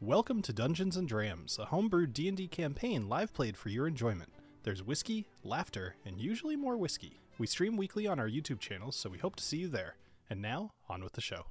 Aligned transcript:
Welcome 0.00 0.42
to 0.42 0.52
Dungeons 0.52 0.96
and 0.96 1.08
Drams, 1.08 1.58
a 1.58 1.66
homebrewed 1.66 2.12
D&D 2.12 2.46
campaign 2.46 3.08
live 3.08 3.32
played 3.32 3.56
for 3.56 3.68
your 3.68 3.88
enjoyment. 3.88 4.28
There's 4.62 4.80
whiskey, 4.80 5.26
laughter, 5.42 5.96
and 6.06 6.20
usually 6.20 6.54
more 6.54 6.76
whiskey. 6.76 7.18
We 7.36 7.48
stream 7.48 7.76
weekly 7.76 8.06
on 8.06 8.20
our 8.20 8.28
YouTube 8.28 8.60
channels, 8.60 8.94
so 8.94 9.10
we 9.10 9.18
hope 9.18 9.34
to 9.36 9.42
see 9.42 9.56
you 9.56 9.66
there. 9.66 9.96
And 10.30 10.40
now, 10.40 10.70
on 10.88 11.02
with 11.02 11.14
the 11.14 11.20
show. 11.20 11.46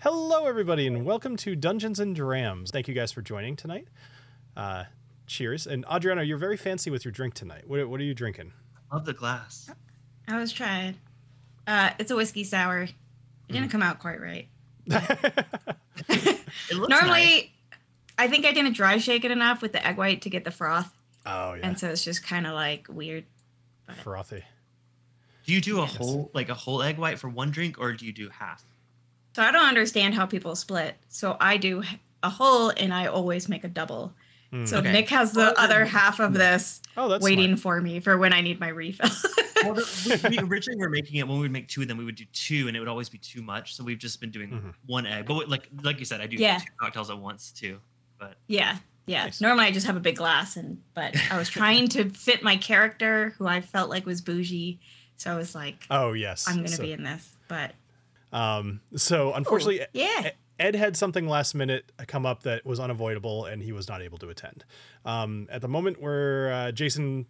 Hello, 0.00 0.46
everybody, 0.46 0.88
and 0.88 1.04
welcome 1.06 1.36
to 1.36 1.54
Dungeons 1.54 2.00
and 2.00 2.16
Drams. 2.16 2.72
Thank 2.72 2.88
you 2.88 2.94
guys 2.94 3.12
for 3.12 3.22
joining 3.22 3.54
tonight. 3.54 3.86
Uh, 4.56 4.84
cheers. 5.28 5.64
And 5.64 5.84
Adriana, 5.88 6.24
you're 6.24 6.36
very 6.36 6.56
fancy 6.56 6.90
with 6.90 7.04
your 7.04 7.12
drink 7.12 7.34
tonight. 7.34 7.62
What, 7.68 7.88
what 7.88 8.00
are 8.00 8.04
you 8.04 8.14
drinking? 8.14 8.54
Love 8.92 9.04
the 9.04 9.12
glass. 9.12 9.70
I 10.26 10.36
was 10.40 10.50
trying. 10.50 10.96
Uh, 11.64 11.90
it's 12.00 12.10
a 12.10 12.16
whiskey 12.16 12.42
sour. 12.42 12.82
It 12.82 12.92
didn't 13.52 13.68
come 13.68 13.82
out 13.82 14.00
quite 14.00 14.20
right. 14.20 14.48
It 16.70 16.76
looks 16.76 16.88
Normally, 16.90 17.10
nice. 17.20 17.44
I 18.18 18.28
think 18.28 18.44
I 18.46 18.52
didn't 18.52 18.74
dry 18.74 18.98
shake 18.98 19.24
it 19.24 19.30
enough 19.30 19.60
with 19.62 19.72
the 19.72 19.84
egg 19.86 19.96
white 19.96 20.22
to 20.22 20.30
get 20.30 20.44
the 20.44 20.50
froth, 20.50 20.90
oh, 21.26 21.54
yeah. 21.54 21.66
and 21.66 21.78
so 21.78 21.88
it's 21.88 22.04
just 22.04 22.24
kind 22.24 22.46
of 22.46 22.52
like 22.54 22.86
weird. 22.88 23.24
Frothy. 24.02 24.42
Do 25.46 25.52
you 25.52 25.60
do 25.60 25.78
a 25.78 25.82
Yes. 25.82 25.96
whole 25.96 26.30
like 26.32 26.48
a 26.48 26.54
whole 26.54 26.82
egg 26.82 26.96
white 26.98 27.18
for 27.18 27.28
one 27.28 27.50
drink, 27.50 27.78
or 27.78 27.92
do 27.92 28.06
you 28.06 28.12
do 28.12 28.28
half? 28.30 28.64
So 29.36 29.42
I 29.42 29.50
don't 29.50 29.66
understand 29.66 30.14
how 30.14 30.26
people 30.26 30.54
split. 30.56 30.94
So 31.08 31.36
I 31.40 31.56
do 31.56 31.82
a 32.22 32.30
whole, 32.30 32.70
and 32.70 32.94
I 32.94 33.06
always 33.06 33.48
make 33.48 33.64
a 33.64 33.68
double. 33.68 34.14
Mm. 34.52 34.66
So 34.68 34.78
Okay. 34.78 34.92
Nick 34.92 35.08
has 35.10 35.32
the 35.32 35.40
Well, 35.40 35.54
other 35.58 35.84
half 35.84 36.20
of 36.20 36.32
this 36.34 36.80
oh, 36.96 37.08
that's 37.08 37.22
waiting 37.22 37.56
smart. 37.56 37.60
for 37.60 37.80
me 37.82 37.98
for 38.00 38.16
when 38.16 38.32
I 38.32 38.40
need 38.40 38.60
my 38.60 38.68
refill. 38.68 39.10
Well, 39.64 39.74
the, 39.74 40.28
we, 40.30 40.36
we 40.38 40.48
originally 40.48 40.78
were 40.80 40.88
making 40.88 41.16
it 41.16 41.26
when 41.26 41.36
we 41.38 41.42
would 41.42 41.50
make 41.52 41.66
two 41.68 41.82
of 41.82 41.88
them, 41.88 41.98
we 41.98 42.04
would 42.04 42.14
do 42.14 42.24
two, 42.32 42.68
and 42.68 42.76
it 42.76 42.80
would 42.80 42.88
always 42.88 43.08
be 43.08 43.18
too 43.18 43.42
much. 43.42 43.74
So 43.74 43.82
we've 43.84 43.98
just 43.98 44.20
been 44.20 44.30
doing 44.30 44.50
Mhm. 44.50 44.74
one 44.86 45.04
egg. 45.06 45.26
But 45.26 45.48
like 45.48 45.68
like 45.82 45.98
you 45.98 46.04
said, 46.06 46.20
I 46.20 46.26
do 46.26 46.36
Yeah. 46.36 46.58
two 46.58 46.66
cocktails 46.78 47.10
at 47.10 47.18
once 47.18 47.50
too. 47.52 47.80
But 48.28 48.36
yeah, 48.46 48.78
yeah. 49.06 49.24
Nice. 49.24 49.40
Normally 49.40 49.66
I 49.66 49.70
just 49.70 49.86
have 49.86 49.96
a 49.96 50.00
big 50.00 50.16
glass, 50.16 50.56
and 50.56 50.80
but 50.94 51.14
I 51.30 51.38
was 51.38 51.48
trying 51.48 51.88
to 51.88 52.10
fit 52.10 52.42
my 52.42 52.56
character, 52.56 53.34
who 53.38 53.46
I 53.46 53.60
felt 53.60 53.90
like 53.90 54.06
was 54.06 54.20
bougie. 54.20 54.80
So 55.16 55.32
I 55.32 55.36
was 55.36 55.54
like, 55.54 55.84
Oh, 55.90 56.12
yes. 56.12 56.46
I'm 56.48 56.56
gonna 56.56 56.68
So- 56.68 56.82
be 56.82 56.92
in 56.92 57.02
this, 57.04 57.32
but 57.48 57.72
Um, 58.32 58.80
so 58.96 59.32
unfortunately, 59.32 59.80
Ooh, 59.80 59.86
yeah. 59.92 60.30
Ed 60.58 60.74
had 60.76 60.96
something 60.96 61.28
last 61.28 61.54
minute 61.54 61.90
come 62.06 62.24
up 62.26 62.42
that 62.44 62.64
was 62.64 62.78
unavoidable, 62.80 63.44
and 63.44 63.62
he 63.62 63.72
was 63.72 63.88
not 63.88 64.02
able 64.02 64.18
to 64.18 64.28
attend. 64.28 64.64
Um, 65.04 65.48
at 65.50 65.60
the 65.62 65.68
moment 65.68 66.00
where 66.00 66.52
uh, 66.52 66.72
Jason 66.72 67.26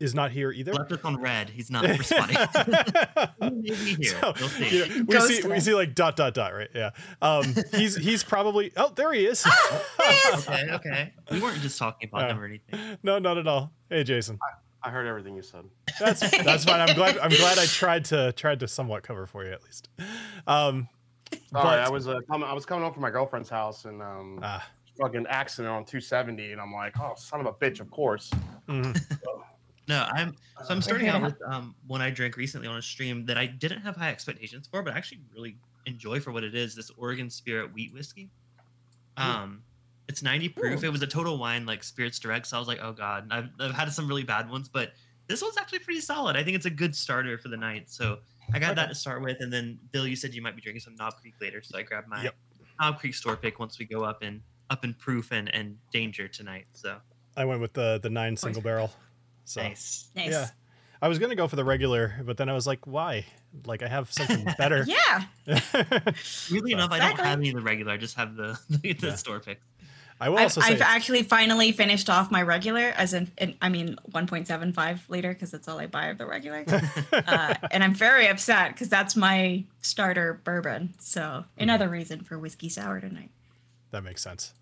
is 0.00 0.14
not 0.14 0.30
here 0.30 0.50
either. 0.52 0.72
left 0.72 0.92
us 0.92 1.00
on 1.04 1.20
red. 1.20 1.50
He's 1.50 1.70
not 1.70 1.84
responding. 1.84 2.36
Maybe 3.40 3.74
here. 3.74 4.04
So, 4.20 4.32
We'll 4.38 4.48
see. 4.48 4.78
yeah, 4.78 4.84
we 4.98 5.02
Ghost 5.04 5.26
see 5.28 5.48
we 5.48 5.60
see 5.60 5.74
like 5.74 5.94
dot 5.94 6.16
dot 6.16 6.34
dot 6.34 6.54
right 6.54 6.68
yeah 6.74 6.90
um 7.22 7.44
he's 7.74 7.96
he's 7.96 8.22
probably 8.24 8.72
oh 8.76 8.92
there 8.94 9.12
he 9.12 9.26
is 9.26 9.44
Okay, 10.34 10.68
okay. 10.70 11.12
We 11.30 11.40
weren't 11.40 11.60
just 11.60 11.78
talking 11.78 12.08
about 12.12 12.28
them 12.28 12.40
or 12.40 12.44
anything. 12.46 12.98
no 13.02 13.18
not 13.18 13.38
at 13.38 13.46
all 13.46 13.72
hey 13.90 14.04
jason 14.04 14.38
I 14.82 14.90
heard 14.90 15.06
everything 15.06 15.34
you 15.34 15.42
said. 15.42 15.64
that's 15.98 16.20
that's 16.20 16.64
fine 16.64 16.80
i'm 16.80 16.94
glad 16.94 17.18
i'm 17.18 17.30
glad 17.30 17.58
i 17.58 17.66
tried 17.66 18.04
to 18.06 18.32
tried 18.32 18.60
to 18.60 18.68
somewhat 18.68 19.02
cover 19.02 19.26
for 19.26 19.44
you 19.44 19.50
at 19.52 19.62
least 19.64 19.88
um 20.46 20.88
Sorry, 21.30 21.40
But- 21.52 21.80
I 21.80 21.90
was 21.90 22.08
uh, 22.08 22.20
coming, 22.30 22.48
I 22.48 22.52
was 22.54 22.64
coming 22.64 22.84
home 22.84 22.92
from 22.94 23.02
my 23.02 23.10
girlfriend's 23.10 23.50
house 23.50 23.84
and 23.84 24.00
um, 24.00 24.40
ah, 24.42 24.66
fucking 24.98 25.26
accident 25.28 25.70
on 25.74 25.84
270, 25.84 26.52
and 26.52 26.60
I'm 26.60 26.72
like, 26.72 26.98
oh, 26.98 27.12
son 27.16 27.40
of 27.40 27.46
a 27.46 27.52
bitch, 27.52 27.80
of 27.80 27.90
course. 27.90 28.30
mhm. 28.66 28.98
No, 29.88 30.06
I'm 30.12 30.34
so 30.64 30.70
I'm 30.70 30.78
Uh, 30.78 30.80
starting 30.80 31.08
out 31.08 31.22
with 31.22 31.36
um 31.46 31.74
one 31.86 32.00
I 32.02 32.10
drank 32.10 32.36
recently 32.36 32.68
on 32.68 32.76
a 32.76 32.82
stream 32.82 33.24
that 33.26 33.38
I 33.38 33.46
didn't 33.46 33.80
have 33.80 33.96
high 33.96 34.10
expectations 34.10 34.66
for, 34.70 34.82
but 34.82 34.94
I 34.94 34.96
actually 34.98 35.20
really 35.34 35.56
enjoy 35.86 36.20
for 36.20 36.30
what 36.32 36.44
it 36.44 36.54
is. 36.54 36.74
This 36.74 36.90
Oregon 36.96 37.30
Spirit 37.30 37.72
wheat 37.72 37.92
whiskey. 37.94 38.30
Um, 39.16 39.62
it's 40.08 40.22
90 40.22 40.50
proof. 40.50 40.82
Ooh. 40.82 40.86
It 40.86 40.92
was 40.92 41.02
a 41.02 41.06
total 41.06 41.38
wine 41.38 41.66
like 41.66 41.82
Spirits 41.82 42.18
Direct, 42.18 42.46
so 42.46 42.56
I 42.56 42.60
was 42.60 42.68
like, 42.68 42.78
oh 42.82 42.92
god, 42.92 43.28
I've 43.30 43.48
I've 43.58 43.72
had 43.74 43.92
some 43.92 44.06
really 44.08 44.22
bad 44.24 44.48
ones, 44.50 44.68
but 44.68 44.92
this 45.26 45.42
one's 45.42 45.58
actually 45.58 45.80
pretty 45.80 46.00
solid. 46.00 46.36
I 46.36 46.42
think 46.42 46.56
it's 46.56 46.66
a 46.66 46.70
good 46.70 46.94
starter 46.94 47.36
for 47.38 47.48
the 47.48 47.56
night. 47.56 47.90
So 47.90 48.18
I 48.54 48.58
got 48.58 48.76
that 48.76 48.88
to 48.88 48.94
start 48.94 49.22
with, 49.22 49.38
and 49.40 49.52
then 49.52 49.78
Bill, 49.92 50.06
you 50.06 50.16
said 50.16 50.32
you 50.34 50.40
might 50.42 50.56
be 50.56 50.62
drinking 50.62 50.80
some 50.80 50.94
Knob 50.96 51.16
Creek 51.20 51.34
later, 51.40 51.62
so 51.62 51.76
I 51.78 51.82
grabbed 51.82 52.08
my 52.08 52.22
Yep. 52.22 52.34
Knob 52.80 52.98
Creek 52.98 53.14
store 53.14 53.36
pick 53.36 53.58
once 53.58 53.78
we 53.78 53.84
go 53.84 54.02
up 54.04 54.22
in 54.22 54.42
up 54.70 54.84
in 54.84 54.94
proof 54.94 55.32
and 55.32 55.52
and 55.54 55.76
danger 55.92 56.28
tonight. 56.28 56.66
So 56.72 56.98
i 57.36 57.44
went 57.44 57.60
with 57.60 57.72
the 57.72 57.98
the 58.02 58.10
nine 58.10 58.36
single 58.36 58.62
barrel 58.62 58.90
so 59.48 59.62
nice. 59.62 60.08
nice. 60.14 60.30
yeah 60.30 60.48
i 61.00 61.08
was 61.08 61.18
gonna 61.18 61.34
go 61.34 61.48
for 61.48 61.56
the 61.56 61.64
regular 61.64 62.20
but 62.24 62.36
then 62.36 62.48
i 62.48 62.52
was 62.52 62.66
like 62.66 62.86
why 62.86 63.24
like 63.66 63.82
i 63.82 63.88
have 63.88 64.12
something 64.12 64.44
better 64.58 64.84
Yeah. 64.86 65.22
Weirdly 66.50 66.72
enough, 66.72 66.90
I 66.92 66.98
don't 66.98 67.10
Exactly. 67.12 67.24
have 67.24 67.38
any 67.38 67.48
of 67.50 67.54
the 67.56 67.62
regular. 67.62 67.92
I 67.92 67.96
just 67.96 68.16
have 68.16 68.36
the 68.36 68.58
the, 68.68 68.94
Yeah. 69.00 69.14
store 69.14 69.40
pick. 69.40 69.60
i 70.20 70.28
will 70.28 70.36
I've, 70.38 70.44
also 70.44 70.60
say 70.60 70.66
I've 70.68 70.72
it's- 70.74 70.90
actually 70.96 71.22
finally 71.22 71.72
finished 71.72 72.10
off 72.10 72.30
my 72.30 72.42
regular, 72.42 72.92
as 72.96 73.14
in, 73.14 73.30
in 73.38 73.54
I 73.62 73.68
mean, 73.70 73.96
1.75 74.12 75.08
liter, 75.08 75.32
because 75.32 75.50
that's 75.50 75.66
all 75.68 75.78
I 75.78 75.86
buy 75.86 76.08
of 76.08 76.18
the 76.18 76.26
regular. 76.26 76.64
uh, 77.12 77.54
and 77.70 77.82
I'm 77.82 77.94
very 77.94 78.26
upset 78.28 78.72
because 78.74 78.88
that's 78.90 79.16
my 79.16 79.64
starter 79.80 80.40
bourbon. 80.44 80.94
So 80.98 81.20
Mm-hmm. 81.20 81.62
another 81.62 81.88
reason 81.88 82.20
for 82.24 82.38
whiskey 82.38 82.68
sour 82.68 83.00
tonight. 83.00 83.30
That 83.92 84.04
makes 84.04 84.20
sense. 84.22 84.52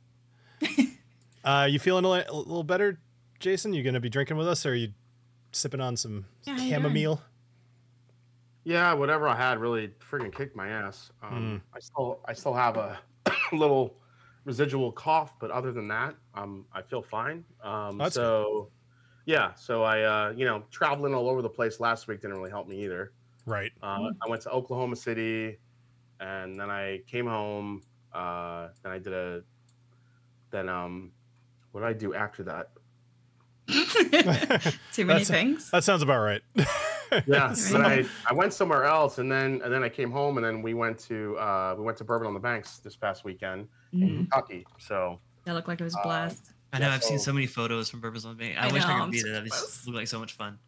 uh, 1.44 1.66
you 1.70 1.78
feeling 1.78 2.04
a, 2.04 2.10
li- 2.10 2.24
a 2.28 2.34
little 2.34 2.64
better, 2.64 2.98
Jason? 3.38 3.72
You 3.72 3.82
gonna 3.82 4.00
be 4.00 4.08
drinking 4.08 4.36
with 4.36 4.48
us, 4.48 4.64
or 4.66 4.70
are 4.70 4.74
you 4.74 4.92
sipping 5.52 5.80
on 5.80 5.96
some 5.96 6.26
Yeah, 6.44 6.54
how 6.54 6.62
you 6.62 6.68
doing? 6.70 6.82
chamomile? 6.82 7.22
Yeah, 8.64 8.92
whatever 8.94 9.28
I 9.28 9.36
had 9.36 9.58
really 9.60 9.88
freaking 10.00 10.34
kicked 10.34 10.56
my 10.56 10.68
ass. 10.68 11.12
Um, 11.22 11.62
I 11.72 11.78
still, 11.78 12.20
I 12.24 12.32
still 12.32 12.54
have 12.54 12.76
a 12.76 12.98
little 13.52 13.96
residual 14.44 14.90
cough, 14.90 15.38
but 15.38 15.50
other 15.52 15.70
than 15.72 15.86
that, 15.88 16.16
um, 16.34 16.66
I 16.72 16.82
feel 16.82 17.02
fine. 17.02 17.44
Um, 17.62 17.96
That's 17.98 18.16
good. 18.16 18.22
so, 18.22 18.70
yeah, 19.24 19.54
so 19.54 19.84
I, 19.84 20.02
uh, 20.02 20.32
you 20.36 20.44
know, 20.44 20.64
traveling 20.72 21.14
all 21.14 21.28
over 21.28 21.42
the 21.42 21.48
place 21.48 21.78
last 21.78 22.08
week 22.08 22.20
didn't 22.20 22.36
really 22.36 22.50
help 22.50 22.66
me 22.66 22.82
either. 22.84 23.12
Right. 23.44 23.70
Uh, 23.82 24.10
I 24.24 24.28
went 24.28 24.42
to 24.42 24.50
Oklahoma 24.50 24.96
City, 24.96 25.58
and 26.18 26.58
then 26.58 26.68
I 26.68 27.02
came 27.06 27.26
home. 27.26 27.82
Uh, 28.12 28.68
then 28.82 28.90
I 28.90 28.98
did 28.98 29.12
a. 29.12 29.42
Then 30.50 30.68
um, 30.68 31.12
what 31.70 31.82
did 31.82 31.86
I 31.86 31.92
do 31.92 32.14
after 32.14 32.42
that? 32.44 32.70
Too 34.92 35.04
many 35.04 35.24
That's- 35.24 35.28
things. 35.28 35.70
That 35.70 35.84
sounds 35.84 36.02
about 36.02 36.20
right. 36.22 36.42
Yeah, 37.26 37.54
Right. 37.72 38.04
I, 38.26 38.30
I 38.30 38.34
went 38.34 38.52
somewhere 38.52 38.82
else, 38.84 39.18
and 39.18 39.30
then 39.30 39.60
and 39.62 39.72
then 39.72 39.84
I 39.84 39.88
came 39.88 40.10
home, 40.10 40.38
and 40.38 40.44
then 40.46 40.60
we 40.60 40.74
went 40.74 40.98
to 41.00 41.36
uh, 41.38 41.74
we 41.78 41.84
went 41.84 41.96
to 41.98 42.04
Bourbon 42.04 42.26
on 42.26 42.34
the 42.34 42.40
Banks 42.40 42.78
this 42.78 42.96
past 42.96 43.24
weekend 43.24 43.68
in 43.92 44.00
Mhm. 44.00 44.16
Kentucky. 44.18 44.66
So 44.78 45.20
That 45.44 45.54
looked 45.54 45.68
like 45.68 45.80
it 45.80 45.84
was 45.84 45.94
Uh, 45.94 46.02
blast. 46.02 46.50
I 46.72 46.80
know 46.80 46.88
Yeah, 46.88 46.94
I've 46.94 47.04
seen 47.04 47.18
so- 47.20 47.26
so 47.26 47.32
many 47.32 47.46
photos 47.46 47.88
from 47.88 48.00
Bourbons 48.00 48.24
on 48.24 48.36
the 48.36 48.42
Banks. 48.44 48.58
I, 48.60 48.68
I 48.68 48.72
wish 48.72 48.82
know, 48.82 48.88
I 48.88 48.92
I'm 48.94 49.04
could 49.04 49.12
be 49.12 49.18
so 49.20 49.28
there. 49.28 49.40
That 49.40 49.48
close. 49.50 49.86
looked 49.86 49.96
like 49.96 50.08
so 50.08 50.18
much 50.18 50.32
fun. 50.32 50.58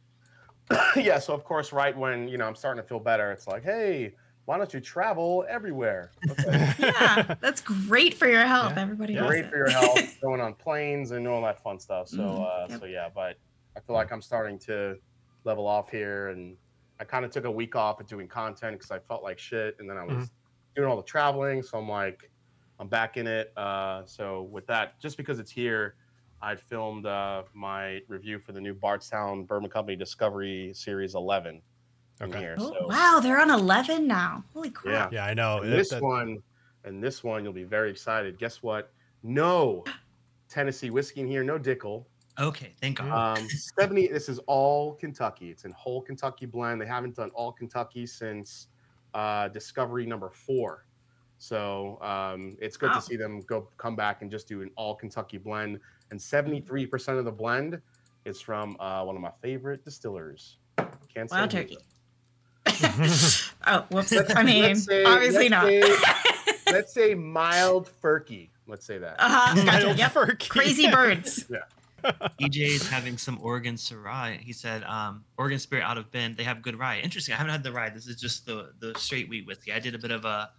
yeah, 0.97 1.19
so 1.19 1.34
of 1.34 1.42
course, 1.44 1.72
right 1.72 1.97
when 1.97 2.28
you 2.28 2.38
know 2.38 2.47
I'm 2.47 2.54
starting 2.54 2.81
to 2.82 2.88
feel 2.88 3.00
better, 3.00 3.32
it's 3.32 3.48
like, 3.48 3.64
hey, 3.64 4.14
why 4.48 4.56
don't 4.56 4.72
you 4.72 4.81
travel 4.81 5.44
everywhere? 5.47 6.10
Okay. 6.31 6.72
Yeah, 6.78 7.34
that's 7.42 7.60
great 7.60 8.14
for 8.14 8.26
your 8.26 8.47
health. 8.47 8.72
Yeah. 8.76 8.82
Everybody 8.82 9.12
Yeah. 9.12 9.26
Great 9.26 9.44
it. 9.44 9.50
for 9.50 9.59
your 9.59 9.70
health, 9.70 10.00
going 10.22 10.41
on 10.41 10.54
planes 10.54 11.10
and 11.10 11.28
all 11.28 11.42
that 11.42 11.62
fun 11.62 11.78
stuff. 11.78 12.09
So 12.09 12.22
Mhm, 12.22 12.64
uh, 12.64 12.66
yep. 12.70 12.81
so 12.81 12.87
yeah, 12.87 13.08
but 13.14 13.37
I 13.76 13.81
feel 13.81 13.94
like 13.94 14.10
I'm 14.10 14.22
starting 14.22 14.58
to 14.60 14.97
level 15.44 15.66
off 15.66 15.91
here, 15.91 16.28
and 16.28 16.56
I 16.98 17.04
kind 17.04 17.26
of 17.26 17.31
took 17.31 17.44
a 17.44 17.50
week 17.50 17.76
off 17.76 18.00
of 18.00 18.06
doing 18.06 18.26
content 18.26 18.78
because 18.78 18.91
I 18.91 19.00
felt 19.00 19.22
like 19.22 19.38
shit, 19.38 19.76
and 19.81 19.88
then 19.88 19.98
I 19.98 20.04
was 20.04 20.25
Mhm. 20.28 20.31
doing 20.76 20.88
all 20.88 20.97
the 20.97 21.03
traveling, 21.03 21.62
so 21.62 21.76
I'm 21.78 21.88
like, 21.88 22.31
I'm 22.81 22.88
back 22.88 23.19
in 23.19 23.26
it. 23.26 23.53
Uh, 23.54 24.06
so 24.06 24.44
with 24.44 24.66
that, 24.69 24.98
just 24.98 25.19
because 25.19 25.38
it's 25.41 25.50
here, 25.50 25.97
I 26.41 26.56
filmed 26.56 27.04
uh, 27.04 27.42
my 27.53 28.00
review 28.08 28.38
for 28.38 28.53
the 28.53 28.60
new 28.62 28.72
Bardstown 28.72 29.44
Bourbon 29.44 29.69
Company 29.69 29.94
Discovery 29.97 30.72
Series 30.72 31.14
11 31.14 31.56
in 31.56 31.62
Okay. 32.20 32.38
here. 32.38 32.56
Oh, 32.58 32.72
so 32.72 32.86
wow, 32.88 33.20
they're 33.22 33.40
on 33.40 33.50
11 33.50 34.06
now. 34.06 34.44
Holy 34.54 34.68
yeah, 34.68 34.72
crap. 34.74 35.12
Yeah, 35.12 35.24
I 35.24 35.34
know. 35.34 35.58
and 35.62 35.72
It- 35.72 35.76
this 35.76 35.90
that- 35.90 36.02
one, 36.02 36.38
and 36.84 37.02
this 37.02 37.22
one, 37.22 37.44
you'll 37.44 37.52
be 37.52 37.64
very 37.64 37.90
excited. 37.90 38.38
Guess 38.38 38.62
what? 38.62 38.92
No 39.22 39.84
Tennessee 40.48 40.90
whiskey 40.90 41.20
in 41.20 41.28
here. 41.28 41.44
No 41.44 41.58
Dickel. 41.58 42.04
Okay, 42.38 42.75
thank. 42.81 42.98
God. 42.98 43.38
Um, 43.38 43.48
70. 43.78 44.08
This 44.08 44.28
is 44.28 44.38
all 44.46 44.94
Kentucky. 44.94 45.50
It's 45.50 45.64
in 45.64 45.72
whole 45.72 46.00
Kentucky 46.00 46.46
blend. 46.46 46.81
They 46.81 46.87
haven't 46.87 47.16
done 47.16 47.31
all 47.34 47.52
Kentucky 47.52 48.06
since 48.06 48.69
uh, 49.14 49.48
Discovery 49.48 50.06
number 50.06 50.31
four. 50.31 50.87
So 51.38 51.98
um, 52.02 52.56
it's 52.60 52.76
good 52.76 52.90
Wow. 52.90 52.96
to 52.96 53.02
see 53.02 53.16
them 53.16 53.40
go 53.43 53.69
come 53.76 53.96
back 53.96 54.22
and 54.22 54.31
just 54.31 54.46
do 54.48 54.62
an 54.62 54.70
all 54.76 54.94
Kentucky 54.94 55.38
blend. 55.38 55.78
And 56.10 56.19
73% 56.20 57.19
of 57.19 57.25
the 57.25 57.32
blend 57.32 57.81
is 58.25 58.40
from 58.40 58.76
uh, 58.81 59.02
one 59.04 59.16
of 59.16 59.22
my 59.22 59.31
favorite 59.43 59.84
distillers. 59.84 60.58
Can't 61.12 61.31
Wild 61.31 61.50
say 61.52 61.66
who. 61.70 61.76
Turkey. 62.78 63.50
oh, 63.66 63.86
whoops. 63.90 64.12
Let's- 64.12 64.34
I 64.36 64.42
mean, 64.42 64.62
let's 64.62 64.84
say- 64.84 65.04
obviously 65.04 65.48
let's 65.48 65.50
not. 65.50 65.66
say- 65.66 66.44
Let's 66.72 66.92
say 66.92 67.14
mild 67.14 67.88
Furky. 68.02 68.50
Let's 68.66 68.84
say 68.84 68.98
that. 68.98 69.16
uh-huh, 69.19 69.54
gotcha. 69.64 69.86
Mild 69.86 69.98
Yep. 69.98 70.12
Furky. 70.12 70.48
Crazy 70.50 70.90
birds. 70.90 71.44
EJ 72.40 72.56
is 72.58 72.88
having 72.88 73.16
some 73.16 73.38
Oregon 73.40 73.75
Syrah. 73.76 74.38
He 74.38 74.52
said, 74.52 74.84
um, 74.84 75.25
Oregon 75.38 75.58
Spirit 75.58 75.82
out 75.84 75.96
of 75.96 76.10
Bend. 76.12 76.36
They 76.36 76.42
have 76.44 76.60
good 76.60 76.78
rye. 76.78 76.98
Interesting. 76.98 77.32
I 77.34 77.38
haven't 77.38 77.52
had 77.52 77.62
the 77.62 77.72
rye. 77.72 77.88
This 77.88 78.06
is 78.06 78.16
just 78.16 78.44
the 78.44 78.70
the 78.81 78.94
straight 78.98 79.28
wheat 79.31 79.46
whiskey. 79.46 79.72
I 79.72 79.78
did 79.78 79.94
a 79.94 79.98
bit 79.98 80.10
of 80.10 80.26
a 80.26 80.50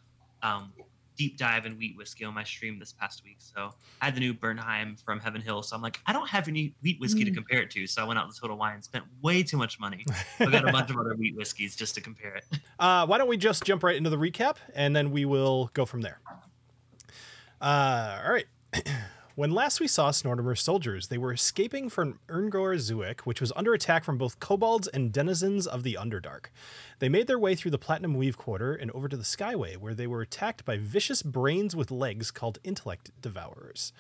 um, 0.42 0.74
deep 1.20 1.38
dive 1.38 1.66
in 1.66 1.78
wheat 1.78 1.98
whiskey 1.98 2.24
on 2.24 2.34
my 2.34 2.46
stream 2.46 2.80
this 2.80 2.94
past 2.94 3.26
week. 3.26 3.36
So 3.40 3.74
I 4.02 4.06
had 4.06 4.16
the 4.16 4.22
new 4.22 4.34
Bernheim 4.34 4.96
from 5.04 5.20
Heaven 5.20 5.42
Hill. 5.42 5.62
So 5.64 5.76
I'm 5.76 5.82
like, 5.82 6.00
I 6.08 6.14
don't 6.14 6.30
have 6.30 6.48
any 6.48 6.74
wheat 6.82 6.98
whiskey 7.02 7.26
to 7.26 7.30
Mm. 7.32 7.36
compare 7.36 7.62
it 7.62 7.70
to. 7.72 7.86
So 7.88 8.02
I 8.02 8.06
went 8.08 8.18
out 8.18 8.34
to 8.34 8.40
Total 8.40 8.56
Wine 8.58 8.76
and 8.76 8.84
spent 8.84 9.04
way 9.22 9.44
too 9.44 9.58
much 9.58 9.82
money. 9.82 10.06
I 10.40 10.46
got 10.46 10.68
a 10.68 10.72
bunch 10.72 10.90
of 10.90 10.98
other 10.98 11.16
wheat 11.16 11.36
whiskeys 11.36 11.76
just 11.76 11.94
to 11.96 12.02
compare 12.02 12.36
it. 12.36 12.46
Uh, 12.80 13.06
why 13.06 13.18
don't 13.18 13.28
we 13.28 13.36
just 13.36 13.66
jump 13.66 13.84
right 13.84 13.98
into 13.98 14.10
the 14.10 14.16
recap 14.16 14.56
and 14.74 14.96
then 14.96 15.12
we 15.12 15.26
will 15.26 15.70
go 15.74 15.86
from 15.86 16.00
there. 16.00 16.22
Uh, 17.60 18.22
all 18.26 18.32
right. 18.32 18.46
when 19.40 19.52
last 19.52 19.80
we 19.80 19.88
saw 19.88 20.12
Snortimer's 20.12 20.60
soldiers, 20.60 21.08
they 21.08 21.18
were 21.18 21.32
escaping 21.32 21.88
from 21.88 22.20
Erngor 22.28 22.76
Zuik, 22.76 23.22
which 23.22 23.40
was 23.40 23.54
under 23.56 23.74
attack 23.74 24.04
from 24.04 24.18
both 24.18 24.42
kobolds 24.42 24.86
and 24.90 25.14
denizens 25.14 25.66
of 25.66 25.84
the 25.84 25.98
Underdark. 25.98 26.48
They 27.00 27.08
made 27.08 27.28
their 27.28 27.40
way 27.40 27.56
through 27.56 27.72
the 27.72 27.78
Platinum 27.78 28.16
Weave 28.16 28.38
Quarter 28.38 28.76
and 28.76 28.92
over 28.92 29.08
to 29.08 29.16
the 29.16 29.24
Skyway, 29.24 29.78
where 29.78 29.94
they 29.94 30.08
were 30.08 30.20
attacked 30.20 30.66
by 30.66 30.76
vicious 30.78 31.24
brains 31.24 31.74
with 31.74 31.90
legs 31.90 32.32
called 32.32 32.60
Intellect 32.66 33.12
Devourers. 33.22 33.94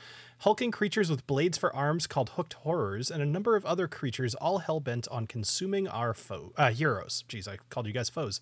Hulking 0.43 0.71
creatures 0.71 1.09
with 1.09 1.27
blades 1.27 1.57
for 1.57 1.75
arms 1.75 2.07
called 2.07 2.29
Hooked 2.29 2.53
Horrors, 2.53 3.11
and 3.11 3.21
a 3.21 3.25
number 3.25 3.57
of 3.57 3.65
other 3.65 3.89
creatures 3.89 4.35
all 4.35 4.59
hell 4.59 4.79
bent 4.79 5.05
on 5.09 5.27
consuming 5.27 5.85
our 5.85 6.13
foe 6.13 6.53
uh, 6.55 6.71
heroes. 6.71 7.25
Jeez, 7.27 7.45
I 7.45 7.57
called 7.69 7.87
you 7.87 7.91
guys 7.91 8.07
foes. 8.07 8.39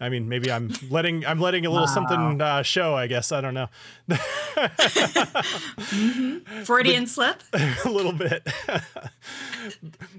I 0.00 0.08
mean, 0.08 0.28
maybe 0.28 0.50
I'm 0.50 0.72
letting 0.90 1.24
I'm 1.24 1.40
letting 1.40 1.64
a 1.64 1.70
little 1.70 1.86
something 1.86 2.42
uh, 2.42 2.64
show. 2.64 2.96
I 2.96 3.06
guess 3.06 3.30
I 3.30 3.40
don't 3.40 3.54
know. 3.54 3.68
Freudian 6.64 7.06
slip. 7.06 7.40
a 7.52 7.88
little 7.88 8.12
bit. 8.12 8.44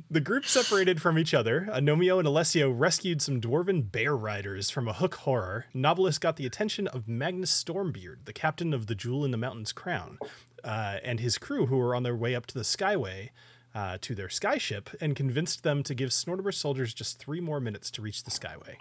the 0.10 0.22
group 0.22 0.46
separated 0.46 1.02
from 1.02 1.20
each 1.20 1.34
other. 1.34 1.68
Anomio 1.72 2.20
and 2.20 2.28
Alessio 2.28 2.72
rescued 2.72 3.22
some 3.22 3.42
dwarven 3.42 3.92
bear 3.92 4.16
riders 4.16 4.70
from 4.70 4.88
a 4.88 4.94
hook 4.94 5.16
horror. 5.16 5.66
Nobilis 5.76 6.22
got 6.22 6.38
the 6.38 6.46
attention 6.46 6.88
of 6.88 7.10
Magnus 7.10 7.52
Stormbeard, 7.52 8.24
the 8.24 8.34
captain 8.34 8.74
of 8.74 8.88
the 8.88 8.96
Jewel 8.96 9.26
in 9.26 9.32
the 9.32 9.38
Mountains 9.38 9.74
crown, 9.74 10.18
uh, 10.64 10.98
and 11.04 11.20
his 11.20 11.38
crew, 11.38 11.68
who 11.68 11.78
were 11.78 11.96
on 11.96 12.04
their 12.04 12.16
way 12.16 12.36
up 12.36 12.46
to 12.48 12.54
the 12.54 12.62
Skyway. 12.62 13.30
Uh, 13.76 13.96
to 14.02 14.16
their 14.16 14.28
skyship 14.28 14.96
and 15.00 15.16
convinced 15.16 15.62
them 15.62 15.84
to 15.84 15.94
give 15.94 16.10
Snortimer 16.10 16.52
soldiers 16.52 16.96
just 16.96 17.20
three 17.20 17.40
more 17.40 17.60
minutes 17.60 17.92
to 17.92 18.02
reach 18.02 18.24
the 18.24 18.32
Skyway. 18.32 18.78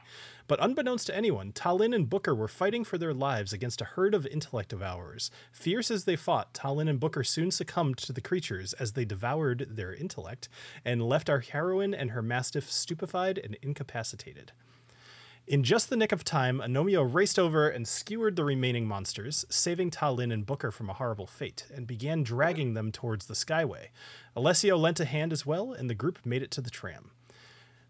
But 0.47 0.63
unbeknownst 0.63 1.09
to 1.09 1.17
anyone, 1.17 1.53
Talin 1.53 1.95
and 1.95 2.09
Booker 2.09 2.35
were 2.35 2.49
fighting 2.49 2.83
for 2.83 2.97
their 2.97 3.13
lives 3.13 3.53
against 3.53 3.83
a 3.83 3.85
herd 3.85 4.15
of 4.15 4.27
intellect 4.27 4.71
devourers. 4.71 5.31
Fierce 5.53 5.91
as 5.91 6.05
they 6.05 6.17
fought, 6.17 6.55
Talin 6.55 6.89
and 6.89 6.99
Booker 6.99 7.25
soon 7.25 7.51
succumbed 7.51 7.99
to 7.99 8.13
the 8.15 8.23
creatures 8.23 8.73
as 8.75 8.93
they 8.93 9.05
devoured 9.05 9.67
their 9.69 9.93
intellect 9.93 10.49
and 10.83 11.03
left 11.03 11.29
our 11.29 11.41
heroine 11.41 11.93
and 11.93 12.13
her 12.13 12.23
mastiff 12.23 12.71
stupefied 12.71 13.37
and 13.37 13.59
incapacitated. 13.61 14.53
In 15.47 15.63
just 15.63 15.91
the 15.91 15.97
nick 15.97 16.11
of 16.11 16.25
time, 16.25 16.59
Anomio 16.59 17.03
raced 17.13 17.39
over 17.39 17.69
and 17.69 17.87
skewered 17.87 18.35
the 18.35 18.43
remaining 18.45 18.85
monsters, 18.87 19.45
saving 19.49 19.93
Talin 19.93 20.33
and 20.33 20.45
Booker 20.45 20.73
from 20.73 20.91
a 20.91 20.95
horrible 20.95 21.27
fate, 21.29 21.67
and 21.73 21.87
began 21.87 22.25
dragging 22.25 22.75
them 22.75 22.91
towards 22.91 23.27
the 23.27 23.35
Skyway. 23.35 23.89
Alessio 24.35 24.77
lent 24.77 24.99
a 24.99 25.05
hand 25.05 25.33
as 25.33 25.47
well, 25.47 25.73
and 25.73 25.89
the 25.89 25.95
group 25.95 26.19
made 26.27 26.43
it 26.43 26.51
to 26.53 26.61
the 26.61 26.71
tram. 26.71 27.13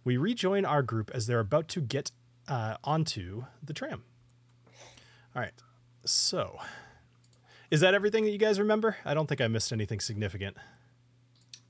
We 0.05 0.19
rejoin 0.19 0.67
our 0.67 0.83
group 0.83 1.11
as 1.15 1.27
they're 1.27 1.41
about 1.41 1.69
to 1.69 1.81
get 1.81 2.11
uh, 2.47 2.77
onto 2.85 3.45
the 3.63 3.73
tram. 3.73 4.05
All 5.35 5.41
right. 5.41 5.55
So, 6.05 6.59
is 7.71 7.81
that 7.81 7.95
everything 7.95 8.25
that 8.25 8.31
you 8.33 8.39
guys 8.39 8.61
remember? 8.61 8.99
I 9.05 9.15
don't 9.15 9.27
think 9.29 9.41
I 9.41 9.49
missed 9.49 9.73
anything 9.73 10.01
significant. 10.01 10.59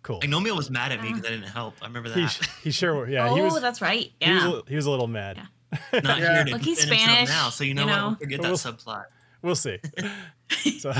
Cool. 0.02 0.20
Anomio 0.20 0.56
was 0.56 0.68
mad 0.68 0.90
at 0.92 1.00
me 1.00 1.12
because 1.12 1.26
I 1.26 1.30
didn't 1.30 1.48
help. 1.48 1.74
I 1.80 1.86
remember 1.86 2.08
that. 2.08 2.48
he 2.62 2.70
sure, 2.72 2.94
was 3.02 3.08
yeah, 3.08 3.30
oh, 3.30 3.36
he 3.36 3.40
was. 3.42 3.60
that's 3.60 3.80
right. 3.80 4.12
He 4.20 4.32
was, 4.32 4.42
Yeah. 4.42 4.58
a, 4.58 4.62
he 4.68 4.74
was 4.76 4.86
a 4.86 4.90
little 4.90 5.06
mad. 5.08 5.36
Yeah. 5.36 5.46
Not 5.92 6.18
Yeah. 6.18 6.34
here 6.36 6.44
to 6.46 6.50
Look, 6.52 6.62
he's 6.62 6.80
Spanish, 6.80 7.28
now, 7.28 7.50
so 7.50 7.64
you 7.64 7.74
know, 7.74 7.82
you 7.82 7.88
what? 7.88 7.96
know. 7.96 8.06
We'll 8.08 8.16
forget 8.16 8.40
that 8.42 8.48
We'll- 8.48 8.56
subplot. 8.58 9.04
We'll 9.42 9.54
see. 9.54 9.78
so, 10.78 10.92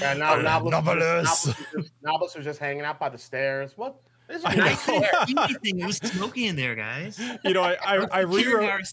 Yeah, 0.00 0.14
now 0.14 0.36
Nobilis, 0.36 0.72
Nobilis. 0.72 1.20
was 1.20 1.44
just, 1.44 1.46
Nobilis 1.46 1.74
was 1.74 1.84
just- 1.84 2.02
Nobilis 2.04 2.36
was 2.36 2.44
just 2.44 2.58
hanging 2.58 2.82
out 2.84 2.98
by 2.98 3.08
the 3.08 3.18
stairs. 3.18 3.72
What? 3.76 3.96
This 4.28 4.38
is 4.38 4.44
I 4.44 4.52
a 4.52 4.56
know. 4.56 4.64
Nice 4.64 4.84
couldn't 4.84 5.02
chair. 5.02 5.10
see 5.26 5.34
anything. 5.38 5.80
It 5.80 5.86
was 5.86 5.96
smoky 5.98 6.46
in 6.46 6.56
there, 6.56 6.74
guys. 6.74 7.18
you 7.44 7.52
know, 7.54 7.62
I, 7.62 7.76
I, 7.84 7.96
I 8.10 8.20
rewrote. 8.20 8.92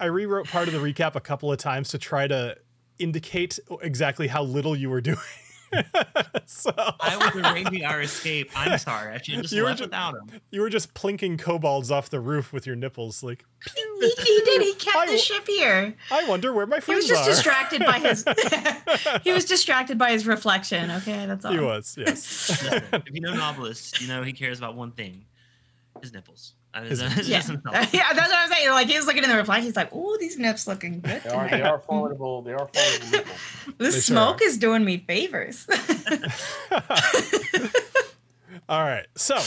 I 0.00 0.04
rewrote 0.06 0.46
part 0.48 0.68
of 0.68 0.74
the 0.74 0.80
recap 0.80 1.16
a 1.16 1.20
couple 1.20 1.50
of 1.50 1.58
times 1.58 1.88
to 1.90 1.98
try 1.98 2.26
to 2.28 2.56
indicate 2.98 3.58
exactly 3.82 4.28
how 4.28 4.42
little 4.42 4.76
you 4.76 4.90
were 4.90 5.00
doing. 5.00 5.18
so 6.46 6.70
I 6.76 7.16
was 7.16 7.44
arranging 7.44 7.84
our 7.84 8.00
escape. 8.00 8.50
I'm 8.56 8.78
sorry. 8.78 9.14
I 9.14 9.18
should 9.18 9.34
have 9.34 9.42
just 9.42 9.54
You 9.54 9.62
were 9.62 9.68
left 9.68 9.78
ju- 9.78 9.84
without 9.84 10.14
him. 10.14 10.40
you 10.50 10.60
were 10.60 10.70
just 10.70 10.94
plinking 10.94 11.38
kobolds 11.38 11.90
off 11.90 12.10
the 12.10 12.20
roof 12.20 12.52
with 12.52 12.66
your 12.66 12.76
nipples. 12.76 13.22
Like, 13.22 13.44
He, 13.74 13.82
he 14.00 14.40
did. 14.44 14.62
He 14.62 14.74
kept 14.74 14.96
I 14.96 15.06
the 15.06 15.18
ship 15.18 15.46
here. 15.46 15.94
I 16.10 16.24
wonder 16.24 16.52
where 16.52 16.66
my 16.66 16.80
He 16.80 16.94
was 16.94 17.06
just 17.08 17.22
are. 17.22 17.30
distracted 17.30 17.80
by 17.84 17.98
his. 17.98 18.24
he 19.24 19.32
was 19.32 19.44
distracted 19.44 19.98
by 19.98 20.12
his 20.12 20.26
reflection. 20.26 20.90
Okay, 20.90 21.26
that's 21.26 21.44
all. 21.44 21.52
he 21.52 21.58
was, 21.58 21.96
yes. 21.98 22.50
If 22.92 23.02
you 23.12 23.20
know 23.20 23.32
Nobilis, 23.34 24.00
you 24.00 24.08
know 24.08 24.22
he 24.22 24.32
cares 24.32 24.58
about 24.58 24.76
one 24.76 24.92
thing: 24.92 25.24
his 26.00 26.12
nipples. 26.12 26.54
His- 26.84 27.00
it's 27.00 27.28
Yeah. 27.28 27.42
yeah, 27.92 28.12
that's 28.12 28.28
what 28.28 28.38
I'm 28.38 28.48
saying. 28.50 28.70
Like 28.70 28.86
he 28.88 28.96
was 28.96 29.06
looking 29.06 29.24
in 29.24 29.30
the 29.30 29.36
reflection. 29.36 29.64
He's 29.66 29.76
like, 29.76 29.88
"Oh, 29.92 30.16
these 30.20 30.38
nips 30.38 30.66
looking 30.66 31.00
good 31.00 31.22
They 31.24 31.30
are, 31.30 31.48
they 31.50 31.62
are 31.62 31.78
formidable. 31.80 32.42
They 32.42 32.52
are 32.52 32.68
formidable. 32.72 33.18
people. 33.18 33.74
This 33.78 33.94
They 33.94 34.00
smoke 34.00 34.40
are. 34.40 34.44
is 34.44 34.58
doing 34.58 34.84
me 34.84 34.98
favors." 34.98 35.66
All 38.68 38.80
right. 38.82 39.06
So, 39.16 39.38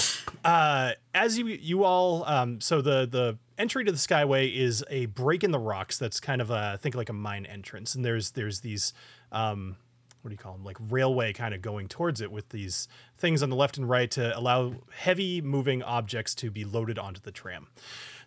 uh, 0.43 0.93
as 1.13 1.37
you 1.37 1.45
you 1.45 1.83
all, 1.83 2.23
um, 2.25 2.59
so 2.59 2.81
the 2.81 3.05
the 3.09 3.37
entry 3.57 3.83
to 3.85 3.91
the 3.91 3.97
Skyway 3.97 4.51
is 4.53 4.83
a 4.89 5.05
break 5.07 5.43
in 5.43 5.51
the 5.51 5.59
rocks. 5.59 5.99
That's 5.99 6.19
kind 6.19 6.41
of 6.41 6.49
a 6.49 6.79
think 6.81 6.95
like 6.95 7.09
a 7.09 7.13
mine 7.13 7.45
entrance, 7.45 7.93
and 7.93 8.03
there's 8.03 8.31
there's 8.31 8.61
these 8.61 8.93
um, 9.31 9.77
what 10.21 10.29
do 10.29 10.33
you 10.33 10.37
call 10.37 10.53
them? 10.53 10.63
Like 10.63 10.77
railway 10.79 11.33
kind 11.33 11.53
of 11.53 11.61
going 11.61 11.87
towards 11.87 12.21
it 12.21 12.31
with 12.31 12.49
these 12.49 12.87
things 13.17 13.41
on 13.41 13.49
the 13.49 13.55
left 13.55 13.77
and 13.77 13.89
right 13.89 14.09
to 14.11 14.37
allow 14.37 14.75
heavy 14.93 15.41
moving 15.41 15.81
objects 15.81 16.35
to 16.35 16.51
be 16.51 16.63
loaded 16.63 16.99
onto 16.99 17.21
the 17.21 17.31
tram. 17.31 17.67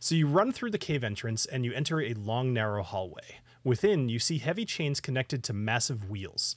So 0.01 0.15
you 0.15 0.27
run 0.27 0.53
through 0.53 0.71
the 0.71 0.79
cave 0.79 1.05
entrance 1.05 1.47
and 1.47 1.65
you 1.65 1.73
enter 1.73 2.01
a 2.01 2.15
long 2.15 2.53
narrow 2.53 2.83
hallway. 2.83 3.41
Within, 3.63 4.09
you 4.09 4.19
see 4.19 4.39
heavy 4.39 4.65
chains 4.65 5.01
connected 5.01 5.43
to 5.45 5.53
massive 5.53 6.11
wheels 6.11 6.57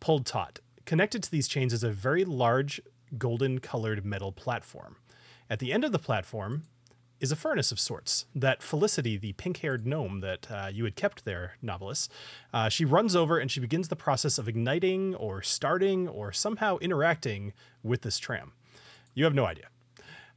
pulled 0.00 0.26
taut. 0.26 0.60
Connected 0.84 1.22
to 1.22 1.30
these 1.30 1.48
chains 1.48 1.72
is 1.72 1.82
a 1.82 1.90
very 1.90 2.24
large 2.24 2.80
golden 3.18 3.58
colored 3.58 4.04
metal 4.04 4.32
platform. 4.32 4.96
At 5.48 5.58
the 5.58 5.72
end 5.72 5.84
of 5.84 5.92
the 5.92 5.98
platform 5.98 6.64
is 7.20 7.32
a 7.32 7.36
furnace 7.36 7.72
of 7.72 7.80
sorts 7.80 8.26
that 8.34 8.62
Felicity, 8.62 9.16
the 9.16 9.32
pink 9.34 9.58
haired 9.58 9.86
gnome 9.86 10.20
that 10.20 10.50
uh, 10.50 10.68
you 10.72 10.84
had 10.84 10.96
kept 10.96 11.24
there, 11.24 11.56
Nobilis, 11.62 12.08
uh, 12.52 12.68
she 12.68 12.84
runs 12.84 13.16
over 13.16 13.38
and 13.38 13.50
she 13.50 13.60
begins 13.60 13.88
the 13.88 13.96
process 13.96 14.38
of 14.38 14.48
igniting 14.48 15.14
or 15.14 15.42
starting 15.42 16.08
or 16.08 16.32
somehow 16.32 16.76
interacting 16.78 17.52
with 17.82 18.02
this 18.02 18.18
tram. 18.18 18.52
You 19.14 19.24
have 19.24 19.34
no 19.34 19.46
idea. 19.46 19.68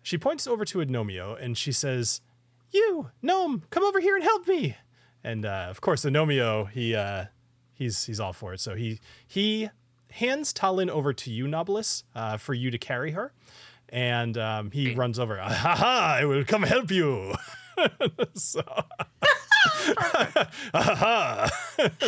She 0.01 0.17
points 0.17 0.48
over 0.48 0.63
to 0.65 0.79
Anomio 0.79 1.41
and 1.41 1.57
she 1.57 1.71
says, 1.71 2.21
You, 2.71 3.12
gnome, 3.21 3.63
come 3.69 3.83
over 3.83 4.00
here 4.00 4.15
and 4.15 4.24
help 4.24 4.48
me. 4.48 4.77
And 5.24 5.45
uh, 5.45 5.67
of 5.69 5.81
course, 5.81 6.05
Anomio, 6.05 6.69
he 6.69 6.95
uh, 6.95 7.25
he's 7.74 8.05
he's 8.05 8.19
all 8.19 8.33
for 8.33 8.53
it. 8.53 8.62
So 8.62 8.75
he 8.75 9.01
he 9.27 9.69
hands 10.12 10.53
Talin 10.53 10.89
over 10.89 11.13
to 11.13 11.31
you, 11.31 11.45
Nobilis, 11.45 12.03
uh, 12.15 12.38
for 12.38 12.53
you 12.53 12.71
to 12.71 12.77
carry 12.77 13.12
her, 13.12 13.33
and 13.91 14.38
um, 14.38 14.72
he 14.72 14.93
runs 14.93 15.19
over. 15.19 15.38
Ha 15.38 15.50
ha! 15.50 16.17
I 16.19 16.25
will 16.25 16.43
come 16.46 16.63
help 16.63 16.91
you. 16.91 17.34
so. 18.36 18.63
Ha 20.74 21.50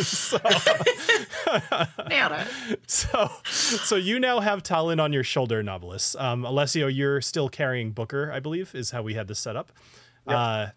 so, 0.00 0.38
Nailed 2.08 2.32
it. 2.32 2.80
so, 2.86 3.30
so 3.44 3.96
you 3.96 4.18
now 4.18 4.40
have 4.40 4.62
Talin 4.62 5.02
on 5.02 5.12
your 5.12 5.24
shoulder, 5.24 5.62
Nobilis. 5.62 6.18
Um, 6.20 6.44
Alessio, 6.44 6.86
you're 6.86 7.20
still 7.20 7.48
carrying 7.48 7.92
Booker, 7.92 8.30
I 8.32 8.40
believe, 8.40 8.74
is 8.74 8.90
how 8.90 9.02
we 9.02 9.14
had 9.14 9.28
this 9.28 9.38
set 9.38 9.56
up. 9.56 9.72
Uh, 10.26 10.68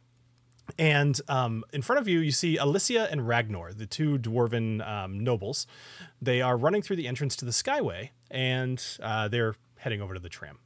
and 0.77 1.19
um, 1.27 1.63
in 1.73 1.81
front 1.81 2.01
of 2.01 2.07
you, 2.07 2.19
you 2.19 2.31
see 2.31 2.57
Alicia 2.57 3.09
and 3.11 3.27
Ragnar, 3.27 3.73
the 3.73 3.85
two 3.85 4.17
dwarven 4.17 4.85
um, 4.87 5.19
nobles. 5.19 5.67
They 6.21 6.41
are 6.41 6.57
running 6.57 6.81
through 6.81 6.95
the 6.97 7.07
entrance 7.07 7.35
to 7.37 7.45
the 7.45 7.51
Skyway, 7.51 8.09
and 8.31 8.83
uh, 9.01 9.27
they're 9.27 9.55
heading 9.77 10.01
over 10.01 10.13
to 10.13 10.19
the 10.19 10.29
tram. 10.29 10.59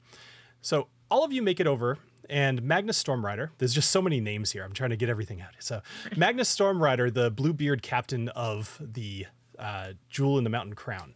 So 0.62 0.88
all 1.10 1.24
of 1.24 1.32
you 1.32 1.42
make 1.42 1.60
it 1.60 1.68
over, 1.68 1.98
and 2.30 2.62
Magnus 2.62 3.01
Stormrider. 3.01 3.50
There's 3.58 3.74
just 3.74 3.89
so 3.89 4.01
many 4.01 4.20
names 4.20 4.51
here. 4.51 4.63
I'm 4.63 4.74
trying 4.74 4.92
to 4.92 4.96
get 4.96 5.10
everything 5.10 5.42
out. 5.42 5.56
So 5.60 5.82
Magnus 6.16 6.56
Stormrider, 6.56 7.12
the 7.12 7.32
Bluebeard 7.32 7.82
captain 7.82 8.30
of 8.30 8.80
the 8.80 9.25
uh, 9.58 9.94
Jewel 10.10 10.38
in 10.38 10.44
the 10.44 10.50
Mountain 10.50 10.75
Crown, 10.75 11.16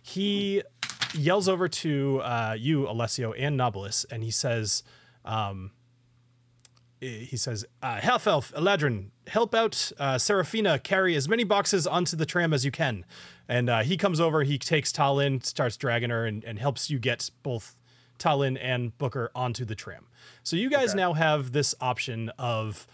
he 0.00 0.62
yells 1.14 1.48
over 1.48 1.68
to 1.68 2.20
uh, 2.22 2.56
you, 2.58 2.88
Alessio, 2.88 3.32
and 3.32 3.58
Nobilis, 3.58 4.06
and 4.10 4.22
he 4.22 4.30
says, 4.30 4.82
um, 5.24 5.72
he 7.00 7.36
says, 7.36 7.64
uh, 7.82 8.00
Half 8.00 8.28
Elf, 8.28 8.52
Eladrin, 8.52 9.10
help 9.26 9.54
out 9.54 9.90
uh, 9.98 10.18
Seraphina 10.18 10.78
carry 10.78 11.16
as 11.16 11.28
many 11.28 11.42
boxes 11.42 11.86
onto 11.86 12.16
the 12.16 12.24
tram 12.24 12.52
as 12.52 12.64
you 12.64 12.70
can. 12.70 13.04
And 13.48 13.68
uh, 13.68 13.82
he 13.82 13.96
comes 13.96 14.20
over, 14.20 14.44
he 14.44 14.56
takes 14.56 14.92
Talin, 14.92 15.44
starts 15.44 15.76
dragging 15.76 16.10
her, 16.10 16.24
and, 16.24 16.44
and 16.44 16.60
helps 16.60 16.90
you 16.90 17.00
get 17.00 17.30
both 17.42 17.76
Talin 18.22 18.56
and 18.60 18.96
Booker 18.98 19.30
onto 19.34 19.64
the 19.64 19.74
tram. 19.74 20.06
So 20.42 20.54
you 20.56 20.70
guys 20.70 20.90
Okay. 20.90 20.98
now 20.98 21.14
have 21.14 21.52
this 21.52 21.74
option 21.80 22.30
of 22.38 22.86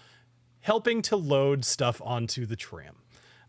helping 0.60 1.02
to 1.02 1.16
load 1.16 1.64
stuff 1.64 2.00
onto 2.04 2.46
the 2.46 2.56
tram. 2.56 2.96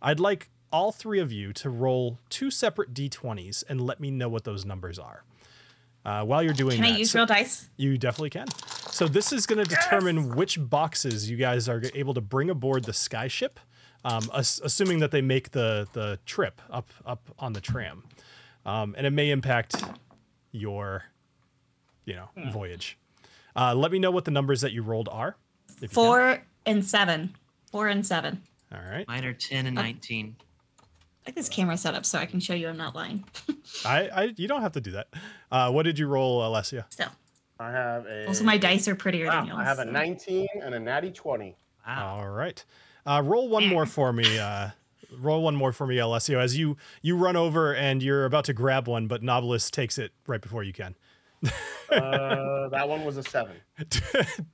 I'd 0.01 0.19
like 0.19 0.49
all 0.71 0.91
three 0.91 1.19
of 1.19 1.31
you 1.31 1.51
to 1.53 1.69
roll 1.69 2.19
two 2.29 2.51
separate 2.51 2.93
d20s 2.93 3.63
and 3.69 3.81
let 3.81 3.99
me 3.99 4.11
know 4.11 4.29
what 4.29 4.43
those 4.43 4.65
numbers 4.65 4.99
are. 4.99 5.23
Uh, 6.05 6.23
while 6.23 6.41
you're 6.43 6.53
doing 6.53 6.75
Can 6.77 6.85
I 6.85 6.97
use 6.97 7.11
so- 7.11 7.19
real 7.19 7.25
dice? 7.25 7.69
you 7.77 7.97
definitely 7.97 8.29
can. 8.29 8.47
So 8.91 9.07
this 9.07 9.31
is 9.33 9.45
going 9.45 9.63
to 9.63 9.69
determine 9.69 10.35
which 10.35 10.57
boxes 10.59 11.29
you 11.29 11.37
guys 11.37 11.67
are 11.69 11.81
able 11.93 12.13
to 12.13 12.21
bring 12.21 12.49
aboard 12.49 12.85
the 12.85 12.91
skyship, 12.93 13.57
um, 14.05 14.29
ass- 14.33 14.59
assuming 14.63 14.99
that 14.99 15.11
they 15.11 15.21
make 15.21 15.51
the 15.51 15.87
the 15.93 16.19
trip 16.25 16.61
up 16.69 16.89
up 17.05 17.29
on 17.39 17.53
the 17.53 17.61
tram, 17.61 18.03
um, 18.65 18.95
and 18.97 19.05
it 19.05 19.11
may 19.11 19.29
impact 19.29 19.75
your, 20.51 21.03
you 22.09 22.15
know, 22.15 22.29
voyage. 22.51 22.97
Uh, 23.55 23.73
let 23.75 23.91
me 23.91 23.99
know 23.99 24.11
what 24.11 24.25
the 24.25 24.31
numbers 24.31 24.61
that 24.61 24.71
you 24.71 24.81
rolled 24.81 25.07
are. 25.09 25.37
if 25.69 25.79
can. 25.79 25.87
Four 25.89 26.43
and 26.65 26.83
seven. 26.83 27.35
Four 27.71 27.87
and 27.87 28.05
seven. 28.05 28.41
All 28.73 28.79
right. 28.81 29.07
Mine 29.07 29.25
are 29.25 29.33
10 29.33 29.65
and 29.67 29.75
19. 29.75 30.35
I 30.39 31.29
like 31.29 31.35
this 31.35 31.49
camera 31.49 31.77
setup 31.77 32.05
so 32.05 32.17
I 32.19 32.25
can 32.25 32.39
show 32.39 32.53
you 32.53 32.67
I'm 32.69 32.77
not 32.77 32.95
lying. 32.95 33.23
I, 33.85 34.09
I 34.09 34.33
you 34.37 34.47
don't 34.47 34.61
have 34.61 34.71
to 34.73 34.81
do 34.81 34.91
that. 34.91 35.07
Uh, 35.51 35.71
what 35.71 35.83
did 35.83 35.99
you 35.99 36.07
roll, 36.07 36.41
Alessia? 36.41 36.85
Still. 36.89 37.09
I 37.59 37.71
have 37.71 38.05
a. 38.05 38.27
Also, 38.27 38.43
my 38.43 38.57
dice 38.57 38.87
are 38.87 38.95
prettier 38.95 39.27
Wow, 39.27 39.41
than 39.41 39.47
yours. 39.47 39.59
I 39.59 39.63
have 39.65 39.79
a 39.79 39.85
19 39.85 40.47
and 40.63 40.73
a 40.73 40.79
natty 40.79 41.11
20. 41.11 41.55
Wow. 41.85 42.17
All 42.19 42.29
right. 42.29 42.63
Uh, 43.05 43.21
roll 43.25 43.49
one 43.49 43.67
more 43.67 43.85
for 43.97 44.13
me. 44.13 44.39
Uh, 44.39 44.69
roll 45.19 45.41
one 45.43 45.55
more 45.55 45.73
for 45.73 45.85
me, 45.85 45.97
Alessio. 45.97 46.39
As 46.39 46.57
you 46.57 46.77
you 47.01 47.17
run 47.17 47.35
over 47.35 47.73
and 47.75 48.01
you're 48.01 48.25
about 48.25 48.45
to 48.45 48.53
grab 48.53 48.87
one, 48.87 49.07
but 49.07 49.21
Nobilis 49.21 49.69
takes 49.69 49.97
it 49.97 50.11
right 50.27 50.41
before 50.41 50.63
you 50.63 50.73
can. 50.73 50.95
Uh, 51.91 52.69
that 52.69 52.87
one 52.87 53.03
was 53.03 53.17
a 53.17 53.23
seven. 53.23 53.55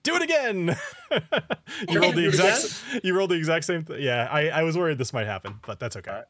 Do 0.04 0.15
it 0.15 0.22
again. 0.22 0.68
you 1.89 2.00
rolled 2.00 2.15
the 2.15 2.25
exact. 2.27 3.04
You 3.04 3.13
rolled 3.13 3.32
the 3.32 3.36
exact 3.36 3.65
same. 3.65 3.84
Th- 3.84 4.00
yeah, 4.00 4.30
I, 4.32 4.48
I 4.48 4.63
was 4.63 4.77
worried 4.77 4.98
this 4.98 5.12
might 5.12 5.27
happen, 5.27 5.60
but 5.68 5.77
that's 5.77 5.98
okay. 5.98 6.12
Right. 6.12 6.24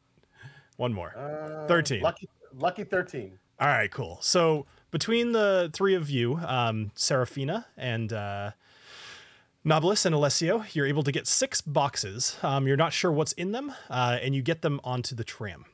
One 0.78 0.92
more. 0.92 1.16
Uh, 1.16 1.68
13. 1.68 2.00
Lucky, 2.02 2.28
lucky 2.56 2.82
13. 2.82 3.38
All 3.60 3.68
right, 3.68 3.88
cool. 3.88 4.18
So 4.20 4.66
between 4.90 5.30
the 5.30 5.70
three 5.72 5.94
of 5.94 6.10
you, 6.10 6.40
um, 6.44 6.90
Serafina 6.96 7.66
and 7.76 8.12
uh, 8.12 8.50
Nobilis 9.64 10.06
and 10.06 10.14
Alessio, 10.14 10.64
you're 10.72 10.86
able 10.86 11.02
to 11.04 11.12
get 11.12 11.26
six 11.26 11.60
boxes. 11.60 12.36
Um, 12.42 12.66
you're 12.66 12.76
not 12.76 12.92
sure 12.92 13.12
what's 13.12 13.32
in 13.32 13.52
them, 13.52 13.72
uh, 13.88 14.18
and 14.20 14.34
you 14.34 14.42
get 14.42 14.62
them 14.62 14.80
onto 14.84 15.14
the 15.14 15.24
tram. 15.24 15.66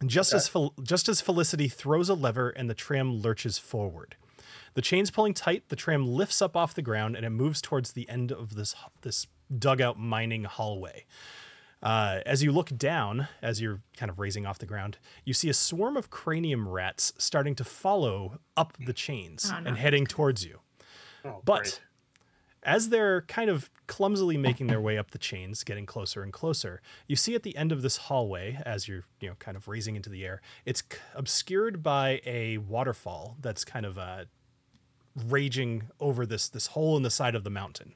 And 0.00 0.10
Just 0.10 0.34
as 0.34 0.48
Fel- 0.48 0.74
just 0.82 1.08
as 1.08 1.20
Felicity 1.20 1.68
throws 1.68 2.08
a 2.08 2.14
lever 2.14 2.50
and 2.50 2.68
the 2.68 2.74
tram 2.74 3.20
lurches 3.22 3.58
forward, 3.58 4.16
the 4.74 4.82
chains 4.82 5.10
pulling 5.10 5.34
tight, 5.34 5.68
the 5.68 5.76
tram 5.76 6.06
lifts 6.06 6.42
up 6.42 6.56
off 6.56 6.74
the 6.74 6.82
ground 6.82 7.16
and 7.16 7.24
it 7.24 7.30
moves 7.30 7.62
towards 7.62 7.92
the 7.92 8.08
end 8.08 8.30
of 8.32 8.54
this 8.56 8.74
this 9.02 9.26
dugout 9.56 9.98
mining 9.98 10.44
hallway. 10.44 11.04
Uh, 11.82 12.20
as 12.24 12.42
you 12.42 12.50
look 12.50 12.74
down, 12.76 13.28
as 13.42 13.60
you're 13.60 13.82
kind 13.96 14.10
of 14.10 14.18
raising 14.18 14.46
off 14.46 14.58
the 14.58 14.64
ground, 14.66 14.96
you 15.24 15.34
see 15.34 15.50
a 15.50 15.54
swarm 15.54 15.96
of 15.98 16.08
cranium 16.10 16.66
rats 16.66 17.12
starting 17.18 17.54
to 17.54 17.62
follow 17.64 18.40
up 18.56 18.72
the 18.86 18.94
chains 18.94 19.50
Oh, 19.54 19.60
no. 19.60 19.68
and 19.68 19.76
heading 19.78 20.06
towards 20.06 20.44
you. 20.46 20.60
Oh, 21.26 21.42
But 21.44 21.62
great. 21.62 21.80
As 22.64 22.88
they're 22.88 23.22
kind 23.22 23.50
of 23.50 23.70
clumsily 23.86 24.36
making 24.36 24.68
their 24.68 24.80
way 24.80 24.96
up 24.96 25.10
the 25.10 25.18
chains, 25.18 25.62
getting 25.64 25.86
closer 25.86 26.22
and 26.22 26.32
closer, 26.32 26.80
you 27.06 27.16
see 27.16 27.34
at 27.34 27.42
the 27.42 27.56
end 27.56 27.72
of 27.72 27.82
this 27.82 27.96
hallway, 27.96 28.58
as 28.64 28.88
you're 28.88 29.04
you 29.20 29.28
know 29.28 29.34
kind 29.38 29.56
of 29.56 29.68
raising 29.68 29.96
into 29.96 30.10
the 30.10 30.24
air, 30.24 30.40
it's 30.64 30.82
obscured 31.14 31.82
by 31.82 32.20
a 32.24 32.58
waterfall 32.58 33.36
that's 33.40 33.64
kind 33.64 33.84
of 33.84 33.98
uh, 33.98 34.24
raging 35.26 35.84
over 36.00 36.24
this 36.26 36.48
this 36.48 36.68
hole 36.68 36.96
in 36.96 37.02
the 37.02 37.10
side 37.10 37.34
of 37.34 37.44
the 37.44 37.50
mountain. 37.50 37.94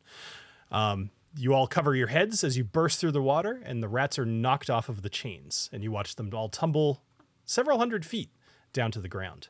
Um, 0.71 1.11
you 1.37 1.55
all 1.55 1.67
cover 1.67 1.95
your 1.95 2.09
heads 2.09 2.43
as 2.43 2.57
you 2.57 2.65
burst 2.65 3.01
through 3.01 3.13
the 3.13 3.23
water, 3.23 3.61
and 3.65 3.83
the 3.83 3.89
rats 3.89 4.19
are 4.19 4.27
knocked 4.27 4.71
off 4.71 4.89
of 4.89 5.03
the 5.03 5.11
chains, 5.11 5.71
and 5.73 5.83
you 5.83 5.91
watch 5.91 6.17
them 6.17 6.31
all 6.35 6.49
tumble 6.49 7.03
several 7.45 7.79
hundred 7.79 8.05
feet 8.05 8.31
down 8.73 8.91
to 8.91 9.01
the 9.01 9.09
ground. 9.09 9.49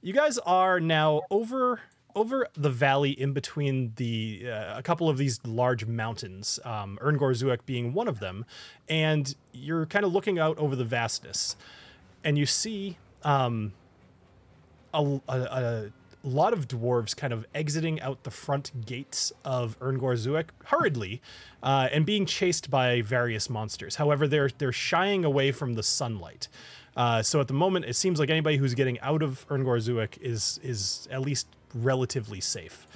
You 0.00 0.12
guys 0.12 0.38
are 0.38 0.78
now 0.78 1.22
over 1.30 1.80
over 2.14 2.48
the 2.54 2.70
valley 2.70 3.10
in 3.10 3.32
between 3.32 3.92
the 3.96 4.48
uh, 4.50 4.78
a 4.78 4.82
couple 4.82 5.08
of 5.08 5.18
these 5.18 5.40
large 5.44 5.86
mountains, 5.86 6.58
um, 6.64 6.98
Erngor 7.00 7.32
Zuek 7.32 7.60
being 7.66 7.92
one 7.92 8.08
of 8.08 8.20
them, 8.20 8.44
and 8.88 9.34
you're 9.52 9.86
kind 9.86 10.04
of 10.04 10.12
looking 10.12 10.38
out 10.38 10.58
over 10.58 10.74
the 10.74 10.84
vastness, 10.84 11.56
and 12.24 12.38
you 12.38 12.46
see 12.46 12.98
um, 13.22 13.72
a, 14.92 15.20
a, 15.28 15.34
a 15.34 15.92
lot 16.22 16.52
of 16.52 16.68
dwarves 16.68 17.16
kind 17.16 17.32
of 17.32 17.46
exiting 17.54 18.00
out 18.00 18.24
the 18.24 18.30
front 18.30 18.84
gates 18.86 19.32
of 19.44 19.78
Erngor 19.80 20.14
Zuek 20.14 20.46
hurriedly 20.66 21.20
uh, 21.62 21.88
and 21.92 22.04
being 22.04 22.26
chased 22.26 22.70
by 22.70 23.02
various 23.02 23.48
monsters. 23.48 23.96
However, 23.96 24.26
they're 24.26 24.50
they're 24.58 24.72
shying 24.72 25.24
away 25.24 25.52
from 25.52 25.74
the 25.74 25.82
sunlight. 25.82 26.48
Uh, 26.96 27.22
so 27.22 27.40
at 27.40 27.46
the 27.46 27.54
moment, 27.54 27.84
it 27.84 27.94
seems 27.94 28.18
like 28.18 28.28
anybody 28.28 28.56
who's 28.56 28.74
getting 28.74 28.98
out 29.00 29.22
of 29.22 29.46
Erngor 29.48 29.78
Zuek 29.78 30.18
is 30.20 30.58
is 30.62 31.06
at 31.10 31.20
least 31.20 31.46
relatively 31.74 32.40
safe. 32.40 32.86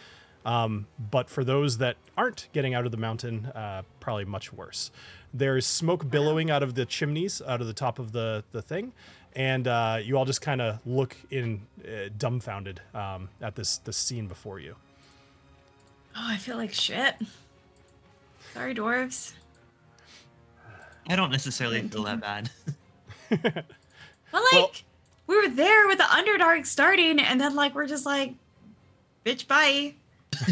Um, 0.45 0.87
but 0.99 1.31
for 1.31 1.45
those 1.45 1.79
that 1.79 1.97
aren't 2.17 2.49
getting 2.53 2.75
out 2.75 2.85
of 2.85 2.91
the 2.91 2.97
mountain, 2.99 3.47
uh, 3.47 3.83
probably 4.01 4.25
much 4.25 4.53
worse. 4.53 4.91
There's 5.33 5.65
smoke 5.67 6.11
billowing 6.11 6.51
out 6.51 6.63
of 6.63 6.75
the 6.75 6.85
chimneys, 6.85 7.41
out 7.47 7.61
of 7.61 7.67
the 7.69 7.73
top 7.73 7.99
of 7.99 8.13
the, 8.13 8.43
the 8.53 8.61
thing, 8.61 8.93
and 9.35 9.67
uh, 9.69 9.99
you 10.03 10.19
all 10.19 10.25
just 10.25 10.43
kind 10.43 10.61
of 10.61 10.79
look 10.87 11.17
in 11.31 11.63
uh, 11.87 12.09
dumbfounded 12.19 12.81
um, 12.93 13.29
at 13.41 13.55
this 13.57 13.79
this 13.79 13.97
scene 13.97 14.27
before 14.27 14.59
you. 14.59 14.77
Oh, 16.15 16.27
I 16.29 16.37
feel 16.37 16.57
like 16.59 16.75
shit. 16.75 17.15
Sorry, 18.53 18.75
dwarves. 18.75 19.33
I 21.09 21.17
don't 21.17 21.31
necessarily 21.31 21.81
feel 21.83 22.03
that 22.05 22.21
bad. 22.21 22.51
But 24.33 24.43
like, 24.51 24.53
Well- 24.53 24.73
we 25.27 25.37
were 25.37 25.49
there 25.55 25.87
with 25.87 25.99
the 25.99 26.05
Underdark 26.05 26.67
starting, 26.67 27.21
and 27.21 27.41
then 27.41 27.55
like 27.55 27.75
we're 27.75 27.87
just 27.87 28.05
like, 28.07 28.35
bitch, 29.25 29.47
bye. 29.47 29.95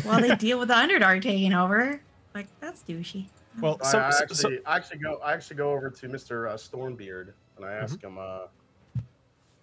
While 0.05 0.21
they 0.21 0.35
deal 0.37 0.59
with 0.59 0.69
the 0.69 0.75
Underdark 0.75 1.23
taking 1.23 1.53
over. 1.55 2.01
Like 2.35 2.47
that's 2.61 2.83
douchey. 2.83 3.27
Well, 3.61 3.79
I, 3.83 3.91
so, 3.91 3.99
I 3.99 4.11
so- 4.11 4.19
actually, 4.23 4.37
so- 4.37 4.51
I 4.67 4.77
actually 4.77 4.99
go. 4.99 5.21
I 5.25 5.33
actually 5.33 5.57
go 5.57 5.73
over 5.73 5.91
to 5.91 6.09
Mr. 6.09 6.49
Uh, 6.51 6.55
Stormbeard 6.57 7.33
and 7.57 7.65
I 7.67 7.73
ask 7.73 7.97
Mm-hmm. 7.99 8.07
him, 8.07 8.19
uh, 8.19 9.01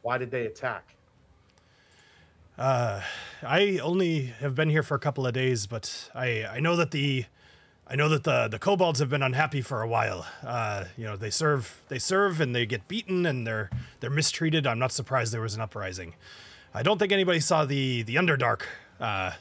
"Why 0.02 0.18
did 0.18 0.32
they 0.32 0.46
attack?" 0.48 0.96
Uh, 2.58 3.02
I 3.44 3.78
only 3.84 4.26
have 4.40 4.56
been 4.56 4.70
here 4.70 4.84
for 4.84 4.96
a 4.96 5.00
couple 5.00 5.28
of 5.28 5.34
days, 5.34 5.68
but 5.68 6.10
I 6.16 6.44
I 6.46 6.60
know 6.60 6.76
that 6.76 6.92
the 6.92 7.26
I 7.88 7.96
know 7.96 8.10
that 8.10 8.24
the 8.24 8.48
the 8.48 8.58
kobolds 8.60 9.00
have 9.00 9.10
been 9.10 9.22
unhappy 9.22 9.62
for 9.62 9.82
a 9.82 9.88
while. 9.88 10.26
Uh, 10.44 10.86
you 10.98 11.06
know, 11.06 11.16
they 11.16 11.30
serve 11.30 11.82
they 11.88 12.00
serve 12.00 12.42
and 12.42 12.56
they 12.56 12.66
get 12.66 12.88
beaten 12.88 13.26
and 13.26 13.46
they're 13.46 13.70
they're 14.00 14.10
mistreated. 14.10 14.66
I'm 14.66 14.80
not 14.80 14.92
surprised 14.92 15.32
there 15.34 15.42
was 15.42 15.54
an 15.56 15.62
uprising. 15.62 16.16
I 16.74 16.82
don't 16.84 16.98
think 16.98 17.12
anybody 17.12 17.40
saw 17.40 17.64
the 17.64 18.02
the 18.02 18.16
Underdark 18.16 18.64
uh, 19.00 19.32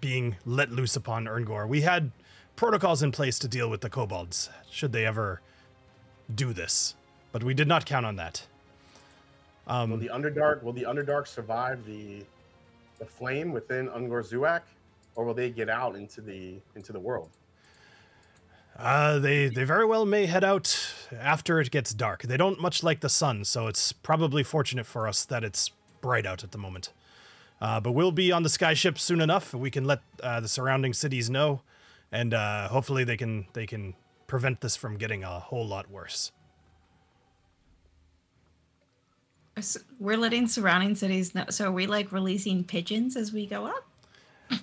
being 0.00 0.36
let 0.44 0.70
loose 0.70 0.96
upon 0.96 1.26
Erngor. 1.26 1.66
We 1.66 1.82
had 1.82 2.10
protocols 2.56 3.02
in 3.02 3.12
place 3.12 3.38
to 3.40 3.48
deal 3.48 3.68
with 3.68 3.80
the 3.80 3.90
kobolds 3.90 4.50
should 4.70 4.92
they 4.92 5.06
ever 5.06 5.40
do 6.32 6.52
this, 6.52 6.94
but 7.32 7.42
we 7.42 7.54
did 7.54 7.68
not 7.68 7.86
count 7.86 8.06
on 8.06 8.16
that. 8.16 8.46
will 9.66 9.74
Um, 9.74 9.98
the 9.98 10.08
Underdark 10.08 10.62
will 10.62 10.72
the 10.72 10.84
Underdark 10.84 11.26
survive 11.26 11.84
the 11.86 12.24
the 12.98 13.06
flame 13.06 13.52
within 13.52 13.88
Ungor 13.88 14.22
Zuak, 14.22 14.62
or 15.16 15.24
will 15.24 15.34
they 15.34 15.50
get 15.50 15.68
out 15.68 15.96
into 15.96 16.20
the 16.20 16.60
into 16.76 16.92
the 16.92 17.00
world? 17.00 17.30
Uh, 18.76 19.18
they 19.18 19.48
they 19.48 19.64
very 19.64 19.86
well 19.86 20.04
may 20.04 20.26
head 20.26 20.42
out 20.44 20.92
after 21.18 21.60
it 21.60 21.70
gets 21.70 21.94
dark. 21.94 22.22
They 22.22 22.36
don't 22.36 22.60
much 22.60 22.82
like 22.82 23.00
the 23.00 23.08
sun, 23.08 23.44
so 23.44 23.68
it's 23.68 23.92
probably 23.92 24.42
fortunate 24.42 24.86
for 24.86 25.06
us 25.06 25.24
that 25.24 25.44
it's 25.44 25.70
bright 26.00 26.26
out 26.26 26.42
at 26.42 26.52
the 26.52 26.58
moment. 26.58 26.92
Uh, 27.64 27.80
but 27.80 27.92
we'll 27.92 28.12
be 28.12 28.30
on 28.30 28.42
the 28.42 28.50
skyship 28.50 28.98
soon 28.98 29.22
enough. 29.22 29.54
We 29.54 29.70
can 29.70 29.84
let 29.86 30.00
uh, 30.22 30.38
the 30.40 30.48
surrounding 30.48 30.92
cities 30.92 31.30
know, 31.30 31.62
and 32.12 32.34
uh, 32.34 32.68
hopefully 32.68 33.04
they 33.04 33.16
can 33.16 33.46
they 33.54 33.66
can 33.66 33.94
prevent 34.26 34.60
this 34.60 34.76
from 34.76 34.98
getting 34.98 35.24
a 35.24 35.40
whole 35.40 35.66
lot 35.66 35.90
worse. 35.90 36.30
S- 39.56 39.78
We're 39.98 40.18
letting 40.18 40.46
surrounding 40.46 40.94
cities 40.94 41.34
know. 41.34 41.46
So 41.48 41.68
are 41.68 41.72
we 41.72 41.86
like 41.86 42.12
releasing 42.12 42.64
pigeons 42.64 43.16
as 43.16 43.32
we 43.32 43.46
go 43.46 43.64
up? 43.64 43.88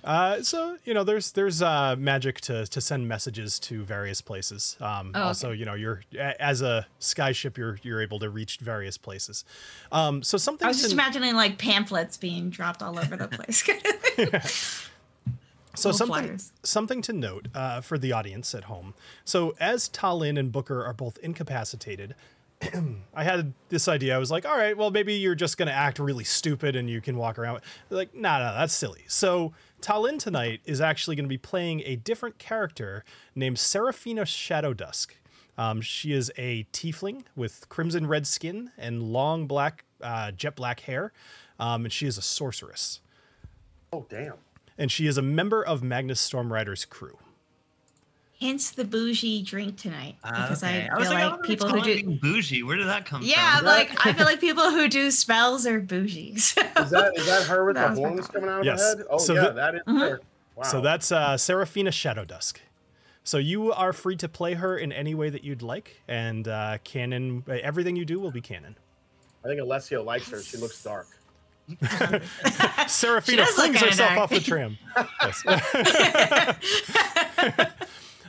Uh, 0.03 0.41
so 0.43 0.77
you 0.83 0.93
know, 0.93 1.03
there's 1.03 1.31
there's 1.33 1.62
uh, 1.62 1.95
magic 1.98 2.41
to 2.41 2.65
to 2.67 2.81
send 2.81 3.07
messages 3.07 3.60
to 3.60 3.83
various 3.83 4.21
places. 4.21 4.77
Um, 4.81 5.12
Oh, 5.15 5.24
Also, 5.24 5.51
you 5.51 5.65
know, 5.65 5.74
you're 5.74 6.01
as 6.39 6.62
a 6.62 6.88
skyship, 7.00 7.57
you're 7.57 7.77
you're 7.83 8.01
able 8.01 8.19
to 8.19 8.29
reach 8.29 8.57
various 8.57 8.98
places. 8.98 9.43
Um, 9.91 10.24
so 10.24 10.38
something 10.38 10.65
I 10.65 10.69
was 10.69 10.77
just 10.77 10.89
to- 10.91 10.95
imagining 10.95 11.36
like 11.36 11.57
pamphlets 11.57 12.17
being 12.17 12.50
dropped 12.50 12.81
all 12.81 12.98
over 13.00 13.15
the 13.15 13.27
place. 13.27 13.63
So 15.74 15.88
Little 15.89 16.00
something 16.07 16.24
flyers. 16.25 16.51
something 16.63 17.01
to 17.03 17.13
note 17.13 17.48
uh, 17.55 17.79
for 17.79 17.98
the 17.98 18.12
audience 18.12 18.53
at 18.53 18.65
home. 18.65 18.93
So 19.24 19.55
as 19.57 19.88
Talin 19.88 20.38
and 20.38 20.51
Booker 20.51 20.83
are 20.86 20.91
both 20.91 21.17
incapacitated, 21.19 22.13
I 23.15 23.24
had 23.24 23.53
this 23.69 23.88
idea. 23.88 24.13
I 24.13 24.17
was 24.17 24.29
like, 24.29 24.45
all 24.45 24.57
right, 24.57 24.75
well 24.75 24.91
maybe 24.91 25.13
you're 25.13 25.33
just 25.33 25.57
gonna 25.57 25.71
act 25.71 25.98
really 25.98 26.25
stupid 26.25 26.75
and 26.75 26.89
you 26.89 27.00
can 27.00 27.15
walk 27.15 27.39
around. 27.39 27.62
Like, 27.89 28.13
no, 28.13 28.38
no, 28.39 28.53
that's 28.53 28.74
silly. 28.74 29.05
So 29.07 29.53
Talin 29.82 30.20
tonight 30.20 30.62
is 30.66 30.80
actually 30.80 31.16
going 31.16 31.26
to 31.26 31.30
be 31.30 31.38
playing 31.38 31.82
a 31.86 31.96
different 31.96 32.38
character 32.38 33.04
named 33.36 33.58
Seraphina 33.58 34.26
Shadow 34.26 34.74
Dusk. 34.74 35.16
Um, 35.58 35.82
she 35.82 36.14
is 36.14 36.32
a 36.38 36.66
tiefling 36.72 37.24
with 37.36 37.68
crimson 37.70 38.08
red 38.08 38.26
skin 38.26 38.72
and 38.78 39.04
long 39.04 39.48
black, 39.48 39.86
uh, 40.02 40.32
jet 40.32 40.56
black 40.56 40.82
hair. 40.82 41.12
Um, 41.60 41.86
and 41.86 41.94
she 41.94 42.08
is 42.08 42.18
a 42.18 42.22
sorceress. 42.22 43.02
Oh 43.92 44.06
damn. 44.10 44.36
And 44.78 44.92
she 44.92 45.08
is 45.08 45.18
a 45.18 45.22
member 45.22 45.64
of 45.64 45.84
Magnus 45.84 46.28
Stormrider's 46.28 46.86
crew. 46.86 47.18
Hence 48.41 48.71
the 48.71 48.83
bougie 48.83 49.43
drink 49.43 49.77
tonight 49.77 50.15
because 50.24 50.63
Okay. 50.63 50.89
I 50.91 50.98
was 50.98 51.07
feel 51.07 51.15
like, 51.17 51.31
like, 51.31 51.39
oh, 51.39 51.43
people 51.43 51.69
who 51.69 51.81
do 51.83 52.17
bougie. 52.19 52.63
Where 52.63 52.75
did 52.75 52.88
that 52.88 53.05
come 53.05 53.21
yeah, 53.24 53.57
from? 53.57 53.67
like 53.67 54.05
I 54.05 54.13
feel 54.13 54.25
like 54.31 54.39
people 54.41 54.71
who 54.71 54.88
do 54.89 55.12
spells 55.12 55.67
are 55.67 55.79
bougie. 55.79 56.36
So. 56.39 56.62
Is 56.77 56.89
that 56.89 57.13
is 57.17 57.25
that 57.27 57.43
her 57.43 57.65
with 57.65 57.75
That 57.77 57.93
the 57.95 58.01
was 58.01 58.10
horns 58.10 58.27
coming 58.27 58.50
out 58.50 58.60
of 58.62 58.65
Yes. 58.65 58.81
her 58.81 58.98
head? 58.98 59.05
Oh 59.12 59.17
So 59.19 59.33
yeah, 59.36 59.41
the- 59.43 59.51
that 59.53 59.75
is 59.75 59.81
Mhm. 59.88 60.00
her. 60.00 60.21
Wow. 60.55 60.63
So 60.63 60.81
that's 60.81 61.12
uh, 61.12 61.38
Seraphina 61.38 61.91
Shadow 61.91 62.25
Dusk. 62.25 62.60
So 63.24 63.38
you 63.38 63.71
are 63.71 63.93
free 63.93 64.15
to 64.17 64.27
play 64.27 64.55
her 64.55 64.75
in 64.75 64.91
any 64.91 65.13
way 65.13 65.29
that 65.29 65.43
you'd 65.43 65.62
like, 65.62 66.01
and 66.07 66.48
uh, 66.48 66.79
canon. 66.83 67.43
Everything 67.48 67.95
you 67.95 68.03
do 68.05 68.19
will 68.19 68.31
be 68.31 68.41
canon. 68.41 68.75
I 69.45 69.48
think 69.48 69.62
Alessio 69.62 70.01
likes 70.03 70.29
her. 70.31 70.41
She 70.41 70.57
looks 70.57 70.83
dark. 70.83 71.07
Seraphina 72.88 73.45
flings 73.45 73.79
herself 73.79 74.10
dark. 74.15 74.19
off 74.19 74.29
the 74.31 74.39
tram. 74.39 74.77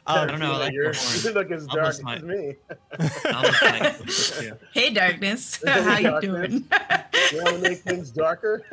Yes. 0.08 0.16
I 0.16 0.26
don't 0.26 0.40
know, 0.40 0.52
I 0.54 0.56
like 0.58 0.72
You're, 0.72 0.92
the 0.92 1.32
look 1.34 1.50
as 1.52 1.66
dark 1.66 1.78
Almost 1.78 1.98
as 1.98 2.02
my- 2.04 2.18
me. 2.18 2.56
Almost 3.34 4.42
yeah. 4.42 4.54
hey, 4.74 4.90
darkness, 4.92 5.62
how 5.66 5.96
you 5.98 6.02
Darkness. 6.10 6.22
doing? 6.50 6.52
You 7.32 7.42
want 7.44 7.56
to 7.56 7.58
make 7.62 7.78
things 7.78 8.10
darker? 8.10 8.64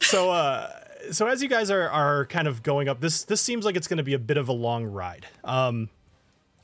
so 0.00 0.30
uh 0.30 0.70
so 1.10 1.26
as 1.26 1.42
you 1.42 1.48
guys 1.48 1.70
are 1.70 1.88
are 1.88 2.26
kind 2.26 2.46
of 2.48 2.62
going 2.62 2.88
up 2.88 3.00
this 3.00 3.24
this 3.24 3.40
seems 3.40 3.64
like 3.64 3.76
it's 3.76 3.88
going 3.88 3.96
to 3.98 4.02
be 4.02 4.14
a 4.14 4.18
bit 4.18 4.36
of 4.36 4.48
a 4.48 4.52
long 4.52 4.84
ride 4.84 5.26
um 5.44 5.88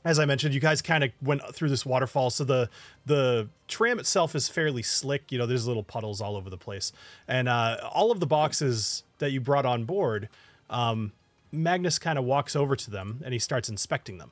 as 0.03 0.19
i 0.19 0.25
mentioned 0.25 0.53
you 0.53 0.59
guys 0.59 0.81
kind 0.81 1.03
of 1.03 1.11
went 1.21 1.41
through 1.53 1.69
this 1.69 1.85
waterfall 1.85 2.29
so 2.29 2.43
the 2.43 2.69
the 3.05 3.47
tram 3.67 3.99
itself 3.99 4.35
is 4.35 4.47
fairly 4.47 4.83
slick 4.83 5.31
you 5.31 5.37
know 5.37 5.45
there's 5.45 5.67
little 5.67 5.83
puddles 5.83 6.21
all 6.21 6.35
over 6.35 6.49
the 6.49 6.57
place 6.57 6.91
and 7.27 7.47
uh 7.49 7.77
all 7.91 8.11
of 8.11 8.19
the 8.19 8.27
boxes 8.27 9.03
that 9.19 9.31
you 9.31 9.41
brought 9.41 9.65
on 9.65 9.83
board 9.85 10.29
um 10.69 11.11
magnus 11.51 11.99
kind 11.99 12.17
of 12.19 12.25
walks 12.25 12.55
over 12.55 12.75
to 12.75 12.91
them 12.91 13.21
and 13.23 13.33
he 13.33 13.39
starts 13.39 13.69
inspecting 13.69 14.17
them 14.17 14.31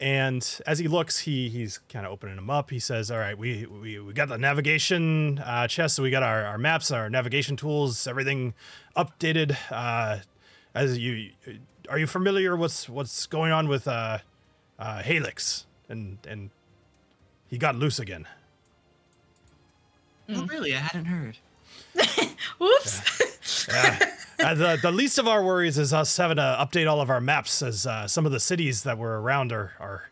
and 0.00 0.60
as 0.66 0.78
he 0.78 0.88
looks, 0.88 1.18
he 1.18 1.50
he's 1.50 1.78
kind 1.90 2.06
of 2.06 2.12
opening 2.12 2.36
them 2.36 2.48
up. 2.48 2.70
He 2.70 2.78
says, 2.78 3.10
"All 3.10 3.18
right, 3.18 3.36
we 3.36 3.66
we, 3.66 3.98
we 3.98 4.14
got 4.14 4.30
the 4.30 4.38
navigation 4.38 5.38
uh, 5.40 5.68
chest, 5.68 5.96
so 5.96 6.02
we 6.02 6.08
got 6.10 6.22
our, 6.22 6.42
our 6.46 6.56
maps, 6.56 6.90
our 6.90 7.10
navigation 7.10 7.54
tools, 7.54 8.06
everything 8.06 8.54
updated. 8.96 9.58
Uh, 9.70 10.20
as 10.74 10.96
you 10.98 11.32
are 11.90 11.98
you 11.98 12.06
familiar 12.06 12.56
what's 12.56 12.88
what's 12.88 13.26
going 13.26 13.52
on 13.52 13.68
with 13.68 13.86
uh, 13.86 14.18
uh, 14.78 15.02
Halix 15.02 15.64
and 15.88 16.16
and 16.26 16.48
he 17.48 17.58
got 17.58 17.76
loose 17.76 17.98
again. 17.98 18.26
Oh, 20.30 20.46
really? 20.46 20.74
I 20.74 20.78
hadn't 20.78 21.06
heard. 21.06 21.36
Whoops. 22.58 23.66
Yeah. 23.68 24.12
Uh, 24.42 24.54
the 24.54 24.78
the 24.80 24.90
least 24.90 25.18
of 25.18 25.28
our 25.28 25.44
worries 25.44 25.76
is 25.76 25.92
us 25.92 26.16
having 26.16 26.36
to 26.36 26.56
update 26.58 26.90
all 26.90 27.00
of 27.00 27.10
our 27.10 27.20
maps 27.20 27.62
as 27.62 27.86
uh, 27.86 28.06
some 28.06 28.24
of 28.24 28.32
the 28.32 28.40
cities 28.40 28.84
that 28.84 28.96
were 28.96 29.20
around 29.20 29.52
are 29.52 29.72
are 29.78 30.10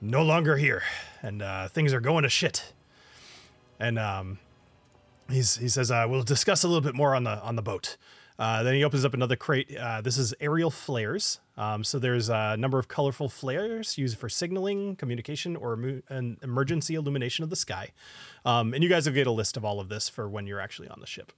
no 0.00 0.22
longer 0.22 0.56
here, 0.56 0.82
and 1.22 1.42
uh, 1.42 1.68
things 1.68 1.92
are 1.94 2.00
going 2.00 2.22
to 2.22 2.28
shit. 2.28 2.72
And 3.80 3.98
um, 3.98 4.38
he's 5.30 5.56
he 5.56 5.68
says 5.68 5.90
uh, 5.90 6.06
we'll 6.08 6.22
discuss 6.22 6.64
a 6.64 6.68
little 6.68 6.82
bit 6.82 6.94
more 6.94 7.14
on 7.14 7.24
the 7.24 7.40
on 7.42 7.56
the 7.56 7.62
boat. 7.62 7.96
Uh, 8.38 8.62
then 8.62 8.74
he 8.74 8.84
opens 8.84 9.04
up 9.04 9.14
another 9.14 9.36
crate. 9.36 9.74
Uh, 9.74 10.02
this 10.02 10.18
is 10.18 10.34
aerial 10.40 10.70
flares. 10.70 11.40
Um, 11.56 11.82
so 11.82 11.98
there's 11.98 12.28
a 12.28 12.54
number 12.58 12.78
of 12.78 12.86
colorful 12.86 13.30
flares 13.30 13.96
used 13.96 14.18
for 14.18 14.28
signaling, 14.28 14.96
communication, 14.96 15.56
or 15.56 15.72
an 16.10 16.36
emergency 16.42 16.94
illumination 16.96 17.44
of 17.44 17.48
the 17.48 17.56
sky. 17.56 17.92
Um, 18.44 18.74
and 18.74 18.82
you 18.82 18.90
guys 18.90 19.06
will 19.06 19.14
get 19.14 19.26
a 19.26 19.30
list 19.30 19.56
of 19.56 19.64
all 19.64 19.80
of 19.80 19.88
this 19.88 20.10
for 20.10 20.28
when 20.28 20.46
you're 20.46 20.60
actually 20.60 20.88
on 20.88 21.00
the 21.00 21.06
ship. 21.06 21.32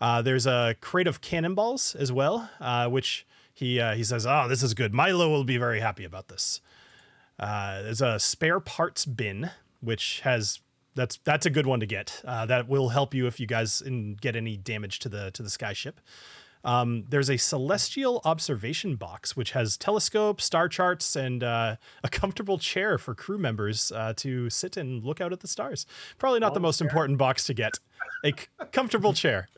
Uh, 0.00 0.22
there's 0.22 0.46
a 0.46 0.76
crate 0.80 1.06
of 1.06 1.20
cannonballs 1.20 1.94
as 1.94 2.12
well, 2.12 2.50
uh, 2.60 2.88
which 2.88 3.26
he 3.52 3.80
uh, 3.80 3.94
he 3.94 4.04
says, 4.04 4.26
"Oh, 4.26 4.46
this 4.48 4.62
is 4.62 4.74
good. 4.74 4.92
Milo 4.92 5.30
will 5.30 5.44
be 5.44 5.56
very 5.56 5.80
happy 5.80 6.04
about 6.04 6.28
this." 6.28 6.60
Uh, 7.38 7.82
there's 7.82 8.02
a 8.02 8.18
spare 8.18 8.60
parts 8.60 9.04
bin, 9.04 9.50
which 9.80 10.20
has 10.20 10.60
that's 10.94 11.18
that's 11.24 11.46
a 11.46 11.50
good 11.50 11.66
one 11.66 11.80
to 11.80 11.86
get. 11.86 12.22
Uh, 12.24 12.46
that 12.46 12.68
will 12.68 12.90
help 12.90 13.14
you 13.14 13.26
if 13.26 13.38
you 13.40 13.46
guys 13.46 13.82
get 14.20 14.36
any 14.36 14.56
damage 14.56 14.98
to 15.00 15.08
the 15.08 15.30
to 15.32 15.42
the 15.42 15.48
skyship. 15.48 15.94
Um, 16.64 17.04
there's 17.08 17.30
a 17.30 17.36
celestial 17.36 18.20
observation 18.24 18.96
box 18.96 19.36
which 19.36 19.52
has 19.52 19.76
telescopes, 19.76 20.44
star 20.44 20.68
charts, 20.68 21.14
and 21.14 21.44
uh, 21.44 21.76
a 22.02 22.08
comfortable 22.08 22.58
chair 22.58 22.98
for 22.98 23.14
crew 23.14 23.38
members 23.38 23.92
uh, 23.92 24.12
to 24.16 24.50
sit 24.50 24.76
and 24.76 25.04
look 25.04 25.20
out 25.20 25.32
at 25.32 25.40
the 25.40 25.48
stars. 25.48 25.86
Probably 26.18 26.40
not 26.40 26.54
the 26.54 26.60
most 26.60 26.80
important 26.80 27.18
box 27.18 27.44
to 27.46 27.54
get. 27.54 27.78
A 28.24 28.30
c- 28.30 28.46
comfortable 28.72 29.12
chair, 29.12 29.48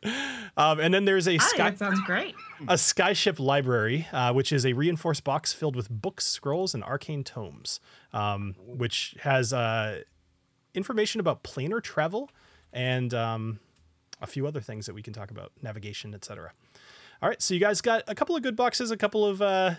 um, 0.56 0.80
and 0.80 0.92
then 0.92 1.04
there's 1.04 1.26
a 1.28 1.32
think 1.38 1.42
sky 1.42 1.70
that 1.70 1.78
sounds 1.78 2.00
great. 2.00 2.34
a 2.62 2.74
skyship 2.74 3.38
library, 3.38 4.06
uh, 4.12 4.32
which 4.32 4.52
is 4.52 4.66
a 4.66 4.72
reinforced 4.72 5.22
box 5.24 5.52
filled 5.52 5.76
with 5.76 5.88
books, 5.90 6.26
scrolls, 6.26 6.74
and 6.74 6.82
arcane 6.84 7.24
tomes, 7.24 7.78
um, 8.12 8.54
which 8.66 9.14
has 9.22 9.52
uh, 9.52 10.02
information 10.74 11.20
about 11.20 11.42
planar 11.42 11.82
travel 11.82 12.30
and 12.72 13.14
um, 13.14 13.60
a 14.20 14.26
few 14.26 14.46
other 14.46 14.60
things 14.60 14.86
that 14.86 14.94
we 14.94 15.02
can 15.02 15.12
talk 15.12 15.30
about, 15.30 15.52
navigation, 15.62 16.14
etc. 16.14 16.52
All 17.22 17.28
right, 17.28 17.40
so 17.42 17.54
you 17.54 17.60
guys 17.60 17.80
got 17.80 18.04
a 18.06 18.14
couple 18.14 18.36
of 18.36 18.42
good 18.42 18.54
boxes, 18.56 18.90
a 18.90 18.96
couple 18.96 19.24
of 19.26 19.42
uh, 19.42 19.74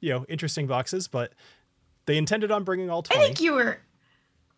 you 0.00 0.10
know 0.10 0.24
interesting 0.28 0.66
boxes, 0.66 1.06
but 1.08 1.32
they 2.06 2.16
intended 2.16 2.50
on 2.50 2.64
bringing 2.64 2.90
all 2.90 3.04
I 3.10 3.16
think 3.18 3.40
you 3.40 3.54
were. 3.54 3.78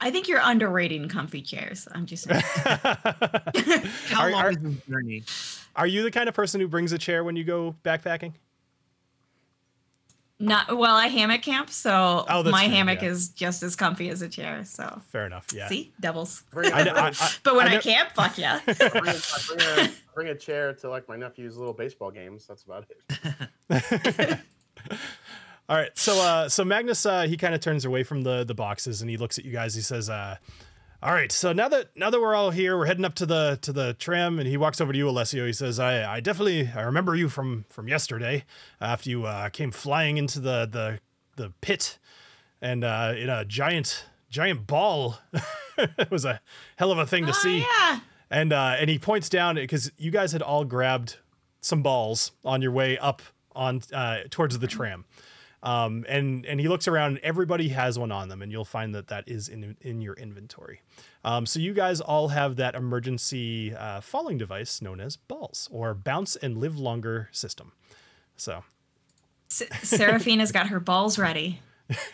I 0.00 0.11
think 0.11 0.29
you're 0.29 0.40
underrating 0.42 1.09
comfy 1.09 1.40
chairs. 1.42 1.88
I'm 1.92 2.07
just 2.07 2.24
saying. 2.24 2.40
How 2.44 4.22
Are- 4.22 4.31
long 4.31 4.44
are- 4.44 4.50
is 4.50 4.59
this 4.59 4.77
journey? 4.88 5.22
Are 5.77 5.87
you 5.87 6.03
the 6.03 6.11
kind 6.11 6.29
of 6.29 6.35
person 6.35 6.61
who 6.61 6.68
brings 6.68 6.92
a 6.92 6.98
chair 6.98 7.24
when 7.24 7.37
you 7.37 7.42
go 7.44 7.74
backpacking? 7.85 8.35
Not 10.40 10.77
well. 10.77 10.97
I 10.97 11.07
hammock 11.07 11.42
camp, 11.42 11.70
so 11.70 12.25
Oh, 12.29 12.42
my 12.42 12.64
true, 12.66 12.75
hammock 12.75 13.03
yeah. 13.03 13.09
is 13.11 13.29
just 13.29 13.62
as 13.62 13.77
comfy 13.77 14.09
as 14.11 14.20
a 14.20 14.29
chair. 14.29 14.64
So 14.64 15.01
Fair 15.12 15.27
enough. 15.27 15.47
Yeah. 15.55 15.68
see, 15.68 15.92
doubles. 16.01 16.42
I, 16.55 16.70
I, 16.70 17.09
I, 17.09 17.12
But 17.44 17.55
when 17.55 17.66
I 17.68 17.70
I, 17.70 17.75
know- 17.77 17.81
camp, 17.81 18.11
fuck 18.14 18.37
yeah. 18.37 18.61
I 18.66 18.73
bring, 18.75 19.07
a, 19.07 19.11
I 19.11 19.38
bring, 19.49 19.61
a, 19.61 19.90
bring 20.14 20.29
a 20.29 20.35
chair 20.35 20.73
to 20.75 20.90
like 20.90 21.09
my 21.09 21.16
nephew's 21.16 21.57
little 21.57 21.73
baseball 21.73 22.11
games. 22.11 22.47
That's 22.47 22.64
about 22.64 22.87
it. 23.70 24.38
All 25.68 25.77
right, 25.77 25.97
so 25.97 26.14
uh, 26.20 26.49
so 26.49 26.62
Magnus 26.62 27.07
uh, 27.07 27.23
he 27.23 27.38
kind 27.38 27.55
of 27.55 27.61
turns 27.62 27.87
away 27.87 28.03
from 28.03 28.23
the 28.23 28.44
the 28.44 28.55
boxes 28.55 29.01
and 29.01 29.09
he 29.09 29.16
looks 29.16 29.38
at 29.38 29.47
you 29.47 29.53
guys. 29.53 29.75
He 29.75 29.81
says, 29.81 30.11
uh, 30.11 30.37
"All 31.04 31.12
right, 31.12 31.30
so 31.30 31.52
now 31.52 31.68
that 31.68 31.90
now 31.96 32.08
that 32.10 32.20
we're 32.20 32.34
all 32.34 32.50
here, 32.50 32.76
we're 32.78 32.86
heading 32.86 33.04
up 33.04 33.14
to 33.16 33.26
the 33.26 33.58
to 33.62 33.72
the 33.72 33.92
tram." 33.94 34.38
And 34.38 34.48
he 34.48 34.56
walks 34.56 34.80
over 34.80 34.90
to 34.92 34.98
you, 34.98 35.08
Alessio. 35.08 35.46
He 35.46 35.52
says, 35.52 35.78
"I 35.78 36.16
I 36.16 36.20
definitely 36.20 36.70
I 36.74 36.80
remember 36.82 37.14
you 37.14 37.28
from 37.28 37.66
from 37.68 37.86
yesterday 37.88 38.44
after 38.80 39.10
you 39.10 39.24
uh, 39.26 39.48
came 39.50 39.70
flying 39.70 40.16
into 40.16 40.40
the 40.40 40.66
the 40.70 41.00
the 41.36 41.52
pit 41.60 41.98
and 42.62 42.82
uh, 42.84 43.12
in 43.16 43.28
a 43.28 43.44
giant 43.44 44.06
giant 44.30 44.66
ball. 44.66 45.18
it 45.78 46.10
was 46.10 46.24
a 46.24 46.40
hell 46.76 46.90
of 46.90 46.98
a 46.98 47.06
thing 47.06 47.24
to 47.26 47.30
Oh, 47.32 47.34
see." 47.34 47.58
yeah. 47.58 48.00
and 48.30 48.52
uh, 48.52 48.76
and 48.78 48.88
he 48.88 48.98
points 48.98 49.28
down 49.28 49.56
because 49.56 49.92
you 49.98 50.10
guys 50.10 50.32
had 50.32 50.40
all 50.42 50.64
grabbed 50.64 51.18
some 51.60 51.82
balls 51.82 52.32
on 52.44 52.62
your 52.62 52.72
way 52.72 52.96
up 52.98 53.20
on 53.54 53.80
uh, 53.92 54.18
towards 54.30 54.58
the 54.58 54.66
tram, 54.66 55.04
um, 55.64 56.05
and 56.09 56.44
and 56.46 56.61
he 56.61 56.68
looks 56.68 56.87
around 56.87 57.16
and 57.16 57.24
everybody 57.24 57.70
has 57.70 57.98
one 57.98 58.12
on 58.12 58.29
them, 58.29 58.42
and 58.42 58.53
you'll 58.53 58.64
find 58.64 58.94
that 58.94 59.09
that 59.09 59.24
is 59.27 59.48
in 59.48 59.77
in 59.81 60.00
your 60.00 60.14
inventory. 60.14 60.83
Um, 61.24 61.46
so 61.46 61.59
you 61.59 61.72
guys 61.72 62.00
all 62.00 62.29
have 62.29 62.57
that 62.57 62.74
emergency 62.74 63.74
uh, 63.74 64.00
falling 64.00 64.38
device 64.38 64.83
known 64.83 65.00
as 65.00 65.16
balls 65.16 65.68
or 65.72 65.94
bounce 65.94 66.37
and 66.37 66.59
live 66.59 66.79
longer 66.79 67.29
system. 67.33 67.72
So 68.37 68.64
S- 69.50 69.62
Seraphina's 69.83 70.53
got 70.53 70.68
her 70.68 70.81
balls 70.81 71.18
ready. 71.18 71.61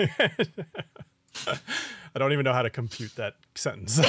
I 2.15 2.19
don't 2.19 2.33
even 2.33 2.45
know 2.45 2.53
how 2.53 2.63
to 2.63 2.71
compute 2.71 3.15
that 3.17 3.35
sentence. 3.55 3.99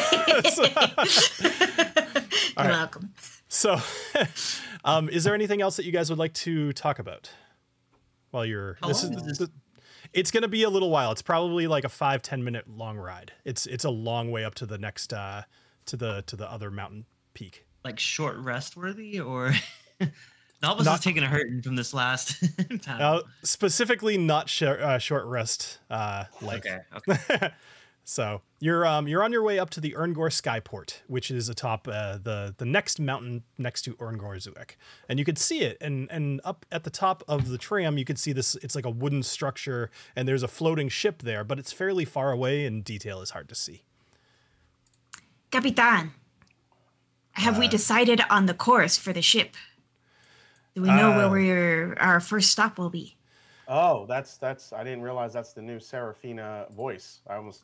You're 2.58 2.68
welcome. 2.68 3.14
So, 3.48 3.78
um, 4.84 5.10
is 5.10 5.24
there 5.24 5.36
anything 5.36 5.62
else 5.62 5.78
that 5.78 5.86
you 5.86 5.92
guys 5.92 6.10
would 6.10 6.20
like 6.20 6.34
to 6.36 6.74
talk 6.74 7.00
about 7.00 7.32
while 8.32 8.46
you're? 8.46 8.78
How 8.82 8.88
this 8.88 9.04
long 9.04 9.14
is. 9.14 9.24
is 9.28 9.38
this? 9.38 9.50
It's 10.14 10.32
gonna 10.32 10.48
be 10.48 10.64
a 10.64 10.70
little 10.70 10.90
while. 10.90 11.12
It's 11.12 11.22
probably 11.22 11.68
like 11.68 11.84
a 11.86 11.90
five 11.90 12.22
ten 12.22 12.44
minute 12.44 12.68
long 12.70 12.98
ride. 12.98 13.32
It's 13.46 13.66
it's 13.66 13.86
a 13.86 13.90
long 13.90 14.32
way 14.32 14.44
up 14.44 14.56
to 14.56 14.66
the 14.66 14.78
next 14.78 15.14
uh, 15.14 15.44
to 15.86 15.96
the 15.98 16.24
to 16.28 16.36
the 16.36 16.52
other 16.52 16.72
mountain 16.72 17.06
peak. 17.34 17.66
Like 17.86 18.00
short 18.00 18.38
rest 18.38 18.76
worthy, 18.76 19.20
or 19.20 19.54
Nobilis 20.62 20.86
Not- 20.86 20.96
is 20.96 21.00
taking 21.00 21.24
a 21.24 21.28
hurting 21.28 21.62
from 21.62 21.76
this 21.76 21.94
last 21.94 22.44
Uh, 22.88 23.22
specifically, 23.44 24.18
not 24.18 24.50
sh- 24.50 24.64
uh, 24.64 24.98
short 24.98 25.26
rest 25.26 25.80
uh, 25.90 26.26
length. 26.42 26.68
okay, 26.68 26.80
okay. 27.30 27.52
so 28.04 28.42
you're 28.62 28.86
um, 28.86 29.08
you're 29.08 29.24
on 29.24 29.32
your 29.32 29.42
way 29.44 29.60
up 29.60 29.70
to 29.72 29.82
the 29.82 29.96
Erngor 29.96 30.30
Skyport, 30.30 31.02
which 31.08 31.32
is 31.32 31.50
atop 31.50 31.88
uh, 31.88 32.20
the 32.22 32.54
the 32.56 32.66
next 32.66 33.00
mountain 33.00 33.44
next 33.58 33.82
to 33.82 33.96
Erngor 34.00 34.38
Zuek, 34.38 34.76
and 35.10 35.18
you 35.20 35.26
could 35.26 35.40
see 35.40 35.62
it. 35.62 35.78
And 35.82 36.10
and 36.12 36.40
up 36.46 36.66
at 36.72 36.84
the 36.84 36.92
top 36.92 37.24
of 37.28 37.50
the 37.50 37.58
tram, 37.58 37.98
you 37.98 38.06
could 38.06 38.20
see 38.20 38.32
this. 38.32 38.56
It's 38.58 38.76
like 38.76 38.86
a 38.86 38.90
wooden 38.92 39.24
structure, 39.24 39.90
and 40.16 40.28
there's 40.28 40.44
a 40.44 40.48
floating 40.48 40.90
ship 40.90 41.24
there, 41.24 41.44
but 41.44 41.60
it's 41.60 41.74
fairly 41.74 42.06
far 42.06 42.32
away, 42.32 42.66
and 42.66 42.84
detail 42.84 43.20
is 43.22 43.32
hard 43.32 43.50
to 43.50 43.56
see. 43.56 43.84
Capitan, 45.50 46.12
have 47.34 47.58
we 47.58 47.68
decided 47.68 48.22
on 48.30 48.46
the 48.46 48.54
course 48.54 48.96
for 48.96 49.12
the 49.12 49.22
ship? 49.22 49.56
Do 50.76 50.84
we 50.84 50.88
know 50.88 51.12
Uh, 51.12 51.18
where 51.18 51.30
we're, 51.30 51.94
our 51.96 52.20
first 52.22 52.52
stop 52.52 52.78
will 52.78 52.90
be? 52.92 53.18
Oh, 53.68 54.06
that's 54.06 54.38
that's. 54.38 54.72
I 54.72 54.84
didn't 54.84 55.02
realize 55.02 55.34
that's 55.34 55.54
the 55.54 55.62
new 55.62 55.80
Serafina 55.80 56.68
voice. 56.70 57.20
I 57.28 57.36
almost. 57.36 57.64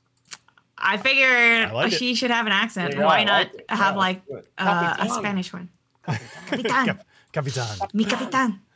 I 0.77 0.97
figured 0.97 1.69
I 1.69 1.71
like 1.71 1.93
it. 1.93 1.97
she 1.97 2.13
should 2.15 2.31
have 2.31 2.45
an 2.45 2.51
accent. 2.51 2.93
Yeah, 2.93 3.05
Why 3.05 3.19
I 3.19 3.23
not 3.23 3.53
like 3.53 3.65
have 3.69 3.95
Yeah, 3.95 3.99
like 3.99 4.21
uh, 4.57 4.95
a 4.99 5.09
Spanish 5.09 5.51
one? 5.53 5.69
Capitan, 6.05 6.99
Capitan. 7.31 7.77
mi 7.93 8.05
capitan. 8.05 8.61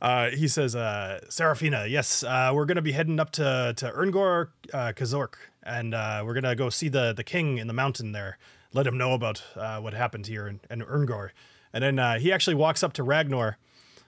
Uh, 0.00 0.30
he 0.30 0.46
says, 0.46 0.76
uh, 0.76 1.18
Serafina, 1.28 1.84
yes, 1.88 2.22
uh, 2.22 2.52
we're 2.54 2.66
gonna 2.66 2.80
be 2.80 2.92
heading 2.92 3.18
up 3.18 3.32
to 3.32 3.74
to 3.76 3.90
Erngor 3.90 4.50
uh, 4.72 4.92
Kazork, 4.94 5.34
and 5.64 5.92
uh, 5.92 6.22
we're 6.24 6.34
gonna 6.34 6.54
go 6.54 6.70
see 6.70 6.88
the 6.88 7.12
the 7.12 7.24
king 7.24 7.58
in 7.58 7.66
the 7.66 7.72
mountain 7.72 8.12
there. 8.12 8.38
Let 8.72 8.86
him 8.86 8.96
know 8.96 9.12
about 9.12 9.42
uh, 9.56 9.80
what 9.80 9.94
happened 9.94 10.28
here 10.28 10.46
in, 10.46 10.60
in 10.70 10.82
Erngor. 10.82 11.32
And 11.72 11.82
then 11.82 11.98
uh, 11.98 12.18
he 12.20 12.30
actually 12.32 12.54
walks 12.54 12.84
up 12.84 12.92
to 12.92 13.02
Ragnar, 13.02 13.58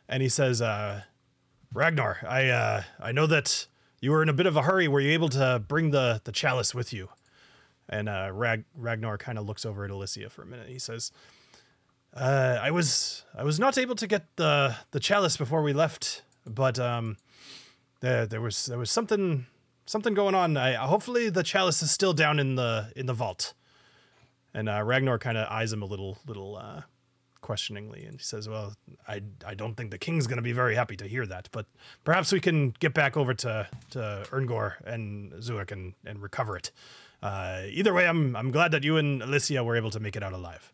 and 0.08 0.22
he 0.22 0.28
says, 0.28 0.62
uh, 0.62 1.02
Ragnar, 1.74 2.18
I 2.28 2.48
uh, 2.48 2.82
I 3.00 3.10
know 3.10 3.26
that 3.26 3.66
you 4.00 4.12
were 4.12 4.22
in 4.22 4.28
a 4.28 4.32
bit 4.32 4.46
of 4.46 4.56
a 4.56 4.62
hurry. 4.62 4.86
Were 4.86 5.00
you 5.00 5.10
able 5.10 5.28
to 5.30 5.60
bring 5.66 5.90
the 5.90 6.20
the 6.22 6.30
chalice 6.30 6.72
with 6.72 6.92
you? 6.92 7.08
And 7.90 8.08
uh, 8.08 8.30
Rag- 8.32 8.64
Ragnar 8.74 9.18
kind 9.18 9.36
of 9.36 9.44
looks 9.44 9.66
over 9.66 9.84
at 9.84 9.90
Alicia 9.90 10.30
for 10.30 10.42
a 10.42 10.46
minute. 10.46 10.68
He 10.68 10.78
says, 10.78 11.10
uh, 12.14 12.58
I 12.62 12.70
was 12.70 13.24
I 13.36 13.44
was 13.44 13.60
not 13.60 13.76
able 13.76 13.94
to 13.96 14.06
get 14.06 14.24
the 14.36 14.76
the 14.92 15.00
chalice 15.00 15.36
before 15.36 15.62
we 15.62 15.72
left, 15.72 16.22
but 16.46 16.78
um, 16.78 17.16
there 18.00 18.26
there 18.26 18.40
was 18.40 18.66
there 18.66 18.78
was 18.78 18.90
something 18.90 19.46
something 19.86 20.14
going 20.14 20.34
on. 20.34 20.56
I 20.56 20.74
hopefully 20.74 21.30
the 21.30 21.42
chalice 21.42 21.82
is 21.82 21.90
still 21.90 22.12
down 22.12 22.38
in 22.38 22.54
the 22.56 22.92
in 22.96 23.06
the 23.06 23.12
vault. 23.12 23.54
And 24.52 24.68
uh, 24.68 24.82
Ragnar 24.82 25.18
kind 25.18 25.38
of 25.38 25.48
eyes 25.48 25.72
him 25.72 25.82
a 25.82 25.86
little 25.86 26.18
little 26.26 26.56
uh, 26.56 26.82
questioningly, 27.40 28.04
and 28.04 28.18
he 28.18 28.24
says, 28.24 28.48
"Well, 28.48 28.74
I 29.06 29.22
I 29.46 29.54
don't 29.54 29.76
think 29.76 29.92
the 29.92 29.98
king's 29.98 30.26
going 30.26 30.38
to 30.38 30.42
be 30.42 30.52
very 30.52 30.74
happy 30.74 30.96
to 30.96 31.06
hear 31.06 31.26
that, 31.26 31.48
but 31.52 31.66
perhaps 32.02 32.32
we 32.32 32.40
can 32.40 32.70
get 32.80 32.92
back 32.92 33.16
over 33.16 33.34
to 33.34 33.68
to 33.90 34.26
Erngor 34.32 34.74
and 34.84 35.32
Zuek 35.34 35.70
and 35.70 35.94
and 36.04 36.20
recover 36.20 36.56
it. 36.56 36.72
Uh, 37.22 37.62
either 37.68 37.92
way, 37.92 38.06
I'm 38.08 38.34
I'm 38.34 38.50
glad 38.50 38.70
that 38.72 38.82
you 38.84 38.96
and 38.96 39.22
Alicia 39.22 39.62
were 39.62 39.76
able 39.76 39.90
to 39.90 40.00
make 40.00 40.16
it 40.16 40.22
out 40.22 40.32
alive." 40.32 40.72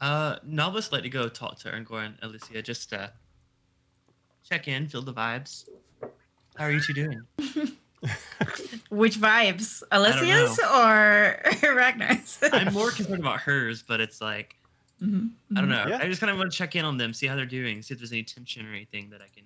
Uh, 0.00 0.36
Novice 0.44 0.92
like 0.92 1.02
to 1.02 1.08
go 1.08 1.28
talk 1.28 1.58
to 1.60 1.70
Erngor 1.70 2.04
and 2.04 2.16
Alicia 2.22 2.62
just 2.62 2.90
to 2.90 3.12
check 4.48 4.68
in, 4.68 4.86
feel 4.86 5.02
the 5.02 5.14
vibes. 5.14 5.68
How 6.56 6.64
are 6.66 6.70
you 6.70 6.80
two 6.80 6.92
doing? 6.92 7.22
Which 8.90 9.16
vibes? 9.18 9.82
Alicia's 9.90 10.58
or 10.58 11.40
Ragnar's? 11.74 12.38
I'm 12.52 12.72
more 12.74 12.90
concerned 12.90 13.20
about 13.20 13.40
hers, 13.40 13.82
but 13.82 14.00
it's 14.00 14.20
like 14.20 14.56
Mhm, 15.02 15.30
I 15.56 15.60
don't 15.60 15.68
mhm. 15.70 15.84
know. 15.84 15.86
Yeah. 15.88 15.98
I 15.98 16.06
just 16.08 16.20
kind 16.20 16.30
of 16.30 16.38
want 16.38 16.52
to 16.52 16.56
check 16.56 16.76
in 16.76 16.84
on 16.84 16.96
them, 16.96 17.12
see 17.12 17.26
how 17.26 17.34
they're 17.34 17.46
doing, 17.46 17.82
see 17.82 17.94
if 17.94 18.00
there's 18.00 18.12
any 18.12 18.22
tension 18.22 18.66
or 18.66 18.70
anything 18.70 19.10
that 19.10 19.20
I 19.20 19.26
can. 19.34 19.44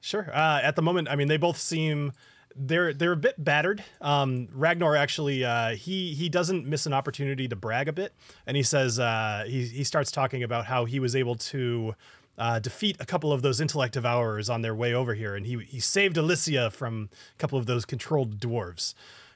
Sure. 0.00 0.30
Uh, 0.32 0.60
at 0.62 0.76
the 0.76 0.82
moment, 0.82 1.08
I 1.08 1.16
mean, 1.16 1.28
they 1.28 1.36
both 1.36 1.58
seem 1.58 2.12
they're 2.58 2.92
they're 2.92 3.12
a 3.12 3.16
bit 3.16 3.42
battered. 3.42 3.84
Um, 4.00 4.48
Ragnar 4.52 4.96
actually 4.96 5.44
uh, 5.44 5.70
he 5.70 6.14
he 6.14 6.28
doesn't 6.28 6.66
miss 6.66 6.86
an 6.86 6.92
opportunity 6.92 7.48
to 7.48 7.56
brag 7.56 7.88
a 7.88 7.92
bit, 7.92 8.12
and 8.46 8.56
he 8.56 8.62
says 8.62 8.98
uh, 8.98 9.44
he 9.46 9.66
he 9.66 9.84
starts 9.84 10.10
talking 10.10 10.42
about 10.42 10.66
how 10.66 10.84
he 10.84 11.00
was 11.00 11.14
able 11.16 11.36
to. 11.36 11.94
Uh, 12.40 12.60
defeat 12.60 12.96
a 13.00 13.04
couple 13.04 13.32
of 13.32 13.42
those 13.42 13.60
intellect 13.60 13.94
devourers 13.94 14.48
on 14.48 14.62
their 14.62 14.72
way 14.72 14.94
over 14.94 15.14
here, 15.14 15.34
and 15.34 15.44
he 15.44 15.58
he 15.58 15.80
saved 15.80 16.16
Alicia 16.16 16.70
from 16.70 17.08
a 17.34 17.36
couple 17.36 17.58
of 17.58 17.66
those 17.66 17.84
controlled 17.84 18.38
dwarves. 18.38 18.94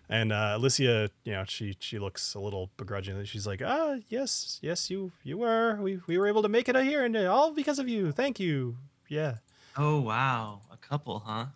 And 0.09 0.33
uh, 0.33 0.53
Alicia, 0.55 1.11
you 1.25 1.33
know, 1.33 1.43
she 1.45 1.75
she 1.81 1.99
looks 1.99 2.33
a 2.35 2.39
little 2.39 2.71
begrudging. 2.77 3.25
She's 3.25 3.45
like, 3.45 3.61
"Ah, 3.61 3.97
yes, 4.09 4.61
yes, 4.63 4.89
you 4.89 5.11
you 5.25 5.37
were. 5.37 5.79
We 5.81 5.99
we 6.07 6.17
were 6.17 6.29
able 6.29 6.43
to 6.43 6.49
make 6.49 6.69
it 6.69 6.77
out 6.77 6.85
here, 6.85 7.05
and 7.05 7.17
all 7.17 7.51
because 7.51 7.81
of 7.81 7.89
you. 7.89 8.13
Thank 8.13 8.39
you. 8.39 8.77
Yeah." 9.09 9.39
Oh 9.77 10.01
wow, 10.01 10.61
a 10.71 10.77
couple, 10.77 11.21
huh? 11.21 11.47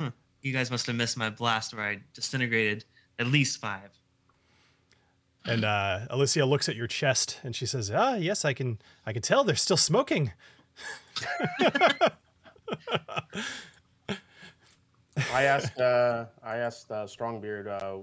Huh. 0.00 0.10
You 0.42 0.52
guys 0.52 0.70
must 0.70 0.86
have 0.86 0.96
missed 0.96 1.16
my 1.16 1.30
blast 1.30 1.74
where 1.74 1.84
I 1.84 2.00
disintegrated 2.14 2.84
at 3.18 3.26
least 3.26 3.58
five. 3.60 3.90
And 5.46 5.64
uh, 5.64 6.00
Alicia 6.08 6.44
looks 6.46 6.68
at 6.68 6.76
your 6.76 6.86
chest 6.86 7.40
and 7.42 7.54
she 7.54 7.66
says, 7.66 7.90
"Ah, 7.94 8.14
yes, 8.14 8.44
I 8.44 8.52
can. 8.54 8.78
I 9.04 9.12
can 9.12 9.22
tell 9.22 9.44
they're 9.44 9.56
still 9.56 9.76
smoking." 9.76 10.32
I 15.32 15.44
asked. 15.44 15.78
Uh, 15.78 16.26
I 16.42 16.56
asked 16.56 16.90
uh, 16.90 17.04
Strongbeard. 17.04 17.66
Uh, 17.66 18.02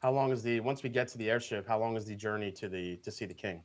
how 0.00 0.12
long 0.12 0.30
is 0.30 0.42
the 0.42 0.60
once 0.60 0.82
we 0.82 0.88
get 0.88 1.08
to 1.08 1.18
the 1.18 1.30
airship? 1.30 1.66
How 1.66 1.78
long 1.78 1.96
is 1.96 2.04
the 2.04 2.14
journey 2.14 2.52
to 2.52 2.68
the 2.68 2.96
to 2.98 3.10
see 3.10 3.24
the 3.24 3.34
king? 3.34 3.62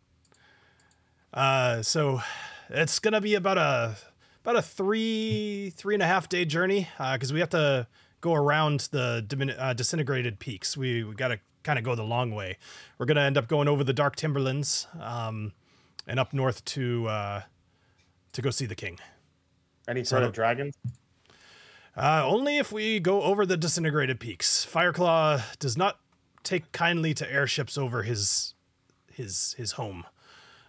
Uh, 1.34 1.82
so 1.82 2.22
it's 2.70 3.00
gonna 3.00 3.22
be 3.22 3.36
about 3.36 3.58
a 3.58 3.96
about 4.44 4.56
a 4.56 4.62
three 4.62 5.72
three 5.76 5.94
and 5.96 6.04
a 6.04 6.08
half 6.08 6.30
day 6.30 6.46
journey 6.46 6.88
because 7.14 7.32
we 7.34 7.40
have 7.40 7.50
to 7.50 7.88
go 8.22 8.34
around 8.34 8.88
the 8.92 9.24
dimin- 9.28 9.56
uh, 9.60 9.74
disintegrated 9.74 10.40
peaks. 10.40 10.76
We 10.78 11.04
we 11.04 11.14
gotta 11.16 11.40
kind 11.64 11.78
of 11.78 11.86
go 11.86 11.96
the 11.96 12.04
long 12.04 12.32
way. 12.34 12.58
We're 12.98 13.06
gonna 13.06 13.22
end 13.22 13.38
up 13.38 13.48
going 13.48 13.68
over 13.68 13.84
the 13.84 13.94
dark 13.94 14.16
timberlands 14.16 14.88
um, 15.00 15.54
and 16.08 16.20
up 16.20 16.34
north 16.34 16.64
to 16.66 17.08
uh, 17.08 17.42
to 18.34 18.42
go 18.42 18.50
see 18.50 18.66
the 18.66 18.76
king. 18.76 19.00
Any 19.88 20.04
So- 20.04 20.12
sort 20.18 20.24
of 20.24 20.34
dragons? 20.34 20.76
Uh, 21.96 22.24
only 22.26 22.58
if 22.58 22.72
we 22.72 23.02
go 23.02 23.22
over 23.24 23.46
the 23.46 23.58
disintegrated 23.58 24.18
peaks. 24.20 24.66
Fireclaw 24.66 25.42
does 25.60 25.76
not 25.76 26.00
take 26.42 26.72
kindly 26.72 27.14
to 27.14 27.30
airships 27.30 27.78
over 27.78 28.04
his 28.04 28.54
his 29.12 29.54
his 29.58 29.74
home. 29.74 30.06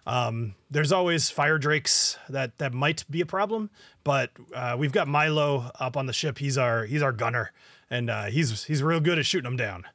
Um, 0.05 0.55
there's 0.69 0.91
always 0.91 1.29
fire 1.29 1.57
drakes 1.57 2.17
that 2.27 2.57
that 2.57 2.73
might 2.73 3.05
be 3.09 3.21
a 3.21 3.25
problem, 3.25 3.69
but 4.03 4.31
uh, 4.53 4.75
we've 4.77 4.91
got 4.91 5.07
Milo 5.07 5.71
up 5.79 5.95
on 5.95 6.07
the 6.07 6.13
ship. 6.13 6.39
He's 6.39 6.57
our 6.57 6.85
he's 6.85 7.01
our 7.01 7.13
gunner, 7.13 7.51
and 7.89 8.09
uh, 8.09 8.25
he's 8.25 8.65
he's 8.65 8.83
real 8.83 8.99
good 8.99 9.17
at 9.17 9.25
shooting 9.25 9.49
them 9.49 9.57
down. 9.57 9.85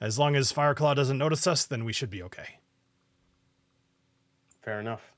As 0.00 0.18
long 0.18 0.36
as 0.36 0.52
Fireclaw 0.52 0.94
doesn't 0.94 1.16
notice 1.16 1.46
us, 1.46 1.64
then 1.64 1.84
we 1.84 1.92
should 1.92 2.10
be 2.10 2.22
okay. 2.22 2.58
Fair 4.60 4.80
enough. 4.80 5.12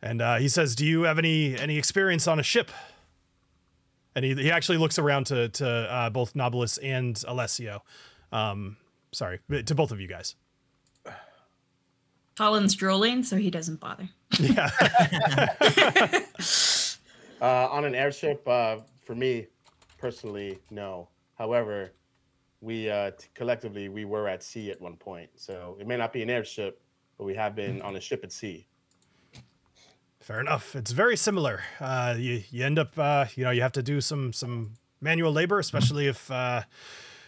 And 0.00 0.22
uh, 0.22 0.36
he 0.36 0.48
says, 0.48 0.76
"Do 0.76 0.86
you 0.86 1.02
have 1.02 1.18
any 1.18 1.56
any 1.56 1.78
experience 1.78 2.28
on 2.28 2.38
a 2.38 2.44
ship?" 2.44 2.70
And 4.14 4.24
he, 4.24 4.34
he 4.34 4.50
actually 4.52 4.78
looks 4.78 4.98
around 5.00 5.26
to 5.26 5.48
to 5.48 5.68
uh, 5.68 6.10
both 6.10 6.34
Nobilis 6.34 6.78
and 6.80 7.20
Alessio. 7.26 7.82
Um, 8.30 8.76
sorry, 9.10 9.40
to 9.64 9.74
both 9.74 9.90
of 9.90 10.00
you 10.00 10.06
guys. 10.06 10.36
Colin's 12.36 12.74
drooling, 12.74 13.22
so 13.22 13.36
he 13.36 13.50
doesn't 13.50 13.80
bother. 13.80 14.08
Yeah. 14.38 14.70
Uh, 17.42 17.68
on 17.72 17.84
an 17.84 17.92
airship, 17.92 18.46
uh, 18.46 18.76
for 19.04 19.16
me 19.16 19.48
personally, 19.98 20.60
no. 20.70 21.08
However, 21.34 21.90
we 22.60 22.88
uh, 22.88 23.10
t- 23.10 23.26
collectively 23.34 23.88
we 23.88 24.04
were 24.04 24.28
at 24.28 24.44
sea 24.44 24.70
at 24.70 24.80
one 24.80 24.94
point, 24.94 25.28
so 25.34 25.76
it 25.80 25.88
may 25.88 25.96
not 25.96 26.12
be 26.12 26.22
an 26.22 26.30
airship, 26.30 26.80
but 27.18 27.24
we 27.24 27.34
have 27.34 27.56
been 27.56 27.82
on 27.82 27.96
a 27.96 28.00
ship 28.00 28.20
at 28.22 28.30
sea. 28.30 28.68
Fair 30.20 30.38
enough. 30.40 30.76
It's 30.76 30.92
very 30.92 31.16
similar. 31.16 31.62
Uh, 31.80 32.14
you 32.16 32.44
you 32.50 32.64
end 32.64 32.78
up 32.78 32.96
uh, 32.96 33.24
you 33.34 33.42
know 33.42 33.50
you 33.50 33.62
have 33.62 33.72
to 33.72 33.82
do 33.82 34.00
some 34.00 34.32
some 34.32 34.74
manual 35.00 35.32
labor, 35.32 35.58
especially 35.58 36.06
if 36.06 36.30
uh, 36.30 36.62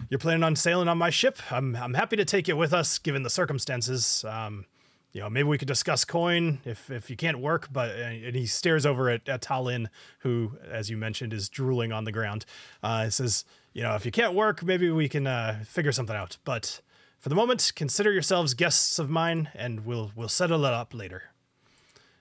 you're 0.09 0.21
planning 0.21 0.45
on 0.45 0.55
sailing 0.55 0.87
on 0.87 0.97
my 0.97 1.11
ship. 1.11 1.39
I'm 1.51 1.75
I'm 1.75 1.95
happy 1.95 2.15
to 2.15 2.25
take 2.25 2.47
you 2.47 2.57
with 2.57 2.73
us 2.73 2.99
given 2.99 3.25
the 3.25 3.31
circumstances. 3.31 4.25
Um, 4.29 4.67
you 5.15 5.21
know 5.21 5.31
maybe 5.31 5.49
we 5.49 5.57
could 5.57 5.69
discuss 5.69 6.05
coin 6.05 6.61
if 6.65 6.91
if 6.91 7.09
you 7.09 7.17
can't 7.17 7.39
work. 7.39 7.69
But 7.73 7.91
uh, 7.91 8.03
and 8.03 8.37
he 8.37 8.45
stares 8.45 8.85
over 8.85 9.09
at, 9.09 9.27
at 9.27 9.41
Talin, 9.41 9.87
who 10.19 10.59
as 10.71 10.91
you 10.91 10.99
mentioned 10.99 11.33
is 11.33 11.49
drooling 11.49 11.93
on 11.93 12.05
the 12.05 12.13
ground. 12.13 12.45
Uh, 12.83 13.05
he 13.05 13.11
says 13.11 13.47
you 13.73 13.83
know 13.83 13.95
if 13.95 14.05
you 14.05 14.13
can't 14.13 14.35
work, 14.35 14.63
maybe 14.63 14.91
we 14.91 15.09
can 15.09 15.27
uh, 15.27 15.63
figure 15.65 15.93
something 15.93 16.17
out. 16.17 16.37
But 16.45 16.83
for 17.21 17.31
the 17.31 17.37
moment, 17.37 17.73
consider 17.75 18.13
yourselves 18.13 18.53
guests 18.53 18.99
of 18.99 19.09
mine, 19.09 19.49
and 19.55 19.87
we'll 19.87 20.11
we'll 20.15 20.29
settle 20.29 20.67
it 20.67 20.75
up 20.75 20.93
later. 20.93 21.31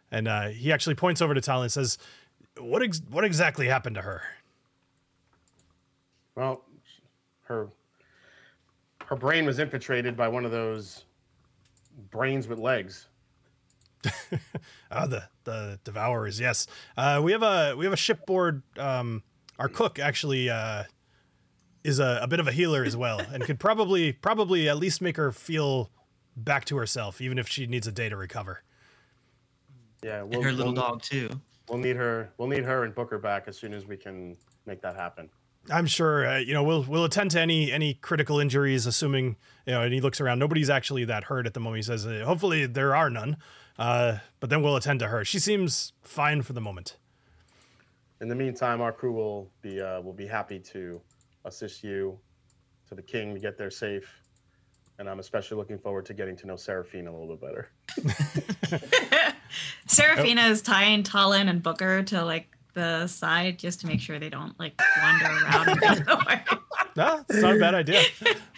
And 0.10 0.28
uh, 0.28 0.50
he 0.50 0.72
actually 0.72 0.96
points 0.96 1.22
over 1.22 1.34
to 1.34 1.42
Talin 1.42 1.64
and 1.64 1.72
says, 1.72 1.98
"What 2.60 2.84
ex- 2.84 3.02
what 3.10 3.26
exactly 3.26 3.68
happened 3.68 3.96
to 3.96 4.04
her?" 4.04 4.22
Well, 6.36 6.64
her 7.46 7.70
her 9.08 9.16
brain 9.16 9.48
was 9.48 9.58
infiltrated 9.58 10.16
by 10.16 10.28
one 10.28 10.46
of 10.46 10.52
those 10.52 11.06
brains 12.12 12.48
with 12.48 12.60
legs. 12.60 13.08
Ah, 14.92 15.08
the 15.08 15.24
the 15.44 15.80
devourers. 15.84 16.40
Yes, 16.40 16.68
uh, 16.98 17.20
we 17.24 17.32
have 17.32 17.42
a 17.42 17.74
we 17.76 17.86
have 17.86 17.94
a 17.94 17.98
shipboard. 17.98 18.62
Um, 18.78 19.24
our 19.58 19.68
cook 19.68 19.98
actually 19.98 20.52
uh, 20.52 20.84
is 21.84 21.98
a, 22.00 22.20
a 22.22 22.28
bit 22.28 22.40
of 22.40 22.48
a 22.48 22.52
healer 22.52 22.84
as 22.84 22.96
well, 22.96 23.20
and 23.20 23.44
could 23.44 23.60
probably 23.60 24.12
probably 24.12 24.70
at 24.70 24.78
least 24.78 25.02
make 25.02 25.18
her 25.18 25.32
feel 25.32 25.90
back 26.38 26.66
to 26.66 26.78
herself, 26.78 27.22
even 27.22 27.40
if 27.40 27.48
she 27.48 27.66
needs 27.66 27.88
a 27.88 27.92
day 27.92 28.08
to 28.08 28.16
recover. 28.16 28.62
Yeah, 30.04 30.22
And 30.22 30.30
we'll, 30.30 30.44
her 30.44 30.52
little 30.52 30.74
we'll, 30.74 30.82
dog 30.82 31.02
too. 31.02 31.30
We'll 31.68 31.80
need 31.80 31.96
her. 31.96 32.30
We'll 32.38 32.50
need 32.50 32.66
her 32.66 32.84
and 32.84 32.94
Booker 32.94 33.18
back 33.18 33.48
as 33.48 33.58
soon 33.58 33.74
as 33.74 33.88
we 33.88 33.98
can 33.98 34.38
make 34.66 34.82
that 34.82 34.96
happen. 34.96 35.30
I'm 35.72 35.86
sure 35.86 36.28
uh, 36.28 36.38
you 36.38 36.54
know 36.54 36.64
we'll 36.64 36.84
we'll 36.84 37.06
attend 37.06 37.32
to 37.32 37.40
any 37.40 37.72
any 37.72 37.94
critical 37.96 38.40
injuries, 38.40 38.86
assuming 38.86 39.38
you 39.66 39.74
know. 39.74 39.82
And 39.82 39.94
he 39.94 40.02
looks 40.02 40.20
around. 40.20 40.40
Nobody's 40.40 40.70
actually 40.70 41.06
that 41.06 41.26
hurt 41.26 41.46
at 41.46 41.54
the 41.54 41.60
moment. 41.60 41.78
He 41.78 41.84
says, 41.84 42.06
uh, 42.06 42.24
"Hopefully 42.26 42.66
there 42.66 42.96
are 42.96 43.10
none." 43.10 43.38
Uh, 43.78 44.18
but 44.40 44.50
then 44.50 44.62
we'll 44.62 44.76
attend 44.76 45.00
to 45.00 45.08
her. 45.08 45.26
She 45.26 45.40
seems 45.40 45.94
fine 46.04 46.42
for 46.42 46.54
the 46.54 46.62
moment. 46.62 46.98
In 48.22 48.28
the 48.28 48.36
meantime, 48.36 48.82
our 48.82 48.92
crew 48.92 49.14
will 49.14 49.50
be 49.62 49.82
uh, 49.82 50.02
will 50.02 50.14
be 50.14 50.28
happy 50.28 50.60
to 50.60 51.02
assist 51.46 51.84
you 51.84 52.20
to 52.90 52.96
the 52.96 53.02
king 53.02 53.34
to 53.34 53.40
get 53.40 53.58
there 53.58 53.72
safe. 53.72 54.22
And 55.00 55.10
I'm 55.10 55.20
especially 55.20 55.58
looking 55.58 55.80
forward 55.80 56.06
to 56.06 56.14
getting 56.14 56.36
to 56.38 56.48
know 56.48 56.56
Seraphina 56.56 57.10
a 57.10 57.12
little 57.12 57.36
bit 57.36 57.42
better. 57.42 59.34
Serafina 59.88 60.44
is 60.44 60.62
tying 60.62 61.04
Talin 61.04 61.50
and 61.50 61.64
Booker 61.64 62.04
to 62.04 62.24
like 62.24 62.56
the 62.74 63.08
side 63.08 63.60
just 63.60 63.82
to 63.82 63.88
make 63.88 64.00
sure 64.00 64.20
they 64.20 64.30
don't 64.30 64.58
like 64.60 64.80
wander 65.02 65.26
around 65.26 65.84
and. 65.84 66.42
No, 66.96 67.26
it's 67.28 67.42
not 67.42 67.56
a 67.56 67.60
bad 67.60 67.74
idea. 67.74 68.02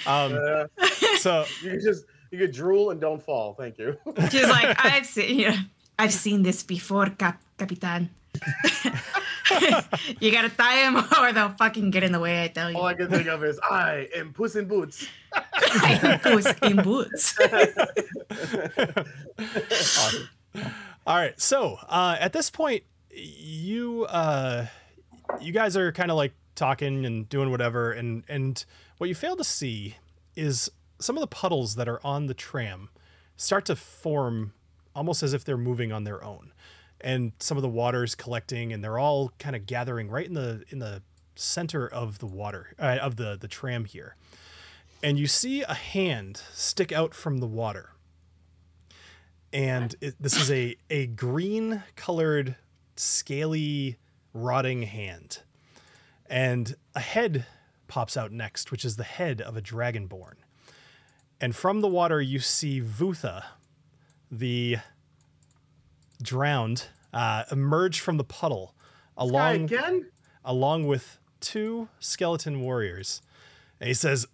Um, 0.05 0.33
Uh, 0.35 0.67
so 1.19 1.45
you 1.63 1.69
can 1.71 1.79
just 1.81 2.03
you 2.31 2.37
could 2.39 2.51
drool 2.51 2.91
and 2.91 2.99
don't 2.99 3.21
fall. 3.23 3.53
Thank 3.53 3.77
you. 3.77 3.97
She's 4.29 4.49
like, 4.49 4.75
I've 4.85 5.05
seen, 5.05 5.39
yeah, 5.39 5.57
I've 5.97 6.11
seen 6.11 6.43
this 6.43 6.61
before, 6.61 7.05
Cap- 7.11 7.41
Capitan. 7.57 8.09
you 10.19 10.31
gotta 10.33 10.49
tie 10.49 10.83
him 10.83 10.97
or 11.21 11.31
they'll 11.31 11.55
fucking 11.55 11.91
get 11.91 12.03
in 12.03 12.11
the 12.11 12.19
way. 12.19 12.43
I 12.43 12.47
tell 12.49 12.69
you. 12.69 12.75
All 12.77 12.85
I 12.85 12.93
can 12.93 13.09
think 13.09 13.27
of 13.27 13.41
is 13.45 13.57
I 13.63 14.09
am 14.13 14.33
Puss 14.33 14.57
in 14.57 14.67
Boots. 14.67 15.07
I 15.33 15.99
am 16.03 16.19
Puss 16.19 16.53
in 16.63 16.75
boots. 16.83 17.37
Awesome. 19.39 20.29
All 21.07 21.15
right. 21.15 21.39
So 21.39 21.77
uh, 21.87 22.17
at 22.19 22.33
this 22.33 22.49
point, 22.49 22.83
you 23.15 24.05
uh, 24.05 24.67
you 25.39 25.51
guys 25.51 25.77
are 25.77 25.91
kind 25.91 26.11
of 26.11 26.17
like 26.17 26.33
talking 26.55 27.05
and 27.05 27.27
doing 27.29 27.49
whatever, 27.51 27.91
and 27.91 28.23
and 28.27 28.65
what 28.97 29.07
you 29.07 29.15
fail 29.15 29.35
to 29.35 29.43
see 29.43 29.95
is 30.35 30.69
some 30.99 31.17
of 31.17 31.21
the 31.21 31.27
puddles 31.27 31.75
that 31.75 31.87
are 31.87 31.99
on 32.05 32.27
the 32.27 32.33
tram 32.33 32.89
start 33.37 33.65
to 33.65 33.75
form 33.75 34.53
almost 34.95 35.21
as 35.23 35.33
if 35.33 35.43
they're 35.43 35.57
moving 35.57 35.91
on 35.91 36.03
their 36.03 36.23
own, 36.23 36.53
and 37.01 37.33
some 37.39 37.57
of 37.57 37.61
the 37.61 37.69
water's 37.69 38.15
collecting, 38.15 38.71
and 38.71 38.83
they're 38.83 38.99
all 38.99 39.31
kind 39.39 39.55
of 39.55 39.65
gathering 39.65 40.09
right 40.09 40.27
in 40.27 40.33
the 40.33 40.63
in 40.69 40.79
the 40.79 41.01
center 41.35 41.87
of 41.87 42.19
the 42.19 42.25
water 42.25 42.73
uh, 42.79 42.97
of 43.01 43.15
the 43.17 43.37
the 43.39 43.47
tram 43.47 43.85
here, 43.85 44.15
and 45.03 45.19
you 45.19 45.27
see 45.27 45.61
a 45.63 45.73
hand 45.73 46.41
stick 46.53 46.91
out 46.91 47.13
from 47.13 47.37
the 47.39 47.47
water. 47.47 47.91
And 49.53 49.95
it, 50.01 50.15
this 50.19 50.35
is 50.35 50.51
a 50.51 50.75
a 50.89 51.07
green 51.07 51.83
colored 51.95 52.57
scaly 52.95 53.97
rotting 54.33 54.83
hand 54.83 55.39
and 56.27 56.75
a 56.93 56.99
head 56.99 57.45
pops 57.87 58.17
out 58.17 58.31
next 58.31 58.71
which 58.71 58.83
is 58.83 58.95
the 58.95 59.03
head 59.03 59.41
of 59.41 59.55
a 59.55 59.61
dragonborn 59.61 60.35
and 61.39 61.55
from 61.55 61.81
the 61.81 61.87
water 61.87 62.21
you 62.21 62.39
see 62.39 62.81
vutha 62.81 63.43
the 64.31 64.77
drowned 66.21 66.87
uh, 67.13 67.43
emerge 67.51 67.99
from 67.99 68.17
the 68.17 68.23
puddle 68.23 68.73
along 69.17 69.65
again? 69.65 70.05
along 70.43 70.85
with 70.87 71.19
two 71.39 71.87
skeleton 71.99 72.61
warriors 72.61 73.21
and 73.79 73.87
he 73.87 73.93
says 73.93 74.25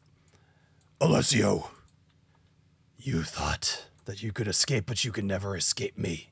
alessio 0.99 1.69
you 3.03 3.23
thought 3.23 3.87
that 4.05 4.21
you 4.21 4.31
could 4.31 4.47
escape, 4.47 4.85
but 4.85 5.03
you 5.03 5.11
can 5.11 5.25
never 5.25 5.55
escape 5.55 5.97
me. 5.97 6.29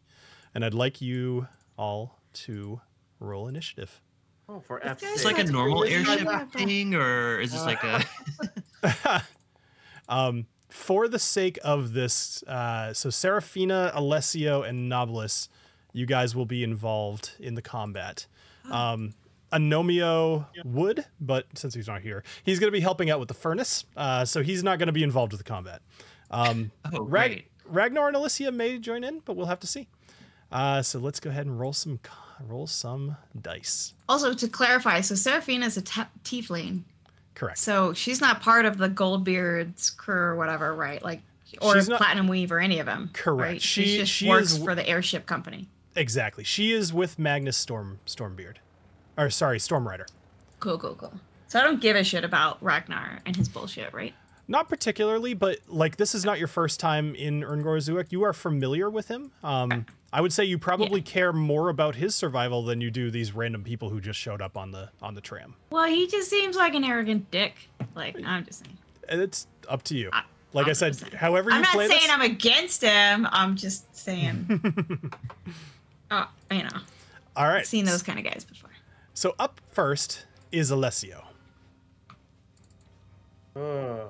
And 0.54 0.64
I'd 0.64 0.74
like 0.74 1.02
you 1.02 1.48
all 1.78 2.19
to 2.34 2.82
roll 3.20 3.48
initiative. 3.48 4.02
Oh, 4.48 4.60
for 4.60 4.82
This 4.84 5.04
It's 5.04 5.26
like 5.26 5.38
a 5.38 5.44
normal 5.44 5.84
airship 5.84 6.28
thing, 6.52 6.96
or 6.96 7.40
is 7.40 7.52
this 7.52 7.64
like 7.66 7.84
a? 7.84 8.04
um, 10.10 10.48
for 10.70 11.08
the 11.08 11.20
sake 11.20 11.60
of 11.64 11.94
this, 11.94 12.44
uh, 12.44 12.94
so 12.94 13.10
Serafina, 13.10 13.92
Alessio, 13.94 14.62
and 14.64 14.92
Nobilis, 14.92 15.50
you 15.94 16.06
guys 16.06 16.36
will 16.36 16.46
be 16.46 16.64
involved 16.64 17.32
in 17.40 17.56
the 17.56 17.62
combat. 17.62 18.28
Um, 18.72 19.14
Anomio 19.52 20.46
would, 20.64 21.06
but 21.20 21.48
since 21.56 21.74
he's 21.74 21.88
not 21.88 22.02
here, 22.02 22.24
he's 22.44 22.60
going 22.60 22.68
to 22.68 22.72
be 22.72 22.82
helping 22.82 23.10
out 23.10 23.18
with 23.20 23.30
the 23.30 23.34
furnace, 23.34 23.84
uh, 23.98 24.24
so 24.24 24.44
he's 24.44 24.64
not 24.64 24.78
going 24.78 24.88
to 24.88 24.94
be 24.94 25.02
involved 25.02 25.32
with 25.32 25.40
the 25.40 25.44
combat. 25.50 25.82
Um, 26.30 26.72
Oh, 26.94 27.04
Rag- 27.04 27.48
Ragnar 27.66 28.08
and 28.08 28.16
Alicia 28.16 28.52
may 28.52 28.78
join 28.78 29.04
in, 29.04 29.22
but 29.26 29.36
we'll 29.36 29.48
have 29.48 29.60
to 29.62 29.68
see. 29.68 29.88
Uh, 30.52 30.82
so 30.82 31.00
let's 31.00 31.20
go 31.20 31.30
ahead 31.30 31.46
and 31.46 31.60
roll 31.60 31.74
some 31.74 32.00
roll 32.48 32.66
some 32.68 33.18
dice. 33.40 33.94
Also, 34.08 34.34
to 34.34 34.48
clarify, 34.48 35.02
so 35.02 35.14
Serafina 35.16 35.66
is 35.66 35.78
a 35.78 35.82
ta- 35.82 36.10
tiefling, 36.24 36.84
Correct. 37.36 37.58
so 37.58 37.94
she's 37.94 38.22
not 38.22 38.42
part 38.42 38.66
of 38.66 38.78
the 38.78 38.88
Goldbeard's 38.90 39.90
crew 39.92 40.16
or 40.16 40.36
whatever, 40.38 40.74
right? 40.74 41.04
Like, 41.04 41.22
or 41.62 41.76
not- 41.76 41.98
Platinum 41.98 42.28
Weave 42.28 42.52
or 42.52 42.60
any 42.60 42.80
of 42.80 42.86
them. 42.86 43.10
Correct. 43.14 43.42
Right? 43.52 43.62
She- 43.62 43.86
she 43.86 43.98
just 43.98 44.12
she 44.12 44.30
works 44.30 44.54
is- 44.54 44.64
for 44.64 44.74
the 44.74 44.88
airship 44.88 45.26
company. 45.26 45.68
Exactly. 45.96 46.44
She 46.46 46.72
is 46.72 46.94
with 46.94 47.20
Magnus 47.20 47.58
Storm 47.58 48.00
Stormbeard, 48.08 48.56
or 49.18 49.30
sorry, 49.30 49.60
Stormrider. 49.60 50.06
Cool, 50.60 50.78
cool, 50.78 50.96
cool. 50.96 51.14
So 51.48 51.60
I 51.60 51.64
don't 51.64 51.82
give 51.82 51.96
a 51.96 52.04
shit 52.04 52.24
about 52.24 52.62
Ragnar 52.64 53.20
and 53.26 53.36
his 53.36 53.50
bullshit, 53.50 53.94
right? 53.94 54.14
Not 54.52 54.68
particularly, 54.68 55.36
but 55.36 55.60
like 55.68 55.98
this 55.98 56.16
is 56.16 56.26
not 56.26 56.40
your 56.40 56.48
first 56.48 56.80
time 56.80 57.14
in 57.14 57.44
Erngor 57.44 57.78
Zuek. 57.78 58.12
You 58.12 58.24
are 58.24 58.34
familiar 58.34 58.90
with 58.90 59.08
him. 59.08 59.32
Um, 59.44 59.86
I 60.12 60.22
would 60.22 60.34
say 60.34 60.44
you 60.44 60.58
probably 60.58 61.02
care 61.04 61.32
more 61.32 61.70
about 61.70 61.96
his 61.96 62.16
survival 62.16 62.64
than 62.66 62.82
you 62.82 62.90
do 62.90 63.12
these 63.12 63.32
random 63.36 63.64
people 63.64 63.92
who 63.92 64.02
just 64.02 64.20
showed 64.20 64.42
up 64.42 64.58
on 64.58 64.72
the 64.72 64.90
on 65.04 65.14
the 65.14 65.22
tram. 65.22 65.54
Well, 65.70 65.86
he 65.86 66.08
just 66.08 66.32
seems 66.32 66.56
like 66.56 66.74
an 66.74 66.84
arrogant 66.84 67.30
dick. 67.30 67.70
Like, 67.94 68.18
I'm 68.26 68.44
just 68.44 68.66
saying. 68.66 68.78
It's 69.08 69.46
up 69.70 69.84
to 69.84 69.96
you. 69.96 70.10
I- 70.12 70.24
Like 70.54 70.66
I 70.66 70.70
I'm 70.70 70.74
said, 70.76 70.94
just 70.94 71.02
saying. 71.02 71.14
however 71.16 71.52
you 71.52 71.56
I'm 71.58 71.62
not 71.62 71.74
play 71.74 71.88
saying 71.88 72.02
this. 72.02 72.10
I'm 72.12 72.22
against 72.22 72.82
him. 72.82 73.28
I'm 73.32 73.56
just 73.56 73.96
saying. 73.96 74.48
uh, 76.10 76.26
you 76.50 76.64
know, 76.64 76.70
All 77.36 77.46
right. 77.48 77.60
I've 77.60 77.66
seen 77.68 77.86
those 77.86 78.02
kind 78.02 78.18
of 78.18 78.26
guys 78.26 78.46
before. 78.46 78.72
So 79.14 79.36
up 79.38 79.62
first 79.72 80.26
is 80.52 80.72
Alessio. 80.72 81.24
Ugh. 83.56 84.10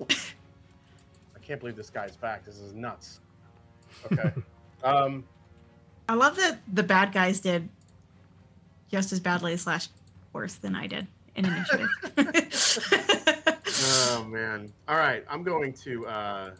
I 0.10 1.38
can't 1.42 1.60
believe 1.60 1.76
this 1.76 1.90
guy's 1.90 2.16
back. 2.16 2.44
This 2.44 2.58
is 2.58 2.74
nuts. 2.74 3.20
Okay. 4.12 4.32
um, 4.84 5.24
I 6.08 6.14
love 6.14 6.36
that 6.36 6.60
the 6.72 6.82
bad 6.82 7.12
guys 7.12 7.40
did 7.40 7.68
just 8.90 9.12
as 9.12 9.20
badly 9.20 9.56
slash 9.56 9.88
worse 10.32 10.54
than 10.54 10.74
I 10.74 10.86
did 10.86 11.06
in 11.36 11.44
initiative. 11.44 11.88
oh 13.82 14.24
man. 14.28 14.72
All 14.88 14.96
right, 14.96 15.24
I'm 15.28 15.42
going 15.42 15.72
to. 15.74 16.06
Uh, 16.06 16.50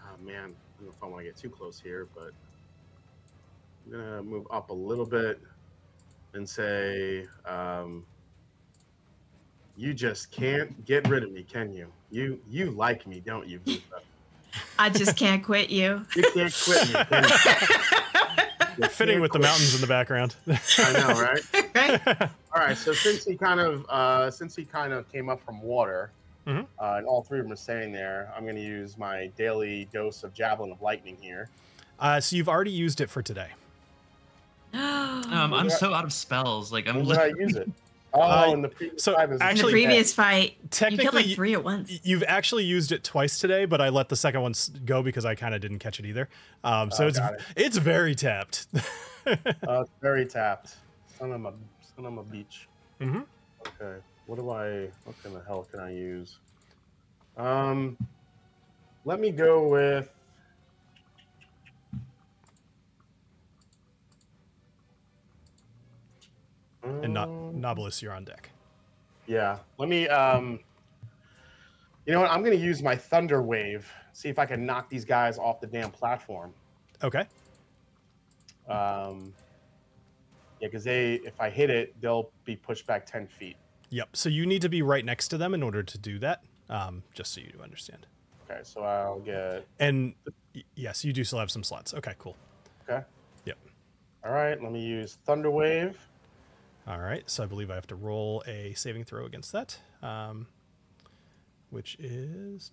oh 0.00 0.24
man, 0.24 0.36
I 0.36 0.78
don't 0.78 0.86
know 0.86 0.92
if 0.96 1.02
I 1.02 1.06
want 1.06 1.20
to 1.20 1.24
get 1.24 1.36
too 1.36 1.50
close 1.50 1.80
here, 1.80 2.08
but 2.14 2.32
I'm 3.86 3.92
gonna 3.92 4.22
move 4.22 4.46
up 4.50 4.70
a 4.70 4.74
little 4.74 5.06
bit 5.06 5.40
and 6.34 6.48
say, 6.48 7.26
um, 7.44 8.04
"You 9.76 9.94
just 9.94 10.30
can't 10.30 10.84
get 10.84 11.06
rid 11.08 11.22
of 11.22 11.30
me, 11.32 11.42
can 11.42 11.72
you? 11.72 11.90
You 12.10 12.40
you 12.50 12.70
like 12.70 13.06
me, 13.06 13.20
don't 13.24 13.46
you? 13.46 13.60
I 14.78 14.88
just 14.90 15.16
can't 15.16 15.42
quit 15.44 15.70
you. 15.70 16.06
You 16.16 16.22
can't 16.34 16.54
quit 16.64 16.88
me. 16.88 16.94
Can 17.04 17.24
you? 17.24 17.30
You 18.78 18.88
Fitting 18.88 19.14
can't 19.14 19.22
with 19.22 19.32
the 19.32 19.38
mountains 19.38 19.74
in 19.74 19.80
the 19.80 19.86
background. 19.86 20.36
I 20.46 20.92
know, 20.92 21.18
right? 21.18 21.74
right? 21.74 22.22
All 22.54 22.60
right, 22.60 22.76
so 22.76 22.92
since 22.92 23.24
he 23.24 23.34
kind 23.34 23.58
of 23.58 23.86
uh, 23.88 24.30
since 24.30 24.54
he 24.54 24.66
kind 24.66 24.92
of 24.92 25.10
came 25.10 25.30
up 25.30 25.40
from 25.40 25.62
water, 25.62 26.10
Mhm. 26.46 26.66
uh, 26.78 26.94
and 26.98 27.06
all 27.06 27.22
three 27.22 27.38
of 27.38 27.46
them 27.46 27.52
are 27.52 27.56
staying 27.56 27.92
there, 27.92 28.30
I'm 28.36 28.42
going 28.44 28.54
to 28.56 28.62
use 28.62 28.98
my 28.98 29.28
daily 29.36 29.88
dose 29.94 30.24
of 30.24 30.34
javelin 30.34 30.70
of 30.72 30.82
lightning 30.82 31.16
here. 31.22 31.48
uh, 31.98 32.20
so 32.20 32.36
you've 32.36 32.50
already 32.50 32.70
used 32.70 33.00
it 33.00 33.08
for 33.08 33.22
today. 33.22 33.48
Um, 34.74 35.54
I'm 35.54 35.70
so 35.70 35.94
out 35.94 36.04
of 36.04 36.12
spells. 36.12 36.70
Like 36.70 36.86
I'm. 36.86 36.96
When 36.96 37.06
did 37.06 37.18
I 37.18 37.26
use 37.28 37.56
it? 37.56 37.70
Oh, 38.18 38.22
Uh, 38.22 38.52
in 38.52 38.62
the 38.62 38.68
previous 38.68 39.02
so 39.04 39.14
five 39.14 39.30
is- 39.30 39.34
In 39.34 39.38
the 39.38 39.44
Actually- 39.44 39.72
previous 39.72 40.12
fight, 40.14 40.56
you 40.62 40.68
Technically, 40.70 41.02
killed 41.04 41.14
like 41.14 41.34
three 41.34 41.52
at 41.52 41.62
once. 41.64 41.90
Y- 41.90 42.00
You've 42.02 42.24
actually 42.26 42.64
used 42.64 42.92
it 42.92 43.04
twice 43.04 43.38
today, 43.38 43.64
but 43.66 43.80
I 43.80 43.88
let 43.90 44.08
the 44.08 44.16
second 44.16 44.40
one 44.42 44.54
go 44.84 45.02
because 45.02 45.24
I 45.24 45.34
kind 45.34 45.54
of 45.54 45.60
didn't 45.60 45.80
catch 45.80 46.00
it 46.00 46.06
either. 46.06 46.28
Um, 46.64 46.90
so 46.90 47.04
Oh, 47.04 47.08
it's 47.08 47.18
it. 47.18 47.40
it's 47.56 47.76
very 47.76 48.14
tapped. 48.14 48.66
uh, 49.26 49.36
it's 49.82 49.90
very 50.00 50.24
tapped. 50.26 50.76
Son 51.18 51.32
of 51.32 51.44
a 51.44 51.52
son 51.94 52.06
of 52.06 52.16
a 52.18 52.22
beach. 52.22 52.68
hmm 53.00 53.20
Okay, 53.66 54.00
what 54.26 54.36
do 54.36 54.50
I? 54.50 54.88
What 55.04 55.20
kind 55.22 55.36
of 55.36 55.44
hell 55.46 55.66
can 55.70 55.80
I 55.80 55.92
use? 55.92 56.38
Um, 57.36 57.96
let 59.04 59.20
me 59.20 59.30
go 59.30 59.68
with. 59.68 60.10
And 67.02 67.14
no- 67.14 67.52
Nobilis, 67.54 68.00
you're 68.02 68.12
on 68.12 68.24
deck. 68.24 68.50
Yeah. 69.26 69.58
Let 69.78 69.88
me 69.88 70.08
um 70.08 70.60
you 72.06 72.12
know 72.12 72.20
what? 72.20 72.30
I'm 72.30 72.42
gonna 72.44 72.54
use 72.54 72.82
my 72.82 72.94
thunder 72.94 73.42
wave, 73.42 73.90
see 74.12 74.28
if 74.28 74.38
I 74.38 74.46
can 74.46 74.64
knock 74.64 74.88
these 74.88 75.04
guys 75.04 75.38
off 75.38 75.60
the 75.60 75.66
damn 75.66 75.90
platform. 75.90 76.52
Okay. 77.02 77.26
Um 78.68 79.34
yeah, 80.60 80.68
because 80.68 80.84
they 80.84 81.14
if 81.24 81.40
I 81.40 81.50
hit 81.50 81.70
it, 81.70 82.00
they'll 82.00 82.30
be 82.44 82.56
pushed 82.56 82.86
back 82.86 83.04
ten 83.06 83.26
feet. 83.26 83.56
Yep. 83.90 84.10
So 84.16 84.28
you 84.28 84.46
need 84.46 84.62
to 84.62 84.68
be 84.68 84.82
right 84.82 85.04
next 85.04 85.28
to 85.28 85.38
them 85.38 85.54
in 85.54 85.62
order 85.62 85.82
to 85.82 85.98
do 85.98 86.18
that. 86.20 86.42
Um, 86.68 87.04
just 87.14 87.32
so 87.32 87.40
you 87.40 87.52
do 87.52 87.62
understand. 87.62 88.06
Okay, 88.50 88.60
so 88.64 88.82
I'll 88.82 89.20
get 89.20 89.64
And 89.78 90.14
yes, 90.74 91.04
you 91.04 91.12
do 91.12 91.22
still 91.24 91.38
have 91.38 91.50
some 91.50 91.62
slots. 91.62 91.94
Okay, 91.94 92.14
cool. 92.18 92.36
okay. 92.88 93.04
Yep. 93.44 93.58
All 94.24 94.32
right, 94.32 94.60
let 94.60 94.72
me 94.72 94.80
use 94.84 95.18
thunder 95.24 95.50
wave. 95.50 95.98
All 96.86 96.98
right. 96.98 97.28
So 97.28 97.42
I 97.42 97.46
believe 97.46 97.70
I 97.70 97.74
have 97.74 97.86
to 97.88 97.96
roll 97.96 98.42
a 98.46 98.72
saving 98.74 99.04
throw 99.04 99.24
against 99.24 99.52
that, 99.52 99.78
um, 100.02 100.46
which 101.70 101.96
is 101.98 102.70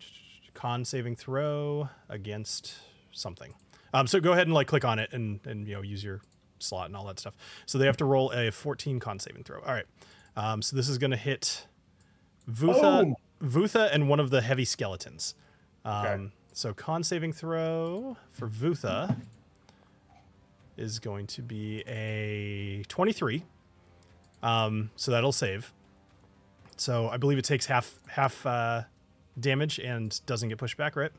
con 0.53 0.85
saving 0.85 1.15
throw 1.15 1.89
against 2.09 2.75
something. 3.11 3.53
Um, 3.93 4.07
so 4.07 4.19
go 4.19 4.31
ahead 4.33 4.47
and 4.47 4.53
like 4.53 4.67
click 4.67 4.85
on 4.85 4.99
it 4.99 5.11
and 5.13 5.39
and 5.45 5.67
you 5.67 5.75
know 5.75 5.81
use 5.81 6.03
your 6.03 6.21
slot 6.59 6.87
and 6.87 6.95
all 6.95 7.05
that 7.05 7.19
stuff. 7.19 7.35
So 7.65 7.77
they 7.77 7.85
have 7.85 7.97
to 7.97 8.05
roll 8.05 8.31
a 8.31 8.51
14 8.51 8.99
con 8.99 9.19
saving 9.19 9.43
throw. 9.43 9.59
All 9.61 9.73
right. 9.73 9.85
Um, 10.35 10.61
so 10.61 10.75
this 10.75 10.89
is 10.89 10.97
going 10.97 11.11
to 11.11 11.17
hit 11.17 11.67
Vutha, 12.49 13.03
Boom. 13.03 13.15
Vutha, 13.63 13.89
and 13.93 14.09
one 14.09 14.19
of 14.19 14.29
the 14.29 14.41
heavy 14.41 14.65
skeletons. 14.65 15.35
Um, 15.85 16.05
Okay. 16.05 16.23
So 16.53 16.73
con 16.73 17.03
saving 17.03 17.33
throw 17.33 18.17
for 18.29 18.47
Vutha 18.47 19.17
is 20.77 20.99
going 20.99 21.25
to 21.27 21.41
be 21.41 21.81
a 21.87 22.83
23. 22.89 23.43
Um, 24.43 24.91
so 24.95 25.11
that'll 25.11 25.31
save. 25.31 25.73
So 26.77 27.09
I 27.09 27.17
believe 27.17 27.37
it 27.37 27.45
takes 27.45 27.65
half 27.65 27.95
half 28.07 28.45
uh, 28.45 28.83
damage 29.39 29.79
and 29.79 30.19
doesn't 30.25 30.49
get 30.49 30.57
pushed 30.57 30.77
back, 30.77 30.95
right? 30.95 31.11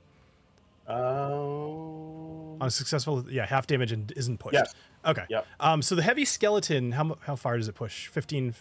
Um, 0.86 2.60
On 2.60 2.66
a 2.66 2.70
successful, 2.70 3.24
yeah, 3.30 3.46
half 3.46 3.66
damage 3.66 3.92
and 3.92 4.12
isn't 4.16 4.38
pushed. 4.38 4.54
Yes. 4.54 4.74
Okay. 5.04 5.24
Yep. 5.28 5.46
Um, 5.60 5.82
so 5.82 5.94
the 5.94 6.02
heavy 6.02 6.24
skeleton, 6.24 6.92
how 6.92 7.16
how 7.22 7.36
far 7.36 7.56
does 7.56 7.68
it 7.68 7.74
push? 7.74 8.06
Fifteen, 8.08 8.54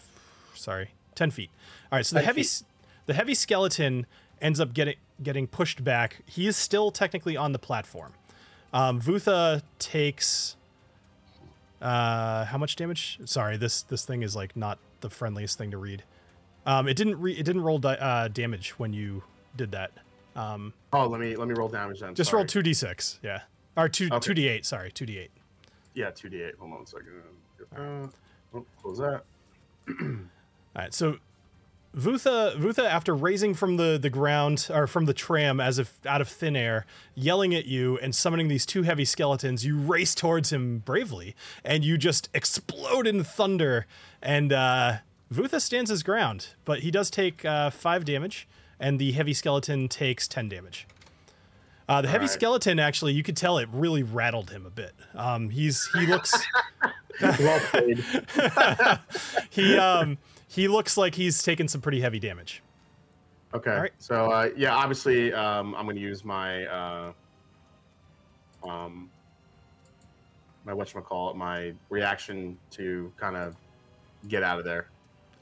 sorry, 0.56 0.92
ten 1.16 1.32
feet. 1.32 1.50
All 1.92 1.98
right. 1.98 2.06
So 2.06 2.16
the 2.16 2.22
heavy 2.22 2.44
feet. 2.44 2.64
the 3.06 3.14
heavy 3.14 3.34
skeleton 3.34 4.06
ends 4.42 4.60
up 4.60 4.74
getting 4.74 4.96
getting 5.22 5.48
pushed 5.48 5.84
back. 5.84 6.22
He 6.26 6.48
is 6.48 6.56
still 6.58 6.92
technically 6.92 7.36
on 7.38 7.52
the 7.52 7.60
platform. 7.60 8.14
Um, 8.74 9.00
Vutha 9.00 9.62
takes 9.78 10.56
uh, 11.84 12.46
how 12.46 12.58
much 12.58 12.76
damage? 12.76 13.20
Sorry, 13.26 13.58
this 13.58 13.84
this 13.84 14.06
thing 14.06 14.24
is 14.24 14.36
like 14.36 14.56
not 14.56 14.80
the 15.02 15.10
friendliest 15.10 15.58
thing 15.58 15.72
to 15.72 15.78
read. 15.78 16.04
Um, 16.66 16.88
it 16.88 16.96
didn't 16.96 17.20
re- 17.20 17.34
it 17.34 17.44
didn't 17.44 17.62
roll 17.64 17.78
di- 17.78 17.98
uh, 17.98 18.30
damage 18.30 18.72
when 18.80 18.94
you 18.94 19.24
did 19.56 19.72
that. 19.72 19.92
Um, 20.36 20.74
oh, 20.94 21.08
let 21.08 21.20
me 21.20 21.36
let 21.36 21.48
me 21.48 21.54
roll 21.54 21.68
damage 21.68 22.00
then. 22.00 22.16
just 22.16 22.32
sorry. 22.32 22.40
roll 22.42 22.48
two 22.48 22.64
d 22.64 22.74
six. 22.74 23.20
Yeah, 23.22 23.42
or 23.78 23.90
two 23.90 24.08
Okay. 24.12 24.20
two 24.20 24.34
d 24.34 24.48
eight. 24.48 24.66
Sorry, 24.66 24.92
two 24.92 25.06
d 25.06 25.18
eight. 25.20 25.32
Yeah, 25.94 26.10
two 26.12 26.30
d 26.30 26.42
eight. 26.42 26.56
Hold 26.60 26.74
on 26.74 26.82
a 26.84 26.88
second. 26.88 27.22
Uh, 27.76 28.08
oh, 28.58 28.66
close 28.82 28.98
that. 29.00 29.24
All 30.02 30.06
right, 30.76 30.94
so 30.94 31.18
Vutha, 31.96 32.56
Vutha, 32.58 32.86
after 32.86 33.14
raising 33.14 33.54
from 33.54 33.78
the, 33.78 34.00
the 34.02 34.10
ground 34.10 34.68
or 34.74 34.88
from 34.88 35.06
the 35.06 35.14
tram 35.14 35.60
as 35.60 35.78
if 35.78 36.00
out 36.08 36.22
of 36.22 36.28
thin 36.28 36.56
air, 36.56 36.88
yelling 37.14 37.54
at 37.54 37.66
you 37.66 38.00
and 38.00 38.16
summoning 38.16 38.48
these 38.48 38.66
two 38.66 38.82
heavy 38.82 39.06
skeletons, 39.06 39.64
you 39.64 39.78
race 39.78 40.16
towards 40.16 40.52
him 40.52 40.80
bravely, 40.80 41.36
and 41.64 41.86
you 41.86 41.98
just 42.00 42.30
explode 42.34 43.06
in 43.06 43.24
thunder. 43.24 43.86
And 44.24 44.52
uh, 44.52 44.98
Vutha 45.32 45.62
stands 45.62 45.92
his 45.92 46.02
ground, 46.02 46.50
but 46.66 46.80
he 46.80 46.90
does 46.90 47.12
take 47.12 47.46
uh, 47.46 47.70
five 47.70 48.06
damage, 48.06 48.48
and 48.80 48.98
the 48.98 49.12
heavy 49.12 49.34
skeleton 49.34 49.88
takes 49.88 50.28
ten 50.28 50.50
damage. 50.50 50.88
Uh, 51.88 52.02
the 52.02 52.08
heavy 52.08 52.24
Alright. 52.24 52.32
skeleton 52.32 52.80
actually, 52.80 53.14
you 53.14 53.22
could 53.22 53.38
tell 53.38 53.60
it 53.60 53.70
really 53.72 54.02
rattled 54.02 54.50
him 54.50 54.66
a 54.66 54.70
bit. 54.72 54.94
Um, 55.14 55.50
he's 55.50 55.88
he 55.94 56.08
looks 56.08 56.34
well 57.22 57.60
played. 57.60 58.00
he 59.52 59.78
um 59.78 60.18
he 60.54 60.68
looks 60.68 60.98
like 60.98 61.16
he's 61.16 61.42
taken 61.42 61.68
some 61.68 61.82
pretty 61.82 62.00
heavy 62.00 62.20
damage. 62.20 62.62
Okay. 63.54 63.72
All 63.74 63.82
right. 63.82 63.92
So 63.98 64.32
uh, 64.32 64.50
yeah, 64.56 64.76
obviously, 64.76 65.34
um, 65.34 65.74
I'm 65.76 65.86
going 65.86 65.96
to 65.96 66.02
use 66.02 66.24
my 66.24 66.66
uh, 66.66 67.12
um, 68.64 69.10
my 70.66 70.74
it? 71.32 71.36
my 71.36 71.74
reaction 71.90 72.58
to 72.72 73.12
kind 73.18 73.36
of 73.36 73.56
get 74.28 74.44
out 74.44 74.60
of 74.60 74.66
there. 74.66 74.88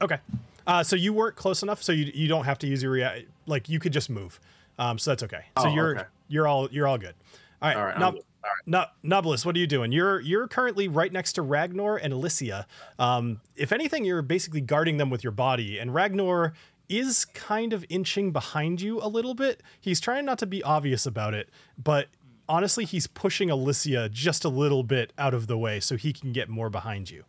Okay. 0.00 0.18
Uh, 0.66 0.82
so 0.82 0.96
you 0.96 1.12
weren't 1.12 1.36
close 1.36 1.62
enough, 1.62 1.82
so 1.82 1.92
you 1.92 2.10
you 2.14 2.28
don't 2.28 2.44
have 2.44 2.58
to 2.60 2.66
use 2.66 2.82
your 2.82 2.92
rea- 2.92 3.26
like 3.46 3.68
you 3.68 3.78
could 3.78 3.92
just 3.92 4.08
move. 4.10 4.40
Um, 4.78 4.98
so 4.98 5.10
that's 5.10 5.22
okay. 5.24 5.44
So 5.58 5.68
Oh, 5.68 5.74
you're 5.74 5.98
okay. 5.98 6.08
you're 6.28 6.48
all 6.48 6.68
you're 6.70 6.86
all 6.86 6.98
good. 6.98 7.14
All 7.60 7.68
right. 7.68 7.76
All 7.76 7.84
right. 7.84 7.94
I'm 7.94 8.00
Nob- 8.00 8.14
good. 8.14 8.20
All 8.22 8.26
right. 8.42 8.52
No, 8.66 8.84
Nobilis, 9.04 9.44
what 9.46 9.56
are 9.56 9.58
you 9.58 9.66
doing? 9.66 9.92
You're 9.92 10.20
you're 10.20 10.48
currently 10.48 10.88
right 10.88 11.12
next 11.12 11.34
to 11.34 11.42
Ragnar 11.42 11.96
and 11.96 12.12
Alicia. 12.12 12.66
Um, 12.98 13.40
if 13.56 13.72
anything, 13.72 14.04
you're 14.04 14.22
basically 14.22 14.60
guarding 14.60 14.96
them 14.96 15.10
with 15.10 15.22
your 15.22 15.32
body, 15.32 15.78
and 15.78 15.94
Ragnar 15.94 16.52
is 16.88 17.24
kind 17.24 17.72
of 17.72 17.84
inching 17.88 18.32
behind 18.32 18.80
you 18.80 19.00
a 19.00 19.08
little 19.08 19.34
bit. 19.34 19.62
He's 19.80 20.00
trying 20.00 20.24
not 20.24 20.38
to 20.38 20.46
be 20.46 20.62
obvious 20.62 21.06
about 21.06 21.32
it, 21.32 21.48
but 21.82 22.08
honestly, 22.48 22.84
he's 22.84 23.06
pushing 23.06 23.50
Alicia 23.50 24.08
just 24.10 24.44
a 24.44 24.48
little 24.48 24.82
bit 24.82 25.12
out 25.16 25.32
of 25.32 25.46
the 25.46 25.56
way 25.56 25.80
so 25.80 25.96
he 25.96 26.12
can 26.12 26.32
get 26.32 26.48
more 26.48 26.68
behind 26.68 27.10
you. 27.10 27.24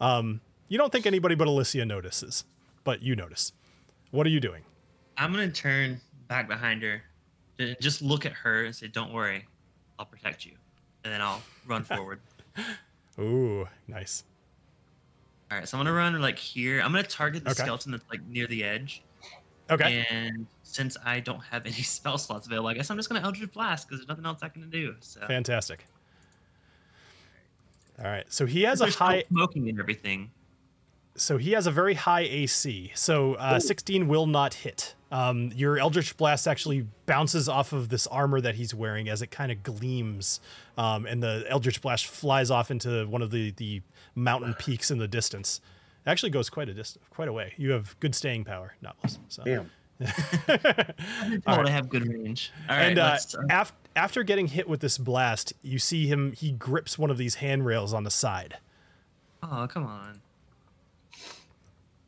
Um, 0.00 0.40
you 0.68 0.78
don't 0.78 0.92
think 0.92 1.06
anybody 1.06 1.34
but 1.34 1.48
Alicia 1.48 1.84
notices, 1.84 2.44
but 2.84 3.02
you 3.02 3.16
notice. 3.16 3.52
What 4.10 4.26
are 4.26 4.30
you 4.30 4.40
doing? 4.40 4.62
I'm 5.16 5.32
gonna 5.32 5.50
turn 5.50 6.00
back 6.28 6.46
behind 6.46 6.82
her, 6.82 7.02
and 7.58 7.76
just 7.80 8.02
look 8.02 8.24
at 8.24 8.32
her 8.32 8.64
and 8.64 8.74
say, 8.76 8.86
"Don't 8.86 9.12
worry, 9.12 9.46
I'll 9.98 10.06
protect 10.06 10.44
you," 10.46 10.52
and 11.04 11.12
then 11.12 11.20
I'll 11.20 11.42
run 11.66 11.82
forward. 11.84 12.20
Ooh, 13.18 13.66
nice. 13.86 14.24
All 15.50 15.58
right, 15.58 15.66
so 15.68 15.78
I'm 15.78 15.84
gonna 15.84 15.96
run 15.96 16.20
like 16.20 16.38
here. 16.38 16.80
I'm 16.80 16.92
gonna 16.92 17.02
target 17.04 17.44
the 17.44 17.50
Okay. 17.50 17.62
skeleton 17.62 17.92
that's 17.92 18.04
like 18.10 18.22
near 18.26 18.46
the 18.46 18.62
edge. 18.64 19.02
Okay. 19.70 20.06
And 20.10 20.46
since 20.62 20.96
I 21.04 21.20
don't 21.20 21.40
have 21.40 21.64
any 21.66 21.74
spell 21.74 22.18
slots 22.18 22.46
available, 22.46 22.68
I 22.68 22.74
guess 22.74 22.90
I'm 22.90 22.96
just 22.96 23.08
gonna 23.08 23.20
Eldritch 23.24 23.52
Blast 23.52 23.86
because 23.88 24.00
there's 24.00 24.08
nothing 24.08 24.26
else 24.26 24.38
I 24.42 24.48
can 24.48 24.68
do. 24.70 24.94
So 25.00 25.20
Fantastic. 25.26 25.84
All 27.98 28.04
right. 28.04 28.24
So 28.28 28.46
he 28.46 28.62
has 28.62 28.80
a 28.80 28.90
high 28.90 29.24
smoking 29.28 29.68
and 29.68 29.80
everything. 29.80 30.30
so 31.16 31.36
he 31.36 31.52
has 31.52 31.66
a 31.66 31.70
very 31.70 31.94
high 31.94 32.20
AC. 32.20 32.92
So 32.94 33.34
uh, 33.34 33.58
16 33.58 34.06
will 34.06 34.26
not 34.26 34.54
hit. 34.54 34.94
Um, 35.10 35.52
your 35.54 35.78
Eldritch 35.78 36.16
Blast 36.16 36.46
actually 36.46 36.86
bounces 37.06 37.48
off 37.48 37.72
of 37.72 37.88
this 37.88 38.06
armor 38.06 38.40
that 38.40 38.56
he's 38.56 38.74
wearing 38.74 39.08
as 39.08 39.22
it 39.22 39.30
kind 39.30 39.50
of 39.50 39.62
gleams, 39.62 40.40
um, 40.76 41.06
and 41.06 41.22
the 41.22 41.46
Eldritch 41.48 41.80
Blast 41.80 42.06
flies 42.06 42.50
off 42.50 42.70
into 42.70 43.06
one 43.06 43.22
of 43.22 43.30
the 43.30 43.52
the 43.52 43.80
mountain 44.14 44.54
peaks 44.54 44.90
in 44.90 44.98
the 44.98 45.08
distance. 45.08 45.60
It 46.04 46.10
actually 46.10 46.30
goes 46.30 46.50
quite 46.50 46.68
a 46.68 46.74
distance, 46.74 47.04
quite 47.10 47.28
a 47.28 47.32
way. 47.32 47.54
You 47.56 47.70
have 47.72 47.98
good 48.00 48.14
staying 48.14 48.44
power, 48.44 48.74
Nobilis. 48.84 49.18
So. 49.28 49.44
Damn. 49.44 49.70
I 51.46 51.70
have 51.70 51.88
good 51.88 52.06
range. 52.06 52.52
All 52.68 52.76
right, 52.76 52.84
and 52.84 52.98
uh, 52.98 53.10
let's. 53.12 53.34
Uh, 53.34 53.42
af- 53.50 53.72
after 53.96 54.22
getting 54.22 54.46
hit 54.46 54.68
with 54.68 54.80
this 54.80 54.96
blast, 54.96 55.52
you 55.62 55.78
see 55.78 56.06
him. 56.06 56.32
He 56.32 56.52
grips 56.52 56.98
one 56.98 57.10
of 57.10 57.18
these 57.18 57.36
handrails 57.36 57.92
on 57.92 58.04
the 58.04 58.10
side. 58.10 58.58
oh, 59.42 59.66
come 59.68 59.86
on. 59.86 60.20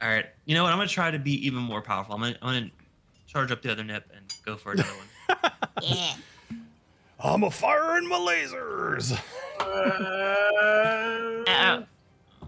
All 0.03 0.09
right, 0.09 0.27
you 0.45 0.55
know 0.55 0.63
what? 0.63 0.73
I'm 0.73 0.79
gonna 0.79 0.89
try 0.89 1.11
to 1.11 1.19
be 1.19 1.45
even 1.47 1.61
more 1.61 1.83
powerful. 1.83 2.15
I'm 2.15 2.21
gonna, 2.21 2.37
I'm 2.43 2.55
gonna 2.55 2.71
charge 3.31 3.53
up 3.53 3.63
the 3.63 3.71
other 3.71 3.85
nip 3.85 4.11
and 4.15 4.25
go 4.45 4.57
for 4.57 4.73
another 4.73 4.91
one. 4.91 5.07
Yeah. 5.83 6.15
I'm 7.21 7.43
a 7.43 7.51
firing 7.51 8.07
my 8.07 8.17
lasers. 8.17 9.19
Uh, 11.49 11.83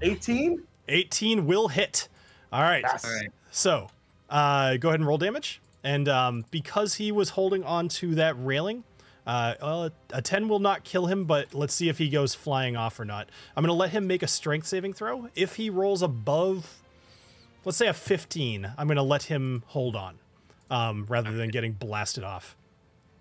18? 0.02 0.62
18 0.88 1.46
will 1.46 1.68
hit. 1.68 2.08
All 2.52 2.60
right. 2.62 2.82
Yes. 2.82 3.04
All 3.04 3.14
right. 3.14 3.30
So, 3.50 3.88
uh, 4.28 4.76
go 4.76 4.88
ahead 4.88 5.00
and 5.00 5.06
roll 5.06 5.16
damage. 5.16 5.62
And 5.82 6.08
um, 6.08 6.44
because 6.50 6.94
he 6.94 7.10
was 7.10 7.30
holding 7.30 7.64
on 7.64 7.88
to 7.88 8.14
that 8.16 8.34
railing, 8.38 8.84
uh, 9.26 9.54
well, 9.62 9.90
a 10.12 10.20
10 10.20 10.48
will 10.48 10.58
not 10.58 10.84
kill 10.84 11.06
him, 11.06 11.24
but 11.24 11.54
let's 11.54 11.72
see 11.74 11.88
if 11.88 11.96
he 11.96 12.10
goes 12.10 12.34
flying 12.34 12.76
off 12.76 13.00
or 13.00 13.06
not. 13.06 13.30
I'm 13.56 13.62
going 13.62 13.68
to 13.68 13.74
let 13.74 13.90
him 13.90 14.06
make 14.06 14.22
a 14.22 14.28
strength 14.28 14.66
saving 14.66 14.92
throw. 14.92 15.28
If 15.34 15.56
he 15.56 15.70
rolls 15.70 16.02
above, 16.02 16.82
let's 17.64 17.78
say 17.78 17.86
a 17.86 17.94
15, 17.94 18.72
I'm 18.76 18.86
going 18.88 18.96
to 18.96 19.02
let 19.02 19.24
him 19.24 19.62
hold 19.68 19.96
on 19.96 20.18
um, 20.70 21.06
rather 21.08 21.32
than 21.32 21.48
getting 21.50 21.72
blasted 21.72 22.24
off. 22.24 22.56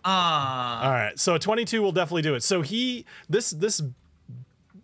Ah, 0.03 0.83
All 0.85 0.91
right, 0.91 1.19
so 1.19 1.35
a 1.35 1.39
22 1.39 1.81
will 1.81 1.91
definitely 1.91 2.23
do 2.23 2.33
it. 2.33 2.41
So 2.43 2.61
he 2.61 3.05
this 3.29 3.51
this 3.51 3.81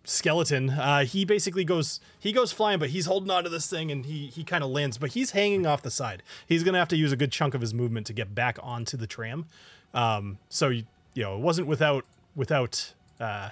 skeleton, 0.04 0.70
uh, 0.70 1.04
he 1.04 1.24
basically 1.24 1.64
goes 1.64 2.00
he 2.18 2.32
goes 2.32 2.52
flying, 2.52 2.78
but 2.78 2.90
he's 2.90 3.06
holding 3.06 3.30
on 3.30 3.44
to 3.44 3.50
this 3.50 3.68
thing 3.68 3.90
and 3.90 4.06
he 4.06 4.28
he 4.28 4.44
kind 4.44 4.62
of 4.62 4.70
lands, 4.70 4.96
but 4.98 5.10
he's 5.10 5.32
hanging 5.32 5.66
off 5.66 5.82
the 5.82 5.90
side. 5.90 6.22
He's 6.46 6.62
gonna 6.62 6.78
have 6.78 6.88
to 6.88 6.96
use 6.96 7.12
a 7.12 7.16
good 7.16 7.32
chunk 7.32 7.54
of 7.54 7.60
his 7.60 7.74
movement 7.74 8.06
to 8.06 8.12
get 8.12 8.34
back 8.34 8.58
onto 8.62 8.96
the 8.96 9.06
tram. 9.06 9.46
Um, 9.92 10.38
so 10.48 10.68
you, 10.68 10.84
you 11.14 11.24
know 11.24 11.34
it 11.34 11.40
wasn't 11.40 11.66
without 11.66 12.04
without 12.36 12.94
uh, 13.18 13.50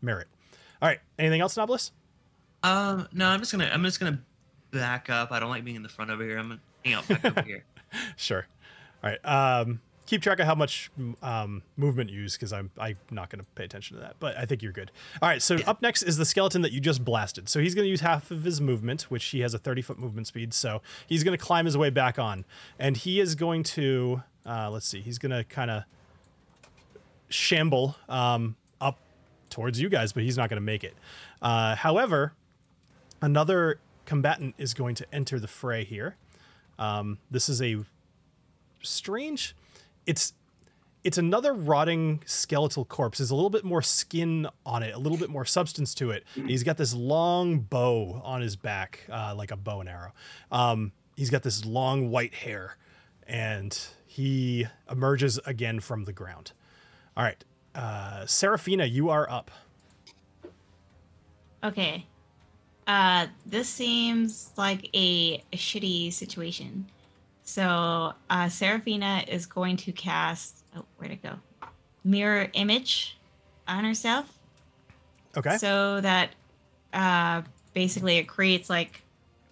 merit. 0.00 0.28
All 0.80 0.88
right, 0.88 1.00
anything 1.18 1.40
else, 1.40 1.54
Nobilis? 1.56 1.90
Um, 2.62 3.08
no, 3.12 3.26
I'm 3.28 3.40
just 3.40 3.52
gonna 3.52 3.70
I'm 3.72 3.82
just 3.84 4.00
gonna 4.00 4.20
back 4.70 5.10
up. 5.10 5.32
I 5.32 5.38
don't 5.40 5.50
like 5.50 5.64
being 5.64 5.76
in 5.76 5.82
the 5.82 5.88
front 5.88 6.10
over 6.10 6.22
here. 6.24 6.38
I'm 6.38 6.48
gonna 6.48 6.60
hang 6.84 6.94
out 6.94 7.06
back 7.08 7.24
over 7.24 7.42
here. 7.46 7.64
Sure. 8.16 8.46
All 9.02 9.10
right. 9.10 9.24
Um, 9.24 9.80
keep 10.06 10.22
track 10.22 10.38
of 10.38 10.46
how 10.46 10.54
much 10.54 10.90
um, 11.22 11.62
movement 11.76 12.10
you 12.10 12.20
use 12.22 12.34
because 12.34 12.52
I'm 12.52 12.70
I'm 12.78 12.96
not 13.10 13.30
going 13.30 13.40
to 13.40 13.50
pay 13.54 13.64
attention 13.64 13.96
to 13.96 14.02
that. 14.02 14.16
But 14.18 14.36
I 14.36 14.44
think 14.44 14.62
you're 14.62 14.72
good. 14.72 14.90
All 15.20 15.28
right. 15.28 15.42
So 15.42 15.56
up 15.66 15.82
next 15.82 16.02
is 16.02 16.16
the 16.16 16.24
skeleton 16.24 16.62
that 16.62 16.72
you 16.72 16.80
just 16.80 17.04
blasted. 17.04 17.48
So 17.48 17.60
he's 17.60 17.74
going 17.74 17.84
to 17.84 17.90
use 17.90 18.00
half 18.00 18.30
of 18.30 18.44
his 18.44 18.60
movement, 18.60 19.02
which 19.10 19.24
he 19.26 19.40
has 19.40 19.54
a 19.54 19.58
30 19.58 19.82
foot 19.82 19.98
movement 19.98 20.26
speed. 20.26 20.54
So 20.54 20.82
he's 21.06 21.24
going 21.24 21.36
to 21.36 21.42
climb 21.42 21.64
his 21.66 21.76
way 21.76 21.90
back 21.90 22.18
on, 22.18 22.44
and 22.78 22.96
he 22.96 23.20
is 23.20 23.34
going 23.34 23.62
to 23.64 24.22
uh, 24.46 24.70
let's 24.70 24.86
see. 24.86 25.00
He's 25.00 25.18
going 25.18 25.32
to 25.32 25.44
kind 25.44 25.70
of 25.70 25.84
shamble 27.28 27.96
um, 28.08 28.56
up 28.80 28.98
towards 29.50 29.80
you 29.80 29.88
guys, 29.88 30.12
but 30.12 30.22
he's 30.22 30.36
not 30.36 30.48
going 30.48 30.60
to 30.60 30.64
make 30.64 30.84
it. 30.84 30.94
Uh, 31.40 31.74
however, 31.76 32.32
another 33.22 33.78
combatant 34.06 34.54
is 34.58 34.74
going 34.74 34.94
to 34.96 35.06
enter 35.12 35.40
the 35.40 35.48
fray 35.48 35.84
here. 35.84 36.16
Um, 36.78 37.18
this 37.30 37.48
is 37.48 37.62
a 37.62 37.78
strange. 38.82 39.56
It's 40.06 40.32
it's 41.02 41.18
another 41.18 41.52
rotting 41.52 42.22
skeletal 42.24 42.86
corpse. 42.86 43.18
There's 43.18 43.30
a 43.30 43.34
little 43.34 43.50
bit 43.50 43.64
more 43.64 43.82
skin 43.82 44.48
on 44.64 44.82
it, 44.82 44.94
a 44.94 44.98
little 44.98 45.18
bit 45.18 45.28
more 45.28 45.44
substance 45.44 45.94
to 45.96 46.10
it. 46.10 46.24
He's 46.34 46.62
got 46.62 46.78
this 46.78 46.94
long 46.94 47.58
bow 47.60 48.22
on 48.24 48.40
his 48.40 48.56
back, 48.56 49.00
uh, 49.12 49.34
like 49.36 49.50
a 49.50 49.56
bow 49.56 49.80
and 49.80 49.88
arrow. 49.88 50.12
Um, 50.50 50.92
he's 51.14 51.28
got 51.28 51.42
this 51.42 51.64
long 51.66 52.10
white 52.10 52.32
hair, 52.34 52.78
and 53.26 53.78
he 54.06 54.66
emerges 54.90 55.38
again 55.44 55.80
from 55.80 56.04
the 56.04 56.12
ground. 56.12 56.52
All 57.16 57.22
right, 57.24 57.44
uh, 57.74 58.24
Seraphina, 58.24 58.86
you 58.86 59.10
are 59.10 59.28
up. 59.30 59.50
Okay. 61.62 62.06
Uh, 62.86 63.28
this 63.46 63.68
seems 63.68 64.50
like 64.56 64.90
a, 64.94 65.42
a 65.52 65.56
shitty 65.56 66.12
situation. 66.12 66.86
So, 67.42 68.12
uh, 68.30 68.48
Seraphina 68.48 69.24
is 69.28 69.46
going 69.46 69.76
to 69.78 69.92
cast. 69.92 70.64
Oh, 70.76 70.84
where'd 70.96 71.12
it 71.12 71.22
go? 71.22 71.36
Mirror 72.04 72.48
image 72.52 73.16
on 73.66 73.84
herself. 73.84 74.38
Okay. 75.36 75.56
So 75.56 76.00
that 76.00 76.30
uh, 76.92 77.42
basically 77.72 78.18
it 78.18 78.24
creates 78.28 78.68
like 78.70 79.02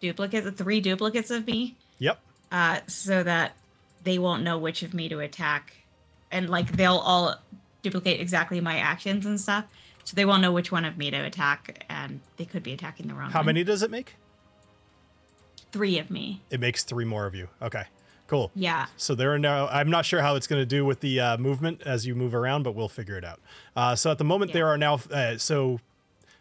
duplicates, 0.01 0.51
three 0.51 0.81
duplicates 0.81 1.31
of 1.31 1.47
me, 1.47 1.77
Yep. 1.99 2.21
uh, 2.51 2.81
so 2.87 3.23
that 3.23 3.57
they 4.05 4.19
won't 4.19 4.43
know 4.43 4.59
which 4.59 4.83
of 4.83 4.95
me 4.95 5.09
to 5.09 5.21
attack. 5.21 5.75
And 6.31 6.49
like 6.51 6.73
they'll 6.73 6.97
all 6.99 7.37
duplicate 7.83 8.21
exactly 8.21 8.61
my 8.61 8.79
actions 8.79 9.27
and 9.27 9.41
stuff. 9.41 9.65
So 10.05 10.15
they 10.17 10.25
won't 10.25 10.43
know 10.43 10.53
which 10.53 10.73
one 10.73 10.85
of 10.85 10.97
me 10.99 11.11
to 11.11 11.17
attack, 11.17 11.85
and 11.89 12.21
they 12.37 12.45
could 12.45 12.63
be 12.63 12.73
attacking 12.73 13.07
the 13.09 13.15
wrong 13.15 13.31
How 13.31 13.41
one. 13.41 13.47
many 13.47 13.65
does 13.65 13.83
it 13.83 13.91
make? 13.91 14.17
Three 15.71 15.99
of 15.99 16.11
me. 16.11 16.43
It 16.51 16.61
makes 16.61 16.85
three 16.85 17.05
more 17.05 17.27
of 17.27 17.35
you. 17.35 17.49
Okay. 17.63 17.85
Cool. 18.27 18.51
Yeah. 18.55 18.87
So 18.97 19.15
there 19.15 19.33
are 19.35 19.39
now. 19.39 19.69
I'm 19.69 19.91
not 19.91 20.05
sure 20.07 20.23
how 20.23 20.35
it's 20.37 20.47
going 20.47 20.61
to 20.61 20.67
do 20.67 20.85
with 20.85 21.01
the 21.01 21.21
uh, 21.21 21.37
movement 21.39 21.83
as 21.85 22.07
you 22.07 22.15
move 22.15 22.35
around, 22.35 22.63
but 22.63 22.75
we'll 22.75 22.89
figure 22.89 23.17
it 23.17 23.25
out. 23.25 23.41
Uh, 23.77 23.95
so 23.95 24.11
at 24.11 24.19
the 24.19 24.25
moment, 24.25 24.51
Yeah. 24.51 24.55
there 24.55 24.69
are 24.69 24.79
now. 24.79 25.01
Uh, 25.11 25.37
so 25.39 25.81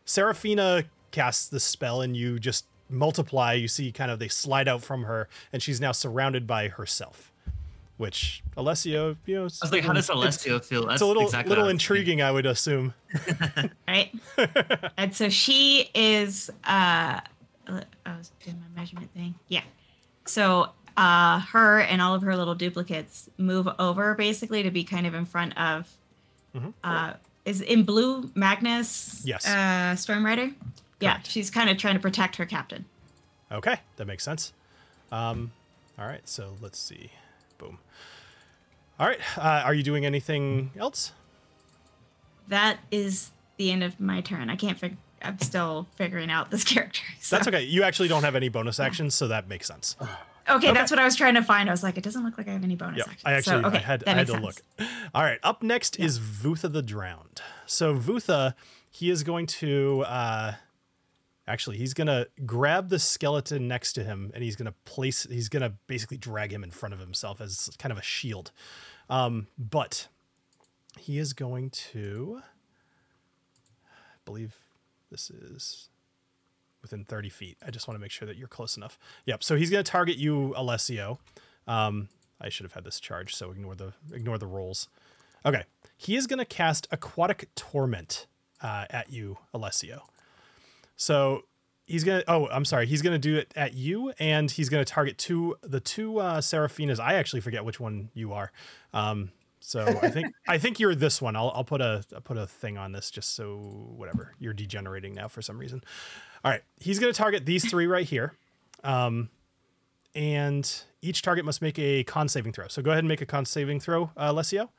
Seraphina 0.06 0.84
casts 1.12 1.48
the 1.48 1.60
spell, 1.60 2.02
and 2.02 2.16
you 2.16 2.40
just 2.40 2.66
multiply. 2.90 3.54
You 3.54 3.68
see, 3.68 3.92
kind 3.92 4.10
of 4.12 4.20
they 4.20 4.28
slide 4.30 4.68
out 4.68 4.82
from 4.84 5.04
her, 5.04 5.28
and 5.52 5.62
she's 5.62 5.80
now 5.82 5.92
surrounded 5.92 6.48
by 6.48 6.68
herself. 6.70 7.31
Which 8.02 8.42
Alessio, 8.58 9.16
you 9.28 9.36
know, 9.36 9.42
I 9.42 9.44
was 9.44 9.72
like, 9.72 9.84
how 9.84 9.94
does 9.94 10.06
it's- 10.06 10.10
Alessio 10.18 10.60
feel? 10.60 10.82
That's 10.88 10.96
It's 10.96 11.02
a 11.04 11.06
little 11.06 11.22
exactly 11.22 11.50
little 11.50 11.66
what 11.66 11.70
I 11.70 11.74
was 11.74 11.84
intriguing, 11.84 12.20
I 12.24 12.32
would 12.32 12.48
assume. 12.48 12.96
Right. 13.88 14.12
and 14.98 15.16
so 15.16 15.30
she 15.30 15.92
is. 15.94 16.50
uh 16.64 17.20
I 17.68 18.18
was 18.18 18.32
doing 18.44 18.60
my 18.60 18.82
measurement 18.82 19.14
thing. 19.14 19.36
Yeah. 19.50 19.62
So 20.26 20.70
uh 20.98 21.42
her 21.42 21.82
and 21.82 22.02
all 22.02 22.16
of 22.16 22.24
her 22.24 22.36
little 22.36 22.56
duplicates 22.56 23.30
move 23.38 23.68
over 23.78 24.16
basically 24.16 24.64
to 24.64 24.72
be 24.72 24.84
kind 24.84 25.06
of 25.06 25.14
in 25.14 25.26
front 25.26 25.56
of. 25.60 25.88
Mhm. 26.56 26.74
uh 26.84 27.14
Is 27.46 27.62
in 27.62 27.84
blue 27.84 28.32
Magnus? 28.34 29.22
Yes. 29.26 29.48
Uh, 29.48 29.96
Storm 29.96 30.26
Rider. 30.26 30.50
Yeah, 31.00 31.20
she's 31.24 31.52
kind 31.52 31.70
of 31.70 31.78
trying 31.78 31.94
to 31.96 32.00
protect 32.02 32.36
her 32.38 32.48
captain. 32.48 32.86
Okay, 33.52 33.78
that 33.98 34.06
makes 34.08 34.24
sense. 34.24 34.54
Um, 35.12 35.52
all 36.00 36.08
right, 36.08 36.28
so 36.28 36.54
let's 36.62 36.80
see. 36.80 37.12
Boom. 37.62 37.78
All 39.00 39.08
right, 39.08 39.20
uh, 39.38 39.42
are 39.66 39.74
you 39.74 39.84
doing 39.84 40.06
anything 40.06 40.72
else? 40.78 41.12
That 42.48 42.80
is 42.92 43.32
the 43.58 43.72
end 43.72 43.84
of 43.84 44.00
my 44.00 44.22
turn. 44.22 44.50
I 44.50 44.56
can't 44.56 44.78
figure. 44.80 44.98
I'm 45.22 45.38
still 45.40 45.88
figuring 45.96 46.32
out 46.32 46.50
this 46.52 46.64
character. 46.74 47.02
so- 47.20 47.36
That's 47.36 47.48
okay. 47.48 47.62
You 47.64 47.84
actually 47.84 48.08
don't 48.08 48.24
have 48.24 48.36
any 48.36 48.50
bonus 48.50 48.80
actions, 48.80 49.14
so 49.16 49.28
that 49.28 49.48
makes 49.48 49.68
sense. 49.68 49.96
Okay, 50.50 50.74
that's 50.74 50.90
what 50.90 51.00
I 51.00 51.06
was 51.06 51.16
trying 51.16 51.36
to 51.36 51.44
find. 51.44 51.70
I 51.70 51.72
was 51.72 51.84
like, 51.84 51.98
it 51.98 52.04
doesn't 52.04 52.24
look 52.26 52.38
like 52.38 52.48
I 52.48 52.52
have 52.54 52.64
any 52.64 52.76
bonus 52.76 52.98
Yeah, 52.98 53.04
actions. 53.04 53.22
I 53.26 53.34
actually 53.34 53.62
so, 53.62 53.68
okay, 53.68 53.78
I 53.78 53.82
had 53.82 54.04
I 54.08 54.14
had 54.16 54.28
to 54.28 54.34
sense. 54.34 54.44
look. 54.44 54.88
All 55.14 55.24
right, 55.24 55.38
up 55.44 55.62
next 55.62 56.00
is 56.00 56.20
Vutha 56.20 56.72
the 56.72 56.82
Drowned. 56.82 57.42
So 57.68 57.96
Vutha, 57.96 58.56
he 58.90 59.10
is 59.12 59.24
going 59.24 59.46
to 59.48 60.02
uh 60.08 60.54
actually 61.48 61.78
he's 61.78 61.94
gonna 61.94 62.28
grab 62.46 62.90
the 62.90 63.00
skeleton 63.00 63.68
next 63.68 63.94
to 63.94 64.04
him 64.04 64.32
and 64.34 64.44
he's 64.44 64.56
gonna 64.56 64.76
place 64.86 65.24
he's 65.30 65.50
gonna 65.50 65.74
basically 65.88 66.18
drag 66.18 66.52
him 66.54 66.64
in 66.64 66.72
front 66.72 66.94
of 66.94 67.00
himself 67.00 67.42
as 67.42 67.70
kind 67.78 67.92
of 67.92 67.98
a 67.98 68.04
shield. 68.04 68.52
Um, 69.10 69.48
but 69.58 70.08
he 70.98 71.18
is 71.18 71.34
going 71.34 71.70
to 71.70 72.42
I 73.86 74.18
believe 74.26 74.56
this 75.10 75.30
is 75.30 75.90
within 76.82 77.06
30 77.06 77.30
feet. 77.30 77.58
I 77.66 77.72
just 77.72 77.88
want 77.88 77.96
to 77.96 78.02
make 78.02 78.12
sure 78.12 78.28
that 78.28 78.38
you're 78.38 78.48
close 78.48 78.76
enough. 78.78 78.98
Yep. 79.26 79.44
So 79.44 79.56
he's 79.56 79.70
going 79.70 79.84
to 79.84 79.90
target 79.90 80.18
you, 80.18 80.54
Alessio. 80.58 81.20
Um, 81.68 82.10
I 82.40 82.50
should 82.50 82.64
have 82.64 82.74
had 82.74 82.84
this 82.84 83.00
charge, 83.00 83.36
so 83.36 83.52
ignore 83.52 83.76
the 83.76 83.94
ignore 84.12 84.38
the 84.38 84.48
rolls. 84.48 84.90
Okay. 85.46 85.64
He 85.96 86.16
is 86.16 86.26
going 86.26 86.40
to 86.40 86.46
cast 86.46 86.88
Aquatic 86.92 87.54
Torment 87.56 88.26
uh, 88.62 88.86
at 88.90 89.12
you, 89.12 89.38
Alessio. 89.54 90.08
So 91.02 91.46
he's 91.88 92.04
gonna. 92.04 92.24
Oh, 92.28 92.48
I'm 92.50 92.64
sorry. 92.64 92.86
He's 92.86 93.02
gonna 93.02 93.18
do 93.18 93.36
it 93.36 93.52
at 93.56 93.74
you, 93.74 94.14
and 94.20 94.52
he's 94.52 94.70
gonna 94.70 94.86
target 94.86 95.18
two 95.18 95.56
the 95.64 95.80
two 95.80 96.20
uh, 96.20 96.42
Seraphinas. 96.42 97.00
I 97.00 97.16
actually 97.16 97.42
forget 97.42 97.66
which 97.66 97.80
one 97.80 98.12
you 98.14 98.34
are. 98.34 98.52
Um, 98.94 99.32
so 99.60 99.84
I 100.04 100.12
think 100.12 100.32
I 100.48 100.60
think 100.60 100.80
you're 100.80 100.94
this 100.94 101.20
one. 101.20 101.36
I'll, 101.36 101.52
I'll 101.56 101.64
put 101.64 101.82
a 101.82 102.04
I'll 102.14 102.22
put 102.22 102.38
a 102.38 102.46
thing 102.46 102.78
on 102.78 102.92
this 102.92 103.10
just 103.10 103.34
so 103.34 103.58
whatever 103.98 104.36
you're 104.38 104.54
degenerating 104.54 105.16
now 105.16 105.28
for 105.28 105.42
some 105.42 105.58
reason. 105.58 105.84
All 106.46 106.52
right, 106.52 106.62
he's 106.80 107.00
gonna 107.00 107.14
target 107.14 107.48
these 107.48 107.68
three 107.68 107.88
right 107.88 108.06
here, 108.06 108.36
um, 108.84 109.32
and 110.14 110.72
each 111.02 111.24
target 111.24 111.46
must 111.46 111.64
make 111.64 111.80
a 111.80 112.04
con 112.04 112.30
saving 112.30 112.54
throw. 112.54 112.68
So 112.68 112.84
go 112.84 112.92
ahead 112.92 113.00
and 113.00 113.08
make 113.08 113.22
a 113.22 113.26
con 113.26 113.46
saving 113.46 113.80
throw, 113.80 114.12
uh, 114.16 114.28
Alessio. 114.30 114.70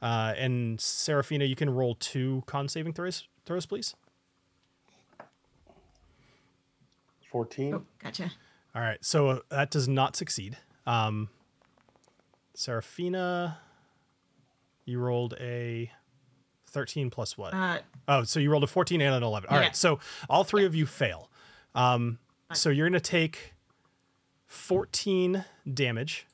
Uh, 0.00 0.32
and 0.38 0.80
Seraphina, 0.80 1.44
you 1.44 1.56
can 1.56 1.68
roll 1.68 1.94
two 1.96 2.42
con 2.46 2.68
saving 2.68 2.94
throws, 2.94 3.28
throws, 3.44 3.66
please. 3.66 3.94
14. 7.30 7.74
Oh, 7.74 7.82
gotcha. 8.02 8.30
All 8.74 8.82
right, 8.82 9.02
so 9.04 9.28
uh, 9.28 9.38
that 9.50 9.70
does 9.70 9.88
not 9.88 10.16
succeed. 10.16 10.56
Um, 10.86 11.28
Seraphina, 12.54 13.58
you 14.84 14.98
rolled 15.00 15.34
a 15.40 15.90
13 16.66 17.10
plus 17.10 17.36
what? 17.38 17.54
Uh, 17.54 17.78
oh, 18.08 18.22
so 18.24 18.40
you 18.40 18.50
rolled 18.50 18.64
a 18.64 18.68
14 18.68 19.00
and 19.00 19.14
an 19.14 19.22
11. 19.22 19.48
All 19.50 19.56
Yeah. 19.56 19.62
right, 19.66 19.76
so 19.76 19.98
all 20.28 20.44
three 20.44 20.64
of 20.64 20.74
you 20.74 20.86
fail. 20.86 21.30
Um, 21.74 22.18
so 22.52 22.70
you're 22.70 22.86
going 22.88 22.92
to 22.94 23.00
take 23.00 23.54
14 24.46 25.44
damage. 25.72 26.26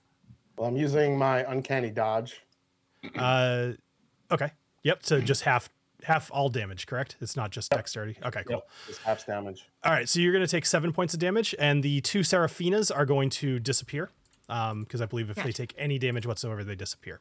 Well, 0.56 0.68
I'm 0.68 0.76
using 0.76 1.18
my 1.18 1.40
uncanny 1.50 1.90
dodge. 1.90 2.40
Uh, 3.16 3.72
okay. 4.30 4.52
Yep, 4.84 5.04
so 5.04 5.20
just 5.20 5.42
half 5.42 5.68
half 6.04 6.30
all 6.32 6.48
damage, 6.48 6.86
correct? 6.86 7.16
It's 7.20 7.36
not 7.36 7.50
just 7.50 7.70
dexterity. 7.70 8.16
Okay, 8.24 8.42
cool. 8.44 8.56
Yep, 8.56 8.68
just 8.86 9.02
half 9.02 9.26
damage. 9.26 9.68
All 9.82 9.92
right, 9.92 10.08
so 10.08 10.20
you're 10.20 10.32
going 10.32 10.44
to 10.44 10.50
take 10.50 10.66
seven 10.66 10.92
points 10.92 11.14
of 11.14 11.20
damage, 11.20 11.54
and 11.58 11.82
the 11.82 12.00
two 12.00 12.20
Seraphinas 12.20 12.94
are 12.94 13.06
going 13.06 13.30
to 13.30 13.58
disappear 13.58 14.10
because 14.46 15.00
I 15.00 15.06
believe 15.06 15.30
if 15.30 15.36
they 15.36 15.52
take 15.52 15.74
any 15.78 15.98
damage 15.98 16.26
whatsoever, 16.26 16.64
they 16.64 16.74
disappear. 16.74 17.20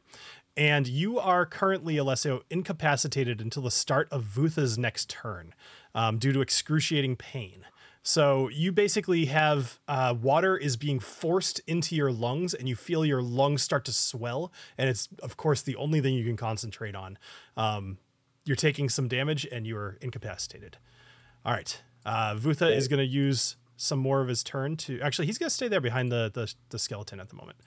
And 0.56 0.88
you 0.88 1.20
are 1.20 1.46
currently, 1.46 1.98
Alessio, 1.98 2.44
incapacitated 2.50 3.42
until 3.42 3.64
the 3.64 3.72
start 3.72 4.08
of 4.12 4.24
Vutha's 4.24 4.78
next 4.78 5.10
turn 5.10 5.54
um, 5.96 6.18
due 6.18 6.34
to 6.34 6.42
excruciating 6.42 7.16
pain. 7.16 7.66
So 8.04 8.50
you 8.50 8.74
basically 8.74 9.26
have 9.28 9.80
uh, 9.88 10.14
water 10.22 10.58
is 10.58 10.76
being 10.76 11.00
forced 11.00 11.62
into 11.66 11.96
your 11.96 12.12
lungs, 12.12 12.54
and 12.54 12.68
you 12.68 12.76
feel 12.76 13.06
your 13.06 13.22
lungs 13.22 13.64
start 13.64 13.86
to 13.86 13.94
swell, 13.94 14.52
and 14.78 14.90
it's 14.90 15.08
of 15.20 15.38
course 15.38 15.62
the 15.62 15.78
only 15.78 16.02
thing 16.02 16.14
you 16.14 16.26
can 16.26 16.36
concentrate 16.36 16.96
on. 16.96 17.18
Um, 17.56 17.98
you're 18.46 18.56
taking 18.56 18.90
some 18.90 19.08
damage, 19.08 19.48
and 19.52 19.66
you 19.66 19.78
are 19.78 19.98
incapacitated. 20.02 20.78
All 21.46 21.54
right. 21.54 21.82
Uh, 22.06 22.36
Vutha 22.36 22.76
is 22.76 22.88
going 22.88 23.00
to 23.00 23.06
use 23.06 23.56
some 23.78 24.00
more 24.00 24.22
of 24.22 24.28
his 24.28 24.44
turn 24.44 24.76
to. 24.78 25.00
Actually, 25.02 25.26
he's 25.28 25.38
going 25.38 25.50
to 25.50 25.54
stay 25.56 25.68
there 25.68 25.82
behind 25.82 26.12
the, 26.12 26.30
the, 26.34 26.54
the 26.70 26.80
skeleton 26.80 27.20
at 27.20 27.30
the 27.30 27.36
moment. 27.36 27.58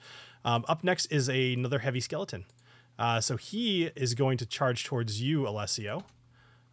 Um, 0.45 0.63
up 0.67 0.83
next 0.83 1.07
is 1.07 1.29
a, 1.29 1.53
another 1.53 1.79
heavy 1.79 1.99
skeleton. 1.99 2.45
Uh, 2.99 3.21
so 3.21 3.37
he 3.37 3.91
is 3.95 4.15
going 4.15 4.37
to 4.37 4.45
charge 4.45 4.83
towards 4.85 5.21
you, 5.21 5.47
Alessio, 5.47 6.03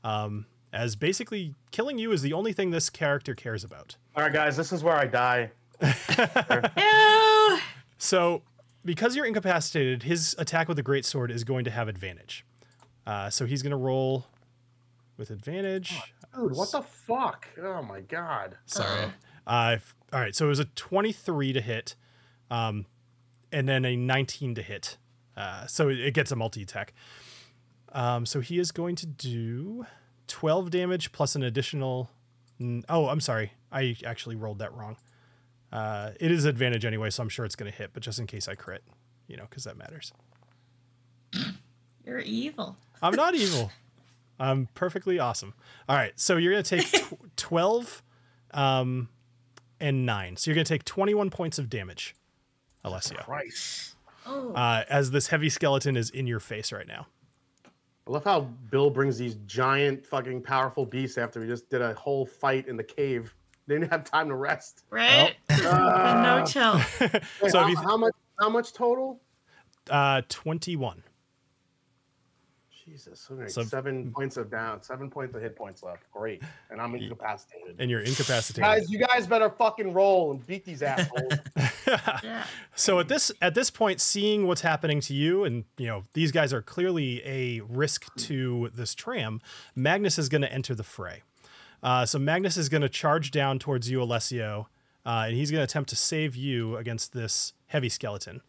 um, 0.02 0.46
as 0.72 0.96
basically 0.96 1.54
killing 1.70 1.98
you 1.98 2.12
is 2.12 2.22
the 2.22 2.32
only 2.32 2.52
thing 2.52 2.70
this 2.70 2.88
character 2.90 3.34
cares 3.34 3.64
about. 3.64 3.96
All 4.16 4.22
right, 4.22 4.32
guys, 4.32 4.56
this 4.56 4.72
is 4.72 4.82
where 4.82 4.96
I 4.96 5.06
die. 5.06 5.50
No. 6.76 7.58
So, 7.98 8.42
because 8.84 9.16
you're 9.16 9.24
incapacitated, 9.24 10.02
his 10.02 10.34
attack 10.38 10.68
with 10.68 10.76
the 10.76 10.82
great 10.82 11.04
sword 11.04 11.30
is 11.30 11.42
going 11.44 11.64
to 11.64 11.70
have 11.70 11.88
advantage. 11.88 12.44
Uh, 13.06 13.30
so 13.30 13.46
he's 13.46 13.62
going 13.62 13.70
to 13.70 13.76
roll 13.76 14.26
with 15.16 15.30
advantage. 15.30 15.98
Dude, 16.34 16.52
what 16.56 16.72
the 16.72 16.82
fuck? 16.82 17.46
Oh 17.62 17.82
my 17.82 18.00
god. 18.00 18.56
Sorry. 18.66 19.12
Uh, 19.46 19.72
f- 19.76 19.94
all 20.12 20.20
right. 20.20 20.34
So 20.34 20.46
it 20.46 20.48
was 20.48 20.58
a 20.58 20.64
23 20.64 21.52
to 21.52 21.60
hit, 21.60 21.94
um, 22.50 22.86
and 23.52 23.68
then 23.68 23.84
a 23.84 23.94
19 23.96 24.54
to 24.56 24.62
hit. 24.62 24.96
Uh, 25.36 25.66
so 25.66 25.88
it, 25.88 25.98
it 26.00 26.14
gets 26.14 26.32
a 26.32 26.36
multi 26.36 26.62
attack. 26.62 26.94
Um, 27.92 28.26
so 28.26 28.40
he 28.40 28.58
is 28.58 28.72
going 28.72 28.96
to 28.96 29.06
do 29.06 29.86
12 30.26 30.70
damage 30.70 31.12
plus 31.12 31.36
an 31.36 31.42
additional. 31.42 32.10
n- 32.60 32.84
Oh, 32.88 33.08
I'm 33.08 33.20
sorry. 33.20 33.52
I 33.70 33.96
actually 34.04 34.34
rolled 34.36 34.58
that 34.60 34.72
wrong. 34.74 34.96
Uh, 35.72 36.12
it 36.20 36.30
is 36.32 36.44
advantage 36.44 36.84
anyway, 36.84 37.10
so 37.10 37.22
I'm 37.22 37.28
sure 37.28 37.44
it's 37.44 37.56
going 37.56 37.70
to 37.70 37.76
hit, 37.76 37.90
but 37.92 38.02
just 38.02 38.18
in 38.18 38.26
case 38.26 38.48
I 38.48 38.54
crit, 38.54 38.82
you 39.28 39.36
know, 39.36 39.46
because 39.48 39.64
that 39.64 39.76
matters. 39.76 40.12
You're 42.06 42.20
evil. 42.20 42.76
I'm 43.04 43.14
not 43.14 43.34
evil. 43.34 43.70
I'm 44.40 44.68
perfectly 44.74 45.18
awesome. 45.18 45.54
All 45.88 45.96
right, 45.96 46.12
so 46.18 46.36
you're 46.36 46.52
gonna 46.52 46.62
take 46.62 46.90
tw- 46.90 47.14
twelve, 47.36 48.02
um, 48.52 49.08
and 49.78 50.04
nine. 50.06 50.36
So 50.36 50.50
you're 50.50 50.56
gonna 50.56 50.64
take 50.64 50.84
twenty-one 50.84 51.30
points 51.30 51.58
of 51.58 51.68
damage, 51.70 52.14
Alessio, 52.82 53.18
Christ. 53.18 53.94
Oh. 54.26 54.52
uh, 54.54 54.84
as 54.88 55.10
this 55.10 55.28
heavy 55.28 55.50
skeleton 55.50 55.96
is 55.96 56.08
in 56.10 56.26
your 56.26 56.40
face 56.40 56.72
right 56.72 56.86
now. 56.88 57.06
I 58.06 58.10
love 58.10 58.24
how 58.24 58.40
Bill 58.40 58.90
brings 58.90 59.18
these 59.18 59.36
giant, 59.46 60.04
fucking 60.04 60.42
powerful 60.42 60.84
beasts 60.84 61.16
after 61.18 61.40
we 61.40 61.46
just 61.46 61.68
did 61.70 61.80
a 61.82 61.94
whole 61.94 62.26
fight 62.26 62.66
in 62.68 62.76
the 62.76 62.84
cave. 62.84 63.34
They 63.66 63.76
didn't 63.78 63.90
have 63.92 64.04
time 64.04 64.28
to 64.28 64.34
rest. 64.34 64.84
right? 64.90 65.34
Ah. 65.50 66.20
no 66.40 66.44
chill. 66.46 66.80
Wait, 67.00 67.22
So 67.50 67.60
how, 67.60 67.64
if 67.66 67.70
you- 67.70 67.76
how 67.76 67.96
much? 67.96 68.14
How 68.40 68.48
much 68.50 68.72
total? 68.72 69.20
Uh, 69.88 70.22
twenty-one. 70.28 71.02
Jesus, 72.94 73.28
okay, 73.28 73.48
seven 73.48 74.12
points 74.12 74.36
of 74.36 74.48
down, 74.48 74.80
seven 74.80 75.10
points 75.10 75.34
of 75.34 75.42
hit 75.42 75.56
points 75.56 75.82
left. 75.82 76.08
Great, 76.12 76.44
and 76.70 76.80
I'm 76.80 76.94
incapacitated. 76.94 77.74
and 77.80 77.90
you're 77.90 78.02
incapacitated. 78.02 78.62
Guys, 78.62 78.88
you 78.88 79.00
guys 79.00 79.26
better 79.26 79.50
fucking 79.50 79.92
roll 79.92 80.30
and 80.30 80.46
beat 80.46 80.64
these 80.64 80.80
assholes. 80.80 81.32
Yeah. 81.88 82.44
so 82.76 83.00
at 83.00 83.08
this 83.08 83.32
at 83.42 83.56
this 83.56 83.68
point, 83.68 84.00
seeing 84.00 84.46
what's 84.46 84.60
happening 84.60 85.00
to 85.00 85.12
you, 85.12 85.42
and 85.42 85.64
you 85.76 85.88
know 85.88 86.04
these 86.12 86.30
guys 86.30 86.52
are 86.52 86.62
clearly 86.62 87.20
a 87.26 87.62
risk 87.62 88.14
to 88.14 88.70
this 88.72 88.94
tram. 88.94 89.40
Magnus 89.74 90.16
is 90.16 90.28
going 90.28 90.42
to 90.42 90.52
enter 90.52 90.72
the 90.76 90.84
fray. 90.84 91.22
Uh, 91.82 92.06
so 92.06 92.20
Magnus 92.20 92.56
is 92.56 92.68
going 92.68 92.82
to 92.82 92.88
charge 92.88 93.32
down 93.32 93.58
towards 93.58 93.90
you, 93.90 94.00
Alessio, 94.00 94.68
uh, 95.04 95.24
and 95.26 95.36
he's 95.36 95.50
going 95.50 95.58
to 95.58 95.64
attempt 95.64 95.90
to 95.90 95.96
save 95.96 96.36
you 96.36 96.76
against 96.76 97.12
this 97.12 97.54
heavy 97.66 97.88
skeleton. 97.88 98.40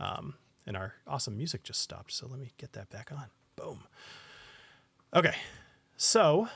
Um, 0.00 0.36
and 0.66 0.78
our 0.78 0.94
awesome 1.06 1.36
music 1.36 1.62
just 1.62 1.82
stopped, 1.82 2.12
so 2.12 2.26
let 2.26 2.40
me 2.40 2.52
get 2.56 2.72
that 2.72 2.88
back 2.88 3.12
on. 3.12 3.26
Boom. 3.56 3.80
Okay, 5.14 5.34
so 5.96 6.48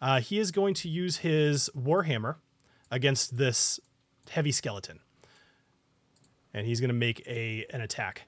uh, 0.00 0.20
he 0.20 0.38
is 0.38 0.50
going 0.50 0.74
to 0.74 0.88
use 0.88 1.18
his 1.18 1.70
warhammer 1.76 2.36
against 2.90 3.36
this 3.36 3.78
heavy 4.30 4.52
skeleton 4.52 5.00
and 6.54 6.66
he's 6.66 6.80
going 6.80 6.88
to 6.88 6.94
make 6.94 7.26
a 7.26 7.64
an 7.70 7.80
attack. 7.80 8.22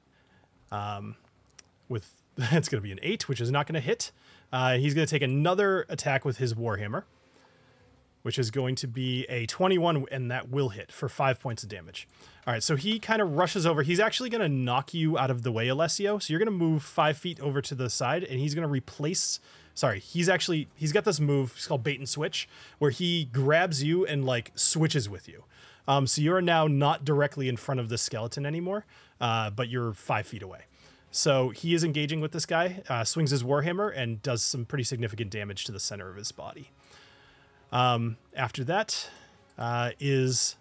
Um, 0.71 1.17
with 1.89 2.15
it's 2.39 2.69
going 2.69 2.81
to 2.81 2.87
be 2.87 2.93
an 2.93 3.01
eight, 3.03 3.29
which 3.29 3.41
is 3.41 3.51
not 3.51 3.67
going 3.67 3.75
to 3.75 3.81
hit. 3.81 4.13
Uh, 4.53 4.77
he's 4.77 4.95
going 4.95 5.07
to 5.07 5.11
take 5.11 5.23
another 5.23 5.87
attack 5.89 6.25
with 6.25 6.39
his 6.39 6.55
warhammer, 6.55 7.05
which 8.23 8.39
is 8.39 8.51
going 8.51 8.75
to 8.77 8.87
be 8.87 9.25
a 9.29 9.47
twenty-one, 9.47 10.07
and 10.11 10.31
that 10.31 10.51
will 10.51 10.71
hit 10.71 10.93
for 10.93 11.09
five 11.09 11.41
points 11.41 11.63
of 11.63 11.69
damage. 11.69 12.09
All 12.47 12.55
right, 12.55 12.63
so 12.63 12.77
he 12.77 12.99
kind 12.99 13.21
of 13.21 13.37
rushes 13.37 13.67
over. 13.67 13.83
He's 13.83 14.01
actually 14.01 14.31
going 14.31 14.41
to 14.41 14.49
knock 14.49 14.95
you 14.95 15.19
out 15.19 15.31
of 15.31 15.43
the 15.43 15.53
way, 15.53 15.69
Alessio. 15.69 16.19
So 16.19 16.33
you're 16.33 16.39
going 16.39 16.47
to 16.47 16.53
move 16.53 16.83
five 16.83 17.17
feet 17.17 17.39
over 17.41 17.61
to 17.61 17.75
the 17.75 17.91
side, 17.91 18.25
and 18.25 18.41
he's 18.41 18.55
going 18.55 18.67
to 18.67 18.73
replace. 18.73 19.41
Sorry, 19.75 20.01
he's 20.01 20.29
actually 20.29 20.69
he's 20.75 20.93
got 20.93 21.05
this 21.05 21.21
move. 21.21 21.53
It's 21.57 21.67
called 21.67 21.85
bait 21.85 21.99
and 21.99 22.09
switch, 22.09 22.49
where 22.79 22.91
he 22.91 23.27
grabs 23.27 23.83
you 23.83 24.05
and 24.07 24.25
like 24.25 24.53
switches 24.55 25.09
with 25.09 25.29
you. 25.29 25.45
Um, 25.89 26.07
so 26.07 26.21
you're 26.21 26.43
now 26.43 26.67
not 26.67 27.05
directly 27.05 27.49
in 27.49 27.57
front 27.57 27.81
of 27.81 27.89
the 27.89 27.99
skeleton 27.99 28.45
anymore, 28.47 28.85
uh, 29.21 29.51
but 29.51 29.69
you're 29.69 29.93
five 29.93 30.27
feet 30.27 30.43
away. 30.43 30.61
So 31.11 31.49
he 31.49 31.75
is 31.75 31.83
engaging 31.83 32.21
with 32.21 32.31
this 32.31 32.47
guy, 32.47 32.83
uh, 32.89 33.03
swings 33.03 33.33
his 33.33 33.43
warhammer, 33.43 33.93
and 33.95 34.23
does 34.23 34.43
some 34.43 34.65
pretty 34.65 34.85
significant 34.85 35.31
damage 35.31 35.65
to 35.65 35.73
the 35.73 35.81
center 35.81 36.09
of 36.09 36.17
his 36.17 36.31
body. 36.31 36.71
Um, 37.73 38.17
after 38.35 38.65
that 38.65 39.11
uh, 39.59 39.91
is 40.01 40.57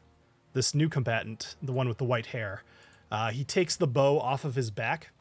this 0.53 0.74
new 0.74 0.89
combatant, 0.89 1.55
the 1.62 1.72
one 1.72 1.88
with 1.88 1.97
the 1.97 2.03
white 2.03 2.28
hair. 2.28 2.64
Uh, 3.12 3.32
he 3.32 3.43
takes 3.43 3.76
the 3.76 3.88
bow 3.88 4.20
off 4.20 4.45
of 4.45 4.55
his 4.55 4.72
back. 4.72 5.12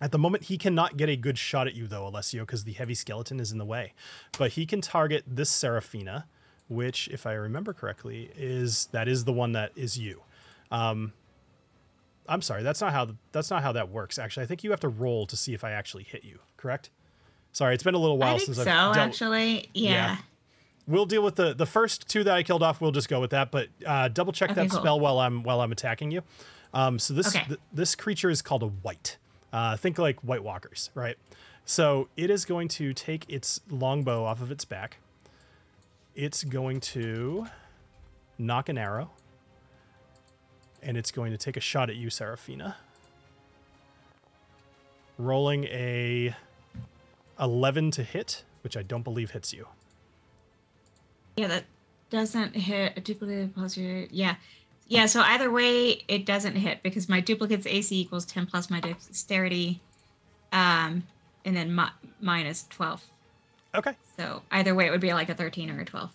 At 0.00 0.10
the 0.10 0.18
moment, 0.18 0.44
he 0.44 0.58
cannot 0.58 0.96
get 0.96 1.08
a 1.08 1.16
good 1.16 1.38
shot 1.38 1.66
at 1.66 1.74
you, 1.74 1.86
though, 1.86 2.06
Alessio, 2.06 2.44
because 2.44 2.64
the 2.64 2.72
heavy 2.72 2.94
skeleton 2.94 3.38
is 3.38 3.52
in 3.52 3.58
the 3.58 3.64
way. 3.64 3.92
But 4.36 4.52
he 4.52 4.66
can 4.66 4.80
target 4.80 5.22
this 5.26 5.48
Seraphina, 5.48 6.26
which, 6.68 7.08
if 7.08 7.24
I 7.26 7.34
remember 7.34 7.72
correctly, 7.72 8.30
is 8.36 8.88
that 8.92 9.06
is 9.06 9.24
the 9.24 9.32
one 9.32 9.52
that 9.52 9.70
is 9.76 9.98
you. 9.98 10.22
Um, 10.72 11.12
I'm 12.26 12.42
sorry, 12.42 12.62
that's 12.62 12.80
not 12.80 12.92
how 12.92 13.08
that's 13.32 13.50
not 13.50 13.62
how 13.62 13.72
that 13.72 13.90
works. 13.90 14.18
Actually, 14.18 14.44
I 14.44 14.46
think 14.46 14.64
you 14.64 14.70
have 14.70 14.80
to 14.80 14.88
roll 14.88 15.26
to 15.26 15.36
see 15.36 15.54
if 15.54 15.64
I 15.64 15.72
actually 15.72 16.04
hit 16.04 16.24
you. 16.24 16.38
Correct? 16.56 16.90
Sorry, 17.52 17.74
it's 17.74 17.84
been 17.84 17.94
a 17.94 17.98
little 17.98 18.18
while 18.18 18.36
I 18.36 18.38
think 18.38 18.46
since 18.46 18.56
so, 18.56 18.62
I've 18.62 18.66
dealt, 18.66 18.96
actually. 18.96 19.68
Yeah. 19.74 19.90
Yeah. 19.90 20.16
We'll 20.86 21.06
deal 21.06 21.22
with 21.22 21.36
the 21.36 21.54
the 21.54 21.66
first 21.66 22.08
two 22.08 22.24
that 22.24 22.34
I 22.34 22.42
killed 22.42 22.62
off. 22.62 22.80
We'll 22.80 22.90
just 22.92 23.08
go 23.08 23.20
with 23.20 23.30
that, 23.30 23.50
but 23.50 23.68
uh, 23.86 24.08
double 24.08 24.32
check 24.32 24.50
Okay, 24.50 24.62
that 24.62 24.70
cool. 24.70 24.80
spell 24.80 24.98
while 25.00 25.18
I'm 25.20 25.42
while 25.42 25.60
I'm 25.60 25.70
attacking 25.72 26.10
you. 26.10 26.22
Um, 26.74 26.98
so 26.98 27.14
this 27.14 27.28
Okay. 27.36 27.44
th- 27.46 27.60
this 27.72 27.94
creature 27.94 28.30
is 28.30 28.42
called 28.42 28.62
a 28.62 28.68
white. 28.68 29.16
Uh, 29.52 29.76
think 29.76 29.98
like 29.98 30.18
White 30.20 30.42
Walkers, 30.42 30.90
right? 30.94 31.16
So 31.64 32.08
it 32.16 32.30
is 32.30 32.44
going 32.44 32.66
to 32.68 32.92
take 32.94 33.24
its 33.28 33.60
longbow 33.70 34.24
off 34.24 34.40
of 34.42 34.50
its 34.50 34.64
back. 34.64 34.96
It's 36.16 36.42
going 36.42 36.80
to 36.80 37.46
knock 38.38 38.68
an 38.68 38.76
arrow, 38.78 39.10
and 40.82 40.96
it's 40.96 41.10
going 41.12 41.30
to 41.32 41.38
take 41.38 41.56
a 41.56 41.60
shot 41.60 41.90
at 41.90 41.96
you, 41.96 42.10
Seraphina. 42.10 42.76
Rolling 45.18 45.64
a 45.64 46.34
11 47.38 47.90
to 47.92 48.02
hit, 48.02 48.44
which 48.62 48.76
I 48.76 48.82
don't 48.82 49.02
believe 49.02 49.30
hits 49.32 49.52
you. 49.52 49.68
Yeah, 51.36 51.48
that 51.48 51.64
doesn't 52.10 52.54
hit 52.54 52.92
a 52.96 53.00
duplicate 53.00 53.54
plus 53.54 53.76
your 53.76 54.06
yeah. 54.10 54.36
Yeah, 54.88 55.06
so 55.06 55.20
either 55.22 55.50
way 55.50 56.02
it 56.08 56.26
doesn't 56.26 56.56
hit 56.56 56.82
because 56.82 57.08
my 57.08 57.20
duplicate's 57.20 57.66
AC 57.66 57.98
equals 57.98 58.26
10 58.26 58.46
plus 58.46 58.68
my 58.68 58.80
dexterity. 58.80 59.80
Um 60.52 61.04
and 61.44 61.56
then 61.56 61.74
mi- 61.74 61.84
12. 62.70 63.02
Okay. 63.74 63.92
So 64.18 64.42
either 64.50 64.74
way 64.74 64.86
it 64.86 64.90
would 64.90 65.00
be 65.00 65.14
like 65.14 65.28
a 65.30 65.34
13 65.34 65.70
or 65.70 65.80
a 65.80 65.84
12. 65.84 66.10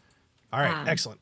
All 0.53 0.59
right, 0.59 0.74
Um, 0.74 0.88
excellent. 0.88 1.20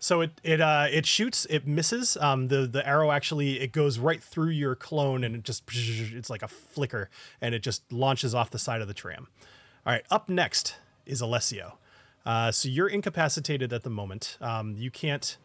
So 0.00 0.20
it 0.20 0.30
it 0.44 0.60
uh 0.60 0.86
it 0.90 1.06
shoots, 1.06 1.46
it 1.50 1.66
misses. 1.66 2.16
Um, 2.18 2.48
the 2.48 2.66
the 2.66 2.86
arrow 2.86 3.10
actually 3.10 3.58
it 3.60 3.72
goes 3.72 3.98
right 3.98 4.22
through 4.22 4.50
your 4.50 4.74
clone 4.76 5.24
and 5.24 5.34
it 5.34 5.42
just 5.42 5.64
it's 5.74 6.30
like 6.30 6.42
a 6.42 6.48
flicker 6.48 7.08
and 7.40 7.54
it 7.54 7.62
just 7.62 7.90
launches 7.90 8.34
off 8.34 8.50
the 8.50 8.58
side 8.60 8.80
of 8.82 8.86
the 8.88 8.94
tram. 8.94 9.26
All 9.86 9.92
right, 9.92 10.04
up 10.10 10.28
next 10.28 10.76
is 11.06 11.20
Alessio. 11.20 11.78
Uh, 12.26 12.52
so 12.52 12.68
you're 12.68 12.88
incapacitated 12.88 13.72
at 13.72 13.82
the 13.82 13.90
moment. 13.90 14.36
Um, 14.40 14.74
you 14.76 14.90
can't 14.90 15.36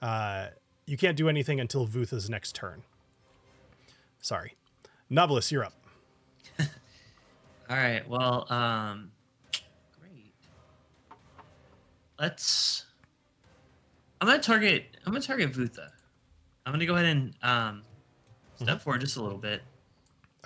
uh, 0.00 0.48
you 0.86 0.96
can't 0.96 1.16
do 1.16 1.28
anything 1.28 1.60
until 1.60 1.86
Vutha's 1.86 2.28
next 2.28 2.54
turn. 2.54 2.82
Sorry, 4.20 4.56
Nobilis, 5.10 5.50
you're 5.50 5.64
up. 5.64 5.74
All 6.58 7.76
right. 7.76 8.06
Well, 8.08 8.46
um, 8.52 9.10
great. 10.00 10.34
Let's. 12.18 12.86
I'm 14.20 14.28
gonna 14.28 14.40
target. 14.40 14.96
I'm 15.06 15.12
gonna 15.12 15.24
target 15.24 15.52
Vutha. 15.52 15.88
I'm 16.64 16.72
gonna 16.72 16.86
go 16.86 16.94
ahead 16.94 17.06
and 17.06 17.34
um, 17.42 17.82
step 18.56 18.80
forward 18.80 19.00
just 19.00 19.16
a 19.16 19.22
little 19.22 19.38
bit. 19.38 19.62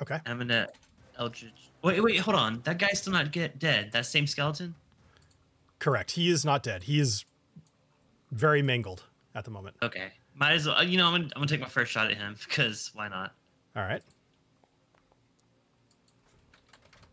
Okay. 0.01 0.19
I'm 0.27 0.39
gonna 0.39 0.69
Eldritch. 1.19 1.71
Wait, 1.83 2.03
wait, 2.03 2.19
hold 2.21 2.37
on. 2.37 2.61
That 2.65 2.79
guy's 2.79 3.01
still 3.01 3.13
not 3.13 3.33
get 3.33 3.59
dead. 3.59 3.93
That 3.93 4.07
same 4.07 4.27
skeleton. 4.27 4.75
Correct. 5.79 6.13
He 6.13 6.31
is 6.31 6.45
not 6.45 6.63
dead. 6.63 6.85
He 6.85 6.99
is 7.01 7.25
very 8.31 8.63
mangled 8.63 9.05
at 9.35 9.45
the 9.45 9.51
moment. 9.51 9.77
Okay. 9.83 10.13
Might 10.35 10.53
as 10.53 10.67
well. 10.67 10.83
You 10.83 10.99
know, 10.99 11.07
I'm 11.07 11.13
gonna, 11.13 11.25
I'm 11.25 11.41
gonna 11.41 11.47
take 11.47 11.61
my 11.61 11.69
first 11.69 11.93
shot 11.93 12.11
at 12.11 12.17
him 12.17 12.37
because 12.47 12.91
why 12.95 13.09
not? 13.09 13.33
All 13.75 13.83
right. 13.83 14.03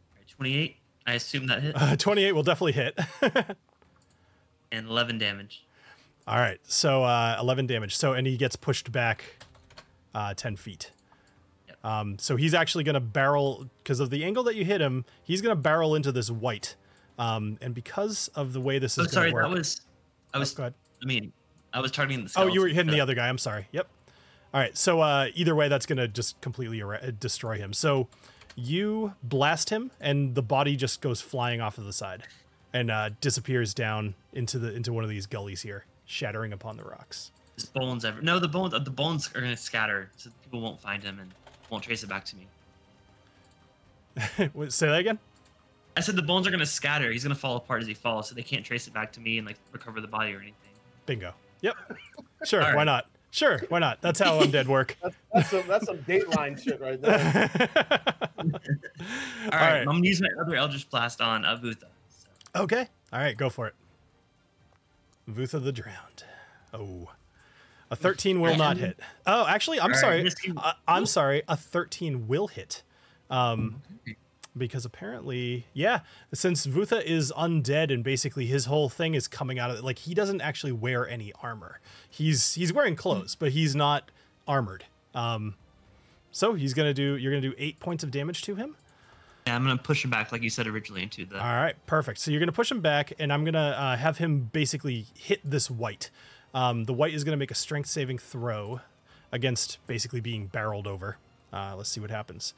All 0.10 0.18
right, 0.18 0.28
28. 0.28 0.78
I 1.06 1.14
assume 1.14 1.48
that 1.48 1.62
hit 1.62 1.76
Uh, 1.80 1.96
28 1.96 2.32
will 2.32 2.44
definitely 2.44 2.74
hit. 2.74 2.98
and 4.72 4.88
11 4.88 5.18
damage. 5.18 5.66
All 6.28 6.38
right. 6.38 6.60
So 6.64 7.04
uh, 7.04 7.38
11 7.40 7.68
damage. 7.68 7.96
So, 7.96 8.14
and 8.14 8.26
he 8.26 8.38
gets 8.38 8.56
pushed 8.56 8.92
back 8.92 9.38
uh, 10.16 10.34
10 10.34 10.56
feet. 10.56 10.92
Yep. 11.68 11.86
Um, 11.86 12.20
so 12.20 12.38
he's 12.38 12.54
actually 12.54 12.84
going 12.86 12.94
to 12.94 13.02
barrel, 13.02 13.70
because 13.84 14.00
of 14.00 14.10
the 14.10 14.24
angle 14.24 14.44
that 14.44 14.56
you 14.56 14.64
hit 14.64 14.80
him, 14.80 15.06
he's 15.24 15.42
going 15.42 15.56
to 15.56 15.62
barrel 15.62 15.96
into 15.96 16.12
this 16.12 16.32
white. 16.32 16.76
Um, 17.20 17.58
and 17.62 17.74
because 17.76 18.28
of 18.36 18.54
the 18.54 18.62
way 18.62 18.80
this 18.80 18.98
Oh, 18.98 19.02
is 19.04 19.08
going 19.08 19.14
sorry. 19.14 19.30
to 19.30 19.34
work. 19.36 19.44
That 19.50 19.58
was. 19.58 19.82
I 20.34 20.38
Oh, 20.38 20.40
was. 20.40 20.58
ahead. 20.58 20.74
I 21.02 21.06
mean, 21.06 21.32
I 21.74 21.80
was 21.80 21.92
targeting 21.92 22.26
the. 22.26 22.32
Oh, 22.36 22.48
you 22.48 22.62
were 22.62 22.68
hitting 22.68 22.92
the 22.92 23.02
other 23.02 23.14
guy. 23.16 23.30
I'm 23.30 23.38
sorry. 23.38 23.68
Yep. 23.72 23.88
All 24.54 24.60
right. 24.60 24.78
So 24.78 25.02
uh, 25.02 25.28
either 25.36 25.56
way, 25.56 25.68
that's 25.68 25.86
gonna 25.86 26.08
just 26.08 26.40
completely 26.42 26.80
era- 26.80 27.12
destroy 27.12 27.58
him. 27.58 27.74
So 27.74 28.08
you 28.56 29.14
blast 29.24 29.70
him, 29.70 29.92
and 30.00 30.36
the 30.36 30.42
body 30.44 30.76
just 30.76 31.02
goes 31.02 31.22
flying 31.22 31.62
off 31.62 31.78
of 31.78 31.86
the 31.86 31.94
side, 31.94 32.24
and 32.72 32.90
uh, 32.92 33.10
disappears 33.22 33.74
down 33.74 34.16
into 34.32 34.58
the 34.60 34.74
into 34.74 34.92
one 34.94 35.04
of 35.04 35.10
these 35.10 35.26
gullies 35.28 35.62
here, 35.62 35.86
shattering 36.06 36.54
upon 36.54 36.78
the 36.78 36.84
rocks. 36.84 37.32
His 37.56 37.66
bones 37.66 38.04
ever? 38.06 38.22
No, 38.22 38.40
the 38.40 38.48
bones. 38.48 38.74
The 38.74 38.80
bones 38.92 39.30
are 39.36 39.42
gonna 39.42 39.56
scatter, 39.58 40.10
so 40.18 40.30
people 40.44 40.62
won't 40.62 40.80
find 40.80 41.04
him 41.04 41.20
and 41.20 41.32
won't 41.70 41.84
trace 41.84 42.02
it 42.04 42.10
back 42.10 42.26
to 42.26 42.36
me. 42.36 42.48
Say 44.70 44.88
that 44.88 45.00
again. 45.00 45.20
I 45.96 46.02
said 46.02 46.16
the 46.16 46.22
bones 46.24 46.48
are 46.48 46.52
gonna 46.52 46.66
scatter. 46.66 47.12
He's 47.12 47.24
gonna 47.24 47.36
fall 47.36 47.56
apart 47.56 47.82
as 47.82 47.88
he 47.88 47.94
falls, 47.94 48.30
so 48.30 48.36
they 48.36 48.44
can't 48.44 48.66
trace 48.66 48.88
it 48.88 48.94
back 48.94 49.12
to 49.14 49.20
me 49.20 49.38
and 49.38 49.48
like 49.48 49.58
recover 49.72 50.02
the 50.02 50.08
body 50.08 50.34
or 50.34 50.38
anything. 50.40 50.56
Bingo. 51.06 51.34
Yep. 51.62 51.76
Sure. 52.46 52.62
All 52.62 52.68
Why 52.70 52.76
right. 52.76 52.84
not? 52.84 53.06
Sure. 53.32 53.62
Why 53.70 53.80
not? 53.80 54.02
That's 54.02 54.20
how 54.20 54.40
undead 54.42 54.68
work. 54.68 54.98
That's 55.02 55.16
that's 55.34 55.50
some 55.50 55.64
that's 55.68 55.86
some 55.86 55.98
Dateline 56.00 56.62
shit 56.62 56.80
right 56.80 57.02
there. 57.02 57.50
All 58.40 58.46
right, 59.52 59.52
right. 59.52 59.80
I'm 59.80 59.86
gonna 59.86 60.06
use 60.06 60.22
my 60.22 60.30
other 60.42 60.56
Eldritch 60.56 60.90
Blast 60.90 61.22
on 61.22 61.44
Avutha. 61.44 61.86
So. 62.10 62.64
Okay. 62.64 62.88
All 63.12 63.20
right, 63.20 63.36
go 63.38 63.50
for 63.50 63.68
it. 63.68 63.76
Vutha 65.30 65.64
the 65.64 65.72
Drowned. 65.72 66.24
Oh. 66.74 67.10
A 67.92 67.96
13 67.96 68.42
will 68.42 68.56
not 68.56 68.78
hit. 68.78 69.00
Oh, 69.28 69.46
actually, 69.46 69.80
I'm 69.80 69.86
All 69.86 69.90
right, 69.92 70.00
sorry. 70.00 70.24
this 70.24 70.34
team- 70.34 70.58
I, 70.58 70.74
I'm 70.88 71.06
sorry. 71.06 71.44
A 71.48 71.56
13 71.56 72.28
will 72.28 72.48
hit. 72.48 72.82
Um, 73.30 73.84
because 74.58 74.86
apparently, 74.86 75.66
yeah, 75.74 76.00
since 76.34 76.66
Vutha 76.66 77.04
is 77.04 77.32
undead 77.36 77.92
and 77.92 78.04
basically 78.04 78.46
his 78.46 78.66
whole 78.66 78.90
thing 78.90 79.14
is 79.16 79.28
coming 79.28 79.60
out 79.60 79.72
of 79.72 79.78
it, 79.78 79.84
like 79.84 80.00
he 80.00 80.14
doesn't 80.14 80.42
actually 80.42 80.72
wear 80.72 81.08
any 81.08 81.34
armor. 81.42 81.80
He's 82.10 82.54
he's 82.54 82.72
wearing 82.72 82.96
clothes, 82.96 83.36
but 83.36 83.52
he's 83.52 83.76
not 83.76 84.12
armored. 84.48 84.86
Um, 85.16 85.56
so 86.32 86.54
he's 86.54 86.74
gonna 86.74 86.94
do. 86.94 87.16
You're 87.18 87.32
gonna 87.32 87.42
do 87.42 87.56
eight 87.58 87.80
points 87.80 88.04
of 88.04 88.12
damage 88.12 88.42
to 88.44 88.56
him. 88.56 88.76
Yeah, 89.48 89.56
I'm 89.56 89.64
gonna 89.64 89.78
push 89.78 90.04
him 90.04 90.12
back 90.12 90.32
like 90.32 90.42
you 90.42 90.50
said 90.50 90.68
originally 90.68 91.04
into 91.04 91.26
the. 91.26 91.36
All 91.38 91.56
right, 91.56 91.76
perfect. 91.86 92.20
So 92.20 92.32
you're 92.32 92.40
going 92.40 92.48
to 92.48 92.54
push 92.54 92.72
him 92.72 92.80
back, 92.82 93.14
and 93.20 93.34
I'm 93.34 93.44
going 93.44 93.56
to 93.56 93.60
uh, 93.60 93.98
have 93.98 94.18
him 94.18 94.50
basically 94.54 95.08
hit 95.18 95.42
this 95.44 95.70
white. 95.70 96.10
Um, 96.54 96.86
the 96.86 96.94
white 96.94 97.14
is 97.14 97.24
going 97.24 97.34
to 97.34 97.38
make 97.38 97.52
a 97.52 97.56
strength 97.56 97.90
saving 97.90 98.20
throw 98.20 98.80
against 99.32 99.80
basically 99.86 100.22
being 100.22 100.48
barreled 100.48 100.88
over. 100.88 101.18
Uh, 101.52 101.74
let's 101.76 101.90
see 101.90 102.00
what 102.00 102.10
happens. 102.10 102.54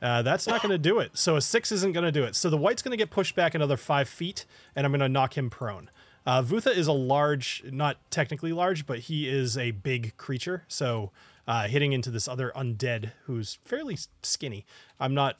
Uh, 0.00 0.22
that's 0.22 0.46
not 0.46 0.62
going 0.62 0.70
to 0.70 0.78
do 0.78 0.98
it. 1.00 1.16
So 1.16 1.36
a 1.36 1.40
six 1.40 1.72
isn't 1.72 1.92
going 1.92 2.04
to 2.04 2.12
do 2.12 2.24
it. 2.24 2.36
So 2.36 2.50
the 2.50 2.56
white's 2.56 2.82
going 2.82 2.92
to 2.92 2.96
get 2.96 3.10
pushed 3.10 3.34
back 3.34 3.54
another 3.54 3.76
five 3.76 4.08
feet, 4.08 4.46
and 4.76 4.86
I'm 4.86 4.92
going 4.92 5.00
to 5.00 5.08
knock 5.08 5.36
him 5.36 5.50
prone. 5.50 5.90
Uh, 6.24 6.42
Vutha 6.42 6.76
is 6.76 6.86
a 6.86 6.92
large, 6.92 7.62
not 7.70 7.96
technically 8.10 8.52
large, 8.52 8.86
but 8.86 9.00
he 9.00 9.28
is 9.28 9.56
a 9.56 9.70
big 9.70 10.16
creature. 10.16 10.64
So 10.68 11.10
uh, 11.46 11.68
hitting 11.68 11.92
into 11.92 12.10
this 12.10 12.28
other 12.28 12.52
undead 12.54 13.12
who's 13.24 13.58
fairly 13.64 13.96
skinny, 14.22 14.66
I'm 15.00 15.14
not 15.14 15.36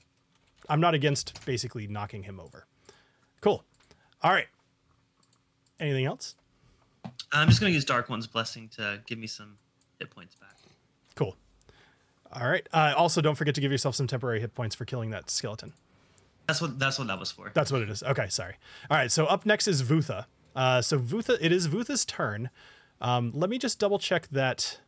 I'm 0.68 0.80
not 0.80 0.94
against 0.94 1.44
basically 1.46 1.86
knocking 1.86 2.24
him 2.24 2.40
over. 2.40 2.66
Cool. 3.40 3.64
All 4.22 4.32
right. 4.32 4.48
Anything 5.78 6.06
else? 6.06 6.34
I'm 7.32 7.48
just 7.48 7.61
gonna 7.61 7.72
use 7.72 7.84
Dark 7.84 8.09
One's 8.09 8.26
blessing 8.26 8.68
to 8.76 9.00
give 9.06 9.18
me 9.18 9.26
some 9.26 9.59
hit 9.98 10.11
points 10.11 10.34
back. 10.34 10.56
Cool. 12.32 12.42
All 12.42 12.48
right. 12.48 12.66
Uh, 12.72 12.94
also, 12.96 13.20
don't 13.20 13.34
forget 13.36 13.54
to 13.54 13.60
give 13.60 13.70
yourself 13.72 13.94
some 13.94 14.06
temporary 14.06 14.40
hit 14.40 14.54
points 14.54 14.74
for 14.74 14.84
killing 14.84 15.10
that 15.10 15.30
skeleton. 15.30 15.72
That's 16.46 16.60
what 16.62 16.78
that's 16.78 16.98
what 16.98 17.08
that 17.08 17.18
was 17.18 17.30
for. 17.30 17.50
That's 17.54 17.70
what 17.70 17.82
it 17.82 17.90
is. 17.90 18.02
Okay, 18.02 18.28
sorry. 18.28 18.54
All 18.90 18.96
right. 18.96 19.10
So 19.12 19.26
up 19.26 19.44
next 19.44 19.68
is 19.68 19.82
Vutha. 19.82 20.24
Uh, 20.56 20.80
so 20.82 20.98
Vutha, 20.98 21.36
it 21.40 21.52
is 21.52 21.68
Vutha's 21.68 22.04
turn. 22.04 22.50
Um, 23.00 23.32
let 23.34 23.50
me 23.50 23.58
just 23.58 23.78
double 23.78 23.98
check 23.98 24.28
that 24.32 24.80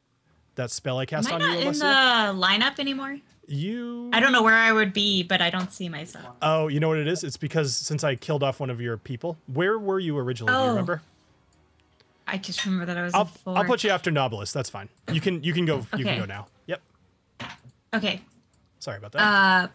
that 0.54 0.70
spell 0.70 0.98
I 0.98 1.02
Am 1.02 1.06
cast 1.06 1.30
I 1.30 1.34
on 1.34 1.40
not 1.40 1.52
you, 1.60 1.68
in 1.68 1.72
the 1.78 1.84
lineup 1.84 2.78
anymore? 2.78 3.18
You. 3.46 4.10
I 4.12 4.20
don't 4.20 4.32
know 4.32 4.42
where 4.42 4.54
I 4.54 4.72
would 4.72 4.92
be, 4.92 5.22
but 5.22 5.40
I 5.40 5.50
don't 5.50 5.72
see 5.72 5.88
myself. 5.88 6.36
Oh, 6.40 6.68
you 6.68 6.80
know 6.80 6.88
what 6.88 6.98
it 6.98 7.08
is? 7.08 7.24
It's 7.24 7.36
because 7.36 7.74
since 7.76 8.04
I 8.04 8.14
killed 8.14 8.42
off 8.42 8.60
one 8.60 8.70
of 8.70 8.80
your 8.80 8.96
people. 8.96 9.36
Where 9.52 9.78
were 9.78 9.98
you 9.98 10.16
originally? 10.16 10.52
Do 10.52 10.58
you 10.58 10.64
Oh. 10.64 10.68
remember? 10.70 11.02
I 12.26 12.38
just 12.38 12.64
remember 12.64 12.86
that 12.86 12.96
I 12.96 13.02
was 13.02 13.12
I'll, 13.14 13.22
a 13.22 13.26
four. 13.26 13.58
I'll 13.58 13.64
put 13.64 13.82
you 13.84 13.90
after 13.90 14.10
Nobilis. 14.10 14.52
That's 14.52 14.70
fine. 14.70 14.88
You 15.12 15.20
can 15.20 15.42
you 15.42 15.52
can 15.52 15.64
go 15.66 15.84
you 15.96 16.04
can 16.04 16.18
go 16.20 16.24
now. 16.26 16.46
Yep. 16.66 16.80
Okay. 17.94 18.22
Sorry 18.78 18.98
about 18.98 19.12
that. 19.12 19.20
Uh, 19.22 19.68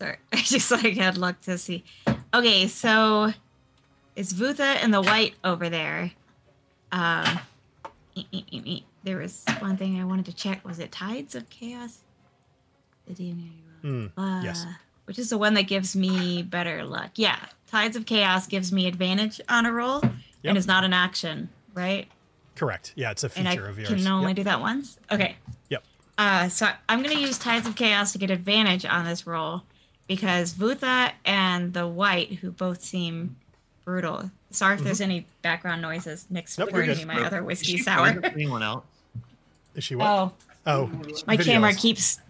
sorry. 0.00 0.16
I 0.32 0.36
just 0.36 0.70
like 0.70 0.94
had 0.96 1.16
luck 1.18 1.40
to 1.42 1.58
see. 1.58 1.84
Okay, 2.34 2.66
so 2.68 3.32
it's 4.16 4.32
Vutha 4.32 4.76
and 4.82 4.92
the 4.92 5.00
white 5.02 5.34
over 5.44 5.68
there. 5.68 6.12
Um, 6.92 7.40
e- 8.14 8.26
e- 8.32 8.44
e- 8.50 8.62
e- 8.64 8.84
there 9.04 9.18
was 9.18 9.44
one 9.60 9.76
thing 9.76 10.00
I 10.00 10.04
wanted 10.04 10.26
to 10.26 10.32
check. 10.34 10.64
Was 10.66 10.78
it 10.78 10.92
Tides 10.92 11.34
of 11.34 11.48
Chaos? 11.50 12.00
The 13.06 13.14
DNA 13.14 13.50
roll. 13.82 14.08
Hmm, 14.08 14.44
yes. 14.44 14.64
Uh, 14.66 14.72
Which 15.06 15.18
is 15.18 15.30
the 15.30 15.38
one 15.38 15.54
that 15.54 15.62
gives 15.62 15.96
me 15.96 16.42
better 16.42 16.84
luck? 16.84 17.12
Yeah, 17.16 17.38
Tides 17.66 17.96
of 17.96 18.04
Chaos 18.06 18.46
gives 18.46 18.70
me 18.72 18.86
advantage 18.86 19.40
on 19.48 19.64
a 19.66 19.72
roll, 19.72 20.00
Yep. 20.02 20.12
and 20.44 20.58
is 20.58 20.66
not 20.66 20.84
an 20.84 20.92
action, 20.92 21.48
right? 21.74 22.06
Correct. 22.54 22.92
Yeah, 22.96 23.10
it's 23.12 23.24
a 23.24 23.30
and 23.36 23.48
I 23.48 23.52
feature 23.52 23.66
of 23.68 23.78
yours. 23.78 23.88
can 23.88 24.06
only 24.06 24.28
Yep. 24.30 24.36
do 24.36 24.44
that 24.44 24.60
once. 24.60 24.98
Okay. 25.10 25.36
Yep. 26.18 26.26
Uh, 26.26 26.48
so 26.48 26.68
I'm 26.88 27.02
gonna 27.02 27.18
use 27.20 27.38
Tides 27.38 27.66
of 27.66 27.76
Chaos 27.76 28.12
to 28.12 28.18
get 28.18 28.30
advantage 28.30 28.84
on 28.84 29.04
this 29.04 29.26
roll 29.26 29.62
because 30.06 30.52
Vutha 30.54 31.12
and 31.24 31.72
the 31.72 31.86
White, 31.86 32.34
who 32.40 32.50
both 32.50 32.82
seem 32.82 33.36
brutal. 33.84 34.30
Sorry 34.50 34.74
if 34.76 34.82
there's 34.82 35.00
any 35.00 35.26
background 35.42 35.80
noises. 35.82 36.26
Nick's 36.30 36.52
Mm-hmm. 36.54 36.60
Nope, 36.62 36.70
pouring 36.70 36.90
me 36.96 37.04
my 37.04 37.24
other 37.24 37.38
Is 37.40 37.44
whiskey 37.44 37.76
she 37.76 37.78
sour. 37.78 38.04
frozen 38.12 38.22
for 38.22 38.28
anyone 38.28 38.62
out? 38.62 38.84
Is 39.74 39.84
she 39.84 39.94
what? 39.94 40.06
Oh, 40.06 40.32
Oh, 40.66 40.86
my 41.26 41.36
videos. 41.36 41.44
camera 41.44 41.72
keeps. 41.72 42.20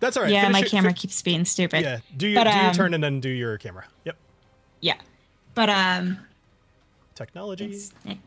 That's 0.00 0.16
all 0.16 0.22
right. 0.22 0.32
yeah, 0.32 0.42
Finish 0.42 0.52
my 0.52 0.58
your- 0.60 0.68
camera 0.68 0.90
fi- 0.92 0.96
keeps 0.98 1.20
being 1.22 1.44
stupid. 1.44 1.82
yeah, 1.82 1.98
do 2.16 2.26
your 2.28 2.42
But, 2.44 2.50
do 2.50 2.56
your 2.58 2.66
um, 2.68 2.74
turn 2.74 2.94
and 2.94 3.02
then 3.04 3.20
do 3.20 3.28
your 3.28 3.58
camera. 3.58 3.84
Yep. 4.04 4.16
Yeah. 4.80 4.94
But 5.54 5.68
um, 5.68 6.18
Technology. 7.14 7.78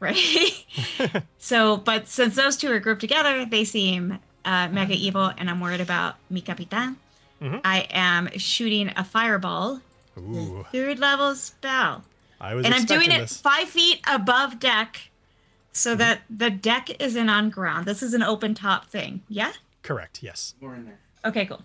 Right. 0.00 0.66
so, 1.38 1.78
but 1.78 2.08
since 2.08 2.36
those 2.36 2.56
two 2.58 2.70
are 2.70 2.78
grouped 2.80 3.00
together, 3.00 3.46
they 3.46 3.64
seem 3.64 4.18
uh, 4.44 4.68
mega 4.68 4.94
evil, 4.94 5.32
and 5.38 5.48
I'm 5.50 5.60
worried 5.60 5.80
about 5.80 6.16
Mi 6.30 6.40
Capitan. 6.40 6.96
Mhm. 7.40 7.60
I 7.64 7.86
am 7.90 8.28
shooting 8.38 8.92
a 8.96 9.04
fireball, 9.04 9.80
Ooh, 10.16 10.64
third 10.72 10.98
level 10.98 11.34
spell, 11.34 12.04
I 12.40 12.54
was 12.54 12.64
and 12.64 12.74
I'm 12.74 12.82
expecting 12.82 13.08
doing 13.10 13.20
it 13.22 13.30
five 13.30 13.68
feet 13.68 14.00
above 14.06 14.58
deck, 14.58 14.94
Mm-hmm. 14.94 15.70
so 15.72 15.94
that 15.96 16.20
the 16.30 16.50
deck 16.50 16.88
isn't 17.02 17.28
on 17.28 17.50
ground. 17.50 17.86
This 17.86 18.02
is 18.02 18.14
an 18.14 18.22
open 18.22 18.54
top 18.54 18.86
thing. 18.86 19.22
Yeah. 19.28 19.52
Correct. 19.82 20.22
Yes. 20.22 20.54
More 20.60 20.74
in 20.76 20.84
there. 20.84 20.98
Okay. 21.24 21.46
Cool. 21.46 21.62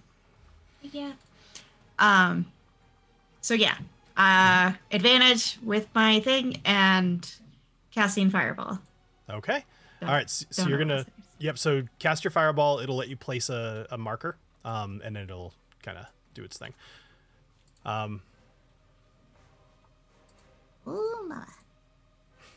Yeah. 0.82 1.12
Um. 2.00 2.48
So 3.42 3.54
yeah, 3.54 3.76
uh, 4.18 4.74
advantage 4.92 5.60
with 5.62 5.88
my 5.94 6.20
thing 6.22 6.60
and 6.66 7.30
casting 7.92 8.30
fireball. 8.32 8.80
Okay. 9.30 9.64
Don't- 10.02 10.10
All 10.10 10.16
right. 10.16 10.30
So, 10.30 10.46
so 10.50 10.68
you're 10.68 10.78
gonna. 10.80 11.06
What 11.40 11.54
this 11.54 11.62
is. 11.62 11.68
Yep. 11.68 11.84
So 11.84 11.88
cast 12.00 12.24
your 12.24 12.32
fireball. 12.32 12.80
It'll 12.80 12.96
let 12.96 13.10
you 13.10 13.18
place 13.18 13.50
a, 13.50 13.88
a 13.92 13.98
marker, 13.98 14.38
um, 14.66 15.02
and 15.04 15.16
then 15.16 15.24
it'll 15.24 15.54
kind 15.84 15.98
of 15.98 16.06
do 16.34 16.44
its 16.44 16.58
thing. 16.58 16.74
Um, 17.86 18.22
Ooh, 20.88 21.26
my. 21.28 21.44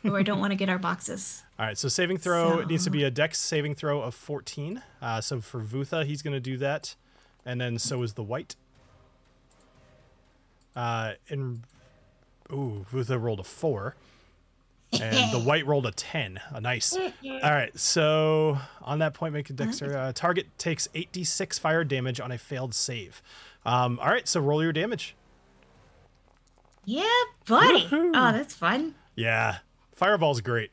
Oh, 0.05 0.15
I 0.15 0.23
don't 0.23 0.39
want 0.39 0.51
to 0.51 0.55
get 0.55 0.69
our 0.69 0.77
boxes. 0.77 1.43
All 1.59 1.65
right, 1.65 1.77
so 1.77 1.87
saving 1.87 2.17
throw 2.17 2.59
it 2.59 2.67
needs 2.67 2.83
to 2.83 2.89
be 2.89 3.03
a 3.03 3.11
dex 3.11 3.39
saving 3.39 3.75
throw 3.75 4.01
of 4.01 4.13
14. 4.13 4.81
Uh, 5.01 5.21
so 5.21 5.39
for 5.39 5.61
Vutha, 5.61 6.05
he's 6.05 6.21
going 6.21 6.33
to 6.33 6.41
do 6.41 6.57
that, 6.57 6.95
and 7.45 7.61
then 7.61 7.79
so 7.79 8.01
is 8.03 8.13
the 8.13 8.23
white. 8.23 8.55
Uh, 10.75 11.13
and 11.29 11.61
ooh, 12.51 12.85
Vutha 12.91 13.21
rolled 13.21 13.39
a 13.39 13.43
four, 13.43 13.95
and 15.01 15.33
the 15.33 15.39
white 15.39 15.65
rolled 15.65 15.85
a 15.85 15.91
10. 15.91 16.39
a 16.51 16.61
nice. 16.61 16.93
All 16.97 17.09
right, 17.41 17.77
so 17.77 18.57
on 18.81 18.99
that 18.99 19.13
point, 19.13 19.33
make 19.33 19.49
a 19.49 19.53
dexter 19.53 19.97
Uh, 19.97 20.11
target 20.13 20.47
takes 20.57 20.87
8d6 20.95 21.59
fire 21.59 21.83
damage 21.83 22.19
on 22.19 22.31
a 22.31 22.37
failed 22.37 22.73
save. 22.75 23.21
Um, 23.65 23.97
all 24.01 24.09
right, 24.09 24.27
so 24.27 24.39
roll 24.41 24.61
your 24.61 24.73
damage. 24.73 25.15
Yeah, 26.85 27.03
buddy. 27.47 27.85
Woohoo. 27.85 28.11
Oh, 28.13 28.31
that's 28.33 28.53
fun. 28.53 28.95
Yeah, 29.15 29.57
fireball's 29.95 30.41
great. 30.41 30.71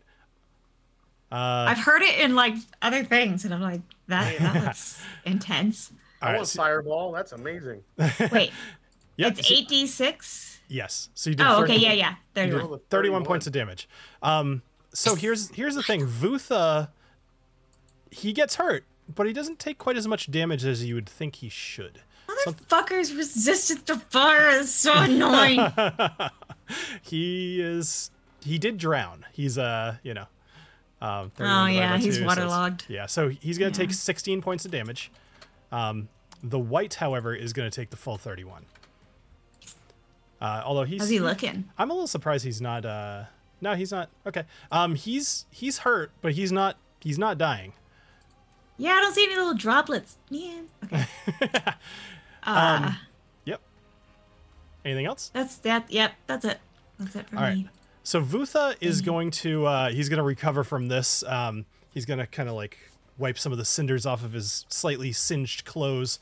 Uh, 1.31 1.67
I've 1.69 1.79
heard 1.79 2.03
it 2.03 2.19
in 2.19 2.35
like 2.35 2.55
other 2.83 3.05
things, 3.05 3.45
and 3.45 3.55
I'm 3.55 3.61
like, 3.61 3.83
that 4.09 4.37
that 4.41 4.65
looks 4.65 5.01
intense. 5.25 5.93
all 6.21 6.29
I 6.29 6.33
right, 6.33 6.37
want 6.39 6.49
so- 6.49 6.61
fireball. 6.63 7.13
That's 7.13 7.31
amazing. 7.31 7.85
Wait, 8.33 8.51
yep, 9.17 9.39
it's 9.39 9.47
so- 9.49 9.55
eight 9.55 9.69
d 9.69 9.87
six. 9.87 10.50
Yes. 10.71 11.11
So 11.15 11.31
you 11.31 11.37
did. 11.37 11.47
Oh, 11.47 11.61
30 11.61 11.73
okay, 11.73 11.83
yeah, 11.83 11.93
yeah. 11.93 12.15
There 12.35 12.47
you 12.47 12.53
you 12.55 12.59
did 12.61 12.69
go. 12.69 12.81
31 12.91 13.25
points 13.25 13.47
of 13.47 13.53
damage. 13.53 13.89
Um, 14.23 14.63
so 14.95 15.15
here's 15.15 15.51
here's 15.51 15.75
the 15.75 15.83
thing. 15.83 16.07
Vutha, 16.07 16.89
he 18.11 18.33
gets 18.33 18.55
hurt, 18.57 18.85
but 19.13 19.27
he 19.27 19.33
doesn't 19.33 19.59
take 19.59 19.79
quite 19.79 19.97
as 19.97 20.07
much 20.09 20.31
damage 20.31 20.65
as 20.65 20.85
you 20.85 20.95
would 20.95 21.09
think 21.09 21.37
he 21.37 21.49
should. 21.49 22.01
Some- 22.45 22.55
Motherfuckers 22.55 23.17
resisted 23.17 23.85
the 23.87 23.99
fire. 23.99 24.49
It's 24.61 24.71
so 24.71 24.95
annoying. 24.97 25.61
he 27.03 27.61
is 27.61 28.11
he 28.43 28.59
did 28.59 28.79
drown. 28.79 29.27
He's 29.33 29.59
uh 29.59 29.97
you 30.03 30.15
know 30.15 30.27
Um, 31.03 31.33
Oh 31.41 31.67
yeah, 31.67 31.97
he's 31.97 32.05
two, 32.05 32.13
so 32.13 32.21
it's- 32.21 32.37
waterlogged. 32.39 32.85
yeah, 32.89 33.07
so 33.07 33.29
he's 33.29 33.59
going 33.59 33.73
to 33.73 33.81
Yeah. 33.81 33.87
take 33.89 33.95
16 33.95 34.43
points 34.43 34.65
of 34.65 34.71
damage. 34.71 35.11
Um, 35.73 36.09
the 36.43 36.59
white, 36.59 36.95
however, 36.95 37.35
is 37.35 37.53
going 37.53 37.71
to 37.71 37.75
take 37.75 37.91
the 37.91 37.97
full 37.97 38.17
31. 38.19 38.65
Uh, 40.41 40.63
although 40.65 40.85
he's 40.85 41.01
How's 41.03 41.11
he 41.11 41.21
looking? 41.21 41.65
I'm 41.77 41.91
a 41.91 41.93
little 41.93 42.07
surprised 42.07 42.45
he's 42.45 42.61
not. 42.61 42.85
Uh, 42.87 43.25
no, 43.61 43.75
he's 43.75 43.93
not. 43.93 44.09
Okay. 44.27 44.45
Um, 44.73 44.95
he's 44.95 45.45
he's 45.51 45.79
hurt, 45.79 46.11
but 46.23 46.33
he's 46.33 46.51
not. 46.51 46.77
He's 47.01 47.19
not 47.19 47.37
dying. 47.39 47.73
Yeah, 48.79 48.93
I 48.93 49.01
don't 49.03 49.15
see 49.15 49.25
any 49.25 49.37
little 49.37 49.55
droplets. 49.55 50.17
Yeah. 50.31 50.61
Okay. 50.85 51.05
uh, 52.43 52.81
Um, 52.87 52.97
Yep. 53.45 53.61
Anything 54.85 55.07
else? 55.07 55.31
that's 55.35 55.57
that. 55.59 55.91
Yep, 55.91 56.13
that's 56.27 56.45
it. 56.45 56.59
That's 56.99 57.17
it 57.17 57.29
for 57.29 57.37
All 57.37 57.43
right. 57.43 57.57
me. 57.59 57.69
So 58.03 58.23
Vutha 58.23 58.75
is 58.81 59.03
Mhm. 59.03 59.05
going 59.07 59.31
to. 59.33 59.67
Uh, 59.67 59.91
he's 59.91 60.09
going 60.09 60.17
to 60.19 60.23
recover 60.25 60.65
from 60.65 60.89
this. 60.89 61.23
Um, 61.25 61.67
he's 61.91 62.07
going 62.07 62.19
to 62.19 62.27
kind 62.27 62.49
of 62.49 62.55
like 62.55 62.79
wipe 63.19 63.39
some 63.39 63.53
of 63.53 63.59
the 63.59 63.65
cinders 63.67 64.07
off 64.07 64.25
of 64.25 64.33
his 64.33 64.65
slightly 64.71 65.13
singed 65.13 65.67
clothes, 65.67 66.19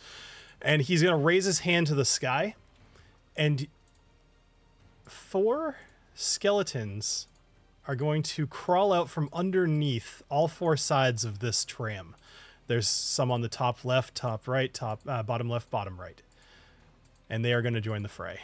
and 0.60 0.82
he's 0.82 1.02
going 1.02 1.12
to 1.12 1.24
raise 1.24 1.44
his 1.44 1.60
hand 1.60 1.86
to 1.86 1.94
the 1.94 2.04
sky, 2.04 2.56
and 3.36 3.68
four 5.10 5.76
skeletons 6.14 7.26
are 7.86 7.96
going 7.96 8.22
to 8.22 8.46
crawl 8.46 8.92
out 8.92 9.08
from 9.08 9.28
underneath 9.32 10.22
all 10.28 10.48
four 10.48 10.76
sides 10.76 11.24
of 11.24 11.38
this 11.38 11.64
tram. 11.64 12.14
There's 12.66 12.86
some 12.86 13.30
on 13.30 13.40
the 13.40 13.48
top 13.48 13.84
left, 13.84 14.14
top 14.14 14.46
right, 14.46 14.72
top 14.72 15.00
uh, 15.06 15.22
bottom 15.22 15.48
left, 15.48 15.70
bottom 15.70 15.98
right, 15.98 16.20
and 17.30 17.44
they 17.44 17.54
are 17.54 17.62
going 17.62 17.74
to 17.74 17.80
join 17.80 18.02
the 18.02 18.08
fray. 18.08 18.40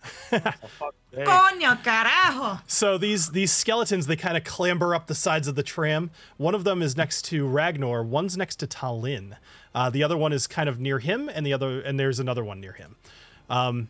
Fuck. 0.00 0.94
Hey, 1.12 1.24
Coño 1.24 1.82
carajo! 1.82 2.62
So 2.68 2.96
these 2.96 3.32
these 3.32 3.50
skeletons 3.50 4.06
they 4.06 4.14
kind 4.14 4.36
of 4.36 4.44
clamber 4.44 4.94
up 4.94 5.08
the 5.08 5.14
sides 5.14 5.48
of 5.48 5.56
the 5.56 5.64
tram. 5.64 6.12
One 6.36 6.54
of 6.54 6.62
them 6.62 6.82
is 6.82 6.96
next 6.96 7.22
to 7.26 7.48
Ragnar. 7.48 8.04
One's 8.04 8.36
next 8.36 8.56
to 8.60 8.68
Talin. 8.68 9.36
Uh, 9.74 9.90
the 9.90 10.04
other 10.04 10.16
one 10.16 10.32
is 10.32 10.46
kind 10.46 10.68
of 10.68 10.78
near 10.78 11.00
him, 11.00 11.28
and 11.28 11.44
the 11.44 11.52
other 11.52 11.80
and 11.80 11.98
there's 11.98 12.20
another 12.20 12.44
one 12.44 12.60
near 12.60 12.74
him. 12.74 12.94
Um, 13.48 13.88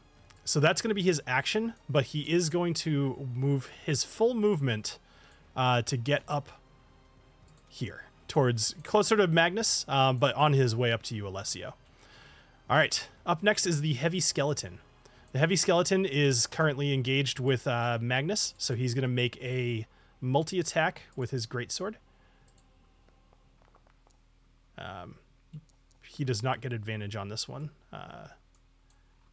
so 0.50 0.58
that's 0.58 0.82
going 0.82 0.88
to 0.88 0.96
be 0.96 1.02
his 1.02 1.22
action, 1.28 1.74
but 1.88 2.06
he 2.06 2.22
is 2.22 2.50
going 2.50 2.74
to 2.74 3.28
move 3.32 3.70
his 3.86 4.02
full 4.02 4.34
movement 4.34 4.98
uh, 5.54 5.82
to 5.82 5.96
get 5.96 6.24
up 6.26 6.48
here 7.68 8.06
towards 8.26 8.74
closer 8.82 9.16
to 9.16 9.28
Magnus, 9.28 9.84
um, 9.86 10.18
but 10.18 10.34
on 10.34 10.52
his 10.52 10.74
way 10.74 10.90
up 10.90 11.02
to 11.02 11.14
you, 11.14 11.28
Alessio. 11.28 11.74
All 12.68 12.76
right. 12.76 13.06
Up 13.24 13.44
next 13.44 13.64
is 13.64 13.80
the 13.80 13.92
heavy 13.92 14.18
skeleton. 14.18 14.80
The 15.30 15.38
heavy 15.38 15.54
skeleton 15.54 16.04
is 16.04 16.48
currently 16.48 16.92
engaged 16.92 17.38
with 17.38 17.68
uh, 17.68 17.98
Magnus, 18.00 18.54
so 18.58 18.74
he's 18.74 18.92
going 18.92 19.02
to 19.02 19.08
make 19.08 19.40
a 19.40 19.86
multi 20.20 20.58
attack 20.58 21.02
with 21.14 21.30
his 21.30 21.46
greatsword. 21.46 21.94
Um, 24.76 25.14
he 26.08 26.24
does 26.24 26.42
not 26.42 26.60
get 26.60 26.72
advantage 26.72 27.14
on 27.14 27.28
this 27.28 27.46
one 27.46 27.70
uh, 27.92 28.26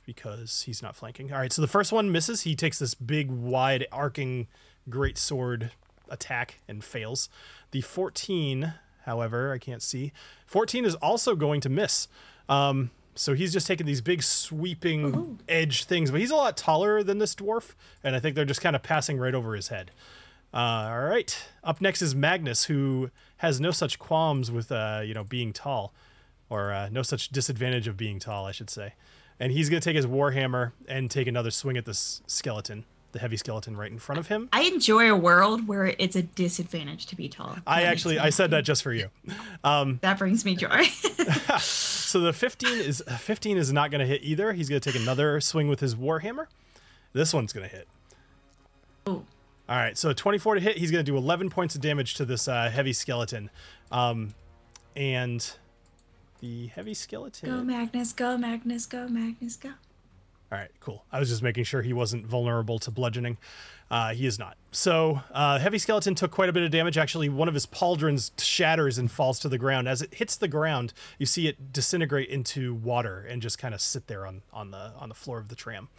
because 0.08 0.64
he's 0.64 0.82
not 0.82 0.96
flanking. 0.96 1.32
All 1.32 1.38
right, 1.38 1.52
so 1.52 1.62
the 1.62 1.68
first 1.68 1.92
one 1.92 2.12
misses. 2.12 2.42
He 2.42 2.56
takes 2.56 2.80
this 2.80 2.96
big, 2.96 3.30
wide, 3.30 3.86
arcing 3.92 4.48
greatsword 4.90 5.72
attack 6.10 6.62
and 6.68 6.82
fails. 6.82 7.30
The 7.72 7.82
14, 7.82 8.74
however, 9.06 9.52
I 9.52 9.60
can't 9.60 9.84
see. 9.84 10.14
14 10.48 10.86
is 10.86 10.96
also 10.96 11.36
going 11.36 11.60
to 11.62 11.70
miss. 11.70 12.08
Um, 12.48 12.90
so 13.16 13.34
he's 13.34 13.52
just 13.52 13.68
taking 13.68 13.86
these 13.86 14.00
big 14.00 14.24
sweeping 14.24 15.40
edge 15.50 15.84
things, 15.84 16.10
but 16.10 16.22
he's 16.22 16.32
a 16.32 16.36
lot 16.36 16.56
taller 16.56 17.04
than 17.04 17.18
this 17.18 17.36
dwarf, 17.36 17.74
and 18.02 18.16
I 18.16 18.20
think 18.22 18.36
they're 18.36 18.46
just 18.46 18.62
kind 18.62 18.76
of 18.76 18.82
passing 18.82 19.18
right 19.18 19.36
over 19.36 19.56
his 19.56 19.68
head. 19.68 19.92
Uh, 20.54 20.88
all 20.90 21.02
right. 21.02 21.38
Up 21.66 21.82
next 21.82 22.02
is 22.02 22.16
Magnus, 22.16 22.66
who 22.66 23.12
has 23.38 23.60
no 23.60 23.72
such 23.72 24.00
qualms 24.00 24.50
with 24.50 24.72
uh, 24.72 25.02
you 25.04 25.14
know 25.14 25.26
being 25.26 25.52
tall, 25.52 25.94
or 26.50 26.72
uh, 26.72 26.88
no 26.90 27.02
such 27.02 27.28
disadvantage 27.28 27.90
of 27.90 27.98
being 27.98 28.20
tall, 28.20 28.46
I 28.46 28.54
should 28.54 28.70
say. 28.70 28.94
And 29.40 29.52
he's 29.52 29.70
gonna 29.70 29.82
take 29.82 29.96
his 29.96 30.06
warhammer 30.06 30.72
and 30.88 31.10
take 31.12 31.28
another 31.28 31.52
swing 31.52 31.78
at 31.78 31.86
this 31.86 32.22
skeleton, 32.28 32.86
the 33.12 33.20
heavy 33.20 33.38
skeleton 33.38 33.78
right 33.78 33.92
in 33.92 34.00
front 34.00 34.20
of 34.20 34.28
him. 34.28 34.50
I 34.52 34.62
enjoy 34.64 35.10
a 35.12 35.16
world 35.16 35.68
where 35.68 35.88
it's 36.00 36.16
a 36.16 36.24
disadvantage 36.24 37.06
to 37.08 37.16
be 37.16 37.30
tall. 37.30 37.58
I 37.66 37.82
That 37.82 37.90
makes 37.90 37.92
actually 37.92 38.20
I 38.20 38.30
said 38.30 38.52
that 38.52 38.62
just 38.62 38.84
for 38.84 38.94
you. 38.94 39.10
That 40.02 40.18
brings 40.18 40.46
me 40.46 40.56
joy. 40.56 40.86
So 42.08 42.22
the 42.22 42.32
15 42.32 42.80
is 42.80 43.04
15 43.06 43.58
is 43.58 43.74
not 43.74 43.92
going 43.92 44.00
to 44.00 44.06
hit 44.06 44.24
either. 44.24 44.54
He's 44.54 44.70
going 44.70 44.80
to 44.80 44.92
take 44.92 45.00
another 45.00 45.42
swing 45.42 45.68
with 45.68 45.82
his 45.82 45.94
warhammer. 45.94 46.48
This 47.12 47.34
one's 47.34 47.52
going 47.52 47.70
to 47.70 47.76
hit. 47.76 47.86
Ooh. 49.10 49.26
All 49.68 49.76
right, 49.76 49.98
so 49.98 50.14
24 50.14 50.56
to 50.56 50.62
hit. 50.62 50.78
He's 50.78 50.90
going 50.90 51.04
to 51.04 51.12
do 51.12 51.18
11 51.18 51.50
points 51.50 51.76
of 51.76 51.82
damage 51.82 52.14
to 52.16 52.24
this 52.24 52.48
uh, 52.48 52.70
heavy 52.70 52.94
skeleton. 52.94 53.50
Um, 53.92 54.36
and 54.96 55.52
the 56.40 56.68
heavy 56.68 56.94
skeleton. 56.94 57.50
go 57.50 57.64
Magnus, 57.64 58.14
go 58.14 58.38
Magnus, 58.38 58.86
go 58.86 59.08
Magnus, 59.08 59.56
go. 59.56 59.70
All 60.50 60.58
right, 60.58 60.72
cool. 60.80 61.04
I 61.12 61.20
was 61.20 61.28
just 61.28 61.44
making 61.44 61.66
sure 61.66 61.82
he 61.82 61.92
wasn't 61.92 62.26
vulnerable 62.26 62.80
to 62.80 62.90
bludgeoning. 62.90 63.38
Uh, 63.92 64.14
he 64.14 64.26
is 64.26 64.40
not. 64.40 64.56
So, 64.72 65.22
uh, 65.34 65.60
Heavy 65.60 65.78
Skeleton 65.78 66.16
took 66.16 66.32
quite 66.32 66.48
a 66.48 66.54
bit 66.54 66.64
of 66.64 66.72
damage. 66.72 66.98
Actually, 66.98 67.28
one 67.28 67.50
of 67.50 67.54
his 67.54 67.66
pauldrons 67.66 68.32
shatters 68.38 68.98
and 68.98 69.12
falls 69.12 69.40
to 69.40 69.50
the 69.50 69.58
ground. 69.58 69.90
As 69.90 70.02
it 70.02 70.14
hits 70.14 70.38
the 70.38 70.48
ground, 70.48 70.94
you 71.18 71.26
see 71.26 71.48
it 71.48 71.74
disintegrate 71.74 72.30
into 72.30 72.74
water 72.74 73.26
and 73.28 73.42
just 73.42 73.58
kind 73.58 73.74
of 73.74 73.82
sit 73.82 74.08
there 74.08 74.26
on, 74.26 74.42
on 74.54 74.72
the 74.72 74.94
on 74.98 75.10
the 75.10 75.16
floor 75.16 75.38
of 75.38 75.50
the 75.50 75.56
tram. 75.56 75.90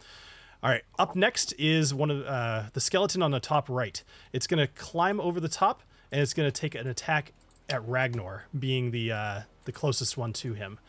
All 0.61 0.69
right, 0.69 0.83
up 0.97 1.15
next 1.15 1.53
is 1.57 1.93
one 1.93 2.11
of 2.11 2.25
uh, 2.25 2.63
the 2.73 2.81
skeleton 2.81 3.21
on 3.21 3.31
the 3.31 3.39
top 3.39 3.69
right. 3.69 4.03
It's 4.33 4.45
going 4.45 4.59
to 4.59 4.67
climb 4.67 5.21
over 5.21 5.39
the 5.39 5.47
top 5.47 5.83
and 6.11 6.21
it's 6.21 6.33
going 6.33 6.51
to 6.51 6.51
take 6.51 6.75
an 6.75 6.87
attack 6.87 7.33
at 7.69 7.87
Ragnar, 7.87 8.45
being 8.57 8.91
the 8.91 9.11
uh, 9.11 9.41
the 9.69 9.79
closest 9.79 10.17
one 10.17 10.33
to 10.33 10.55
him, 10.55 10.79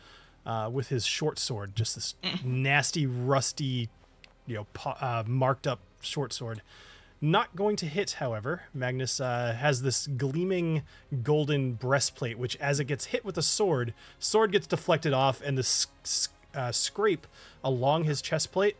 uh, 0.43 0.67
with 0.73 0.87
his 0.87 1.05
short 1.05 1.37
sword. 1.37 1.75
Just 1.75 1.93
this 1.93 2.15
nasty, 2.43 3.05
rusty, 3.05 3.89
you 4.47 4.55
know, 4.55 4.65
po- 4.73 4.97
uh, 4.99 5.23
marked 5.27 5.67
up 5.67 5.79
short 6.01 6.33
sword. 6.33 6.63
Not 7.23 7.55
going 7.55 7.75
to 7.75 7.85
hit, 7.85 8.13
however. 8.13 8.63
Magnus 8.73 9.19
uh, 9.21 9.55
has 9.59 9.83
this 9.83 10.07
gleaming 10.07 10.81
golden 11.21 11.73
breastplate, 11.73 12.39
which, 12.39 12.55
as 12.57 12.79
it 12.79 12.85
gets 12.85 13.05
hit 13.05 13.23
with 13.23 13.37
a 13.37 13.43
sword, 13.43 13.93
sword 14.17 14.51
gets 14.51 14.65
deflected 14.65 15.13
off, 15.13 15.39
and 15.45 15.55
the 15.55 15.61
s- 15.61 15.85
s- 16.03 16.29
uh, 16.55 16.71
scrape 16.71 17.27
along 17.63 18.05
his 18.05 18.19
chest 18.23 18.51
plate. 18.51 18.75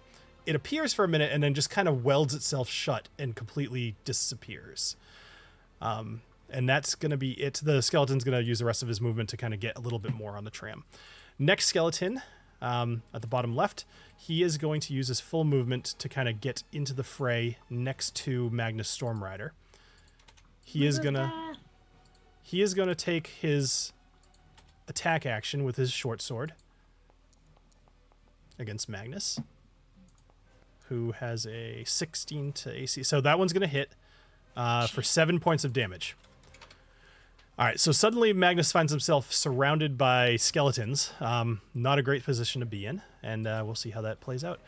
It 0.48 0.56
appears 0.56 0.92
for 0.96 1.06
a 1.06 1.08
minute 1.08 1.32
and 1.32 1.44
then 1.44 1.54
just 1.54 1.70
kind 1.70 1.88
of 1.88 2.04
welds 2.04 2.34
itself 2.34 2.68
shut 2.68 3.08
and 3.20 3.36
completely 3.36 3.94
disappears. 4.06 4.96
Um, 5.80 6.22
and 6.52 6.68
that's 6.68 6.96
going 6.96 7.12
to 7.12 7.18
be 7.18 7.32
it. 7.42 7.62
The 7.64 7.82
skeleton's 7.82 8.24
going 8.24 8.40
to 8.40 8.48
use 8.48 8.60
the 8.60 8.66
rest 8.66 8.82
of 8.82 8.88
his 8.88 9.02
movement 9.02 9.30
to 9.30 9.38
kind 9.38 9.54
of 9.54 9.60
get 9.60 9.78
a 9.78 9.82
little 9.82 10.00
bit 10.00 10.14
more 10.14 10.38
on 10.38 10.44
the 10.44 10.52
tram. 10.52 10.84
Next 11.40 11.66
skeleton, 11.66 12.22
um, 12.62 13.02
at 13.14 13.22
the 13.22 13.28
bottom 13.28 13.56
left, 13.56 13.86
he 14.18 14.44
is 14.44 14.58
going 14.58 14.82
to 14.82 14.94
use 14.94 15.08
his 15.08 15.20
full 15.20 15.44
movement 15.44 15.86
to 15.98 16.08
kind 16.08 16.30
of 16.30 16.40
get 16.42 16.64
into 16.72 16.94
the 16.94 17.04
fray 17.04 17.58
next 17.70 18.16
to 18.18 18.50
Magnus 18.52 18.96
Stormrider. 18.96 19.52
He 20.64 20.86
is 20.86 21.00
gonna 21.00 21.58
he 22.44 22.62
is 22.62 22.74
gonna 22.74 22.96
take 22.96 23.28
his 23.28 23.92
attack 24.88 25.26
action 25.26 25.64
with 25.64 25.76
his 25.76 25.92
short 25.92 26.22
sword 26.22 26.54
against 28.60 28.88
Magnus, 28.88 29.40
who 30.88 31.14
has 31.14 31.48
a 31.48 31.84
16 31.86 32.54
to 32.54 32.72
AC. 32.72 33.04
So 33.04 33.20
that 33.22 33.40
one's 33.40 33.54
gonna 33.54 33.68
hit 33.68 33.92
uh, 34.56 34.88
for 34.88 35.02
seven 35.02 35.40
points 35.40 35.66
of 35.66 35.74
damage. 35.74 36.16
All 37.62 37.68
right, 37.68 37.80
so 37.80 37.92
suddenly 37.92 38.34
Magnus 38.34 38.72
finds 38.72 38.92
himself 38.92 39.32
surrounded 39.32 39.96
by 39.96 40.36
skeletons. 40.36 41.14
Um, 41.20 41.62
not 41.76 42.00
a 42.00 42.02
great 42.02 42.24
position 42.24 42.60
to 42.62 42.66
be 42.66 42.88
in, 42.88 43.04
and 43.22 43.46
uh, 43.46 43.62
we'll 43.64 43.76
see 43.76 43.92
how 43.92 44.02
that 44.02 44.20
plays 44.20 44.44
out. 44.44 44.60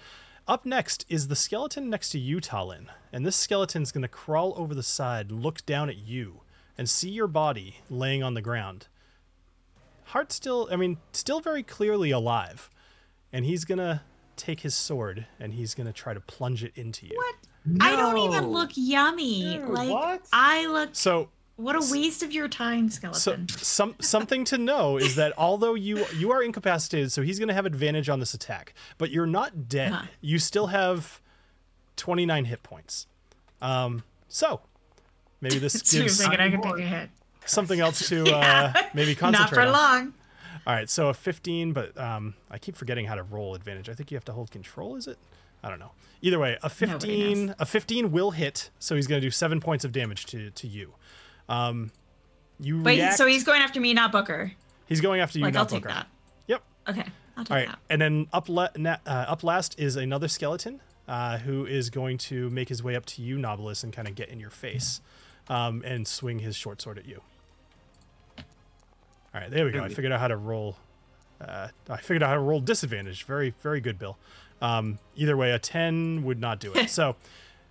Up 0.48 0.64
next 0.64 1.04
is 1.10 1.28
the 1.28 1.36
skeleton 1.36 1.90
next 1.90 2.12
to 2.12 2.20
you, 2.20 2.40
Talin, 2.40 2.90
and 3.12 3.26
this 3.26 3.36
skeleton's 3.36 3.92
going 3.92 4.04
to 4.04 4.08
crawl 4.08 4.54
over 4.58 4.76
the 4.76 4.84
side, 4.84 5.32
look 5.32 5.66
down 5.66 5.90
at 5.90 5.98
you, 5.98 6.42
and 6.78 6.88
see 6.88 7.10
your 7.10 7.26
body 7.26 7.78
laying 7.90 8.22
on 8.22 8.36
the 8.36 8.44
ground. 8.44 8.90
Heart 10.04 10.32
still, 10.32 10.70
I 10.72 10.76
mean, 10.76 10.98
still 11.14 11.42
very 11.42 11.64
clearly 11.64 12.12
alive, 12.12 12.70
and 13.32 13.44
he's 13.44 13.66
going 13.66 13.80
to 13.80 14.02
take 14.36 14.60
his 14.60 14.76
sword 14.76 15.26
and 15.40 15.56
he's 15.56 15.74
going 15.74 15.88
to 15.88 15.94
try 15.94 16.14
to 16.14 16.20
plunge 16.20 16.64
it 16.64 16.74
into 16.76 17.08
you. 17.08 17.16
What? 17.16 17.36
I 17.82 17.96
don't 17.96 18.20
even 18.20 18.50
look 18.50 18.70
yummy. 18.76 19.58
Dude, 19.58 19.70
like 19.70 19.90
what? 19.90 20.28
I 20.32 20.68
look. 20.68 20.90
So 20.94 21.30
What 21.56 21.76
a 21.76 21.92
waste 21.92 22.24
of 22.24 22.32
your 22.32 22.48
time, 22.48 22.90
So 22.90 23.12
skeleton. 23.14 23.48
some 23.50 23.96
something 24.02 24.44
to 24.46 24.58
know 24.58 24.98
is 24.98 25.16
that 25.16 25.34
although 25.38 25.76
you 25.76 26.06
you 26.18 26.32
are 26.32 26.42
incapacitated, 26.42 27.12
so 27.12 27.22
he's 27.22 27.38
going 27.38 27.48
to 27.50 27.54
have 27.54 27.66
advantage 27.68 28.10
on 28.10 28.20
this 28.20 28.34
attack, 28.34 28.74
but 28.98 29.12
you're 29.12 29.28
not 29.28 29.68
dead. 29.70 29.92
Uh-huh. 29.92 30.06
You 30.22 30.40
still 30.40 30.68
have 30.68 31.22
29 31.98 32.46
hit 32.46 32.64
points. 32.64 33.08
Um, 33.62 34.04
so 34.28 34.62
maybe 35.42 35.60
this 35.60 35.74
She 35.86 36.00
gives 36.00 36.18
thinking 36.20 36.40
I 36.40 36.50
could 36.50 36.64
take 36.64 36.78
a 36.80 36.82
hit. 36.82 37.10
something 37.46 37.80
else 37.80 38.10
to 38.10 38.24
uh, 38.36 38.74
maybe 38.94 39.14
concentrate. 39.16 39.44
Not 39.44 39.50
for 39.54 39.62
on. 39.62 39.72
long. 39.72 40.14
All 40.66 40.74
right, 40.74 40.90
so 40.90 41.10
a 41.10 41.14
15, 41.14 41.74
but 41.74 41.98
um, 42.00 42.36
I 42.50 42.58
keep 42.58 42.78
forgetting 42.78 43.06
how 43.06 43.16
to 43.16 43.24
roll 43.24 43.54
advantage. 43.54 43.90
I 43.90 43.94
think 43.94 44.12
you 44.12 44.16
have 44.16 44.24
to 44.26 44.32
hold 44.32 44.50
control. 44.50 44.96
Is 44.96 45.08
it? 45.08 45.18
I 45.62 45.70
don't 45.70 45.80
know. 45.80 45.92
Either 46.22 46.40
way, 46.40 46.58
a 46.64 46.70
15 46.70 47.56
a 47.60 47.66
15 47.66 48.12
will 48.12 48.32
hit, 48.32 48.70
so 48.80 48.96
he's 48.96 49.06
going 49.08 49.20
to 49.22 49.26
do 49.28 49.30
seven 49.32 49.60
points 49.60 49.84
of 49.86 49.92
damage 49.92 50.26
to 50.28 50.50
to 50.52 50.68
you. 50.68 50.96
Um, 51.50 51.92
you 52.60 52.82
Wait, 52.82 52.98
react. 52.98 53.18
so 53.18 53.26
he's 53.28 53.44
going 53.44 53.62
after 53.62 53.80
me, 53.80 53.94
not 53.94 54.12
Booker. 54.12 54.52
he's 54.86 55.02
going 55.02 55.20
after 55.22 55.40
you. 55.40 55.46
like 55.46 55.54
not 55.54 55.60
I'll 55.62 55.66
take 55.66 55.84
Booker. 55.84 55.94
that. 55.96 56.08
Yep. 56.48 56.64
Okay, 56.90 57.06
I'll 57.38 57.44
take 57.44 57.52
All 57.52 57.58
right, 57.58 57.68
that. 57.68 57.80
and 57.90 58.02
then 58.02 58.28
up 58.32 58.48
le- 58.50 58.72
na- 58.78 58.98
uh, 59.06 59.10
up 59.28 59.44
last 59.44 59.80
is 59.80 59.96
another 59.96 60.28
skeleton 60.28 60.80
uh, 61.08 61.38
who 61.40 61.66
is 61.66 61.90
going 61.90 62.18
to 62.18 62.50
make 62.52 62.70
his 62.70 62.82
way 62.84 62.96
up 62.96 63.06
to 63.08 63.22
you, 63.22 63.38
Nobilis, 63.38 63.84
and 63.84 63.92
kind 63.92 64.08
of 64.08 64.16
get 64.16 64.30
in 64.30 64.40
your 64.40 64.50
face, 64.52 65.02
um, 65.50 65.82
and 65.86 66.08
swing 66.08 66.40
his 66.40 66.56
short 66.56 66.82
sword 66.82 66.98
at 66.98 67.06
you. 67.08 67.22
All 68.38 69.42
right, 69.42 69.50
there 69.50 69.66
we 69.66 69.72
go. 69.72 69.84
I 69.84 69.90
figured 69.90 70.12
out 70.12 70.20
how 70.20 70.28
to 70.28 70.38
roll. 70.38 70.78
Uh, 71.42 71.68
I 71.90 71.98
figured 71.98 72.24
out 72.24 72.28
how 72.30 72.36
to 72.36 72.40
roll 72.40 72.60
disadvantage. 72.62 73.24
Very, 73.26 73.54
very 73.62 73.82
good, 73.82 73.98
Bill. 74.00 74.18
Um, 74.62 75.00
either 75.16 75.36
way, 75.36 75.52
a 75.52 75.60
ten 75.60 76.24
would 76.24 76.40
not 76.40 76.60
do 76.60 76.72
it. 76.74 76.90
so 76.92 77.16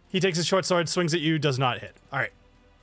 he 0.09 0.19
takes 0.21 0.37
his 0.37 0.47
short 0.47 0.65
sword, 0.65 0.89
swings 0.89 1.15
at 1.15 1.21
you, 1.21 1.39
does 1.39 1.59
not 1.59 1.79
hit. 1.79 1.97
All 2.13 2.19
right. 2.19 2.33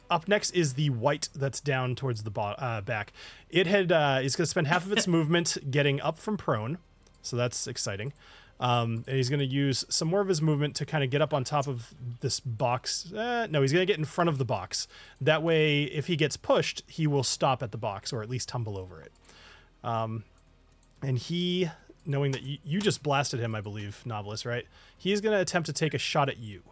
Up 0.10 0.28
next 0.28 0.52
is 0.52 0.74
the 0.74 0.90
white 0.90 1.30
that's 1.36 1.60
down 1.60 1.96
towards 1.96 2.24
the 2.24 2.32
bo- 2.32 2.56
uh, 2.58 2.82
back. 2.82 3.14
It 3.50 3.68
had 3.68 3.92
uh, 3.92 4.20
is 4.24 4.36
going 4.36 4.46
to 4.46 4.50
spend 4.50 4.68
half 4.68 4.86
of 4.86 4.92
its 4.92 5.08
movement 5.16 5.58
getting 5.70 6.02
up 6.02 6.18
from 6.18 6.38
prone, 6.38 6.80
so 7.22 7.36
that's 7.36 7.68
exciting. 7.68 8.14
Um, 8.60 9.06
and 9.08 9.16
he's 9.16 9.30
going 9.30 9.40
to 9.40 9.46
use 9.46 9.86
some 9.88 10.10
more 10.10 10.20
of 10.20 10.28
his 10.28 10.42
movement 10.42 10.76
to 10.76 10.86
kind 10.86 11.04
of 11.04 11.10
get 11.10 11.22
up 11.22 11.34
on 11.34 11.46
top 11.46 11.68
of 11.68 11.94
this 12.20 12.42
box. 12.42 13.12
Uh, 13.14 13.48
no, 13.50 13.62
he's 13.62 13.72
going 13.72 13.82
to 13.82 13.92
get 13.92 13.98
in 13.98 14.06
front 14.06 14.30
of 14.30 14.38
the 14.38 14.44
box. 14.46 14.88
That 15.22 15.42
way, 15.42 15.84
if 15.84 16.08
he 16.08 16.18
gets 16.18 16.36
pushed, 16.36 16.84
he 16.86 17.08
will 17.08 17.24
stop 17.24 17.64
at 17.64 17.72
the 17.72 17.78
box 17.78 18.12
or 18.12 18.22
at 18.22 18.30
least 18.30 18.50
tumble 18.50 18.78
over 18.78 19.02
it. 19.02 19.14
Um, 19.82 20.26
and 21.02 21.18
he, 21.18 21.70
knowing 22.06 22.34
that 22.34 22.42
you, 22.42 22.58
you 22.66 22.82
just 22.82 23.02
blasted 23.02 23.40
him, 23.40 23.56
I 23.56 23.62
believe, 23.62 24.04
Nobilis, 24.06 24.46
right? 24.46 24.66
He's 24.98 25.22
going 25.22 25.34
to 25.34 25.42
attempt 25.42 25.68
to 25.68 25.74
take 25.74 25.94
a 25.94 25.98
shot 25.98 26.28
at 26.28 26.38
you. 26.38 26.64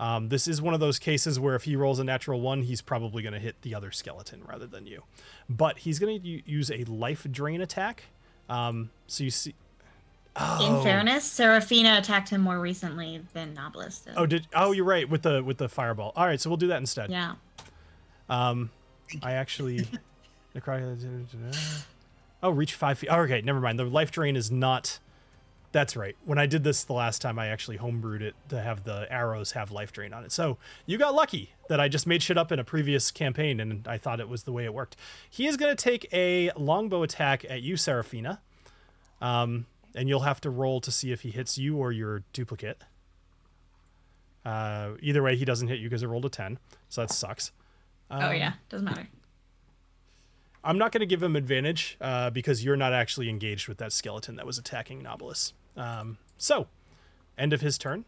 Um, 0.00 0.30
this 0.30 0.48
is 0.48 0.60
one 0.62 0.72
of 0.72 0.80
those 0.80 0.98
cases 0.98 1.38
where 1.38 1.54
if 1.54 1.64
he 1.64 1.76
rolls 1.76 1.98
a 1.98 2.04
natural 2.04 2.40
one, 2.40 2.62
he's 2.62 2.80
probably 2.80 3.22
going 3.22 3.34
to 3.34 3.38
hit 3.38 3.60
the 3.62 3.74
other 3.74 3.90
skeleton 3.90 4.42
rather 4.48 4.66
than 4.66 4.86
you. 4.86 5.02
But 5.48 5.80
he's 5.80 5.98
going 5.98 6.20
to 6.22 6.50
use 6.50 6.70
a 6.70 6.84
life 6.84 7.26
drain 7.30 7.60
attack. 7.60 8.04
Um, 8.48 8.90
so 9.06 9.24
you 9.24 9.30
see. 9.30 9.50
In 9.50 10.72
Oh. 10.76 10.82
fairness, 10.82 11.24
Seraphina 11.24 11.98
attacked 11.98 12.30
him 12.30 12.40
more 12.40 12.58
recently 12.60 13.20
than 13.34 13.54
Nobilis 13.54 14.04
did. 14.04 14.14
Oh, 14.16 14.26
did 14.26 14.46
oh 14.54 14.72
you're 14.72 14.84
right 14.86 15.06
with 15.08 15.22
the 15.22 15.42
with 15.44 15.58
the 15.58 15.68
fireball. 15.68 16.12
All 16.16 16.24
right, 16.24 16.40
so 16.40 16.48
we'll 16.48 16.56
do 16.56 16.68
that 16.68 16.78
instead. 16.78 17.10
yeah. 17.10 17.34
Um, 18.28 18.70
I 19.22 19.32
actually. 19.32 19.86
oh, 22.42 22.50
reach 22.50 22.74
five 22.74 22.98
feet. 22.98 23.08
Oh, 23.10 23.20
okay, 23.22 23.40
never 23.42 23.60
mind. 23.60 23.78
The 23.78 23.84
life 23.84 24.10
drain 24.12 24.36
is 24.36 24.50
not. 24.50 24.98
That's 25.72 25.94
right. 25.94 26.16
When 26.24 26.38
I 26.38 26.46
did 26.46 26.64
this 26.64 26.82
the 26.82 26.94
last 26.94 27.22
time, 27.22 27.38
I 27.38 27.46
actually 27.46 27.78
homebrewed 27.78 28.22
it 28.22 28.34
to 28.48 28.60
have 28.60 28.82
the 28.82 29.06
arrows 29.10 29.52
have 29.52 29.70
life 29.70 29.92
drain 29.92 30.12
on 30.12 30.24
it. 30.24 30.32
So 30.32 30.58
you 30.84 30.98
got 30.98 31.14
lucky 31.14 31.52
that 31.68 31.78
I 31.78 31.88
just 31.88 32.08
made 32.08 32.22
shit 32.22 32.36
up 32.36 32.50
in 32.50 32.58
a 32.58 32.64
previous 32.64 33.12
campaign, 33.12 33.60
and 33.60 33.86
I 33.86 33.96
thought 33.96 34.18
it 34.18 34.28
was 34.28 34.42
the 34.42 34.52
way 34.52 34.64
it 34.64 34.74
worked. 34.74 34.96
He 35.28 35.46
is 35.46 35.56
going 35.56 35.74
to 35.74 35.80
take 35.80 36.12
a 36.12 36.50
longbow 36.56 37.04
attack 37.04 37.44
at 37.48 37.62
you, 37.62 37.76
Seraphina. 37.76 38.40
Um, 39.20 39.66
and 39.94 40.08
you'll 40.08 40.20
have 40.20 40.40
to 40.40 40.50
roll 40.50 40.80
to 40.80 40.90
see 40.90 41.12
if 41.12 41.22
he 41.22 41.30
hits 41.30 41.58
you 41.58 41.76
or 41.76 41.92
your 41.92 42.24
duplicate. 42.32 42.82
Uh, 44.44 44.92
either 45.00 45.22
way, 45.22 45.36
he 45.36 45.44
doesn't 45.44 45.68
hit 45.68 45.78
you 45.78 45.88
because 45.88 46.02
it 46.02 46.08
rolled 46.08 46.24
a 46.24 46.28
10, 46.28 46.58
so 46.88 47.02
that 47.02 47.10
sucks. 47.10 47.52
oh 48.10 48.30
yeah, 48.30 48.54
doesn't 48.68 48.86
matter. 48.86 49.08
I'm 50.62 50.78
not 50.78 50.92
going 50.92 51.00
to 51.00 51.06
give 51.06 51.22
him 51.22 51.36
advantage 51.36 51.96
uh, 52.00 52.30
because 52.30 52.64
you're 52.64 52.76
not 52.76 52.92
actually 52.92 53.28
engaged 53.28 53.68
with 53.68 53.78
that 53.78 53.92
skeleton 53.92 54.36
that 54.36 54.46
was 54.46 54.58
attacking 54.58 55.02
Nobilis. 55.02 55.52
Um, 55.76 56.18
so, 56.36 56.66
end 57.38 57.52
of 57.52 57.60
his 57.60 57.78
turn. 57.78 58.04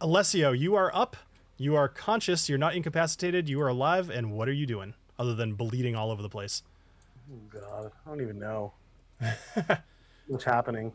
Alessio, 0.00 0.52
you 0.52 0.74
are 0.74 0.90
up. 0.94 1.16
You 1.56 1.74
are 1.76 1.88
conscious. 1.88 2.48
You're 2.48 2.58
not 2.58 2.74
incapacitated. 2.74 3.48
You 3.48 3.60
are 3.62 3.68
alive. 3.68 4.10
And 4.10 4.32
what 4.32 4.48
are 4.48 4.52
you 4.52 4.66
doing 4.66 4.94
other 5.18 5.34
than 5.34 5.54
bleeding 5.54 5.96
all 5.96 6.10
over 6.10 6.20
the 6.22 6.28
place? 6.28 6.62
Oh 7.32 7.38
God, 7.48 7.90
I 8.04 8.08
don't 8.10 8.20
even 8.20 8.38
know 8.38 8.72
what's 10.26 10.44
happening. 10.44 10.92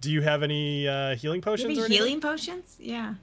Do 0.00 0.10
you 0.10 0.20
have 0.22 0.42
any 0.42 0.88
uh, 0.88 1.14
healing 1.14 1.40
potions 1.40 1.68
Maybe 1.68 1.80
or 1.82 1.88
healing 1.88 2.20
potions? 2.20 2.76
Yeah. 2.80 3.14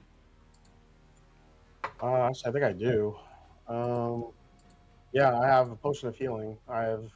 Uh, 2.02 2.28
actually, 2.28 2.48
I 2.48 2.52
think 2.52 2.64
I 2.64 2.72
do. 2.72 3.16
Um, 3.66 4.26
yeah, 5.12 5.38
I 5.38 5.46
have 5.46 5.70
a 5.70 5.76
potion 5.76 6.08
of 6.08 6.16
healing. 6.16 6.56
I 6.68 6.82
have. 6.82 7.12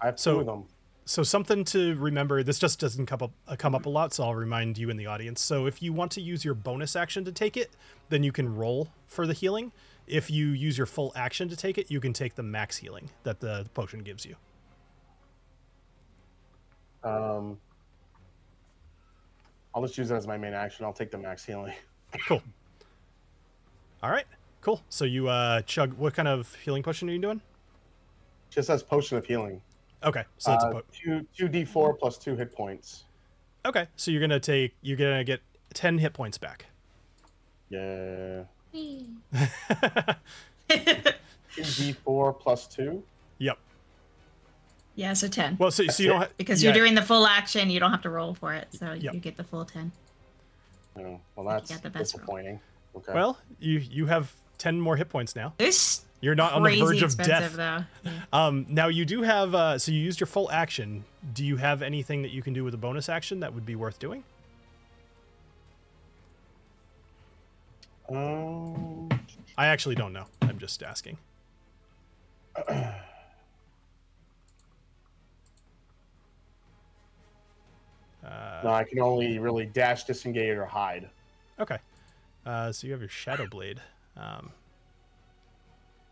I 0.00 0.06
have 0.06 0.18
So- 0.18 0.34
two 0.34 0.40
of 0.40 0.46
them. 0.46 0.64
So 1.10 1.24
something 1.24 1.64
to 1.64 1.96
remember. 1.96 2.44
This 2.44 2.60
just 2.60 2.78
doesn't 2.78 3.06
come 3.06 3.20
up 3.20 3.32
uh, 3.48 3.56
come 3.56 3.74
up 3.74 3.84
a 3.84 3.88
lot, 3.88 4.14
so 4.14 4.22
I'll 4.22 4.36
remind 4.36 4.78
you 4.78 4.90
in 4.90 4.96
the 4.96 5.06
audience. 5.06 5.40
So 5.40 5.66
if 5.66 5.82
you 5.82 5.92
want 5.92 6.12
to 6.12 6.20
use 6.20 6.44
your 6.44 6.54
bonus 6.54 6.94
action 6.94 7.24
to 7.24 7.32
take 7.32 7.56
it, 7.56 7.72
then 8.10 8.22
you 8.22 8.30
can 8.30 8.54
roll 8.54 8.90
for 9.08 9.26
the 9.26 9.32
healing. 9.32 9.72
If 10.06 10.30
you 10.30 10.50
use 10.50 10.78
your 10.78 10.86
full 10.86 11.10
action 11.16 11.48
to 11.48 11.56
take 11.56 11.78
it, 11.78 11.90
you 11.90 11.98
can 11.98 12.12
take 12.12 12.36
the 12.36 12.44
max 12.44 12.76
healing 12.76 13.10
that 13.24 13.40
the 13.40 13.66
potion 13.74 14.04
gives 14.04 14.24
you. 14.24 14.36
Um, 17.02 17.58
I'll 19.74 19.82
just 19.82 19.98
use 19.98 20.12
it 20.12 20.14
as 20.14 20.28
my 20.28 20.38
main 20.38 20.54
action. 20.54 20.84
I'll 20.84 20.92
take 20.92 21.10
the 21.10 21.18
max 21.18 21.44
healing. 21.44 21.74
Cool. 22.28 22.42
All 24.00 24.10
right. 24.12 24.26
Cool. 24.60 24.80
So 24.88 25.04
you 25.04 25.28
uh 25.28 25.62
chug. 25.62 25.94
What 25.94 26.14
kind 26.14 26.28
of 26.28 26.54
healing 26.54 26.84
potion 26.84 27.10
are 27.10 27.12
you 27.12 27.18
doing? 27.18 27.40
Just 28.48 28.68
says 28.68 28.84
potion 28.84 29.18
of 29.18 29.26
healing. 29.26 29.60
Okay. 30.04 30.24
So 30.38 30.54
it's 30.54 30.64
a 30.64 30.68
Uh, 30.68 30.72
po- 30.72 30.82
two 30.92 31.26
two 31.36 31.48
d 31.48 31.64
four 31.64 31.94
plus 31.94 32.16
two 32.18 32.34
hit 32.36 32.54
points. 32.54 33.04
okay. 33.66 33.86
So 33.96 34.10
you're 34.10 34.20
gonna 34.20 34.40
take. 34.40 34.74
You're 34.82 34.96
gonna 34.96 35.24
get 35.24 35.40
ten 35.74 35.98
hit 35.98 36.12
points 36.14 36.38
back. 36.38 36.66
Yeah. 37.68 38.44
Two 41.54 41.62
d 41.64 41.92
four 41.92 42.32
plus 42.32 42.66
two. 42.66 43.02
Yep. 43.38 43.58
Yeah, 44.96 45.12
so 45.14 45.28
10. 45.28 45.56
Well, 45.58 45.70
so, 45.70 45.86
so 45.86 46.02
you 46.02 46.08
don't 46.10 46.20
ha- 46.22 46.28
because 46.36 46.62
yeah, 46.62 46.70
you're 46.70 46.78
doing 46.82 46.94
the 46.94 47.02
full 47.02 47.26
action, 47.26 47.70
you 47.70 47.80
don't 47.80 47.90
have 47.90 48.02
to 48.02 48.10
roll 48.10 48.34
for 48.34 48.52
it. 48.54 48.68
So 48.72 48.92
Yep. 48.92 49.14
you 49.14 49.20
get 49.20 49.36
the 49.36 49.44
full 49.44 49.64
10. 49.64 49.90
Oh, 50.98 51.20
well, 51.36 51.46
that's 51.46 51.70
the 51.80 51.88
best 51.90 51.94
roll. 51.94 52.02
disappointing. 52.20 52.60
Okay. 52.96 53.12
Well, 53.14 53.38
you 53.60 53.78
you 53.78 54.06
have 54.06 54.34
ten 54.58 54.80
more 54.80 54.96
hit 54.96 55.08
points 55.08 55.34
now. 55.36 55.54
This 55.58 56.04
You're 56.20 56.34
not 56.34 56.52
on 56.52 56.62
the 56.62 56.78
verge 56.78 57.02
of 57.02 57.16
death. 57.16 57.54
though. 57.54 57.84
Yeah. 58.04 58.10
Um, 58.32 58.66
now 58.68 58.86
you 58.86 59.04
do 59.04 59.22
have. 59.22 59.54
Uh, 59.54 59.78
so 59.78 59.90
you 59.90 59.98
used 59.98 60.20
your 60.20 60.28
full 60.28 60.50
action. 60.52 61.04
Do 61.34 61.44
you 61.44 61.56
have 61.56 61.82
anything 61.82 62.22
that 62.22 62.30
you 62.30 62.42
can 62.42 62.52
do 62.52 62.62
with 62.62 62.74
a 62.74 62.76
bonus 62.76 63.08
action 63.08 63.40
that 63.40 63.52
would 63.52 63.66
be 63.66 63.74
worth 63.74 63.98
doing? 63.98 64.22
Um, 68.08 69.08
I 69.58 69.66
actually 69.66 69.96
don't 69.96 70.12
know. 70.12 70.26
I'm 70.42 70.58
just 70.58 70.82
asking. 70.82 71.18
no, 72.68 72.94
I 78.64 78.84
can 78.84 79.00
only 79.00 79.38
really 79.38 79.66
dash, 79.66 80.04
disengage, 80.04 80.56
or 80.56 80.66
hide. 80.66 81.08
Okay. 81.58 81.78
Uh, 82.44 82.72
so 82.72 82.86
you 82.86 82.92
have 82.92 83.00
your 83.00 83.08
shadow 83.08 83.46
blade. 83.48 83.80
Um, 84.16 84.52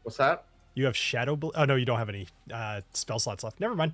What's 0.09 0.17
that? 0.17 0.45
you 0.75 0.85
have 0.87 0.97
shadow 0.97 1.37
blade. 1.37 1.53
Oh 1.57 1.65
no, 1.65 1.75
you 1.75 1.85
don't 1.85 1.99
have 1.99 2.09
any 2.09 2.29
uh, 2.53 2.81
spell 2.95 3.19
slots 3.19 3.45
left. 3.45 3.61
Never 3.61 3.75
mind. 3.75 3.93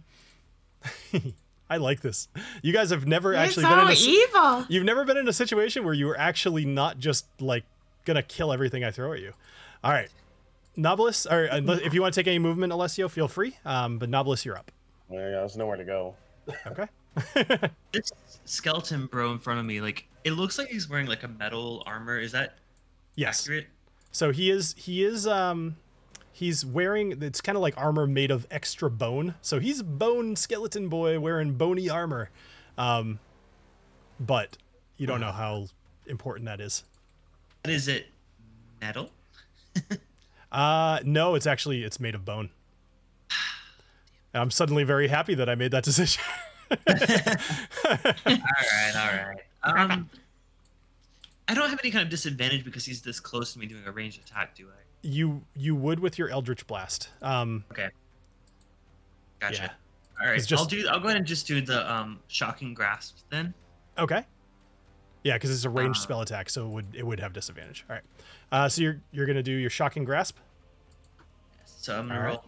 I 1.70 1.78
like 1.78 2.02
this. 2.02 2.28
You 2.62 2.72
guys 2.72 2.90
have 2.90 3.06
never 3.06 3.32
You're 3.32 3.40
actually 3.40 3.64
so 3.64 3.70
been 3.70 3.78
in 3.80 3.88
a. 3.88 3.92
s- 3.92 4.06
evil. 4.06 4.66
You've 4.68 4.84
never 4.84 5.04
been 5.04 5.16
in 5.16 5.26
a 5.26 5.32
situation 5.32 5.84
where 5.84 5.94
you 5.94 6.06
were 6.06 6.18
actually 6.18 6.64
not 6.64 6.98
just 6.98 7.26
like 7.40 7.64
gonna 8.04 8.22
kill 8.22 8.52
everything 8.52 8.84
I 8.84 8.90
throw 8.90 9.12
at 9.14 9.20
you. 9.20 9.32
All 9.82 9.90
right, 9.90 10.08
Nobilis, 10.76 11.30
or 11.30 11.46
unless- 11.46 11.80
if 11.80 11.94
you 11.94 12.02
want 12.02 12.14
to 12.14 12.20
take 12.20 12.26
any 12.28 12.38
movement, 12.38 12.72
Alessio, 12.72 13.08
feel 13.08 13.28
free. 13.28 13.56
Um, 13.64 13.98
but 13.98 14.10
Nobilis, 14.10 14.44
you're 14.44 14.56
up. 14.56 14.70
Well, 15.08 15.20
yeah, 15.22 15.30
there's 15.38 15.56
nowhere 15.56 15.76
to 15.78 15.84
go. 15.84 16.14
Okay. 16.66 16.88
This 17.92 18.12
skeleton 18.44 19.06
bro 19.06 19.32
in 19.32 19.38
front 19.38 19.58
of 19.60 19.66
me, 19.66 19.80
like 19.80 20.06
it 20.24 20.32
looks 20.32 20.58
like 20.58 20.68
he's 20.68 20.88
wearing 20.88 21.06
like 21.06 21.22
a 21.22 21.28
metal 21.28 21.82
armor. 21.86 22.18
Is 22.18 22.32
that 22.32 22.58
yes. 23.14 23.40
accurate? 23.42 23.66
So 24.12 24.32
he 24.32 24.50
is. 24.50 24.74
He 24.76 25.02
is. 25.04 25.26
Um, 25.26 25.76
he's 26.34 26.66
wearing. 26.66 27.22
It's 27.22 27.40
kind 27.40 27.56
of 27.56 27.62
like 27.62 27.74
armor 27.78 28.06
made 28.06 28.30
of 28.30 28.46
extra 28.50 28.90
bone. 28.90 29.36
So 29.40 29.60
he's 29.60 29.82
bone 29.82 30.36
skeleton 30.36 30.88
boy 30.88 31.18
wearing 31.18 31.54
bony 31.54 31.88
armor. 31.88 32.28
Um, 32.76 33.20
but 34.20 34.58
you 34.96 35.06
don't 35.06 35.20
know 35.20 35.32
how 35.32 35.68
important 36.06 36.46
that 36.46 36.60
is. 36.60 36.84
But 37.62 37.72
is 37.72 37.88
it 37.88 38.08
metal? 38.80 39.10
Uh, 40.52 41.00
no, 41.04 41.34
it's 41.34 41.48
actually 41.48 41.82
it's 41.82 41.98
made 41.98 42.14
of 42.14 42.24
bone. 42.24 42.48
And 44.32 44.34
I'm 44.40 44.52
suddenly 44.52 44.84
very 44.84 45.08
happy 45.08 45.34
that 45.34 45.48
I 45.48 45.56
made 45.56 45.72
that 45.72 45.82
decision. 45.82 46.22
all 46.70 46.76
right, 46.86 47.36
all 48.94 48.94
right. 48.94 49.40
Um, 49.64 50.08
I 51.48 51.54
don't 51.54 51.70
have 51.70 51.80
any 51.82 51.90
kind 51.90 52.04
of 52.04 52.08
disadvantage 52.08 52.64
because 52.64 52.84
he's 52.84 53.02
this 53.02 53.18
close 53.18 53.52
to 53.54 53.58
me 53.58 53.66
doing 53.66 53.82
a 53.84 53.90
ranged 53.90 54.20
attack, 54.20 54.54
do 54.54 54.68
I? 54.68 54.83
You 55.04 55.42
you 55.54 55.74
would 55.76 56.00
with 56.00 56.18
your 56.18 56.28
Eldritch 56.30 56.66
Blast. 56.66 57.10
Um, 57.22 57.64
Okay. 57.70 57.88
Gotcha. 59.40 59.62
Yeah. 59.62 59.70
All 60.20 60.32
right. 60.32 60.38
Just- 60.44 60.52
I'll 60.52 60.64
do. 60.66 60.86
I'll 60.88 61.00
go 61.00 61.06
ahead 61.06 61.18
and 61.18 61.26
just 61.26 61.46
do 61.46 61.60
the 61.60 61.90
um 61.92 62.20
shocking 62.28 62.72
grasp 62.74 63.18
then. 63.30 63.54
okay. 63.98 64.24
Yeah, 65.22 65.34
because 65.34 65.50
it's 65.50 65.64
a 65.64 65.70
ranged 65.70 65.98
Ah. 66.00 66.02
spell 66.02 66.20
attack, 66.20 66.50
so 66.50 66.66
it 66.66 66.70
would 66.70 66.86
it 66.94 67.06
would 67.06 67.20
have 67.20 67.32
disadvantage. 67.32 67.84
All 67.88 67.96
right. 67.96 68.04
Uh, 68.52 68.68
so 68.68 68.82
you're 68.82 69.00
you're 69.12 69.26
gonna 69.26 69.42
do 69.42 69.52
your 69.52 69.70
shocking 69.70 70.04
grasp. 70.04 70.36
So 71.64 71.98
I'm 71.98 72.08
gonna 72.08 72.18
All 72.20 72.26
right. 72.26 72.32
roll 72.34 72.44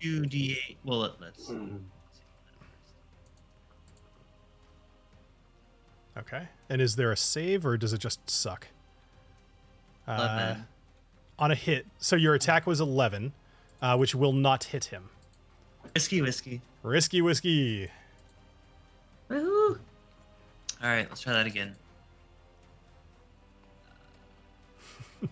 two 0.00 0.22
d8. 0.22 0.76
Well, 0.84 0.98
let- 1.00 1.20
let's. 1.20 1.50
Okay. 6.18 6.48
And 6.70 6.80
is 6.80 6.96
there 6.96 7.12
a 7.12 7.16
save 7.16 7.66
or 7.66 7.76
does 7.76 7.92
it 7.92 7.98
just 7.98 8.28
suck? 8.30 8.68
Uh. 10.06 10.56
On 11.38 11.50
a 11.50 11.54
hit, 11.54 11.86
so 11.98 12.16
your 12.16 12.34
attack 12.34 12.66
was 12.66 12.80
11, 12.80 13.32
uh, 13.82 13.96
which 13.96 14.14
will 14.14 14.32
not 14.32 14.64
hit 14.64 14.86
him. 14.86 15.10
Risky 15.94 16.22
whiskey. 16.22 16.60
Risky 16.82 17.20
whiskey. 17.22 17.90
Woohoo! 19.30 19.78
All 20.82 20.88
right, 20.88 21.08
let's 21.08 21.20
try 21.20 21.32
that 21.32 21.46
again. 21.46 21.74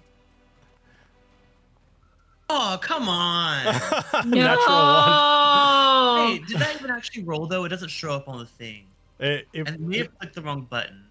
oh 2.49 2.79
come 2.81 3.09
on! 3.09 3.65
No. 4.25 4.41
Natural 4.41 6.27
Wait, 6.27 6.47
did 6.47 6.59
that 6.59 6.77
even 6.77 6.91
actually 6.91 7.25
roll 7.25 7.47
though? 7.47 7.65
It 7.65 7.69
doesn't 7.69 7.91
show 7.91 8.13
up 8.13 8.29
on 8.29 8.39
the 8.39 8.47
thing. 8.47 8.87
It, 9.19 9.47
it, 9.53 9.69
And 9.69 9.81
may 9.81 9.99
have 9.99 10.19
clicked 10.19 10.35
the 10.35 10.43
wrong 10.43 10.63
button. 10.63 11.05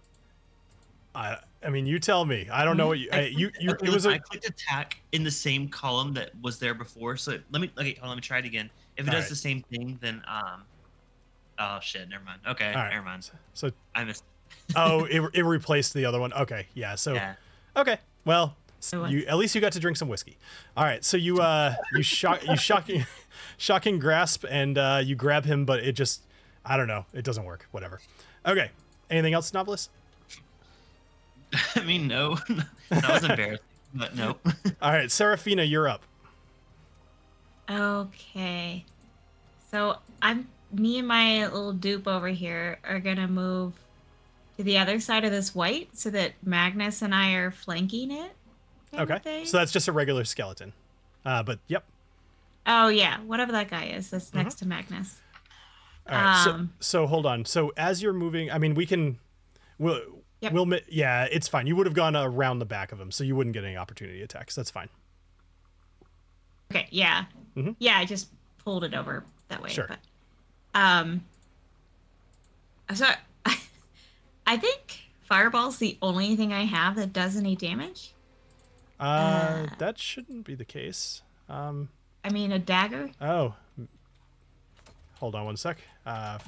I, 1.15 1.37
I 1.65 1.69
mean, 1.69 1.85
you 1.85 1.99
tell 1.99 2.25
me. 2.25 2.47
I 2.51 2.65
don't 2.65 2.77
know 2.77 2.87
what 2.87 2.99
you. 2.99 3.09
I, 3.11 3.21
you, 3.21 3.51
you 3.59 3.71
it 3.71 3.81
was 3.81 4.05
listen, 4.05 4.11
I 4.11 4.15
a. 4.15 4.19
clicked 4.19 4.47
attack 4.47 5.01
in 5.11 5.23
the 5.23 5.31
same 5.31 5.69
column 5.69 6.13
that 6.13 6.31
was 6.41 6.59
there 6.59 6.73
before. 6.73 7.17
So 7.17 7.37
let 7.51 7.61
me 7.61 7.71
okay, 7.77 7.93
hold 7.95 8.03
on, 8.03 8.09
let 8.09 8.15
me 8.15 8.21
try 8.21 8.39
it 8.39 8.45
again. 8.45 8.69
If 8.97 9.07
it 9.07 9.11
does 9.11 9.23
right. 9.23 9.29
the 9.29 9.35
same 9.35 9.61
thing, 9.61 9.97
then 10.01 10.21
um, 10.27 10.63
oh 11.59 11.79
shit, 11.81 12.07
never 12.09 12.23
mind. 12.23 12.41
Okay, 12.47 12.67
All 12.67 12.73
right. 12.75 12.91
never 12.91 13.05
mind. 13.05 13.29
So, 13.53 13.71
I 13.95 14.03
missed. 14.03 14.23
oh, 14.75 15.05
it, 15.05 15.21
it 15.33 15.43
replaced 15.43 15.93
the 15.93 16.05
other 16.05 16.19
one. 16.19 16.33
Okay, 16.33 16.67
yeah. 16.73 16.95
So, 16.95 17.13
Yeah. 17.13 17.35
okay. 17.75 17.97
Well, 18.25 18.55
So 18.79 19.05
you 19.05 19.25
at 19.27 19.37
least 19.37 19.55
you 19.55 19.61
got 19.61 19.73
to 19.73 19.79
drink 19.79 19.97
some 19.97 20.09
whiskey. 20.09 20.37
All 20.77 20.83
right. 20.83 21.03
So 21.03 21.17
you 21.17 21.39
uh 21.39 21.75
you 21.93 22.03
shock 22.03 22.45
you 22.47 22.55
shocking 22.55 23.05
shocking 23.57 23.99
grasp 23.99 24.45
and 24.49 24.77
uh 24.77 25.01
you 25.03 25.15
grab 25.15 25.45
him, 25.45 25.65
but 25.65 25.79
it 25.83 25.93
just 25.93 26.21
I 26.65 26.77
don't 26.77 26.87
know. 26.87 27.05
It 27.13 27.25
doesn't 27.25 27.45
work. 27.45 27.67
Whatever. 27.71 27.99
Okay. 28.45 28.71
Anything 29.09 29.33
else, 29.33 29.51
Nobilis? 29.51 29.89
I 31.75 31.83
mean, 31.83 32.07
no, 32.07 32.35
that 32.89 33.09
was 33.09 33.23
embarrassing, 33.23 33.65
but 33.93 34.15
no. 34.15 34.37
All 34.81 34.91
right, 34.91 35.11
Seraphina, 35.11 35.63
you're 35.63 35.87
up. 35.87 36.03
Okay. 37.69 38.85
So 39.71 39.97
I'm 40.21 40.47
me 40.71 40.99
and 40.99 41.07
my 41.07 41.45
little 41.45 41.73
dupe 41.73 42.07
over 42.07 42.27
here 42.27 42.79
are 42.83 42.99
gonna 42.99 43.27
move 43.27 43.73
to 44.57 44.63
the 44.63 44.77
other 44.77 44.99
side 44.99 45.23
of 45.23 45.31
this 45.31 45.55
white 45.55 45.89
so 45.93 46.09
that 46.09 46.33
Magnus 46.43 47.01
and 47.01 47.13
I 47.13 47.33
are 47.33 47.51
flanking 47.51 48.11
it. 48.11 48.31
Okay. 48.93 49.45
So 49.45 49.57
that's 49.57 49.71
just 49.71 49.87
a 49.87 49.91
regular 49.91 50.23
skeleton. 50.23 50.73
Uh, 51.25 51.41
but 51.43 51.59
yep. 51.67 51.85
Oh 52.65 52.87
yeah, 52.87 53.19
whatever 53.21 53.51
that 53.53 53.69
guy 53.69 53.85
is 53.85 54.09
that's 54.09 54.33
next 54.33 54.55
to 54.55 54.67
Magnus. 54.67 55.19
All 56.07 56.15
right. 56.15 56.47
Um, 56.47 56.73
so, 56.79 57.01
so 57.03 57.07
hold 57.07 57.25
on. 57.25 57.45
So 57.45 57.71
as 57.77 58.01
you're 58.01 58.13
moving, 58.13 58.51
I 58.51 58.57
mean, 58.57 58.75
we 58.75 58.85
can, 58.85 59.19
we'll, 59.77 60.01
Yep. 60.43 60.51
we'll, 60.53 60.79
yeah, 60.89 61.23
it's 61.31 61.47
fine. 61.47 61.67
You 61.67 61.75
would 61.77 61.85
have 61.85 61.95
gone 61.95 62.15
around 62.15 62.59
the 62.59 62.65
back 62.65 62.91
of 62.91 62.99
him, 62.99 63.11
so 63.11 63.23
you 63.23 63.35
wouldn't 63.35 63.53
get 63.53 63.63
any 63.63 63.77
opportunity 63.77 64.21
attacks. 64.21 64.55
That's 64.55 64.69
fine. 64.69 64.89
Okay, 66.71 66.87
yeah. 66.91 67.25
Mhm. 67.55 67.75
Yeah, 67.79 67.97
I 67.97 68.05
just 68.05 68.29
pulled 68.63 68.83
it 68.83 68.93
over 68.93 69.23
that 69.47 69.61
way. 69.61 69.69
Sure. 69.69 69.87
But 69.87 69.99
um 70.75 71.23
so 72.93 73.05
I 74.47 74.57
think 74.57 75.03
fireball's 75.21 75.77
the 75.77 75.97
only 76.01 76.35
thing 76.35 76.51
I 76.51 76.65
have 76.65 76.95
that 76.95 77.13
does 77.13 77.37
any 77.37 77.55
damage. 77.55 78.13
Uh, 78.99 79.03
Uh. 79.03 79.67
that 79.77 79.97
shouldn't 79.99 80.45
be 80.45 80.55
the 80.55 80.65
case. 80.65 81.21
Um, 81.47 81.89
I 82.23 82.29
mean 82.29 82.51
a 82.51 82.59
dagger, 82.59 83.11
oh, 83.21 83.53
hold 85.19 85.35
on 85.35 85.45
one 85.45 85.57
sec. 85.57 85.77
Uh, 86.05 86.39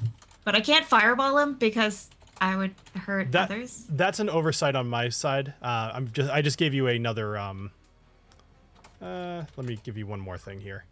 but 0.44 0.54
I 0.54 0.60
can't 0.60 0.84
fireball 0.84 1.38
him 1.38 1.54
because 1.54 2.10
I 2.40 2.56
would 2.56 2.74
hurt 2.94 3.32
that 3.32 3.50
others. 3.50 3.84
that's 3.88 4.20
an 4.20 4.28
oversight 4.28 4.74
on 4.76 4.88
my 4.88 5.08
side. 5.08 5.54
Uh, 5.62 5.90
I'm 5.94 6.10
just 6.12 6.30
I 6.30 6.42
just 6.42 6.58
gave 6.58 6.74
you 6.74 6.86
another 6.86 7.36
um. 7.38 7.70
Uh, 9.00 9.44
let 9.56 9.66
me 9.66 9.78
give 9.82 9.96
you 9.96 10.06
one 10.06 10.20
more 10.20 10.38
thing 10.38 10.60
here. 10.60 10.84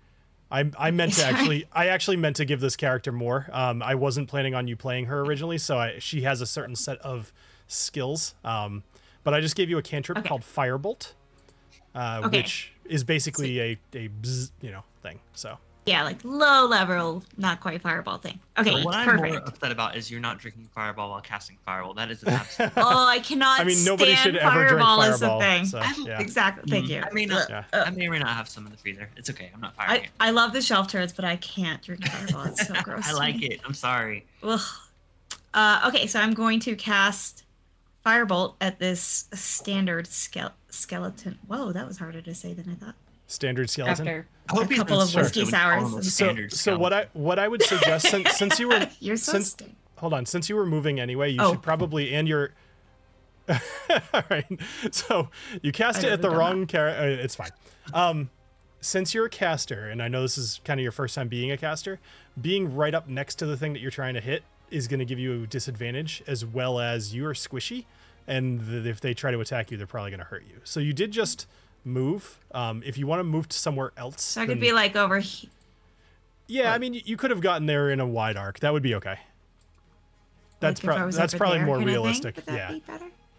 I 0.51 0.70
I 0.78 0.90
meant 0.90 1.14
to 1.14 1.24
actually 1.26 1.66
I 1.72 1.88
actually 1.88 2.16
meant 2.16 2.36
to 2.36 2.45
give 2.45 2.61
this 2.61 2.76
character 2.76 3.12
more. 3.12 3.49
Um, 3.53 3.82
I 3.82 3.95
wasn't 3.95 4.28
planning 4.28 4.55
on 4.55 4.68
you 4.68 4.76
playing 4.76 5.07
her 5.07 5.20
originally, 5.20 5.59
so 5.59 5.78
I, 5.78 5.99
she 5.99 6.22
has 6.22 6.40
a 6.40 6.47
certain 6.47 6.76
set 6.76 6.99
of 6.99 7.32
skills. 7.66 8.34
Um, 8.45 8.82
but 9.22 9.32
I 9.34 9.40
just 9.40 9.57
gave 9.57 9.70
you 9.70 9.78
a 9.78 9.82
cantrip 9.82 10.18
Okay. 10.18 10.28
called 10.28 10.42
Firebolt, 10.42 11.12
uh, 11.95 12.20
Okay. 12.24 12.38
which 12.38 12.72
is 12.84 13.05
basically 13.05 13.59
a 13.61 13.78
a 13.95 14.09
bzz, 14.09 14.51
you 14.61 14.70
know 14.70 14.84
thing. 15.03 15.20
So 15.32 15.59
Yeah, 15.87 16.03
like 16.03 16.18
low 16.24 16.66
level, 16.66 17.22
not 17.37 17.61
quite 17.61 17.82
fireball 17.82 18.16
thing. 18.16 18.41
Okay, 18.59 18.70
So 18.70 18.85
what 18.85 18.95
I'm 18.95 19.07
more 19.16 19.18
perfect. 19.28 19.49
upset 19.49 19.70
about 19.70 19.97
is 19.97 20.11
you're 20.11 20.20
not 20.20 20.39
drinking 20.39 20.68
Fireball 20.74 21.11
while 21.11 21.20
casting 21.20 21.59
Fireball. 21.66 21.93
That 21.93 22.11
is 22.11 22.22
an 22.22 22.28
absolute. 22.32 22.72
oh, 22.78 23.07
I 23.07 23.18
cannot. 23.18 23.61
I 23.61 23.64
mean, 23.64 23.85
nobody 23.85 24.12
stand 24.14 24.35
should 24.35 24.37
ever 24.37 24.66
drink 24.68 24.80
fireball 24.82 25.03
is 25.03 25.20
the 25.20 25.26
Fireball. 25.26 25.41
thing. 25.41 25.64
So, 25.66 25.82
yeah. 26.07 26.20
Exactly. 26.20 26.70
Thank 26.70 26.89
you. 26.89 27.03
I 27.03 27.11
may 27.12 27.26
not. 27.26 27.51
Yeah. 27.51 27.64
I 27.72 27.91
may 27.91 28.07
or 28.07 28.11
may 28.12 28.18
not 28.18 28.28
have 28.35 28.49
some 28.49 28.64
in 28.64 28.72
the 28.72 28.78
freezer. 28.78 29.11
It's 29.18 29.28
okay. 29.28 29.51
I'm 29.55 29.61
not 29.61 29.76
firing 29.76 29.93
I, 29.93 30.05
it. 30.05 30.11
I 30.20 30.30
love 30.30 30.55
the 30.55 30.62
shelf 30.62 30.89
turrets, 30.89 31.12
but 31.12 31.26
I 31.26 31.37
can't 31.37 31.82
drink 31.82 32.07
fireball. 32.09 32.45
It's 32.47 32.66
so 32.66 32.74
gross. 32.82 33.07
I 33.07 33.11
to 33.11 33.16
like 33.16 33.37
me. 33.37 33.47
it. 33.49 33.61
I'm 33.66 33.74
sorry. 33.74 34.24
Ugh. 34.43 34.61
Uh, 35.53 35.82
okay, 35.89 36.07
so 36.07 36.18
I'm 36.18 36.32
going 36.32 36.61
to 36.61 36.74
cast 36.76 37.45
Firebolt 38.07 38.55
at 38.61 38.78
this 38.78 39.26
standard 39.35 40.07
skele- 40.07 40.53
skeleton. 40.70 41.39
Whoa, 41.47 41.72
that 41.72 41.87
was 41.87 41.99
harder 41.99 42.22
to 42.22 42.35
say 42.35 42.55
than 42.55 42.70
I 42.70 42.74
thought. 42.82 42.95
Standard 43.27 43.70
skeleton. 43.70 44.07
After 44.09 44.27
I 44.51 44.53
hope 44.57 44.70
a 44.70 44.75
couple 44.77 45.01
of 45.01 45.14
whiskey 45.14 45.41
with 45.41 45.51
sours. 45.51 46.12
So, 46.14 46.49
so 46.49 46.79
what 46.79 46.93
I 46.93 47.07
what 47.14 47.39
I 47.39 47.49
would 47.49 47.62
suggest 47.62 48.09
since 48.09 48.37
since 48.37 48.59
you 48.59 48.68
were 48.68 48.89
You're 49.01 49.16
so 49.16 49.33
since 49.33 49.53
st- 49.53 49.75
hold 49.97 50.12
on 50.12 50.27
since 50.27 50.49
you 50.49 50.57
were 50.57 50.66
moving 50.66 51.01
anyway, 51.01 51.31
you 51.31 51.39
Oh. 51.41 51.53
should 51.53 51.62
probably 51.62 52.14
and 52.14 52.29
you're 52.29 52.53
all 53.49 54.22
right. 54.31 54.47
So 54.91 55.29
you 55.62 55.72
cast 55.72 55.99
I've 55.99 56.05
it 56.05 56.12
at 56.12 56.22
the 56.22 56.31
wrong 56.31 56.66
character. 56.66 57.03
Uh, 57.03 57.22
it's 57.25 57.35
fine. 57.35 57.51
Um, 57.93 58.31
since 58.81 59.14
you're 59.14 59.27
a 59.27 59.31
caster, 59.31 59.89
and 59.89 60.03
I 60.03 60.09
know 60.09 60.22
this 60.22 60.37
is 60.39 60.61
kind 60.64 60.79
of 60.81 60.83
your 60.83 60.93
first 60.93 61.14
time 61.14 61.29
being 61.29 61.51
a 61.51 61.57
caster, 61.57 62.01
being 62.41 62.75
right 62.75 62.95
up 62.95 63.09
next 63.09 63.37
to 63.37 63.47
the 63.47 63.57
thing 63.57 63.72
that 63.75 63.81
you're 63.81 63.91
trying 63.91 64.14
to 64.14 64.20
hit 64.20 64.43
is 64.70 64.89
going 64.89 64.99
to 64.99 65.05
give 65.07 65.18
you 65.18 65.45
a 65.45 65.47
disadvantage, 65.47 66.22
as 66.27 66.45
well 66.45 66.79
as 66.81 67.14
you 67.14 67.27
are 67.27 67.33
squishy, 67.35 67.85
and 68.27 68.61
th- 68.66 68.87
if 68.87 69.01
they 69.01 69.14
try 69.14 69.31
to 69.31 69.41
attack 69.41 69.70
you, 69.70 69.77
they're 69.77 69.87
probably 69.87 70.11
going 70.11 70.18
to 70.20 70.27
hurt 70.27 70.45
you. 70.49 70.61
So 70.64 70.81
you 70.81 70.93
did 70.93 71.12
just 71.12 71.47
move. 71.85 72.39
Um, 72.53 72.82
if 72.85 72.97
you 72.99 73.07
want 73.07 73.20
to 73.20 73.24
move 73.24 73.49
to 73.49 73.59
somewhere 73.59 73.93
else, 73.97 74.22
So 74.22 74.43
I 74.43 74.47
could 74.47 74.57
then- 74.57 74.61
be 74.61 74.72
like 74.72 74.97
over 74.97 75.18
here. 75.18 75.51
yeah, 76.47 76.72
I 76.72 76.78
mean, 76.78 76.95
you 77.05 77.16
could 77.16 77.30
have 77.30 77.41
gotten 77.41 77.66
there 77.66 77.91
in 77.91 78.01
a 78.01 78.07
wide 78.07 78.37
arc. 78.37 78.61
That 78.61 78.72
would 78.72 78.82
be 78.82 78.95
okay. 78.97 79.18
That's 80.61 80.82
like 80.82 81.11
that's 81.12 81.35
probably 81.35 81.59
there 81.59 81.66
more 81.66 81.78
realistic. 81.78 82.43
Yeah. 82.49 82.72
be? 82.72 82.82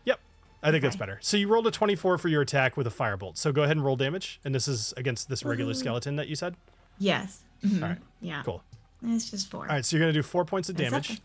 Yep. 0.05 0.19
I 0.61 0.71
think 0.71 0.83
that's 0.83 0.95
better. 0.95 1.17
So 1.21 1.37
you 1.37 1.47
rolled 1.47 1.65
a 1.65 1.71
24 1.71 2.17
for 2.19 2.27
your 2.27 2.41
attack 2.43 2.77
with 2.77 2.85
a 2.85 2.91
firebolt. 2.91 3.37
So 3.37 3.51
go 3.51 3.63
ahead 3.63 3.77
and 3.77 3.85
roll 3.85 3.95
damage. 3.95 4.39
And 4.45 4.53
this 4.53 4.67
is 4.67 4.93
against 4.95 5.27
this 5.29 5.43
regular 5.43 5.73
skeleton 5.73 6.17
that 6.17 6.27
you 6.27 6.35
said. 6.35 6.55
Yes. 6.99 7.41
Mhm. 7.63 7.81
All 7.81 7.89
right. 7.89 7.97
Yeah. 8.21 8.43
Cool. 8.43 8.63
It's 9.03 9.29
just 9.31 9.49
four. 9.49 9.61
All 9.61 9.67
right. 9.69 9.83
So 9.85 9.95
you're 9.97 10.03
gonna 10.03 10.13
do 10.13 10.21
four 10.23 10.45
points 10.45 10.69
of 10.69 10.75
damage. 10.75 11.11
okay. 11.11 11.19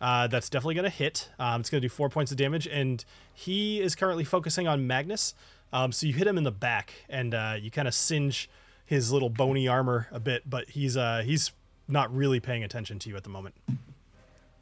Uh, 0.00 0.26
that's 0.26 0.48
definitely 0.48 0.74
gonna 0.74 0.90
hit. 0.90 1.28
Um, 1.38 1.60
it's 1.60 1.70
gonna 1.70 1.80
do 1.80 1.88
four 1.88 2.08
points 2.08 2.30
of 2.30 2.36
damage, 2.36 2.66
and 2.68 3.04
he 3.34 3.80
is 3.80 3.94
currently 3.94 4.24
focusing 4.24 4.66
on 4.68 4.86
Magnus. 4.86 5.34
Um, 5.72 5.92
so 5.92 6.06
you 6.06 6.12
hit 6.12 6.26
him 6.26 6.36
in 6.38 6.44
the 6.44 6.52
back, 6.52 6.92
and 7.08 7.34
uh, 7.34 7.56
you 7.60 7.70
kind 7.70 7.88
of 7.88 7.94
singe 7.94 8.48
his 8.84 9.10
little 9.12 9.30
bony 9.30 9.66
armor 9.68 10.08
a 10.12 10.20
bit, 10.20 10.48
but 10.48 10.68
he's 10.70 10.96
uh, 10.96 11.22
he's 11.24 11.52
not 11.88 12.14
really 12.14 12.40
paying 12.40 12.62
attention 12.62 12.98
to 13.00 13.08
you 13.08 13.16
at 13.16 13.24
the 13.24 13.30
moment. 13.30 13.54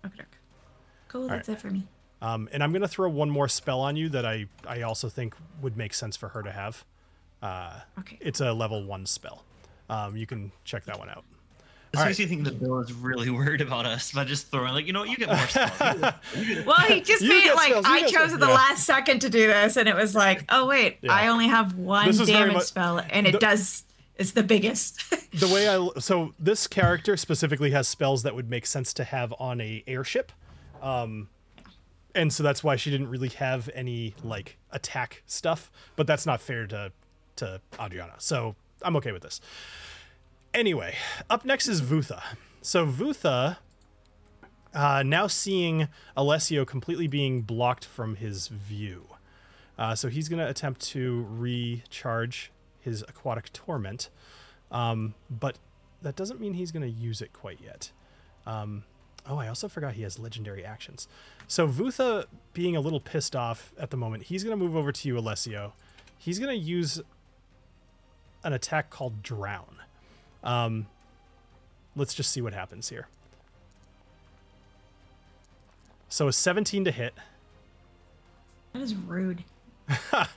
Okay. 0.06 0.24
Cool. 1.08 1.28
That's 1.28 1.48
it 1.48 1.60
for 1.60 1.68
me. 1.70 1.86
Um, 2.22 2.48
and 2.52 2.62
I'm 2.62 2.72
gonna 2.72 2.86
throw 2.88 3.08
one 3.08 3.30
more 3.30 3.48
spell 3.48 3.80
on 3.80 3.96
you 3.96 4.08
that 4.10 4.24
I 4.24 4.46
I 4.66 4.82
also 4.82 5.08
think 5.08 5.34
would 5.60 5.76
make 5.76 5.94
sense 5.94 6.16
for 6.16 6.28
her 6.28 6.42
to 6.42 6.52
have. 6.52 6.84
Uh, 7.42 7.80
Okay. 7.98 8.18
it's 8.20 8.40
a 8.40 8.52
level 8.52 8.84
one 8.84 9.06
spell. 9.06 9.44
Um, 9.88 10.16
you 10.16 10.26
can 10.26 10.52
check 10.64 10.84
that 10.84 10.98
one 10.98 11.08
out. 11.08 11.24
This 11.92 12.00
All 12.00 12.06
makes 12.06 12.18
me 12.20 12.26
think 12.26 12.44
that 12.44 12.60
Bill 12.60 12.78
is 12.78 12.92
really 12.92 13.30
worried 13.40 13.60
about 13.60 13.84
us 13.84 14.12
by 14.12 14.24
just 14.24 14.50
throwing 14.50 14.74
like, 14.74 14.86
you 14.86 14.92
know 14.92 15.00
what, 15.00 15.08
you 15.08 15.16
get 15.16 15.28
more 15.28 15.38
spells. 15.48 15.72
You 15.80 16.00
get- 16.00 16.14
you 16.46 16.54
get- 16.54 16.66
Well, 16.66 16.76
he 16.78 17.00
just 17.00 17.22
You 17.22 17.28
made 17.30 17.46
it 17.46 17.54
like 17.56 17.70
spells, 17.70 17.84
I 17.88 18.00
chose 18.02 18.10
spells. 18.10 18.32
at 18.34 18.40
the 18.40 18.46
Yeah. 18.46 18.54
last 18.54 18.84
second 18.86 19.20
to 19.20 19.28
do 19.30 19.46
this, 19.48 19.76
and 19.76 19.88
it 19.88 19.96
was 19.96 20.14
like, 20.14 20.44
oh 20.50 20.66
wait, 20.66 20.98
Yeah. 21.02 21.12
I 21.12 21.26
only 21.28 21.48
have 21.48 21.74
one 21.76 22.06
This 22.06 22.20
is 22.20 22.28
very 22.28 22.40
damage 22.42 22.54
much- 22.54 22.64
spell, 22.64 23.00
and 23.10 23.26
it 23.26 23.32
the- 23.32 23.38
does. 23.38 23.84
It's 24.16 24.32
the 24.32 24.42
biggest. 24.42 25.02
The 25.32 25.46
way 25.48 25.68
I 25.68 25.88
so 26.00 26.34
this 26.40 26.66
character 26.66 27.16
specifically 27.16 27.70
has 27.70 27.86
spells 27.86 28.24
that 28.24 28.34
would 28.34 28.50
make 28.50 28.66
sense 28.66 28.92
to 28.94 29.04
have 29.04 29.32
on 29.38 29.60
a 29.60 29.84
airship, 29.86 30.32
um, 30.82 31.28
and 32.16 32.32
so 32.32 32.42
that's 32.42 32.64
why 32.64 32.74
she 32.76 32.90
didn't 32.90 33.08
really 33.08 33.28
have 33.28 33.70
any 33.72 34.14
like 34.24 34.58
attack 34.72 35.22
stuff. 35.26 35.70
But 35.94 36.06
that's 36.08 36.26
not 36.26 36.40
fair 36.40 36.66
to 36.66 36.90
to 37.36 37.60
Adriana, 37.80 38.14
so 38.18 38.56
I'm 38.82 38.96
okay 38.96 39.12
with 39.12 39.22
this. 39.22 39.40
Anyway, 40.52 40.96
up 41.28 41.44
next 41.44 41.68
is 41.68 41.80
Vutha. 41.80 42.22
So 42.60 42.84
Vutha 42.86 43.58
uh, 44.74 45.02
now 45.04 45.26
seeing 45.26 45.88
Alessio 46.16 46.64
completely 46.64 47.06
being 47.06 47.42
blocked 47.42 47.84
from 47.84 48.16
his 48.16 48.48
view. 48.48 49.06
Uh, 49.78 49.94
so 49.94 50.08
he's 50.08 50.28
going 50.28 50.40
to 50.40 50.48
attempt 50.48 50.80
to 50.80 51.26
recharge 51.30 52.52
his 52.80 53.02
aquatic 53.02 53.52
torment, 53.52 54.10
um, 54.70 55.14
but 55.30 55.58
that 56.02 56.16
doesn't 56.16 56.40
mean 56.40 56.54
he's 56.54 56.72
going 56.72 56.82
to 56.82 56.88
use 56.88 57.22
it 57.22 57.32
quite 57.32 57.60
yet. 57.62 57.90
Um, 58.46 58.84
oh, 59.26 59.38
I 59.38 59.48
also 59.48 59.68
forgot 59.68 59.94
he 59.94 60.02
has 60.02 60.18
legendary 60.18 60.64
actions. 60.64 61.08
So 61.46 61.66
Vutha, 61.66 62.26
being 62.52 62.76
a 62.76 62.80
little 62.80 63.00
pissed 63.00 63.36
off 63.36 63.72
at 63.78 63.90
the 63.90 63.96
moment, 63.96 64.24
he's 64.24 64.44
going 64.44 64.58
to 64.58 64.62
move 64.62 64.76
over 64.76 64.92
to 64.92 65.08
you, 65.08 65.16
Alessio. 65.16 65.74
He's 66.18 66.38
going 66.38 66.50
to 66.50 66.62
use 66.62 67.00
an 68.44 68.52
attack 68.52 68.90
called 68.90 69.22
Drown. 69.22 69.76
Um, 70.42 70.86
let's 71.96 72.14
just 72.14 72.32
see 72.32 72.40
what 72.40 72.52
happens 72.52 72.88
here. 72.88 73.08
So 76.08 76.28
a 76.28 76.32
17 76.32 76.84
to 76.84 76.90
hit. 76.90 77.14
That 78.72 78.82
is 78.82 78.94
rude. 78.94 79.44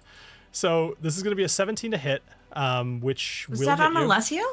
So 0.53 0.95
this 1.01 1.17
is 1.17 1.23
going 1.23 1.31
to 1.31 1.35
be 1.35 1.43
a 1.43 1.49
17 1.49 1.91
to 1.91 1.97
hit, 1.97 2.21
um, 2.53 3.01
which 3.01 3.47
Was 3.49 3.59
will 3.59 3.65
that 3.65 3.79
on 3.79 3.93
you. 3.93 4.03
Alessio? 4.03 4.43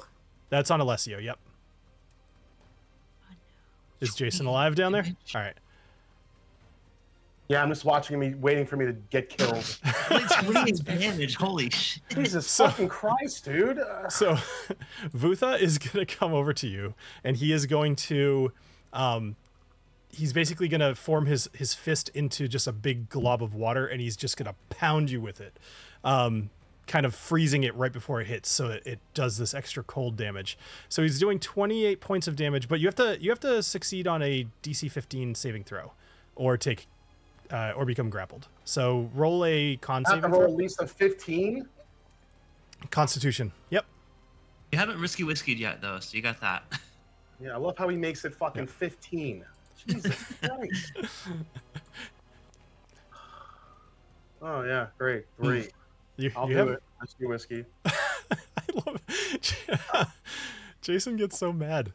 That's 0.49 0.71
on 0.71 0.81
Alessio. 0.81 1.19
Yep. 1.19 1.39
Is 4.01 4.15
Jason 4.15 4.47
alive 4.47 4.75
down 4.75 4.93
there? 4.93 5.05
All 5.35 5.41
right. 5.43 5.55
Yeah, 7.51 7.65
I'm 7.65 7.69
just 7.69 7.85
watching 7.85 8.17
me, 8.21 8.33
waiting 8.37 8.65
for 8.65 8.77
me 8.77 8.87
to 8.87 8.93
get 8.93 9.29
killed. 9.29 9.79
It's 10.13 10.43
really 10.45 10.71
advantage. 10.71 11.35
Holy 11.35 11.69
shit. 11.71 12.01
Jesus 12.11 12.47
So- 12.47 12.69
fucking 12.69 12.87
Christ, 12.89 13.45
dude. 13.45 13.81
Uh, 13.81 14.09
So 14.09 14.37
Vutha 15.13 15.59
is 15.61 15.77
going 15.79 16.07
to 16.07 16.17
come 16.17 16.33
over 16.33 16.53
to 16.53 16.69
you, 16.69 16.95
and 17.25 17.37
he 17.37 17.53
is 17.53 17.67
going 17.67 17.97
to, 17.97 18.53
um, 18.93 19.35
he's 20.11 20.33
basically 20.33 20.69
going 20.69 20.81
to 20.81 20.95
form 20.95 21.27
his 21.27 21.51
his 21.53 21.75
fist 21.75 22.09
into 22.11 22.47
just 22.47 22.69
a 22.69 22.73
big 22.73 23.09
glob 23.09 23.43
of 23.43 23.53
water, 23.53 23.85
and 23.85 24.01
he's 24.01 24.17
just 24.17 24.37
going 24.37 24.47
to 24.47 24.55
pound 24.77 25.11
you 25.11 25.21
with 25.21 25.41
it, 25.41 25.59
um, 26.05 26.51
kind 26.87 27.05
of 27.05 27.17
freezing 27.17 27.65
it 27.65 27.75
right 27.75 27.93
before 27.93 28.21
it 28.21 28.29
hits, 28.29 28.49
so 28.49 28.69
that 28.69 28.87
it 28.87 29.01
does 29.13 29.39
this 29.39 29.55
extra 29.55 29.83
cold 29.83 30.17
damage. 30.17 30.57
So 30.89 31.03
he's 31.03 31.19
doing 31.19 31.41
28 31.41 32.01
points 32.01 32.29
of 32.29 32.37
damage, 32.37 32.69
but 32.69 32.79
you 32.79 32.87
have 32.87 32.95
to 32.97 33.19
you 33.21 33.31
have 33.31 33.41
to 33.41 33.61
succeed 33.61 34.07
on 34.07 34.23
a 34.23 34.47
DC 34.63 34.89
15 34.89 35.35
saving 35.35 35.65
throw, 35.65 35.95
or 36.37 36.57
take. 36.57 36.87
Uh, 37.51 37.73
or 37.77 37.85
become 37.85 38.09
grappled. 38.11 38.47
So 38.65 39.11
roll 39.15 39.45
a 39.45 39.77
con 39.79 40.05
I 40.07 40.11
have 40.15 40.23
to 40.23 40.29
roll 40.29 40.45
at 40.45 40.53
least 40.55 40.81
a 40.81 40.87
15. 40.87 41.67
Constitution. 42.91 43.53
Yep. 43.71 43.85
You 44.73 44.79
haven't 44.79 45.01
risky 45.01 45.25
whiskeyed 45.25 45.59
yet 45.59 45.81
though, 45.83 45.99
so 45.99 46.17
you 46.17 46.23
got 46.23 46.41
that. 46.41 46.63
Yeah, 47.43 47.55
I 47.55 47.57
love 47.57 47.77
how 47.77 47.89
he 47.89 47.97
makes 47.97 48.25
it 48.25 48.35
fucking 48.35 48.67
15. 48.69 49.45
Jesus 49.87 50.15
Christ. 50.43 50.93
Oh 54.43 54.63
yeah, 54.63 54.87
great, 54.99 55.25
great. 55.39 55.73
You, 56.17 56.31
I'll 56.37 56.49
you 56.49 56.55
do 56.55 56.59
have, 56.59 56.69
it. 56.69 56.83
Let's 57.01 57.15
whiskey. 57.19 57.65
I 57.85 57.93
love 58.87 59.01
it. 59.09 59.55
Jason 60.83 61.17
gets 61.17 61.39
so 61.39 61.53
mad. 61.53 61.93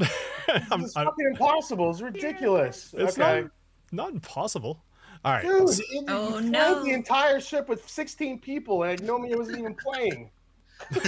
I'm- 0.00 0.82
It's 0.82 0.96
I'm- 0.96 1.08
impossible. 1.30 1.90
It's 1.90 2.00
ridiculous. 2.00 2.94
it's 2.96 3.18
okay. 3.18 3.42
not, 3.42 3.50
not 3.92 4.12
impossible. 4.12 4.82
All 5.24 5.32
right. 5.32 5.42
Dude, 5.44 5.68
s- 5.68 5.80
it, 5.80 6.04
Oh, 6.08 6.38
no. 6.38 6.84
the 6.84 6.90
entire 6.92 7.40
ship 7.40 7.68
with 7.68 7.88
16 7.88 8.38
people, 8.40 8.84
and 8.84 9.00
Nomi 9.02 9.36
wasn't 9.36 9.58
even 9.58 9.74
playing. 9.74 10.30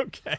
Okay. 0.00 0.36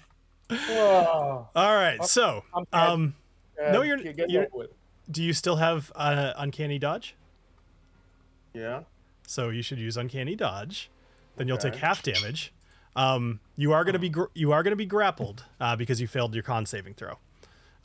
Oh, 0.50 1.48
All 1.56 1.76
right. 1.76 2.04
So, 2.04 2.44
I'm 2.54 2.66
um, 2.74 3.16
uh, 3.64 3.72
No, 3.72 3.84
you're- 3.84 4.04
get- 4.04 4.18
get 4.18 4.30
you're- 4.30 4.48
over 4.54 4.68
do 5.10 5.24
you 5.24 5.34
still 5.34 5.56
have 5.58 5.92
uh, 5.96 6.34
uncanny 6.36 6.80
dodge? 6.80 7.16
Yeah. 8.54 8.82
So 9.28 9.50
you 9.50 9.62
should 9.62 9.78
use 9.80 9.98
uncanny 9.98 10.36
dodge. 10.36 10.90
Then 11.38 11.48
you'll 11.48 11.58
take 11.60 11.76
half 11.76 12.02
damage. 12.02 12.52
Um, 12.96 13.40
you 13.56 13.72
are 13.72 13.84
gonna 13.84 14.00
be 14.00 14.10
gr- 14.10 14.32
you 14.34 14.52
are 14.52 14.64
gonna 14.64 14.76
be 14.76 14.86
grappled 14.88 15.46
uh, 15.60 15.76
because 15.76 16.02
you 16.02 16.08
failed 16.08 16.34
your 16.34 16.42
con 16.44 16.66
saving 16.66 16.96
throw. 16.96 17.20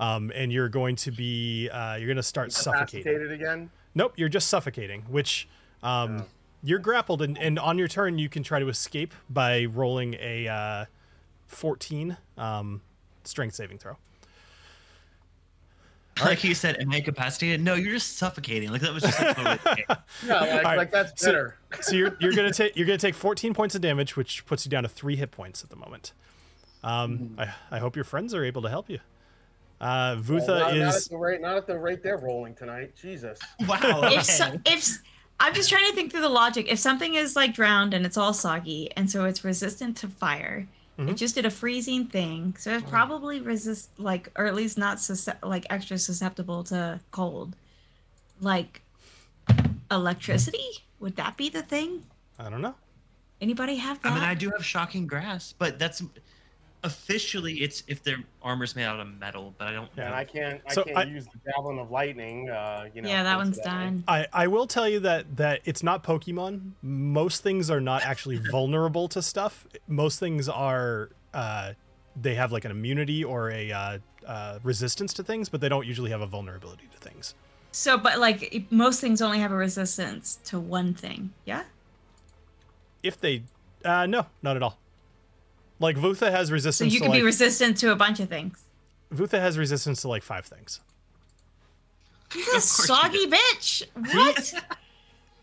Um, 0.00 0.32
and 0.34 0.50
you're 0.50 0.70
going 0.70 0.96
to 0.96 1.12
be 1.12 1.68
uh, 1.68 1.94
you're 1.96 2.08
gonna 2.08 2.22
start 2.22 2.52
suffocating. 2.52 3.00
Incapacitated 3.00 3.32
again. 3.32 3.70
Nope, 3.94 4.14
you're 4.16 4.30
just 4.30 4.48
suffocating, 4.48 5.02
which 5.02 5.46
um, 5.82 6.24
you're 6.62 6.78
grappled, 6.78 7.22
and, 7.22 7.36
and 7.38 7.58
on 7.58 7.76
your 7.76 7.86
turn, 7.88 8.18
you 8.18 8.28
can 8.28 8.42
try 8.42 8.58
to 8.58 8.68
escape 8.68 9.14
by 9.28 9.66
rolling 9.66 10.14
a 10.20 10.48
uh, 10.48 10.84
14 11.48 12.16
um, 12.38 12.80
strength 13.24 13.54
saving 13.54 13.78
throw. 13.78 13.96
Like 16.24 16.44
you 16.44 16.54
said, 16.54 16.76
am 16.78 16.90
I 16.92 16.96
incapacitated? 16.98 17.62
No, 17.62 17.74
you're 17.74 17.92
just 17.92 18.18
suffocating. 18.18 18.70
Like 18.70 18.82
that 18.82 18.92
was 18.92 19.02
just 19.02 19.18
like, 19.20 19.36
totally 19.36 19.58
okay. 19.66 19.84
Yeah, 20.26 20.40
like, 20.40 20.64
right, 20.64 20.76
like 20.76 20.90
that's 20.90 21.20
so- 21.20 21.28
better. 21.28 21.56
So 21.80 21.94
you're, 21.94 22.16
you're 22.20 22.32
gonna 22.32 22.52
take 22.52 22.76
you're 22.76 22.86
gonna 22.86 22.98
take 22.98 23.14
14 23.14 23.54
points 23.54 23.74
of 23.74 23.80
damage, 23.80 24.16
which 24.16 24.44
puts 24.46 24.64
you 24.64 24.70
down 24.70 24.82
to 24.82 24.88
three 24.88 25.16
hit 25.16 25.30
points 25.30 25.62
at 25.62 25.70
the 25.70 25.76
moment. 25.76 26.12
Um, 26.82 27.36
I, 27.38 27.52
I 27.70 27.78
hope 27.78 27.96
your 27.96 28.04
friends 28.04 28.34
are 28.34 28.44
able 28.44 28.62
to 28.62 28.68
help 28.68 28.88
you. 28.90 28.98
Uh, 29.80 30.16
Vutha 30.16 30.48
Well, 30.48 30.58
not, 30.60 30.76
not 30.76 30.94
is 30.96 31.06
at 31.06 31.10
the 31.10 31.16
rate, 31.16 31.40
not 31.40 31.56
at 31.56 31.66
the 31.66 31.78
rate 31.78 32.02
they're 32.02 32.18
rolling 32.18 32.54
tonight. 32.54 32.94
Jesus. 33.00 33.38
Wow. 33.66 33.78
If 34.04 34.12
okay. 34.12 34.22
so, 34.22 34.52
if 34.66 34.74
s- 34.78 34.98
I'm 35.38 35.54
just 35.54 35.70
trying 35.70 35.88
to 35.88 35.94
think 35.94 36.10
through 36.12 36.20
the 36.20 36.28
logic. 36.28 36.66
If 36.68 36.78
something 36.78 37.14
is 37.14 37.34
like 37.34 37.54
drowned 37.54 37.94
and 37.94 38.04
it's 38.04 38.18
all 38.18 38.34
soggy, 38.34 38.90
and 38.96 39.10
so 39.10 39.24
it's 39.24 39.42
resistant 39.42 39.96
to 39.98 40.08
fire, 40.08 40.66
Mhm. 40.98 41.08
it 41.10 41.14
just 41.14 41.34
did 41.34 41.46
a 41.46 41.50
freezing 41.50 42.06
thing, 42.08 42.54
so 42.58 42.74
it's 42.74 42.90
probably 42.90 43.40
resist 43.40 43.88
like, 43.98 44.30
or 44.36 44.44
at 44.44 44.54
least 44.54 44.76
not 44.76 44.98
susce- 44.98 45.42
like 45.42 45.64
extra 45.70 45.96
susceptible 45.96 46.62
to 46.64 47.00
cold. 47.10 47.56
Like 48.38 48.82
electricity, 49.90 50.84
would 50.98 51.16
that 51.16 51.36
be 51.36 51.48
the 51.48 51.62
thing? 51.62 52.04
I 52.38 52.50
don't 52.50 52.60
know. 52.62 52.74
Anybody 53.40 53.76
have 53.76 54.02
that? 54.02 54.12
I 54.12 54.14
mean, 54.14 54.24
I 54.24 54.34
do 54.34 54.50
have 54.50 54.64
shocking 54.64 55.06
grasp, 55.06 55.56
but 55.58 55.78
that's 55.78 56.02
officially 56.82 57.54
it's 57.60 57.82
if 57.86 58.02
their 58.02 58.16
armor's 58.42 58.74
made 58.74 58.84
out 58.84 58.98
of 59.00 59.06
metal, 59.18 59.54
but 59.58 59.68
I 59.68 59.72
don't. 59.72 59.90
Yeah, 59.96 60.08
know. 60.10 60.14
I 60.14 60.24
can't. 60.24 60.60
I 60.68 60.72
So 60.74 60.84
can't 60.84 60.96
I- 60.98 61.02
use 61.04 61.26
the 61.26 61.38
javelin 61.50 61.78
of 61.78 61.90
lightning. 61.90 62.48
Uh, 62.50 62.88
you 62.94 63.02
know. 63.02 63.08
yeah, 63.08 63.22
that 63.22 63.36
one's 63.36 63.56
coincidentally. 63.58 64.02
done. 64.02 64.04
I, 64.32 64.44
I 64.44 64.46
will 64.46 64.66
tell 64.66 64.88
you 64.88 65.00
that 65.00 65.36
that 65.36 65.60
it's 65.64 65.82
not 65.82 66.02
Pokemon. 66.02 66.72
Most 66.82 67.42
things 67.42 67.70
are 67.70 67.80
not 67.80 68.02
actually 68.04 68.36
vulnerable 68.50 69.08
to 69.08 69.22
stuff. 69.22 69.66
Most 69.88 70.18
things 70.18 70.48
are 70.48 71.10
uh, 71.34 71.72
they 72.20 72.34
have 72.34 72.52
like 72.52 72.64
an 72.64 72.70
immunity 72.70 73.22
or 73.24 73.50
a 73.50 73.70
uh, 73.72 73.98
uh, 74.26 74.58
resistance 74.62 75.12
to 75.14 75.22
things, 75.22 75.48
but 75.48 75.60
they 75.60 75.68
don't 75.68 75.86
usually 75.86 76.10
have 76.10 76.20
a 76.20 76.26
vulnerability 76.26 76.88
to 76.92 76.98
things. 76.98 77.34
So, 77.72 77.96
but 77.96 78.18
like 78.18 78.64
most 78.70 79.00
things 79.00 79.22
only 79.22 79.38
have 79.38 79.52
a 79.52 79.56
resistance 79.56 80.40
to 80.46 80.58
one 80.58 80.92
thing. 80.92 81.32
Yeah. 81.44 81.62
If 83.02 83.20
they, 83.20 83.44
uh, 83.84 84.06
no, 84.06 84.26
not 84.42 84.56
at 84.56 84.62
all. 84.62 84.76
Like 85.80 85.96
Vutha 85.96 86.30
has 86.30 86.48
So 86.48 86.54
resistance. 86.54 86.92
you 86.92 87.00
to 87.00 87.06
could 87.06 87.12
be 87.12 87.18
like, 87.18 87.24
resistant 87.26 87.76
to 87.78 87.90
a 87.90 87.96
bunch 87.96 88.20
of 88.20 88.28
things. 88.28 88.62
Vutha 89.12 89.40
has 89.40 89.58
resistance 89.58 90.02
to 90.02 90.08
like 90.08 90.22
five 90.22 90.44
things. 90.46 90.80
He's 92.32 92.46
Of 92.48 92.54
a 92.54 92.60
soggy 92.60 93.26
bitch. 93.26 93.82
What? 93.94 94.54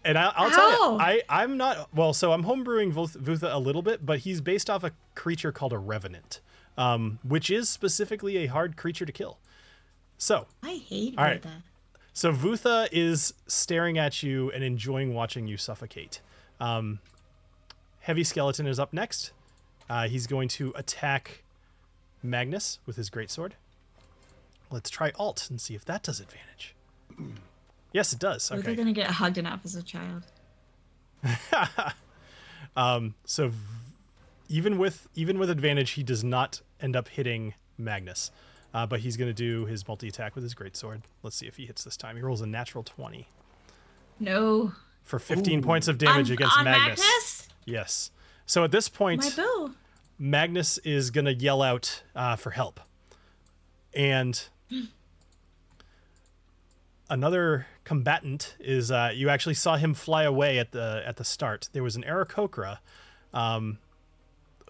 And 0.06 0.18
I, 0.18 0.32
I'll 0.38 0.50
tell 0.50 0.94
you, 0.94 1.00
I, 1.02 1.22
I'm 1.28 1.58
not 1.58 1.90
well. 1.94 2.14
So 2.14 2.32
I'm 2.32 2.44
homebrewing 2.46 2.94
Vutha 2.94 3.54
a 3.54 3.60
little 3.60 3.82
bit, 3.82 4.06
but 4.06 4.20
he's 4.20 4.40
based 4.40 4.70
off 4.70 4.86
a 4.86 4.92
creature 5.16 5.52
called 5.52 5.74
a 5.74 5.78
revenant, 5.78 6.40
um, 6.78 7.20
which 7.28 7.50
is 7.50 7.68
specifically 7.68 8.38
a 8.38 8.46
hard 8.46 8.78
creature 8.78 9.06
to 9.06 9.12
kill. 9.12 9.38
So, 10.18 10.48
I 10.64 10.76
hate 10.76 11.16
All 11.18 11.26
right. 11.26 11.42
that. 11.42 11.62
so 12.14 12.32
Vutha 12.32 12.88
is 12.92 13.34
staring 13.48 13.98
at 13.98 14.24
you 14.24 14.50
and 14.52 14.64
enjoying 14.64 15.14
watching 15.14 15.46
you 15.48 15.58
suffocate. 15.58 16.22
Um, 16.62 17.00
Heavy 18.00 18.24
Skeleton 18.24 18.66
is 18.66 18.80
up 18.80 18.94
next. 18.94 19.32
Uh, 19.90 20.08
he's 20.08 20.28
going 20.28 20.48
to 20.50 20.74
attack 20.76 21.44
Magnus 22.24 22.80
with 22.86 22.96
his 22.98 23.10
greatsword. 23.10 23.54
Let's 24.70 24.90
try 24.90 25.12
Alt 25.16 25.50
and 25.50 25.62
see 25.62 25.76
if 25.76 25.86
that 25.86 26.04
does 26.04 26.20
advantage. 26.20 26.76
Yes, 27.94 28.12
it 28.12 28.20
does. 28.20 28.52
We're 28.52 28.58
Okay. 28.60 28.76
gonna 28.76 28.92
get 28.92 29.12
hugged 29.12 29.38
enough 29.38 29.62
as 29.64 29.76
a 29.76 29.84
child. 29.84 30.24
Um, 32.76 33.16
so 33.26 33.48
v- 33.50 33.58
even 34.50 34.78
with 34.78 35.08
even 35.16 35.40
with 35.40 35.50
advantage, 35.50 35.92
he 35.92 36.04
does 36.04 36.24
not 36.24 36.62
end 36.80 36.96
up 36.96 37.08
hitting 37.08 37.56
Magnus. 37.78 38.30
Uh, 38.74 38.86
but 38.86 39.00
he's 39.00 39.18
going 39.18 39.30
to 39.30 39.34
do 39.34 39.66
his 39.66 39.88
multi 39.88 40.08
attack 40.10 40.36
with 40.36 40.44
his 40.44 40.54
greatsword. 40.54 41.02
Let's 41.24 41.36
see 41.38 41.48
if 41.48 41.56
he 41.56 41.66
hits 41.66 41.84
this 41.84 41.98
time. 41.98 42.18
He 42.18 42.22
rolls 42.22 42.42
a 42.42 42.46
natural 42.46 42.84
20 42.84 43.28
No. 44.20 44.74
for 45.04 45.18
15 45.18 45.64
points 45.64 45.88
of 45.88 45.98
damage 45.98 46.30
on, 46.30 46.34
against 46.34 46.58
on 46.58 46.66
Magnus. 46.66 47.00
Magnus? 47.00 47.48
Yes. 47.66 48.12
So 48.48 48.64
at 48.64 48.72
this 48.72 48.90
point. 48.90 49.24
Magnus 50.20 50.80
is 50.80 51.12
going 51.12 51.26
to 51.26 51.34
yell 51.36 51.62
out 51.62 52.02
uh, 52.16 52.36
for 52.36 52.50
help. 52.50 52.80
And 53.94 54.42
another 57.10 57.68
combatant 57.84 58.56
is 58.60 58.92
uh, 58.92 59.12
you 59.14 59.30
actually 59.30 59.54
saw 59.54 59.78
him 59.78 59.94
fly 59.94 60.24
away 60.24 60.58
at 60.58 60.72
the 60.72 61.04
at 61.06 61.18
the 61.18 61.24
start. 61.24 61.70
There 61.74 61.84
was 61.84 61.96
an 61.96 62.04
Aarakocra 62.04 62.80
um, 63.34 63.78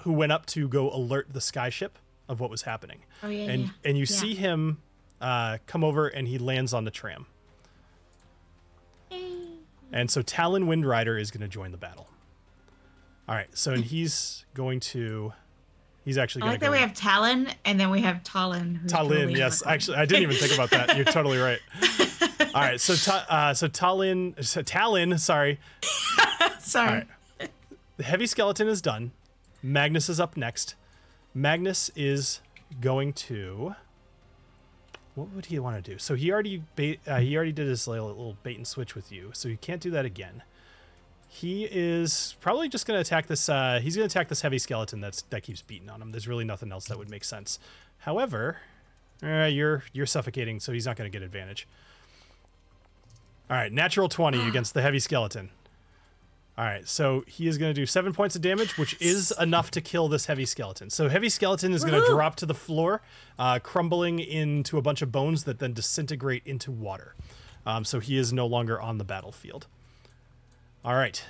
who 0.02 0.12
went 0.12 0.32
up 0.34 0.46
to 0.48 0.68
go 0.68 0.92
alert 0.92 1.28
the 1.32 1.40
skyship 1.40 1.92
of 2.28 2.40
what 2.40 2.50
was 2.50 2.64
happening. 2.64 3.00
Oh 3.24 3.30
yeah, 3.30 3.50
and 3.50 3.62
yeah. 3.64 3.70
and 3.86 3.98
you 3.98 4.02
Yeah. 4.02 4.16
see 4.20 4.36
him 4.36 4.80
uh, 5.22 5.60
come 5.66 5.84
over 5.84 6.08
and 6.08 6.28
he 6.28 6.38
lands 6.38 6.74
on 6.74 6.84
the 6.84 6.92
tram. 6.92 7.26
And 9.90 10.12
so 10.12 10.22
Talon 10.22 10.66
Windrider 10.66 11.20
is 11.20 11.32
going 11.32 11.42
to 11.42 11.48
join 11.48 11.72
the 11.72 11.78
battle. 11.78 12.10
All 13.28 13.36
right, 13.36 13.50
so 13.58 13.74
and 13.74 13.84
he's 13.84 14.46
going 14.54 14.80
to, 14.80 15.34
he's 16.06 16.18
actually 16.18 16.44
I 16.44 16.48
like 16.48 16.60
that 16.62 16.72
we 16.72 16.78
have 16.78 16.94
Talon 16.94 17.50
and 17.66 17.80
then 17.80 17.90
we 17.90 18.02
have 18.02 18.24
Talon. 18.24 18.82
Talon, 18.88 19.18
totally 19.18 19.34
yes. 19.38 19.62
Actually, 19.66 19.98
I 19.98 20.06
didn't 20.06 20.24
even 20.24 20.36
think 20.36 20.54
about 20.54 20.70
that. 20.70 20.96
You're 20.96 21.06
totally 21.06 21.38
right. 21.38 21.60
All 22.56 22.62
right, 22.62 22.80
so 22.80 22.96
ta- 22.96 23.26
uh, 23.30 23.54
so 23.54 23.68
Talon, 23.68 24.36
so 24.42 24.62
Talon, 24.62 25.18
sorry. 25.18 25.60
Sorry. 26.60 27.06
Right. 27.40 27.50
The 27.96 28.04
heavy 28.04 28.28
skeleton 28.28 28.68
is 28.68 28.82
done. 28.82 29.12
Magnus 29.64 30.10
is 30.10 30.20
up 30.20 30.36
next. 30.36 30.76
Magnus 31.34 31.90
is 31.96 32.42
going 32.82 33.14
to. 33.14 33.76
What 35.16 35.30
would 35.30 35.46
he 35.48 35.60
want 35.60 35.84
to 35.84 35.92
do? 35.92 35.98
So 35.98 36.16
he 36.16 36.32
already 36.32 36.64
bait, 36.76 37.00
uh, 37.08 37.20
he 37.20 37.36
already 37.36 37.54
did 37.54 37.68
his 37.68 37.88
little, 37.88 38.08
little 38.08 38.38
bait 38.44 38.58
and 38.58 38.68
switch 38.68 38.96
with 38.96 39.12
you, 39.12 39.32
so 39.34 39.48
he 39.50 39.56
can't 39.56 39.82
do 39.82 39.90
that 39.92 40.04
again. 40.06 40.44
He 41.30 41.66
is 41.66 42.36
probably 42.42 42.70
just 42.70 42.88
going 42.88 42.98
to 42.98 43.02
attack 43.02 43.28
this. 43.28 43.50
Uh, 43.50 43.80
he's 43.82 43.96
going 43.96 44.08
to 44.08 44.12
attack 44.12 44.30
this 44.30 44.42
heavy 44.42 44.58
skeleton 44.58 45.02
that's 45.02 45.22
that 45.24 45.44
keeps 45.44 45.62
beating 45.62 45.90
on 45.90 46.02
him. 46.02 46.12
There's 46.12 46.28
really 46.28 46.46
nothing 46.46 46.72
else 46.72 46.86
that 46.86 46.98
would 46.98 47.10
make 47.10 47.24
sense. 47.24 47.60
However, 48.00 48.58
uh, 49.22 49.46
you're 49.46 49.84
you're 49.94 50.06
suffocating, 50.06 50.60
so 50.60 50.72
he's 50.72 50.86
not 50.86 50.96
going 50.96 51.12
to 51.12 51.16
get 51.16 51.24
advantage. 51.24 51.68
All 53.50 53.58
right, 53.58 53.72
natural 53.72 54.10
twenty 54.10 54.48
against 54.48 54.74
the 54.74 54.82
heavy 54.82 55.00
skeleton. 55.00 55.50
All 56.58 56.66
right, 56.66 56.88
so 56.88 57.24
he 57.28 57.48
is 57.48 57.60
going 57.60 57.70
to 57.70 57.80
do 57.80 57.86
seven 57.86 58.14
points 58.14 58.36
of 58.36 58.42
damage, 58.42 58.80
which 58.80 59.00
is 59.00 59.32
enough 59.40 59.70
to 59.72 59.82
kill 59.82 60.08
this 60.08 60.26
heavy 60.26 60.46
skeleton. 60.46 60.90
So 60.90 61.08
heavy 61.08 61.30
skeleton 61.30 61.72
is 61.72 61.84
going 61.84 62.02
to 62.02 62.08
drop 62.10 62.36
to 62.38 62.48
the 62.48 62.56
floor, 62.56 63.04
uh, 63.38 63.60
crumbling 63.60 64.18
into 64.18 64.80
a 64.80 64.82
bunch 64.82 65.04
of 65.04 65.12
bones 65.12 65.44
that 65.44 65.60
then 65.60 65.74
disintegrate 65.74 66.42
into 66.48 66.72
water. 66.72 67.14
Um, 67.64 67.86
so 67.86 68.00
he 68.00 68.18
is 68.18 68.34
no 68.34 68.48
longer 68.48 68.82
on 68.82 68.98
the 68.98 69.04
battlefield. 69.04 69.68
All 70.88 70.96
right, 70.96 71.22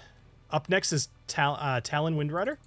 up 0.52 0.70
next 0.70 0.94
is 0.94 1.10
Tal- 1.26 1.58
uh, 1.60 1.82
Talon 1.82 2.16
Windrider. 2.16 2.58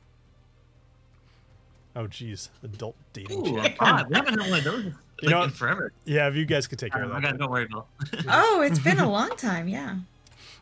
Oh, 1.94 2.08
geez, 2.08 2.50
adult 2.64 2.96
dating. 3.12 3.46
Ooh, 3.46 3.56
chat. 3.62 3.74
a 3.74 3.76
pod. 3.76 4.08
We 4.10 4.16
haven't 4.16 4.40
had 4.40 4.50
one 4.50 4.58
of 4.58 4.64
those 4.64 4.84
like, 4.86 4.94
You 5.22 5.28
know 5.30 5.36
in 5.42 5.50
what? 5.50 5.52
forever. 5.52 5.92
Yeah, 6.04 6.26
if 6.26 6.34
you 6.34 6.44
guys 6.44 6.66
could 6.66 6.80
take 6.80 6.92
care 6.92 7.04
of 7.04 7.10
Oh 7.10 7.14
my 7.14 7.20
that. 7.20 7.38
don't 7.38 7.48
worry, 7.48 7.68
Bill. 7.68 7.86
Oh, 8.28 8.60
it's 8.62 8.80
been 8.80 8.98
a 8.98 9.08
long 9.08 9.30
time. 9.36 9.68
Yeah. 9.68 9.98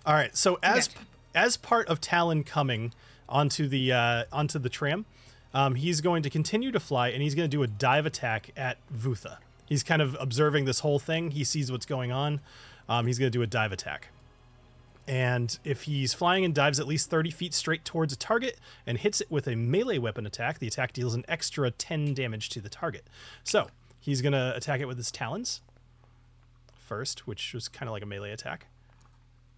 All 0.05 0.13
right. 0.13 0.37
So 0.37 0.59
as 0.63 0.89
Gotcha. 0.89 1.01
as 1.35 1.57
part 1.57 1.89
of 1.89 1.99
Talon 1.99 2.45
coming 2.45 2.93
onto 3.27 3.67
the 3.67 3.91
uh, 3.95 4.25
onto 4.31 4.59
the 4.59 4.69
tram, 4.69 5.07
um, 5.55 5.77
he's 5.77 6.03
going 6.03 6.23
to 6.25 6.29
continue 6.31 6.71
to 6.73 6.81
fly, 6.81 7.09
and 7.09 7.23
he's 7.23 7.35
going 7.35 7.49
to 7.51 7.57
do 7.57 7.63
a 7.63 7.67
dive 7.67 8.05
attack 8.05 8.51
at 8.55 8.77
Vutha. 8.95 9.39
He's 9.65 9.83
kind 9.83 10.03
of 10.03 10.15
observing 10.21 10.67
this 10.67 10.81
whole 10.81 10.99
thing. 10.99 11.31
He 11.31 11.43
sees 11.43 11.73
what's 11.73 11.87
going 11.87 12.13
on. 12.13 12.41
Um, 12.87 13.07
he's 13.07 13.19
going 13.19 13.33
to 13.33 13.39
do 13.39 13.43
a 13.43 13.47
dive 13.47 13.73
attack. 13.73 14.09
And 15.09 15.59
if 15.65 15.85
he's 15.85 16.13
flying 16.13 16.45
and 16.45 16.55
dives 16.55 16.79
at 16.79 16.87
least 16.87 17.09
30 17.09 17.31
feet 17.31 17.55
straight 17.55 17.83
towards 17.85 18.13
a 18.13 18.17
target 18.17 18.59
and 18.87 18.99
hits 18.99 19.23
it 19.23 19.31
with 19.31 19.49
a 19.49 19.57
melee 19.57 19.97
weapon 19.97 20.27
attack, 20.27 20.59
the 20.59 20.67
attack 20.67 20.93
deals 20.93 21.15
an 21.15 21.25
extra 21.27 21.71
10 21.71 22.13
damage 22.13 22.51
to 22.51 22.61
the 22.61 22.69
target. 22.69 23.07
So 23.43 23.69
he's 23.99 24.21
going 24.21 24.35
to 24.35 24.53
attack 24.55 24.81
it 24.81 24.85
with 24.87 24.99
his 24.99 25.11
talons 25.11 25.63
first, 26.77 27.27
which 27.27 27.55
was 27.55 27.69
kind 27.69 27.89
of 27.89 27.95
like 27.95 28.03
a 28.03 28.07
melee 28.07 28.33
attack 28.33 28.67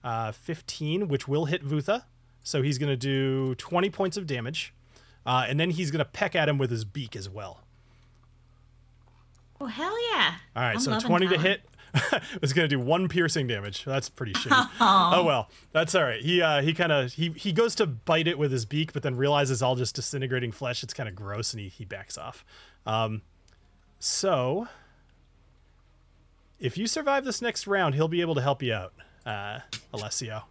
uh, 0.05 0.33
15, 0.33 1.09
which 1.09 1.27
will 1.27 1.47
hit 1.47 1.67
Vutha. 1.67 2.05
So 2.43 2.63
he's 2.63 2.79
going 2.79 2.91
to 2.91 2.97
do 2.97 3.55
20 3.57 3.91
points 3.91 4.17
of 4.17 4.27
damage. 4.27 4.73
Uh, 5.27 5.45
and 5.49 5.61
then 5.61 5.71
he's 5.71 5.91
going 5.91 5.99
to 5.99 6.11
peck 6.11 6.35
at 6.35 6.49
him 6.49 6.59
with 6.59 6.71
his 6.71 6.85
beak 6.85 7.15
as 7.15 7.29
well. 7.29 7.61
Oh 9.61 9.67
hell 9.67 9.95
yeah! 10.11 10.37
All 10.57 10.63
right, 10.63 10.73
I'm 10.73 10.81
so 10.81 10.93
loving 10.93 11.07
20 11.07 11.29
to 11.29 11.39
hit. 11.39 11.61
It's 12.43 12.53
going 12.53 12.69
to 12.69 12.77
do 12.77 12.79
one 12.79 13.09
piercing 13.09 13.47
damage. 13.47 13.85
That's 13.85 14.09
pretty 14.09 14.33
shitty. 14.33 14.69
oh 14.81 15.25
well, 15.25 15.49
that's 15.73 15.95
all 15.95 16.05
right. 16.05 16.21
He 16.21 16.41
uh, 16.43 16.63
he 16.63 16.75
kind 16.75 16.93
of 16.93 17.13
he 17.13 17.31
he 17.31 17.53
goes 17.53 17.75
to 17.77 17.87
bite 17.87 18.29
it 18.29 18.39
with 18.39 18.53
his 18.53 18.65
beak, 18.65 18.93
but 18.93 19.03
then 19.03 19.17
realizes 19.17 19.63
all 19.63 19.77
just 19.77 19.97
disintegrating 19.97 20.53
flesh. 20.53 20.83
It's 20.83 20.95
kind 20.95 21.09
of 21.09 21.15
gross, 21.15 21.53
and 21.53 21.61
he 21.61 21.69
he 21.69 21.85
backs 21.85 22.17
off. 22.17 22.45
Um, 22.87 23.23
so 23.99 24.69
if 26.59 26.77
you 26.77 26.87
survive 26.87 27.25
this 27.25 27.43
next 27.43 27.67
round, 27.67 27.95
he'll 27.95 28.09
be 28.09 28.21
able 28.21 28.35
to 28.35 28.43
help 28.43 28.63
you 28.63 28.73
out, 28.73 28.93
uh, 29.27 29.61
Alessio. 29.93 30.45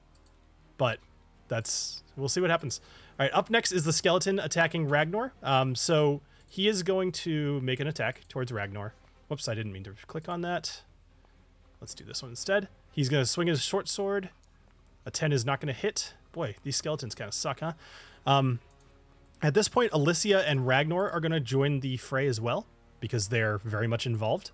But 0.78 1.00
that's 1.48 2.04
we'll 2.16 2.30
see 2.30 2.42
what 2.42 2.50
happens. 2.50 2.82
All 3.20 3.26
right, 3.26 3.34
up 3.34 3.50
next 3.50 3.72
is 3.72 3.84
the 3.84 3.94
skeleton 3.94 4.40
attacking 4.40 4.88
Ragnar. 4.88 5.34
Um, 5.44 5.76
so 5.76 6.22
he 6.50 6.68
is 6.68 6.84
going 6.84 7.12
to 7.12 7.60
make 7.62 7.80
an 7.80 7.88
attack 7.88 8.22
towards 8.28 8.52
Ragnar. 8.52 8.94
Whoops, 9.28 9.48
I 9.48 9.54
didn't 9.54 9.72
mean 9.72 9.84
to 9.84 9.94
click 10.08 10.28
on 10.28 10.42
that. 10.42 10.82
Let's 11.82 11.94
do 11.94 12.04
this 12.04 12.22
one 12.22 12.32
instead. 12.32 12.68
He's 12.92 13.10
going 13.10 13.22
to 13.22 13.28
swing 13.28 13.48
his 13.48 13.62
short 13.62 13.88
sword. 13.88 14.30
A 15.06 15.12
10 15.12 15.32
is 15.32 15.46
not 15.46 15.62
going 15.62 15.74
to 15.74 15.80
hit. 15.80 16.14
Boy, 16.32 16.56
these 16.64 16.76
skeletons 16.76 17.16
kind 17.16 17.28
of 17.28 17.34
suck, 17.34 17.62
huh? 17.62 17.74
Um, 18.26 18.60
at 19.42 19.54
this 19.54 19.68
point, 19.70 19.92
Alicia 19.94 20.48
and 20.48 20.68
Ragnar 20.68 21.10
are 21.10 21.20
going 21.20 21.32
to 21.32 21.40
join 21.40 21.80
the 21.80 21.98
fray 21.98 22.28
as 22.28 22.42
well 22.42 22.66
because 23.00 23.30
they're 23.30 23.58
very 23.60 23.88
much 23.88 24.06
involved. 24.06 24.52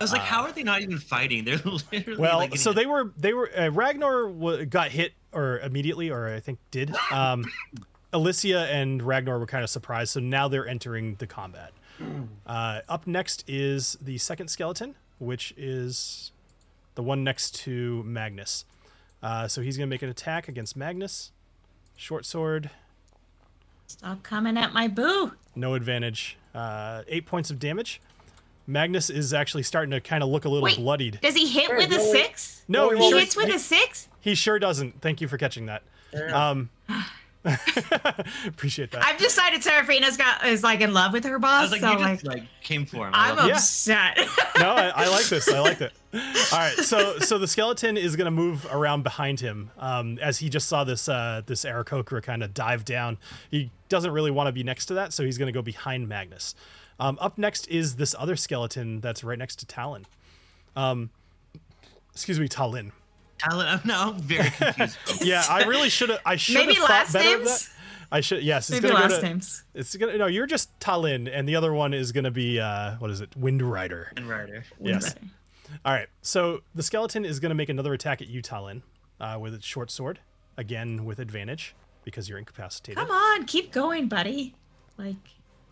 I 0.00 0.04
was 0.04 0.12
like, 0.12 0.22
how 0.22 0.42
are 0.44 0.52
they 0.52 0.62
not 0.62 0.80
even 0.80 0.98
fighting? 0.98 1.44
They're 1.44 1.56
literally 1.92 2.18
Well, 2.18 2.38
like, 2.38 2.56
so 2.56 2.72
they 2.72 2.86
were 2.86 3.12
they 3.18 3.34
were 3.34 3.50
uh, 3.54 3.68
Ragnar 3.68 4.28
w- 4.28 4.64
got 4.64 4.90
hit 4.90 5.12
or 5.32 5.58
immediately 5.58 6.10
or 6.10 6.28
I 6.28 6.40
think 6.40 6.58
did. 6.70 6.94
Um, 7.12 7.44
Alicia 8.12 8.66
and 8.72 9.02
Ragnar 9.02 9.38
were 9.38 9.46
kind 9.46 9.62
of 9.62 9.68
surprised, 9.70 10.12
so 10.12 10.20
now 10.20 10.48
they're 10.48 10.66
entering 10.66 11.16
the 11.16 11.26
combat. 11.26 11.72
Uh, 12.46 12.80
up 12.88 13.06
next 13.06 13.44
is 13.46 13.98
the 14.00 14.16
second 14.16 14.48
skeleton, 14.48 14.94
which 15.18 15.52
is 15.56 16.32
the 16.94 17.02
one 17.02 17.22
next 17.24 17.54
to 17.62 18.02
Magnus. 18.04 18.64
Uh, 19.22 19.46
so 19.48 19.60
he's 19.62 19.76
gonna 19.76 19.86
make 19.86 20.02
an 20.02 20.08
attack 20.08 20.48
against 20.48 20.76
Magnus. 20.76 21.32
Short 21.96 22.24
sword, 22.24 22.70
Stop 23.86 24.22
coming 24.22 24.56
at 24.56 24.72
my 24.72 24.88
boo. 24.88 25.32
no 25.54 25.74
advantage. 25.74 26.36
Uh, 26.54 27.02
eight 27.08 27.26
points 27.26 27.50
of 27.50 27.58
damage. 27.58 28.00
Magnus 28.66 29.10
is 29.10 29.34
actually 29.34 29.64
starting 29.64 29.90
to 29.90 30.00
kind 30.00 30.22
of 30.22 30.28
look 30.28 30.44
a 30.44 30.48
little 30.48 30.64
Wait. 30.64 30.76
bloodied. 30.76 31.18
Does 31.20 31.34
he 31.34 31.48
hit 31.48 31.76
with 31.76 31.90
a 31.92 31.98
six? 32.00 32.62
No, 32.68 32.90
He 32.90 33.10
sure- 33.10 33.18
hits 33.18 33.36
with 33.36 33.52
a 33.54 33.58
six. 33.58 34.08
He 34.20 34.34
sure 34.34 34.58
doesn't. 34.58 35.00
Thank 35.00 35.20
you 35.20 35.26
for 35.28 35.36
catching 35.38 35.66
that. 35.66 35.82
Um, 36.32 36.70
appreciate 38.46 38.90
that. 38.90 39.02
I've 39.02 39.18
decided 39.18 39.62
Seraphina's 39.62 40.16
got 40.16 40.44
is 40.44 40.62
like 40.62 40.80
in 40.80 40.92
love 40.92 41.12
with 41.12 41.24
her 41.24 41.36
I 41.36 41.38
boss. 41.38 41.62
was 41.62 41.72
like, 41.72 41.80
so 41.80 41.92
you 41.92 41.98
like, 41.98 42.12
just 42.20 42.26
like 42.26 42.42
came 42.62 42.84
for 42.84 43.06
him. 43.08 43.14
I 43.14 43.30
I'm 43.30 43.36
love 43.36 43.46
it. 43.46 43.48
Yeah. 43.48 43.54
upset. 43.56 44.18
no, 44.58 44.70
I, 44.70 44.88
I 44.94 45.08
like 45.08 45.24
this. 45.26 45.48
I 45.48 45.60
like 45.60 45.80
it. 45.80 45.92
All 46.14 46.58
right, 46.58 46.74
so 46.76 47.18
so 47.20 47.38
the 47.38 47.48
skeleton 47.48 47.96
is 47.96 48.16
gonna 48.16 48.30
move 48.30 48.66
around 48.70 49.04
behind 49.04 49.40
him 49.40 49.70
um, 49.78 50.18
as 50.18 50.38
he 50.38 50.48
just 50.48 50.68
saw 50.68 50.84
this 50.84 51.08
uh, 51.08 51.42
this 51.46 51.64
Aarakocra 51.64 52.22
kind 52.22 52.42
of 52.42 52.52
dive 52.52 52.84
down. 52.84 53.16
He 53.50 53.70
doesn't 53.88 54.10
really 54.10 54.30
want 54.30 54.48
to 54.48 54.52
be 54.52 54.62
next 54.62 54.86
to 54.86 54.94
that, 54.94 55.12
so 55.12 55.24
he's 55.24 55.38
gonna 55.38 55.52
go 55.52 55.62
behind 55.62 56.08
Magnus. 56.08 56.54
Um, 56.98 57.16
up 57.20 57.38
next 57.38 57.66
is 57.68 57.96
this 57.96 58.14
other 58.18 58.36
skeleton 58.36 59.00
that's 59.00 59.24
right 59.24 59.38
next 59.38 59.56
to 59.60 59.66
Talon. 59.66 60.04
Um, 60.76 61.08
excuse 62.12 62.38
me, 62.38 62.48
Talon. 62.48 62.92
Talon, 63.40 63.66
I'm 63.68 63.80
now 63.84 64.12
very 64.12 64.50
confused. 64.50 64.98
Yeah, 65.24 65.44
I 65.48 65.64
really 65.64 65.88
should 65.88 66.10
have. 66.10 66.20
I 66.24 66.36
should 66.36 66.56
have 66.56 66.66
Maybe 66.66 66.78
thought 66.78 66.90
last 66.90 67.12
better 67.12 67.34
of 67.36 67.40
names? 67.42 67.66
that. 67.68 67.74
I 68.12 68.20
should. 68.20 68.42
Yes, 68.42 68.70
it's 68.70 68.80
Maybe 68.82 68.92
gonna 68.92 69.06
go 69.08 69.14
last 69.14 69.20
to- 69.20 69.26
names. 69.26 69.64
It's 69.74 69.96
gonna 69.96 70.18
no. 70.18 70.26
You're 70.26 70.46
just 70.46 70.76
Talin, 70.80 71.30
and 71.32 71.48
the 71.48 71.56
other 71.56 71.72
one 71.72 71.94
is 71.94 72.12
gonna 72.12 72.30
be 72.30 72.58
uh, 72.60 72.96
what 72.98 73.10
is 73.10 73.20
it? 73.20 73.36
Wind 73.36 73.62
Rider. 73.62 74.12
and 74.16 74.28
Ryder. 74.28 74.64
Yes. 74.80 75.14
All 75.84 75.92
right. 75.92 76.08
So 76.22 76.60
the 76.74 76.82
skeleton 76.82 77.24
is 77.24 77.38
gonna 77.40 77.54
make 77.54 77.68
another 77.68 77.92
attack 77.92 78.20
at 78.20 78.28
you, 78.28 78.42
Talin, 78.42 78.82
uh, 79.20 79.38
with 79.40 79.54
its 79.54 79.64
short 79.64 79.90
sword, 79.90 80.18
again 80.56 81.04
with 81.04 81.18
advantage 81.20 81.74
because 82.04 82.28
you're 82.28 82.38
incapacitated. 82.38 82.98
Come 82.98 83.10
on, 83.10 83.44
keep 83.44 83.70
going, 83.72 84.08
buddy. 84.08 84.54
Like 84.98 85.14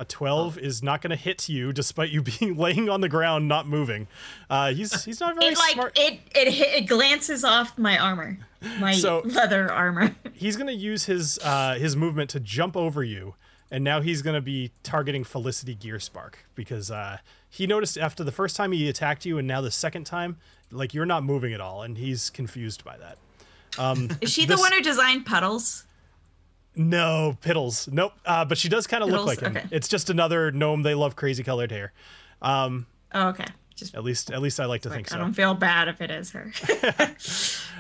A 0.01 0.05
12 0.05 0.59
is 0.59 0.83
not 0.83 1.03
gonna 1.03 1.17
hit 1.17 1.49
you, 1.49 1.73
despite 1.73 2.11
you 2.11 2.23
being 2.39 2.57
laying 2.57 2.89
on 2.89 3.01
the 3.01 3.09
ground, 3.09 3.49
not 3.49 3.67
moving. 3.67 4.07
Uh, 4.49 4.73
he's 4.73 5.05
he's 5.05 5.19
not 5.21 5.35
very 5.35 5.53
it, 5.53 5.59
like 5.59 5.73
smart. 5.73 5.99
it, 5.99 6.21
it 6.35 6.49
it 6.83 6.87
glances 6.87 7.45
off 7.45 7.77
my 7.77 7.99
armor, 7.99 8.39
my 8.79 8.93
So- 8.93 9.23
leather 9.25 9.71
armor. 9.73 10.15
he's 10.35 10.57
gonna 10.57 10.73
use 10.73 11.05
his 11.07 11.39
uh, 11.43 11.75
his 11.75 11.97
movement 11.97 12.31
to 12.31 12.41
jump 12.41 12.77
over 12.77 13.03
you, 13.03 13.35
and 13.71 13.83
now 13.83 14.01
he's 14.01 14.23
gonna 14.23 14.41
be 14.41 14.71
targeting 14.85 15.25
Felicity 15.25 15.75
Gearspark 15.75 16.35
because 16.55 16.91
uh, 16.93 17.19
he 17.51 17.67
noticed 17.67 17.99
after 17.99 18.23
the 18.23 18.33
first 18.33 18.55
time 18.55 18.71
he 18.73 18.89
attacked 18.89 19.27
you, 19.27 19.37
and 19.39 19.49
now 19.49 19.61
the 19.61 19.71
second 19.73 20.05
time, 20.05 20.37
like 20.71 20.95
you're 20.95 21.07
not 21.07 21.25
moving 21.25 21.53
at 21.53 21.61
all, 21.61 21.83
and 21.83 21.99
he's 21.99 22.31
confused 22.31 22.85
by 22.85 22.97
that. 22.99 23.19
Um, 23.79 24.11
Is 24.21 24.31
she 24.33 24.45
this- 24.47 24.57
the 24.57 24.63
one 24.63 24.73
who 24.73 24.81
designed 24.81 25.27
puddles? 25.27 25.85
No, 26.79 27.37
Piddles. 27.43 27.93
Nope. 27.93 28.13
Uh, 28.25 28.45
but 28.45 28.57
she 28.57 28.69
does 28.69 28.87
kind 28.87 29.03
of 29.03 29.11
look 29.11 29.27
like 29.27 29.41
him. 29.41 29.57
Okay. 29.57 29.67
It's 29.71 29.89
just 29.89 30.09
another 30.11 30.51
gnome. 30.53 30.83
They 30.83 30.95
love 30.95 31.17
crazy 31.17 31.43
colored 31.43 31.71
hair. 31.71 31.93
Um, 32.41 32.87
Oh, 33.13 33.29
okay. 33.29 33.47
Just 33.75 33.95
at 33.95 34.05
least, 34.05 34.31
at 34.31 34.41
least 34.43 34.61
I 34.61 34.67
like 34.67 34.83
to 34.83 34.91
think 34.91 35.11
like, 35.11 35.19
I 35.19 35.23
don't 35.23 35.33
feel 35.35 35.55
bad 35.55 35.89
if 35.89 36.01
it 36.01 36.11
is 36.11 36.31
her. 36.33 36.53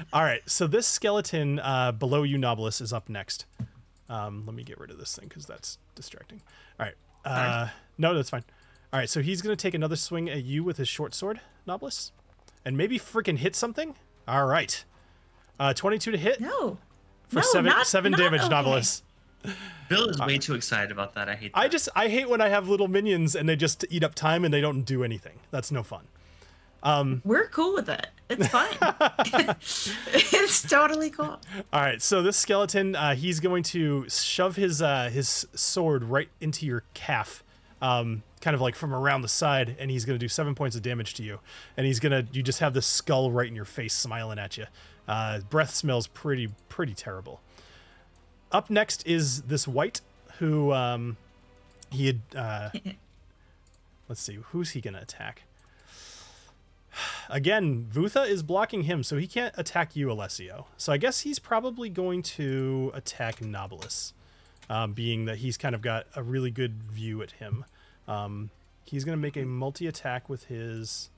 All 0.12 0.22
right. 0.22 0.40
So 0.46 0.66
this 0.66 0.86
skeleton 0.86 1.58
uh, 1.58 1.92
below 1.92 2.22
you, 2.22 2.38
Nobilis, 2.38 2.80
is 2.80 2.92
up 2.92 3.08
next. 3.08 3.46
Um, 4.08 4.44
let 4.46 4.54
me 4.54 4.62
get 4.62 4.78
rid 4.78 4.90
of 4.90 4.98
this 4.98 5.14
thing 5.16 5.28
because 5.28 5.44
that's 5.46 5.78
distracting. 5.94 6.40
All 6.80 6.86
right. 6.86 6.94
Uh, 7.24 7.68
no, 7.98 8.14
that's 8.14 8.30
fine. 8.30 8.44
All 8.92 8.98
right. 8.98 9.10
So 9.10 9.20
he's 9.20 9.42
gonna 9.42 9.56
take 9.56 9.74
another 9.74 9.96
swing 9.96 10.30
at 10.30 10.44
you 10.44 10.64
with 10.64 10.76
his 10.78 10.88
short 10.88 11.14
sword. 11.14 11.40
Nobilis, 11.66 12.12
and 12.64 12.76
maybe 12.76 12.98
freaking 12.98 13.38
hit 13.38 13.54
something. 13.54 13.94
All 14.26 14.46
right, 14.46 14.84
uh, 15.58 15.72
22 15.74 16.10
to 16.12 16.16
hit 16.18 16.40
No. 16.40 16.78
For 17.28 17.36
no, 17.36 17.42
seven 17.42 17.70
not- 17.70 17.86
seven 17.86 18.12
not 18.12 18.18
damage, 18.18 18.40
okay. 18.42 18.54
Nobilis. 18.54 19.02
Bill 19.88 20.08
is 20.08 20.18
way 20.18 20.36
too 20.36 20.54
excited 20.54 20.90
about 20.90 21.14
that. 21.14 21.28
I 21.28 21.34
hate. 21.34 21.54
That. 21.54 21.60
I 21.60 21.68
just 21.68 21.88
I 21.94 22.08
hate 22.08 22.28
when 22.28 22.40
I 22.40 22.48
have 22.48 22.68
little 22.68 22.88
minions 22.88 23.34
and 23.34 23.48
they 23.48 23.56
just 23.56 23.84
eat 23.88 24.02
up 24.04 24.14
time 24.14 24.44
and 24.44 24.52
they 24.52 24.60
don't 24.60 24.82
do 24.82 25.04
anything. 25.04 25.38
That's 25.50 25.70
no 25.70 25.82
fun. 25.82 26.04
Um, 26.82 27.22
We're 27.24 27.48
cool 27.48 27.74
with 27.74 27.88
it. 27.88 28.06
It's 28.28 28.46
fine. 28.48 28.76
it's 30.12 30.62
totally 30.62 31.10
cool. 31.10 31.40
All 31.72 31.80
right, 31.80 32.00
so 32.00 32.22
this 32.22 32.36
skeleton, 32.36 32.94
uh, 32.94 33.14
he's 33.14 33.40
going 33.40 33.62
to 33.64 34.08
shove 34.08 34.56
his 34.56 34.82
uh, 34.82 35.10
his 35.12 35.46
sword 35.54 36.04
right 36.04 36.28
into 36.40 36.66
your 36.66 36.84
calf, 36.94 37.42
um, 37.80 38.22
kind 38.40 38.54
of 38.54 38.60
like 38.60 38.76
from 38.76 38.94
around 38.94 39.22
the 39.22 39.28
side, 39.28 39.76
and 39.78 39.90
he's 39.90 40.04
going 40.04 40.18
to 40.18 40.24
do 40.24 40.28
seven 40.28 40.54
points 40.54 40.76
of 40.76 40.82
damage 40.82 41.14
to 41.14 41.22
you. 41.22 41.40
And 41.76 41.86
he's 41.86 42.00
gonna, 42.00 42.26
you 42.32 42.42
just 42.42 42.60
have 42.60 42.74
this 42.74 42.86
skull 42.86 43.30
right 43.30 43.48
in 43.48 43.56
your 43.56 43.64
face, 43.64 43.94
smiling 43.94 44.38
at 44.38 44.56
you. 44.56 44.66
Uh, 45.08 45.40
breath 45.40 45.74
smells 45.74 46.06
pretty 46.06 46.50
pretty 46.68 46.94
terrible. 46.94 47.40
Up 48.52 48.70
next 48.70 49.06
is 49.06 49.42
this 49.42 49.66
white, 49.66 50.00
who 50.38 50.72
um, 50.72 51.16
he 51.90 52.06
had. 52.06 52.20
Uh, 52.36 52.70
let's 54.08 54.20
see, 54.20 54.38
who's 54.50 54.70
he 54.70 54.80
gonna 54.80 55.00
attack? 55.00 55.42
Again, 57.30 57.86
Vutha 57.92 58.28
is 58.28 58.42
blocking 58.42 58.82
him, 58.84 59.02
so 59.02 59.16
he 59.16 59.26
can't 59.26 59.54
attack 59.56 59.94
you, 59.96 60.10
Alessio. 60.10 60.66
So 60.76 60.92
I 60.92 60.96
guess 60.96 61.20
he's 61.20 61.38
probably 61.38 61.88
going 61.88 62.22
to 62.22 62.90
attack 62.94 63.40
Nobilis, 63.40 64.12
um, 64.70 64.92
being 64.92 65.24
that 65.26 65.38
he's 65.38 65.56
kind 65.56 65.74
of 65.74 65.82
got 65.82 66.06
a 66.16 66.22
really 66.22 66.50
good 66.50 66.82
view 66.90 67.22
at 67.22 67.32
him. 67.32 67.64
Um, 68.06 68.50
he's 68.84 69.04
going 69.04 69.16
to 69.16 69.20
make 69.20 69.36
a 69.36 69.44
multi 69.44 69.86
attack 69.86 70.28
with 70.28 70.44
his 70.46 71.10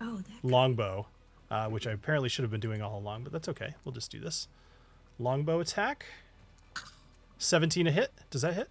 Oh, 0.00 0.16
that. 0.18 0.44
longbow, 0.46 1.06
uh, 1.50 1.66
which 1.68 1.86
I 1.86 1.92
apparently 1.92 2.28
should 2.28 2.42
have 2.42 2.50
been 2.50 2.60
doing 2.60 2.82
all 2.82 2.98
along, 2.98 3.22
but 3.24 3.32
that's 3.32 3.48
okay. 3.48 3.74
We'll 3.84 3.92
just 3.92 4.10
do 4.10 4.20
this. 4.20 4.48
Longbow 5.18 5.60
attack. 5.60 6.06
17 7.38 7.86
a 7.86 7.90
hit. 7.90 8.12
Does 8.30 8.42
that 8.42 8.54
hit? 8.54 8.68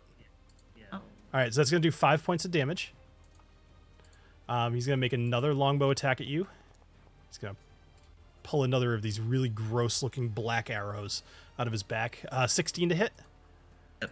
Yeah. 0.77 0.85
Oh. 0.93 0.95
All 0.95 1.01
right, 1.33 1.53
so 1.53 1.59
that's 1.61 1.71
going 1.71 1.81
to 1.81 1.87
do 1.87 1.91
five 1.91 2.23
points 2.23 2.45
of 2.45 2.51
damage. 2.51 2.93
Um, 4.47 4.73
he's 4.73 4.85
going 4.85 4.97
to 4.97 5.01
make 5.01 5.13
another 5.13 5.53
longbow 5.53 5.89
attack 5.89 6.21
at 6.21 6.27
you. 6.27 6.47
He's 7.29 7.37
going 7.37 7.55
to 7.55 7.59
pull 8.43 8.63
another 8.63 8.93
of 8.93 9.01
these 9.01 9.19
really 9.19 9.49
gross 9.49 10.03
looking 10.03 10.29
black 10.29 10.69
arrows 10.69 11.23
out 11.57 11.65
of 11.67 11.73
his 11.73 11.83
back. 11.83 12.23
Uh, 12.31 12.45
16 12.47 12.89
to 12.89 12.95
hit 12.95 13.11
Yep. 14.01 14.11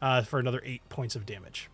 uh, 0.00 0.22
for 0.22 0.38
another 0.38 0.60
eight 0.64 0.88
points 0.88 1.16
of 1.16 1.26
damage. 1.26 1.68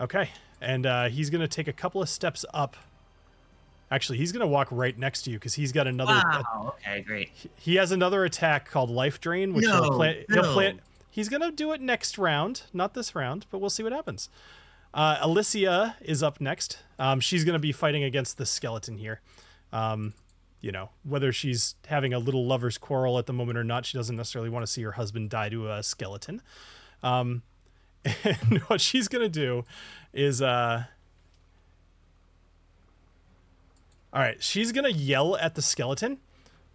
Okay, 0.00 0.30
and 0.60 0.84
uh, 0.84 1.08
he's 1.08 1.30
going 1.30 1.40
to 1.40 1.48
take 1.48 1.68
a 1.68 1.72
couple 1.72 2.02
of 2.02 2.08
steps 2.08 2.44
up. 2.52 2.76
Actually, 3.90 4.18
he's 4.18 4.32
going 4.32 4.40
to 4.40 4.46
walk 4.48 4.68
right 4.70 4.98
next 4.98 5.22
to 5.22 5.30
you 5.30 5.36
because 5.38 5.54
he's 5.54 5.70
got 5.72 5.86
another. 5.86 6.12
Wow. 6.12 6.74
Okay. 6.80 7.02
Great. 7.02 7.30
he 7.56 7.76
has 7.76 7.92
another 7.92 8.24
attack 8.24 8.68
called 8.68 8.90
Life 8.90 9.20
Drain, 9.20 9.54
which 9.54 9.64
he'll 9.64 9.98
No. 9.98 10.12
He'll 10.28 10.42
no. 10.42 10.52
plan. 10.52 10.80
He's 11.08 11.30
gonna 11.30 11.50
do 11.50 11.72
it 11.72 11.80
next 11.80 12.18
round, 12.18 12.64
not 12.74 12.92
this 12.92 13.14
round, 13.14 13.46
but 13.50 13.56
we'll 13.58 13.70
see 13.70 13.82
what 13.82 13.92
happens. 13.92 14.28
Uh, 14.92 15.16
Alicia 15.22 15.96
is 16.02 16.22
up 16.22 16.42
next. 16.42 16.80
Um, 16.98 17.20
she's 17.20 17.42
gonna 17.42 17.58
be 17.58 17.72
fighting 17.72 18.04
against 18.04 18.36
the 18.36 18.44
skeleton 18.44 18.98
here. 18.98 19.22
Um, 19.72 20.12
you 20.60 20.72
know, 20.72 20.90
whether 21.04 21.32
she's 21.32 21.74
having 21.86 22.12
a 22.12 22.18
little 22.18 22.44
lover's 22.46 22.76
quarrel 22.76 23.18
at 23.18 23.24
the 23.24 23.32
moment 23.32 23.56
or 23.56 23.64
not, 23.64 23.86
she 23.86 23.96
doesn't 23.96 24.14
necessarily 24.16 24.50
want 24.50 24.66
to 24.66 24.70
see 24.70 24.82
her 24.82 24.92
husband 24.92 25.30
die 25.30 25.48
to 25.48 25.70
a 25.70 25.82
skeleton. 25.82 26.42
Um, 27.02 27.42
and 28.24 28.58
what 28.66 28.82
she's 28.82 29.08
gonna 29.08 29.30
do 29.30 29.64
is, 30.12 30.42
uh, 30.42 30.84
all 34.16 34.22
right, 34.22 34.42
she's 34.42 34.72
gonna 34.72 34.88
yell 34.88 35.36
at 35.36 35.54
the 35.56 35.60
skeleton 35.62 36.16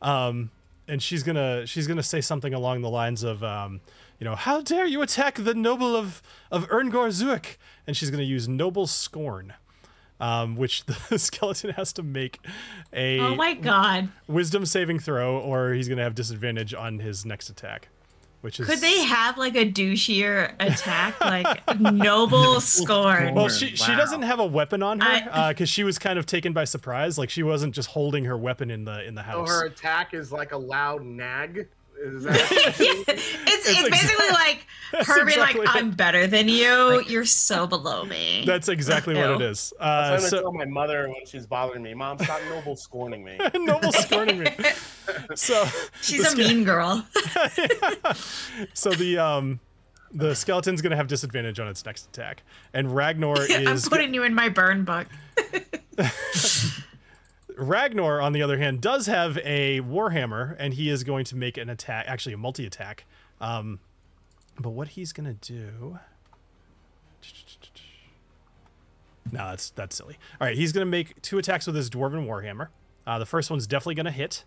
um, 0.01 0.51
and 0.87 1.01
she's 1.01 1.23
gonna 1.23 1.65
she's 1.65 1.87
gonna 1.87 2.03
say 2.03 2.21
something 2.21 2.53
along 2.53 2.81
the 2.81 2.89
lines 2.89 3.23
of, 3.23 3.43
um, 3.43 3.81
you 4.19 4.25
know, 4.25 4.35
how 4.35 4.61
dare 4.61 4.85
you 4.85 5.01
attack 5.01 5.35
the 5.35 5.55
noble 5.55 5.95
of 5.95 6.21
of 6.51 6.67
Erngor 6.69 7.07
Zuik? 7.07 7.57
And 7.87 7.97
she's 7.97 8.11
gonna 8.11 8.21
use 8.23 8.47
noble 8.47 8.85
scorn, 8.85 9.53
um, 10.19 10.55
which 10.55 10.85
the 11.09 11.17
skeleton 11.17 11.71
has 11.71 11.91
to 11.93 12.03
make 12.03 12.37
a 12.93 13.19
Oh 13.19 13.33
my 13.35 13.55
god. 13.55 14.09
wisdom 14.27 14.65
saving 14.67 14.99
throw, 14.99 15.39
or 15.39 15.73
he's 15.73 15.89
gonna 15.89 16.03
have 16.03 16.13
disadvantage 16.13 16.75
on 16.75 16.99
his 16.99 17.25
next 17.25 17.49
attack. 17.49 17.89
Which 18.41 18.59
is 18.59 18.67
Could 18.67 18.79
they 18.79 19.03
have 19.03 19.37
like 19.37 19.55
a 19.55 19.71
douchier 19.71 20.53
attack, 20.59 21.19
like 21.21 21.79
noble 21.79 22.59
scorn? 22.59 23.35
Well, 23.35 23.49
she 23.49 23.75
she 23.75 23.95
doesn't 23.95 24.23
have 24.23 24.39
a 24.39 24.45
weapon 24.45 24.81
on 24.81 24.99
her 24.99 25.07
I- 25.07 25.19
uh, 25.29 25.49
because 25.49 25.69
she 25.69 25.83
was 25.83 25.99
kind 25.99 26.17
of 26.17 26.25
taken 26.25 26.51
by 26.51 26.63
surprise. 26.63 27.17
Like 27.19 27.29
she 27.29 27.43
wasn't 27.43 27.75
just 27.75 27.89
holding 27.89 28.25
her 28.25 28.35
weapon 28.37 28.71
in 28.71 28.85
the 28.85 29.05
in 29.07 29.13
the 29.13 29.21
So 29.21 29.25
house. 29.25 29.49
her 29.49 29.65
attack 29.67 30.13
is 30.15 30.31
like 30.31 30.51
a 30.53 30.57
loud 30.57 31.05
nag. 31.05 31.67
Is 32.03 32.23
that 32.23 32.35
it's 32.51 33.69
it's 33.69 33.89
basically 33.89 34.29
like 34.31 34.65
her 35.05 35.17
being 35.25 35.37
exactly 35.37 35.65
like, 35.65 35.75
it. 35.75 35.79
"I'm 35.79 35.91
better 35.91 36.25
than 36.27 36.47
you. 36.49 37.01
You're 37.07 37.25
so 37.25 37.67
below 37.67 38.03
me." 38.05 38.43
That's 38.45 38.69
exactly 38.69 39.13
what 39.15 39.29
it 39.29 39.41
is. 39.41 39.41
Ew. 39.41 39.47
is. 39.47 39.73
I'm 39.79 39.87
Uh, 39.87 40.17
gonna 40.17 40.27
so, 40.29 40.41
tell 40.41 40.53
my 40.53 40.65
mother 40.65 41.07
when 41.09 41.25
she's 41.25 41.45
bothering 41.45 41.83
me, 41.83 41.93
Mom, 41.93 42.17
stop 42.19 42.41
noble 42.49 42.75
scorning 42.75 43.23
me. 43.23 43.37
noble 43.55 43.91
scorning 43.91 44.39
me. 44.39 44.47
So 45.35 45.65
She's 46.01 46.21
a 46.25 46.29
ske- 46.31 46.37
mean 46.37 46.63
girl. 46.63 47.05
So 48.73 48.91
the 48.91 49.17
um 49.19 49.59
the 50.13 50.33
skeleton's 50.35 50.81
gonna 50.81 50.95
have 50.97 51.07
disadvantage 51.07 51.59
on 51.59 51.67
its 51.67 51.85
next 51.85 52.05
attack, 52.07 52.43
and 52.73 52.93
Ragnar 52.95 53.37
I'm 53.49 53.67
is 53.67 53.87
putting 53.87 54.13
you 54.13 54.23
in 54.23 54.33
my 54.33 54.49
burn 54.49 54.83
book. 54.85 55.07
Ragnar 57.61 58.19
on 58.19 58.33
the 58.33 58.41
other 58.41 58.57
hand 58.57 58.81
does 58.81 59.05
have 59.05 59.37
a 59.43 59.81
warhammer, 59.81 60.55
and 60.57 60.73
he 60.73 60.89
is 60.89 61.03
going 61.03 61.25
to 61.25 61.35
make 61.35 61.57
an 61.57 61.69
attack, 61.69 62.05
actually 62.07 62.33
a 62.33 62.37
multi 62.37 62.65
attack. 62.65 63.05
Um, 63.39 63.79
but 64.59 64.71
what 64.71 64.89
he's 64.89 65.13
gonna 65.13 65.35
do? 65.35 65.99
No, 69.31 69.49
that's 69.49 69.69
that's 69.69 69.95
silly. 69.95 70.17
All 70.39 70.47
right, 70.47 70.57
he's 70.57 70.71
gonna 70.71 70.85
make 70.87 71.21
two 71.21 71.37
attacks 71.37 71.67
with 71.67 71.75
his 71.75 71.89
dwarven 71.89 72.25
warhammer. 72.25 72.69
Uh, 73.05 73.19
the 73.19 73.25
first 73.25 73.49
one's 73.51 73.67
definitely 73.67 73.95
gonna 73.95 74.11
hit 74.11 74.43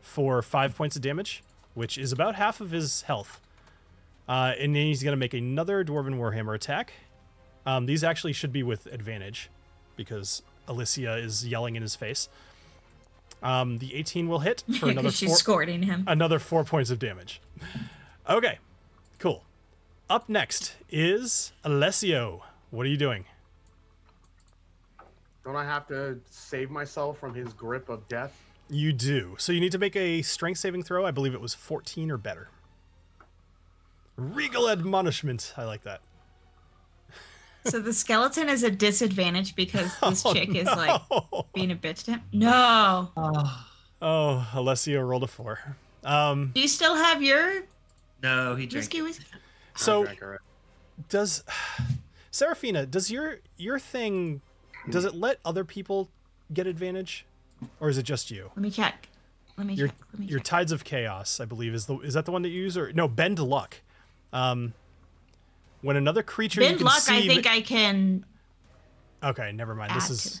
for 0.00 0.42
five 0.42 0.76
points 0.76 0.94
of 0.94 1.02
damage, 1.02 1.42
which 1.74 1.98
is 1.98 2.12
about 2.12 2.36
half 2.36 2.60
of 2.60 2.70
his 2.70 3.02
health. 3.02 3.40
Uh, 4.28 4.54
and 4.58 4.76
then 4.76 4.86
he's 4.86 5.02
gonna 5.02 5.16
make 5.16 5.34
another 5.34 5.84
dwarven 5.84 6.14
warhammer 6.16 6.54
attack. 6.54 6.92
Um, 7.66 7.86
these 7.86 8.04
actually 8.04 8.32
should 8.32 8.52
be 8.52 8.62
with 8.62 8.86
advantage 8.86 9.50
because 9.96 10.42
Alicia 10.68 11.16
is 11.16 11.46
yelling 11.46 11.76
in 11.76 11.82
his 11.82 11.94
face. 11.94 12.28
Um, 13.42 13.78
the 13.78 13.94
18 13.94 14.28
will 14.28 14.38
hit 14.40 14.62
for 14.78 14.88
another 14.90 15.10
She's 15.10 15.28
four, 15.30 15.36
scorning 15.36 15.82
him. 15.82 16.04
another 16.06 16.38
four 16.38 16.64
points 16.64 16.90
of 16.90 16.98
damage. 16.98 17.40
Okay, 18.28 18.58
cool. 19.18 19.44
Up 20.08 20.28
next 20.28 20.76
is 20.90 21.52
Alessio. 21.64 22.44
What 22.70 22.86
are 22.86 22.88
you 22.88 22.96
doing? 22.96 23.24
Don't 25.44 25.56
I 25.56 25.64
have 25.64 25.88
to 25.88 26.20
save 26.30 26.70
myself 26.70 27.18
from 27.18 27.34
his 27.34 27.52
grip 27.52 27.88
of 27.88 28.06
death? 28.08 28.38
You 28.70 28.92
do. 28.92 29.34
So 29.38 29.50
you 29.52 29.60
need 29.60 29.72
to 29.72 29.78
make 29.78 29.96
a 29.96 30.22
strength 30.22 30.58
saving 30.58 30.84
throw. 30.84 31.04
I 31.04 31.10
believe 31.10 31.34
it 31.34 31.40
was 31.40 31.52
14 31.52 32.10
or 32.10 32.16
better. 32.16 32.48
Regal 34.16 34.68
admonishment. 34.68 35.52
I 35.56 35.64
like 35.64 35.82
that. 35.82 36.00
So 37.64 37.78
the 37.80 37.92
skeleton 37.92 38.48
is 38.48 38.62
a 38.62 38.70
disadvantage 38.70 39.54
because 39.54 39.96
this 40.02 40.24
Oh, 40.26 40.32
chick 40.34 40.54
is 40.54 40.66
like 40.66 41.00
being 41.54 41.70
a 41.70 41.76
bitch 41.76 42.04
to 42.04 42.12
him. 42.12 42.22
No. 42.32 43.10
Oh, 44.04 44.48
Alessio 44.54 45.00
rolled 45.00 45.22
a 45.22 45.28
four. 45.28 45.76
Um, 46.02 46.50
Do 46.56 46.60
you 46.60 46.66
still 46.66 46.96
have 46.96 47.22
your 47.22 47.62
No, 48.20 48.56
he 48.56 48.66
drank. 48.66 48.82
whiskey? 48.82 49.00
whiskey? 49.00 49.24
so 49.76 50.08
does 51.08 51.44
Seraphina, 52.32 52.84
does 52.86 53.12
your 53.12 53.38
your 53.56 53.78
thing 53.78 54.40
does 54.90 55.04
it 55.04 55.14
let 55.14 55.38
other 55.44 55.64
people 55.64 56.08
get 56.52 56.66
advantage? 56.66 57.24
Or 57.78 57.88
is 57.90 57.96
it 57.96 58.02
just 58.02 58.30
you? 58.32 58.50
Let 58.56 58.62
me 58.62 58.70
check. 58.72 59.08
Let 59.56 59.68
me 59.68 59.74
Your 59.74 59.86
check. 59.86 59.96
Let 60.12 60.18
me 60.20 60.26
your 60.26 60.40
check. 60.40 60.46
tides 60.46 60.72
of 60.72 60.82
chaos, 60.82 61.38
I 61.38 61.44
believe, 61.44 61.72
is 61.72 61.86
the 61.86 61.98
is 62.00 62.14
that 62.14 62.24
the 62.24 62.32
one 62.32 62.42
that 62.42 62.48
you 62.48 62.60
use 62.62 62.76
or 62.76 62.92
no 62.92 63.06
bend 63.06 63.38
luck. 63.38 63.82
Um 64.32 64.74
when 65.82 65.96
another 65.96 66.22
creature 66.22 66.60
you 66.62 66.68
Bend 66.68 66.78
can 66.78 66.86
luck, 66.86 67.00
see 67.00 67.16
I 67.16 67.26
think 67.26 67.46
I 67.46 67.60
can 67.60 68.24
Okay, 69.22 69.52
never 69.52 69.74
mind. 69.74 69.92
This 69.94 70.10
is 70.10 70.22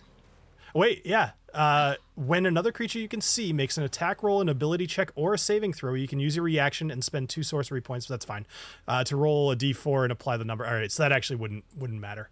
Wait, 0.74 1.02
yeah. 1.04 1.30
Uh, 1.54 1.94
when 2.14 2.46
another 2.46 2.72
creature 2.72 2.98
you 2.98 3.08
can 3.08 3.20
see 3.20 3.52
makes 3.52 3.76
an 3.76 3.84
attack 3.84 4.22
roll, 4.22 4.40
an 4.40 4.48
ability 4.48 4.86
check, 4.86 5.12
or 5.14 5.34
a 5.34 5.38
saving 5.38 5.72
throw, 5.72 5.92
you 5.94 6.08
can 6.08 6.18
use 6.18 6.34
your 6.34 6.44
reaction 6.44 6.90
and 6.90 7.04
spend 7.04 7.28
two 7.28 7.42
sorcery 7.42 7.80
points. 7.82 8.06
But 8.06 8.14
that's 8.14 8.24
fine. 8.24 8.46
Uh, 8.88 9.04
to 9.04 9.16
roll 9.16 9.50
a 9.50 9.56
d4 9.56 10.04
and 10.04 10.12
apply 10.12 10.38
the 10.38 10.44
number. 10.44 10.66
All 10.66 10.74
right, 10.74 10.90
so 10.90 11.02
that 11.02 11.12
actually 11.12 11.36
wouldn't 11.36 11.64
wouldn't 11.76 12.00
matter. 12.00 12.30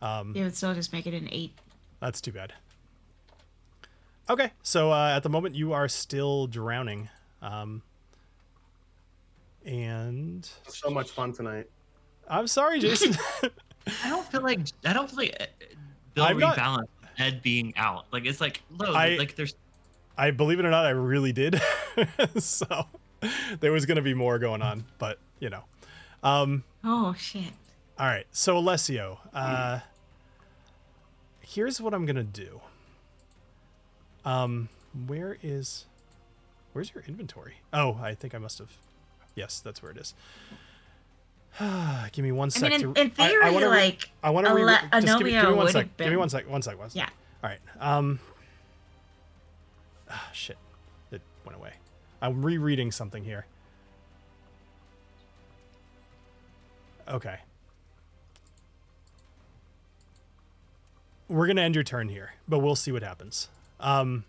Um, 0.00 0.34
It 0.34 0.42
would 0.42 0.56
still 0.56 0.74
just 0.74 0.92
make 0.92 1.06
it 1.06 1.14
an 1.14 1.28
eight. 1.30 1.52
That's 2.00 2.20
too 2.20 2.32
bad. 2.32 2.54
Okay, 4.28 4.52
so 4.62 4.90
uh, 4.90 5.12
at 5.14 5.22
the 5.22 5.28
moment 5.28 5.54
you 5.54 5.74
are 5.74 5.86
still 5.86 6.46
drowning, 6.46 7.10
um, 7.42 7.82
and 9.64 10.48
So 10.66 10.90
much 10.90 11.10
fun 11.10 11.32
tonight. 11.32 11.68
I'm 12.28 12.46
sorry, 12.46 12.80
Jason. 12.80 13.14
I 14.04 14.08
don't 14.08 14.26
feel 14.26 14.42
like 14.42 14.60
I 14.84 14.92
don't 14.92 15.08
feel 15.08 15.18
like 15.18 15.36
uh, 15.40 15.44
Bill 16.14 16.24
I'm 16.24 16.38
not- 16.38 16.56
rebalance 16.56 16.86
Edd 17.18 17.42
being 17.42 17.74
out. 17.76 18.06
Like 18.12 18.24
it's 18.26 18.40
like 18.40 18.62
no, 18.78 18.92
I- 18.92 19.16
like 19.16 19.34
there's 19.36 19.54
I 20.16 20.30
believe 20.30 20.60
it 20.60 20.64
or 20.64 20.70
not, 20.70 20.86
I 20.86 20.90
really 20.90 21.32
did. 21.32 21.60
so 22.38 22.86
there 23.60 23.72
was 23.72 23.84
going 23.84 23.96
to 23.96 24.02
be 24.02 24.14
more 24.14 24.38
going 24.38 24.62
on, 24.62 24.84
but 24.98 25.18
you 25.40 25.50
know. 25.50 25.64
Um, 26.22 26.62
Oh 26.84 27.14
shit. 27.18 27.50
all 27.98 28.06
right. 28.06 28.26
So 28.30 28.56
Alessio, 28.56 29.18
uh, 29.34 29.80
here's 31.40 31.80
what 31.80 31.92
I'm 31.94 32.06
going 32.06 32.16
to 32.16 32.22
do. 32.22 32.60
Um, 34.24 34.68
where 35.06 35.36
is, 35.42 35.84
where's 36.72 36.94
your 36.94 37.04
inventory? 37.06 37.54
Oh, 37.72 37.98
I 38.02 38.14
think 38.14 38.34
I 38.34 38.38
must 38.38 38.58
have. 38.58 38.72
Yes, 39.34 39.60
that's 39.60 39.82
where 39.82 39.90
it 39.92 39.98
is. 39.98 40.14
Give 42.12 42.24
me 42.24 42.32
one 42.32 42.46
I 42.46 42.50
sec. 42.50 42.62
mean, 42.62 42.72
in, 42.72 42.80
to, 42.94 43.00
in 43.00 43.10
theory, 43.10 43.42
I, 43.44 43.50
wanna 43.50 43.70
re- 43.70 43.76
like 43.76 44.08
I 44.22 44.30
want 44.30 44.46
to 44.46 44.52
Ale- 44.52 44.66
re- 44.66 44.76
just 45.02 45.18
give 45.18 45.24
me, 45.26 45.30
give 45.32 45.48
me 45.48 45.54
one 45.54 45.66
sec. 45.68 45.74
have 45.86 45.96
Give 45.96 46.06
me 46.06 46.10
been- 46.10 46.18
one 46.18 46.28
sec. 46.28 46.48
One 46.48 46.62
sec. 46.62 46.78
One 46.78 46.90
sec. 46.90 46.96
yeah. 46.96 47.08
All 47.42 47.50
right. 47.50 47.60
Um. 47.80 48.18
ah, 50.10 50.30
shit. 50.32 50.56
It 51.12 51.20
went 51.44 51.56
away. 51.56 51.74
I'm 52.20 52.44
rereading 52.44 52.90
something 52.90 53.22
here. 53.24 53.46
Okay. 57.08 57.38
We're 61.28 61.46
gonna 61.46 61.62
end 61.62 61.74
your 61.74 61.84
turn 61.84 62.08
here, 62.08 62.32
but 62.48 62.58
we'll 62.58 62.76
see 62.76 62.92
what 62.92 63.02
happens. 63.02 63.48
Um, 63.80 64.24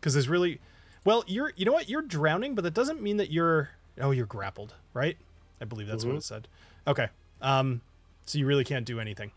because 0.00 0.14
there's 0.14 0.28
really, 0.28 0.60
well, 1.04 1.24
you're, 1.26 1.52
you 1.56 1.64
know 1.64 1.72
what, 1.72 1.88
you're 1.88 2.02
drowning, 2.02 2.54
but 2.54 2.62
that 2.64 2.74
doesn't 2.74 3.02
mean 3.02 3.16
that 3.18 3.30
you're. 3.30 3.70
Oh, 4.00 4.12
you're 4.12 4.26
grappled, 4.26 4.74
right? 4.94 5.16
I 5.60 5.64
believe 5.64 5.86
that's 5.88 6.04
what 6.04 6.14
Mhm. 6.14 6.18
it 6.18 6.24
said. 6.24 6.48
Okay. 6.86 7.08
Um, 7.42 7.80
so 8.26 8.38
you 8.38 8.46
really 8.46 8.64
can't 8.64 8.84
do 8.86 9.00
anything. 9.00 9.32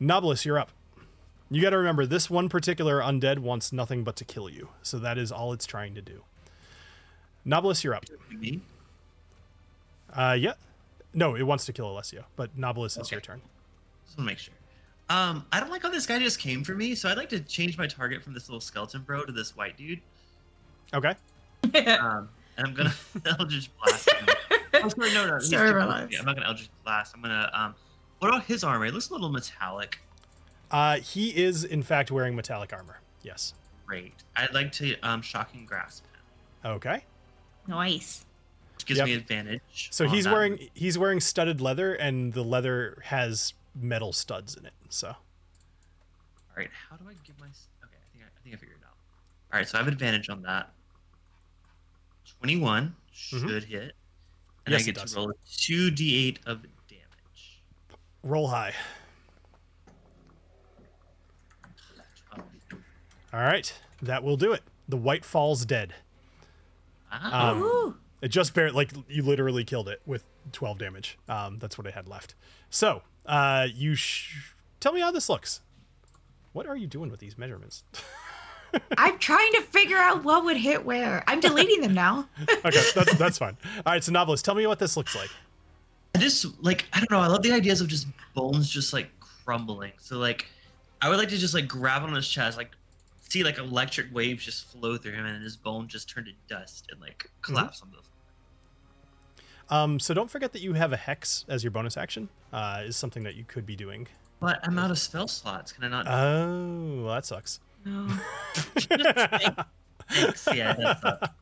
Nobilis, 0.00 0.44
you're 0.44 0.58
up. 0.58 0.70
You 1.50 1.62
got 1.62 1.70
to 1.70 1.78
remember, 1.78 2.04
this 2.06 2.28
one 2.28 2.48
particular 2.48 3.00
undead 3.00 3.38
wants 3.38 3.72
nothing 3.72 4.04
but 4.04 4.16
to 4.16 4.24
kill 4.24 4.48
you. 4.50 4.68
So 4.82 4.98
that 4.98 5.16
is 5.18 5.32
all 5.32 5.52
it's 5.52 5.64
trying 5.66 5.94
to 5.94 6.02
do. 6.02 6.24
Nobilis, 7.46 7.82
you're 7.84 7.94
up. 7.94 8.04
me. 8.30 8.60
Uh, 10.12 10.36
yeah. 10.38 10.54
No, 11.14 11.34
it 11.34 11.42
wants 11.42 11.64
to 11.66 11.72
kill 11.72 11.90
Alessio, 11.90 12.24
but 12.36 12.56
Nobilis, 12.58 12.98
it's 12.98 13.10
your 13.10 13.20
turn. 13.20 13.40
Just 14.04 14.16
to 14.18 14.22
make 14.22 14.38
sure. 14.38 14.54
Um, 15.10 15.46
I 15.50 15.58
don't 15.60 15.70
like 15.70 15.82
how 15.82 15.88
this 15.90 16.06
guy 16.06 16.18
just 16.18 16.38
came 16.38 16.62
for 16.62 16.74
me, 16.74 16.94
so 16.94 17.08
I'd 17.08 17.16
like 17.16 17.30
to 17.30 17.40
change 17.40 17.78
my 17.78 17.86
target 17.86 18.22
from 18.22 18.34
this 18.34 18.48
little 18.48 18.60
skeleton 18.60 19.02
bro 19.02 19.24
to 19.24 19.32
this 19.32 19.56
white 19.56 19.76
dude. 19.78 20.00
Okay. 20.92 21.14
Um, 21.98 22.28
and 22.58 22.66
I'm 22.66 22.74
gonna 22.74 22.92
Eldritch 23.38 23.70
Blast. 23.78 24.10
him. 24.12 24.28
oh, 24.74 24.88
sorry, 24.88 25.14
no, 25.14 25.26
no. 25.26 25.36
he's 25.38 25.48
Sorry 25.48 25.70
about 25.70 25.86
close 25.88 25.94
to 25.96 26.00
that. 26.02 26.10
me. 26.10 26.16
I'm 26.18 26.24
not 26.26 26.34
gonna 26.36 26.48
Eldritch 26.48 26.68
Blast. 26.84 27.14
I'm 27.14 27.22
gonna. 27.22 27.50
Um, 27.54 27.74
what 28.18 28.28
about 28.28 28.44
his 28.44 28.62
armor? 28.64 28.84
It 28.86 28.92
looks 28.92 29.08
a 29.08 29.12
little 29.14 29.30
metallic. 29.30 30.00
Uh, 30.70 30.96
he 30.96 31.30
is, 31.34 31.64
in 31.64 31.82
fact, 31.82 32.10
wearing 32.10 32.36
metallic 32.36 32.72
armor. 32.74 33.00
Yes. 33.22 33.54
Great. 33.86 34.12
I'd 34.36 34.52
like 34.52 34.70
to 34.72 34.98
um, 35.00 35.22
shocking 35.22 35.64
grasp 35.64 36.04
him, 36.12 36.72
Okay. 36.72 37.04
nice. 37.66 38.26
which 38.74 38.84
gives 38.84 38.98
Yep. 38.98 39.06
me 39.06 39.14
advantage. 39.14 39.88
So 39.90 40.06
he's 40.06 40.24
that 40.24 40.32
wearing 40.34 40.68
he's 40.74 40.98
wearing 40.98 41.20
studded 41.20 41.60
leather, 41.62 41.94
and 41.94 42.34
the 42.34 42.42
leather 42.44 42.98
has 43.06 43.54
metal 43.74 44.12
studs 44.12 44.56
in 44.56 44.66
it. 44.66 44.74
So 44.90 45.08
All 45.08 45.16
right, 46.56 46.68
how 46.90 46.96
do 46.96 47.04
I 47.08 47.12
give 47.24 47.38
my? 47.40 47.46
Okay, 47.46 47.96
I 47.96 48.12
think 48.12 48.24
I, 48.24 48.26
I 48.26 48.40
think 48.42 48.54
I 48.54 48.58
figured 48.58 48.78
it 48.80 48.84
out. 48.84 48.94
All 49.52 49.58
right, 49.60 49.66
so 49.68 49.78
I 49.78 49.80
have 49.80 49.88
advantage 49.88 50.28
on 50.28 50.42
that. 50.42 50.70
Twenty-one 52.38 52.94
should 53.12 53.64
hit, 53.64 53.82
Mm-hmm. 53.82 54.66
and 54.66 54.72
Yes, 54.72 54.82
I 54.82 54.84
get 54.92 54.96
to 55.06 55.16
roll 55.16 55.32
two 55.50 55.90
d8 55.90 56.38
of 56.46 56.62
damage. 56.88 57.62
roll 58.22 58.48
high. 58.48 58.74
All 63.32 63.40
right, 63.40 63.72
that 64.02 64.22
will 64.22 64.36
do 64.36 64.52
it. 64.52 64.62
The 64.88 64.96
white 64.96 65.24
falls 65.24 65.66
dead. 65.66 65.94
Ah, 67.12 67.50
Um, 67.50 67.98
It 68.22 68.28
just 68.28 68.54
barely, 68.54 68.72
like 68.72 68.90
you 69.08 69.22
literally 69.22 69.64
killed 69.64 69.88
it 69.88 70.00
with 70.06 70.24
12 70.52 70.78
damage. 70.78 71.18
Um, 71.28 71.58
that's 71.58 71.76
what 71.78 71.86
it 71.86 71.94
had 71.94 72.08
left. 72.08 72.34
So, 72.70 73.02
uh, 73.26 73.68
you 73.72 73.94
sh- 73.94 74.54
tell 74.80 74.92
me 74.92 75.00
how 75.00 75.10
this 75.10 75.28
looks. 75.28 75.60
What 76.52 76.66
are 76.66 76.76
you 76.76 76.86
doing 76.86 77.10
with 77.10 77.20
these 77.20 77.36
measurements? 77.38 77.84
I'm 78.98 79.18
trying 79.18 79.52
to 79.52 79.62
figure 79.62 79.96
out 79.96 80.24
what 80.24 80.44
would 80.44 80.56
hit 80.56 80.84
where. 80.84 81.24
I'm 81.26 81.40
deleting 81.40 81.80
them 81.80 81.94
now. 81.94 82.28
okay, 82.64 82.80
that's 82.94 83.14
that's 83.16 83.38
fine. 83.38 83.56
All 83.86 83.92
right, 83.92 84.02
so 84.04 84.12
Nobilis, 84.12 84.42
tell 84.42 84.54
me 84.54 84.66
what 84.66 84.78
this 84.78 84.96
looks 84.96 85.14
like. 85.16 85.30
I 86.14 86.18
just 86.18 86.46
like 86.62 86.86
I 86.92 86.98
don't 86.98 87.10
know. 87.10 87.20
I 87.20 87.26
love 87.28 87.42
the 87.42 87.52
ideas 87.52 87.80
of 87.80 87.88
just 87.88 88.06
bones 88.34 88.68
just 88.68 88.92
like 88.92 89.10
crumbling. 89.20 89.92
So 89.98 90.18
like, 90.18 90.46
I 91.00 91.08
would 91.08 91.18
like 91.18 91.28
to 91.30 91.38
just 91.38 91.54
like 91.54 91.68
grab 91.68 92.02
on 92.02 92.14
his 92.14 92.28
chest, 92.28 92.56
like 92.58 92.70
see 93.20 93.42
like 93.44 93.58
electric 93.58 94.12
waves 94.14 94.44
just 94.44 94.66
flow 94.72 94.96
through 94.96 95.12
him, 95.12 95.24
and 95.26 95.42
his 95.42 95.56
bone 95.56 95.88
just 95.88 96.08
turn 96.08 96.24
to 96.26 96.32
dust 96.48 96.86
and 96.90 97.00
like 97.00 97.24
Mm-hmm. 97.42 97.54
collapse 97.54 97.80
on 97.82 97.88
the. 97.90 97.96
Floor. 97.96 98.04
Um, 99.70 100.00
so 100.00 100.14
don't 100.14 100.30
forget 100.30 100.52
that 100.54 100.62
you 100.62 100.72
have 100.74 100.92
a 100.92 100.96
hex 100.96 101.44
as 101.48 101.62
your 101.62 101.70
bonus 101.70 101.96
action. 101.96 102.28
Uh, 102.52 102.82
is 102.86 102.96
something 102.96 103.22
that 103.24 103.34
you 103.34 103.44
could 103.44 103.66
be 103.66 103.76
doing. 103.76 104.08
But 104.40 104.60
I'm 104.62 104.78
out 104.78 104.90
of 104.90 104.98
spell 104.98 105.28
slots. 105.28 105.72
Can 105.72 105.84
I 105.84 105.88
not? 105.88 106.06
Oh, 106.08 107.02
well, 107.04 107.14
that 107.14 107.26
sucks. 107.26 107.60
No. 107.88 108.08
Thanks. 110.10 110.48
Yeah. 110.54 110.74
That's 110.74 111.02
not, 111.02 111.34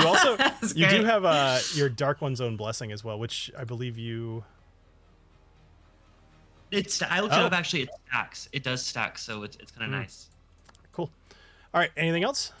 You 0.00 0.06
also 0.06 0.36
That's 0.36 0.74
you 0.74 0.88
do 0.88 1.04
have 1.04 1.24
uh, 1.24 1.58
your 1.74 1.88
dark 1.88 2.20
one's 2.20 2.40
own 2.40 2.56
blessing 2.56 2.92
as 2.92 3.02
well, 3.04 3.18
which 3.18 3.50
I 3.58 3.64
believe 3.64 3.98
you. 3.98 4.44
it's. 6.70 7.02
I 7.02 7.20
looked 7.20 7.34
Oh. 7.34 7.40
it 7.40 7.44
up. 7.46 7.52
Actually, 7.52 7.82
it 7.82 7.90
stacks. 8.08 8.48
It 8.52 8.62
does 8.62 8.84
stack, 8.84 9.18
so 9.18 9.42
it's 9.42 9.56
it's 9.56 9.70
kind 9.72 9.84
of 9.84 9.90
Hmm. 9.94 10.02
nice. 10.02 10.28
Cool. 10.92 11.10
All 11.74 11.80
right. 11.80 11.90
Anything 11.96 12.24
else? 12.24 12.52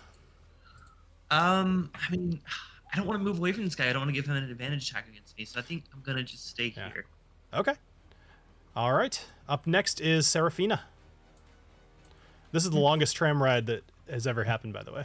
Um, 1.30 1.90
I 1.94 2.10
mean, 2.10 2.40
I 2.92 2.96
don't 2.96 3.06
want 3.06 3.18
to 3.18 3.24
move 3.24 3.38
away 3.38 3.52
from 3.52 3.64
this 3.64 3.74
guy. 3.74 3.88
I 3.88 3.92
don't 3.94 4.02
want 4.02 4.10
to 4.10 4.14
give 4.14 4.26
him 4.26 4.36
an 4.36 4.50
advantage 4.50 4.90
attack 4.90 5.08
against 5.08 5.36
me. 5.38 5.44
So 5.46 5.58
I 5.58 5.62
think 5.62 5.84
I'm 5.94 6.02
gonna 6.02 6.22
just 6.22 6.46
stay 6.48 6.74
Yeah. 6.76 6.90
here. 6.92 7.06
Okay. 7.54 7.74
All 8.76 8.92
right. 8.92 9.24
Up 9.48 9.66
next 9.66 10.00
is 10.00 10.26
Seraphina. 10.26 10.82
This 12.52 12.64
is 12.64 12.70
the 12.70 12.78
longest 12.78 13.16
tram 13.16 13.42
ride 13.42 13.66
that 13.66 13.82
has 14.10 14.26
ever 14.26 14.44
happened, 14.44 14.72
by 14.74 14.82
the 14.82 14.92
way. 14.92 15.02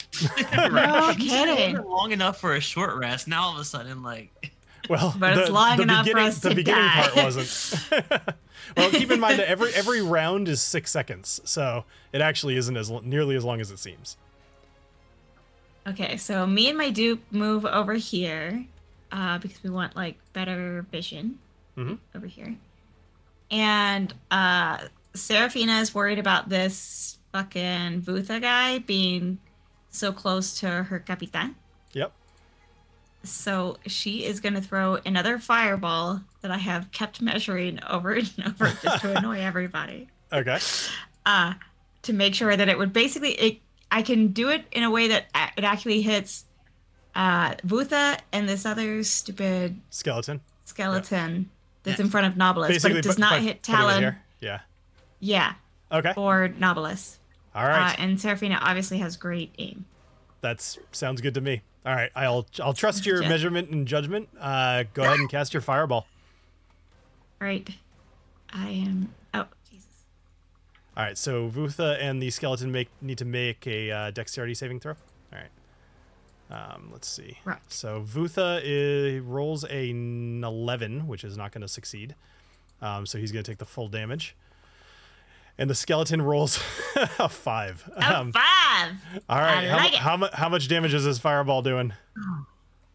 No 0.53 1.13
He's 1.13 1.31
kidding. 1.31 1.81
long 1.83 2.11
enough 2.11 2.39
for 2.39 2.53
a 2.55 2.59
short 2.59 2.95
rest. 2.97 3.27
Now 3.27 3.43
all 3.43 3.53
of 3.53 3.59
a 3.59 3.65
sudden, 3.65 4.03
like, 4.03 4.53
Well, 4.89 5.13
But 5.17 5.37
it's 5.37 5.49
long 5.49 5.81
enough 5.81 6.05
for 6.05 6.13
beginning, 6.13 6.27
us 6.27 6.39
the 6.39 6.49
to 6.49 6.55
beginning 6.55 6.81
die. 6.83 7.09
part 7.13 7.15
wasn't. 7.15 8.35
well, 8.77 8.89
keep 8.91 9.11
in 9.11 9.19
mind 9.19 9.39
that 9.39 9.49
every 9.49 9.73
every 9.73 10.01
round 10.01 10.47
is 10.47 10.61
six 10.61 10.91
seconds, 10.91 11.41
so 11.43 11.83
it 12.13 12.21
actually 12.21 12.55
isn't 12.55 12.75
as 12.77 12.89
nearly 13.03 13.35
as 13.35 13.43
long 13.43 13.59
as 13.59 13.69
it 13.71 13.79
seems. 13.79 14.15
Okay, 15.87 16.17
so 16.17 16.45
me 16.45 16.69
and 16.69 16.77
my 16.77 16.89
dupe 16.89 17.21
move 17.31 17.65
over 17.65 17.93
here 17.93 18.65
uh, 19.11 19.37
because 19.39 19.61
we 19.63 19.69
want 19.69 19.95
like 19.95 20.17
better 20.33 20.85
vision 20.91 21.39
Mhm. 21.77 21.97
over 22.15 22.27
here. 22.27 22.55
And 23.51 24.13
uh, 24.31 24.79
Seraphina 25.13 25.79
is 25.79 25.93
worried 25.95 26.19
about 26.19 26.49
this 26.49 27.16
fucking 27.37 28.01
Vutha 28.01 28.41
guy 28.41 28.79
being 28.79 29.37
so 29.91 30.11
close 30.11 30.59
to 30.59 30.67
her 30.83 30.97
Capitan. 30.99 31.55
Yep. 31.93 32.11
So 33.23 33.77
she 33.85 34.25
is 34.25 34.39
going 34.39 34.53
to 34.55 34.61
throw 34.61 34.95
another 35.05 35.37
fireball 35.37 36.21
that 36.41 36.49
I 36.49 36.57
have 36.57 36.91
kept 36.91 37.21
measuring 37.21 37.79
over 37.87 38.13
and 38.13 38.31
over 38.47 38.69
just 38.81 39.01
to 39.01 39.15
annoy 39.17 39.39
everybody. 39.41 40.07
Okay. 40.33 40.57
Uh, 41.25 41.53
to 42.03 42.13
make 42.13 42.33
sure 42.33 42.55
that 42.55 42.67
it 42.69 42.77
would 42.77 42.91
basically, 42.93 43.31
it, 43.33 43.57
I 43.91 44.01
can 44.01 44.29
do 44.29 44.49
it 44.49 44.65
in 44.71 44.83
a 44.83 44.89
way 44.89 45.07
that 45.09 45.25
it 45.57 45.63
actually 45.63 46.01
hits 46.01 46.45
uh, 47.15 47.53
Vutha 47.65 48.17
and 48.31 48.49
this 48.49 48.65
other 48.65 49.03
stupid 49.03 49.79
Skeleton. 49.91 50.41
skeleton 50.65 51.49
that's 51.83 51.99
Yeah. 51.99 52.05
in 52.05 52.11
front 52.11 52.27
of 52.27 52.33
Nobilis, 52.33 52.81
but 52.81 52.91
it 52.93 53.03
does 53.03 53.17
not 53.19 53.41
hit 53.41 53.61
Talon. 53.63 54.15
Yeah. 54.39 54.59
Yeah, 55.19 55.53
Okay. 55.91 56.13
or 56.15 56.49
Nobilis. 56.49 57.17
All 57.57 57.67
right. 57.67 57.93
Uh, 57.93 58.03
and 58.03 58.21
Seraphina 58.21 58.59
obviously 58.61 58.99
has 58.99 59.17
great 59.17 59.53
aim. 59.57 59.85
That 60.41 60.61
sounds 60.91 61.21
good 61.21 61.33
to 61.33 61.41
me. 61.41 61.63
All 61.85 61.95
right. 61.95 62.11
I'll 62.15 62.45
I'll 62.61 62.73
trust 62.73 63.05
your 63.05 63.21
measurement 63.21 63.69
and 63.69 63.87
judgment. 63.87 64.29
Uh, 64.39 64.83
go 64.93 65.03
ahead 65.03 65.19
and 65.19 65.29
cast 65.29 65.53
your 65.53 65.61
fireball. 65.61 66.05
All 67.39 67.47
right, 67.47 67.69
I 68.51 68.69
am. 68.69 69.13
Oh, 69.33 69.45
Jesus. 69.69 69.87
All 70.95 71.03
right, 71.03 71.17
so 71.17 71.49
Vutha 71.49 71.97
and 72.01 72.19
the 72.19 72.31
skeleton 72.31 72.71
make 72.71 72.89
need 72.99 73.19
to 73.19 73.25
make 73.25 73.67
a 73.67 73.91
uh, 73.91 74.11
dexterity 74.11 74.55
saving 74.55 74.79
throw. 74.79 74.93
All 75.31 75.39
right. 75.39 75.49
Um, 76.49 76.89
let's 76.91 77.07
see. 77.07 77.37
Right. 77.45 77.59
So 77.67 78.01
Vutha 78.01 78.59
is, 78.63 79.21
rolls 79.21 79.65
a 79.69 79.89
11, 79.89 81.05
which 81.05 81.23
is 81.23 81.37
not 81.37 81.51
going 81.51 81.61
to 81.61 81.67
succeed. 81.67 82.15
Um, 82.81 83.05
so 83.05 83.17
he's 83.19 83.31
going 83.31 83.43
to 83.43 83.51
take 83.51 83.59
the 83.59 83.65
full 83.65 83.87
damage. 83.87 84.35
And 85.59 85.69
the 85.69 85.75
skeleton 85.75 86.21
rolls 86.21 86.57
a 87.19 87.27
five. 87.29 87.89
Oh, 87.97 88.15
Um, 88.15 88.31
five. 88.31 88.91
all 89.27 89.39
right. 89.39 89.65
I 89.65 89.67
how, 89.67 89.77
like 89.77 89.91
mu- 89.91 89.95
it. 89.95 89.99
how, 90.01 90.17
mu- 90.17 90.27
how 90.33 90.49
much 90.49 90.67
damage 90.67 90.93
is 90.93 91.03
this 91.05 91.17
fireball 91.19 91.61
doing? 91.63 91.93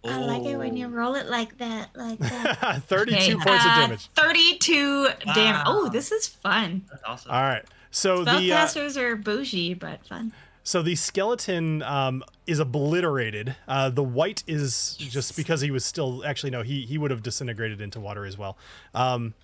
I 0.05 0.19
like 0.19 0.45
it 0.45 0.57
when 0.57 0.77
you 0.77 0.87
Oh. 0.87 0.91
roll 0.91 1.15
it 1.15 1.27
like 1.27 1.59
that, 1.59 1.91
like 1.95 2.19
that. 2.21 2.83
32 2.87 3.17
Okay, 3.17 3.33
points 3.35 3.65
of 3.65 3.71
uh, 3.71 3.81
damage. 3.81 4.09
32 4.17 5.09
damage. 5.35 5.63
Oh, 5.67 5.89
this 5.89 6.11
is 6.13 6.27
fun. 6.27 6.83
That's 6.91 7.03
awesome. 7.05 7.31
All 7.33 7.43
right. 7.43 7.65
So 7.91 8.25
the 8.25 8.31
uh, 8.31 8.37
Spellcasters 8.67 8.97
are 8.97 9.17
bougie 9.17 9.75
but 9.75 10.05
fun. 10.07 10.33
so 10.65 10.83
the 10.83 10.95
skeleton 10.97 11.83
um, 11.83 12.25
is 12.47 12.59
obliterated. 12.59 13.55
Uh, 13.69 13.91
the 13.91 14.03
white 14.03 14.43
is 14.47 14.97
just 14.99 15.37
because 15.37 15.61
he 15.61 15.71
was 15.71 15.85
still 15.85 16.25
actually 16.25 16.51
no 16.51 16.63
he 16.63 16.87
he 16.87 16.97
would 16.97 17.11
have 17.11 17.23
disintegrated 17.23 17.81
into 17.81 18.01
water 18.01 18.25
as 18.25 18.39
well. 18.39 18.57
Um, 18.95 19.35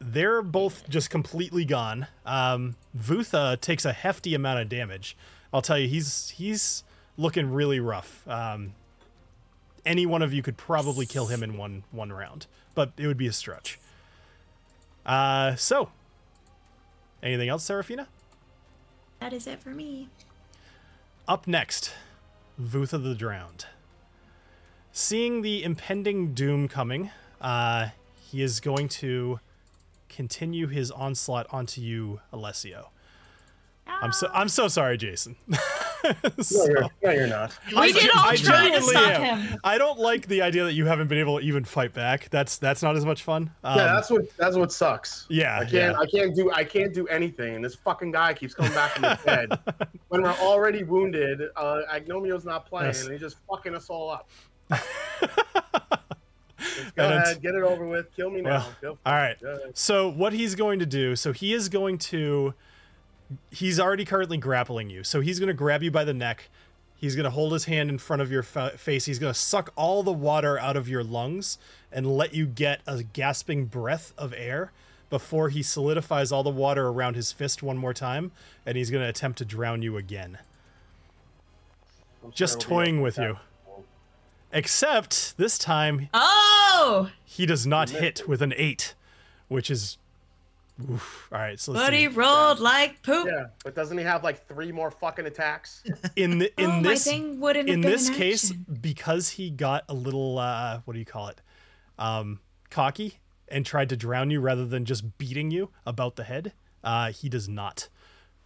they're 0.00 0.42
both 0.42 0.88
just 0.88 1.10
completely 1.10 1.64
gone. 1.64 2.06
Um, 2.24 2.76
Vutha 2.96 3.60
takes 3.60 3.84
a 3.84 3.92
hefty 3.92 4.34
amount 4.34 4.60
of 4.60 4.68
damage. 4.68 5.16
I'll 5.52 5.62
tell 5.62 5.78
you, 5.78 5.88
he's 5.88 6.30
he's 6.30 6.84
looking 7.16 7.50
really 7.50 7.80
rough. 7.80 8.26
Um, 8.26 8.72
any 9.84 10.06
one 10.06 10.22
of 10.22 10.32
you 10.32 10.42
could 10.42 10.56
probably 10.56 11.06
kill 11.06 11.26
him 11.26 11.42
in 11.42 11.56
one 11.56 11.84
one 11.90 12.12
round, 12.12 12.46
but 12.74 12.92
it 12.96 13.06
would 13.06 13.18
be 13.18 13.26
a 13.26 13.32
stretch. 13.32 13.78
Uh, 15.04 15.54
so, 15.56 15.90
anything 17.22 17.48
else, 17.48 17.64
Seraphina? 17.64 18.08
That 19.20 19.32
is 19.32 19.46
it 19.46 19.60
for 19.60 19.70
me. 19.70 20.08
Up 21.28 21.46
next, 21.46 21.92
Vutha 22.60 23.02
the 23.02 23.14
Drowned. 23.14 23.66
Seeing 24.92 25.42
the 25.42 25.62
impending 25.62 26.34
doom 26.34 26.68
coming, 26.68 27.10
uh, 27.40 27.88
he 28.30 28.42
is 28.42 28.60
going 28.60 28.88
to 28.88 29.40
continue 30.10 30.66
his 30.66 30.90
onslaught 30.90 31.46
onto 31.50 31.80
you, 31.80 32.20
Alessio. 32.32 32.90
I'm 33.86 34.12
so 34.12 34.28
I'm 34.32 34.48
so 34.48 34.68
sorry, 34.68 34.96
Jason. 34.98 35.36
No, 36.02 36.64
you're, 36.64 36.88
no, 37.02 37.10
you're 37.10 37.26
not. 37.26 37.58
We 37.70 37.76
I 37.76 37.86
did 37.92 37.96
gen- 38.00 38.10
all 38.16 38.24
I 38.24 38.36
try 38.36 38.36
to 38.36 38.70
genuinely 38.70 38.88
stop 38.94 39.10
am. 39.20 39.38
him. 39.40 39.60
I 39.62 39.76
don't 39.76 39.98
like 39.98 40.26
the 40.28 40.40
idea 40.40 40.64
that 40.64 40.72
you 40.72 40.86
haven't 40.86 41.08
been 41.08 41.18
able 41.18 41.38
to 41.38 41.44
even 41.44 41.62
fight 41.62 41.92
back. 41.92 42.30
That's 42.30 42.56
that's 42.56 42.82
not 42.82 42.96
as 42.96 43.04
much 43.04 43.22
fun. 43.22 43.50
Um, 43.62 43.76
yeah, 43.76 43.84
that's 43.92 44.10
what 44.10 44.34
that's 44.38 44.56
what 44.56 44.72
sucks. 44.72 45.26
yeah, 45.28 45.56
I 45.58 45.64
can't 45.66 45.72
yeah. 45.74 45.98
I 45.98 46.06
can't 46.06 46.34
do 46.34 46.50
I 46.52 46.64
can't 46.64 46.94
do 46.94 47.06
anything. 47.08 47.54
And 47.56 47.62
this 47.62 47.74
fucking 47.74 48.12
guy 48.12 48.32
keeps 48.32 48.54
coming 48.54 48.72
back 48.72 48.92
from 48.92 49.10
his 49.10 49.18
head. 49.26 49.50
when 50.08 50.22
we're 50.22 50.30
already 50.38 50.84
wounded, 50.84 51.42
uh 51.54 51.82
Anomio's 51.92 52.46
not 52.46 52.64
playing 52.64 52.86
Yes. 52.86 53.02
and 53.02 53.12
he's 53.12 53.20
just 53.20 53.36
fucking 53.46 53.74
us 53.74 53.90
all 53.90 54.08
up. 54.10 54.30
And 56.78 56.94
go 56.94 57.04
it's- 57.04 57.28
ahead, 57.30 57.42
get 57.42 57.54
it 57.54 57.62
over 57.62 57.86
with. 57.86 58.14
Kill 58.14 58.30
me 58.30 58.40
now. 58.42 58.66
Well. 58.82 58.98
All 59.06 59.14
right. 59.14 59.36
So 59.74 60.08
what 60.08 60.32
he's 60.32 60.54
going 60.54 60.78
to 60.78 60.86
do, 60.86 61.16
so 61.16 61.32
he 61.32 61.52
is 61.52 61.68
going 61.68 61.98
to 61.98 62.54
he's 63.50 63.78
already 63.78 64.04
currently 64.04 64.36
grappling 64.36 64.90
you. 64.90 65.04
So 65.04 65.20
he's 65.20 65.38
going 65.38 65.48
to 65.48 65.54
grab 65.54 65.82
you 65.82 65.90
by 65.90 66.04
the 66.04 66.14
neck. 66.14 66.48
He's 66.96 67.14
going 67.16 67.24
to 67.24 67.30
hold 67.30 67.52
his 67.52 67.64
hand 67.64 67.88
in 67.88 67.96
front 67.98 68.20
of 68.20 68.30
your 68.30 68.42
fa- 68.42 68.72
face. 68.76 69.06
He's 69.06 69.18
going 69.18 69.32
to 69.32 69.38
suck 69.38 69.72
all 69.76 70.02
the 70.02 70.12
water 70.12 70.58
out 70.58 70.76
of 70.76 70.88
your 70.88 71.02
lungs 71.04 71.56
and 71.90 72.06
let 72.06 72.34
you 72.34 72.44
get 72.44 72.80
a 72.86 73.02
gasping 73.02 73.66
breath 73.66 74.12
of 74.18 74.34
air 74.36 74.72
before 75.08 75.48
he 75.48 75.62
solidifies 75.62 76.30
all 76.30 76.42
the 76.42 76.50
water 76.50 76.88
around 76.88 77.14
his 77.16 77.32
fist 77.32 77.62
one 77.62 77.78
more 77.78 77.94
time 77.94 78.32
and 78.66 78.76
he's 78.76 78.90
going 78.90 79.02
to 79.02 79.08
attempt 79.08 79.38
to 79.38 79.44
drown 79.44 79.80
you 79.80 79.96
again. 79.96 80.38
I'm 82.24 82.32
Just 82.32 82.60
toying 82.60 83.00
with 83.00 83.16
you. 83.16 83.38
Except 84.52 85.36
this 85.36 85.58
time 85.58 86.08
Oh, 86.12 87.10
he 87.24 87.46
does 87.46 87.66
not 87.66 87.90
hit 87.90 88.26
with 88.28 88.42
an 88.42 88.52
8, 88.56 88.94
which 89.48 89.70
is 89.70 89.96
oof. 90.90 91.28
All 91.32 91.38
right, 91.38 91.58
so 91.60 91.72
let's 91.72 91.84
but 91.86 91.92
see. 91.92 92.00
he 92.00 92.08
rolled 92.08 92.58
like 92.58 93.02
poop. 93.02 93.26
Yeah, 93.30 93.46
but 93.64 93.74
doesn't 93.74 93.96
he 93.96 94.04
have 94.04 94.24
like 94.24 94.46
three 94.48 94.72
more 94.72 94.90
fucking 94.90 95.26
attacks? 95.26 95.82
in 96.16 96.38
the, 96.38 96.52
in 96.60 96.70
oh, 96.70 96.82
this 96.82 97.06
my 97.06 97.12
thing 97.12 97.40
wouldn't 97.40 97.68
in 97.68 97.80
this 97.80 98.08
an 98.08 98.14
case 98.14 98.50
action. 98.50 98.66
because 98.80 99.30
he 99.30 99.50
got 99.50 99.84
a 99.88 99.94
little 99.94 100.38
uh 100.38 100.80
what 100.84 100.94
do 100.94 100.98
you 100.98 101.04
call 101.06 101.28
it 101.28 101.40
um 101.98 102.40
cocky 102.70 103.18
and 103.48 103.64
tried 103.66 103.88
to 103.88 103.96
drown 103.96 104.30
you 104.30 104.40
rather 104.40 104.64
than 104.66 104.84
just 104.84 105.18
beating 105.18 105.50
you 105.50 105.70
about 105.84 106.16
the 106.16 106.24
head 106.24 106.52
uh 106.82 107.12
he 107.12 107.28
does 107.28 107.48
not 107.48 107.88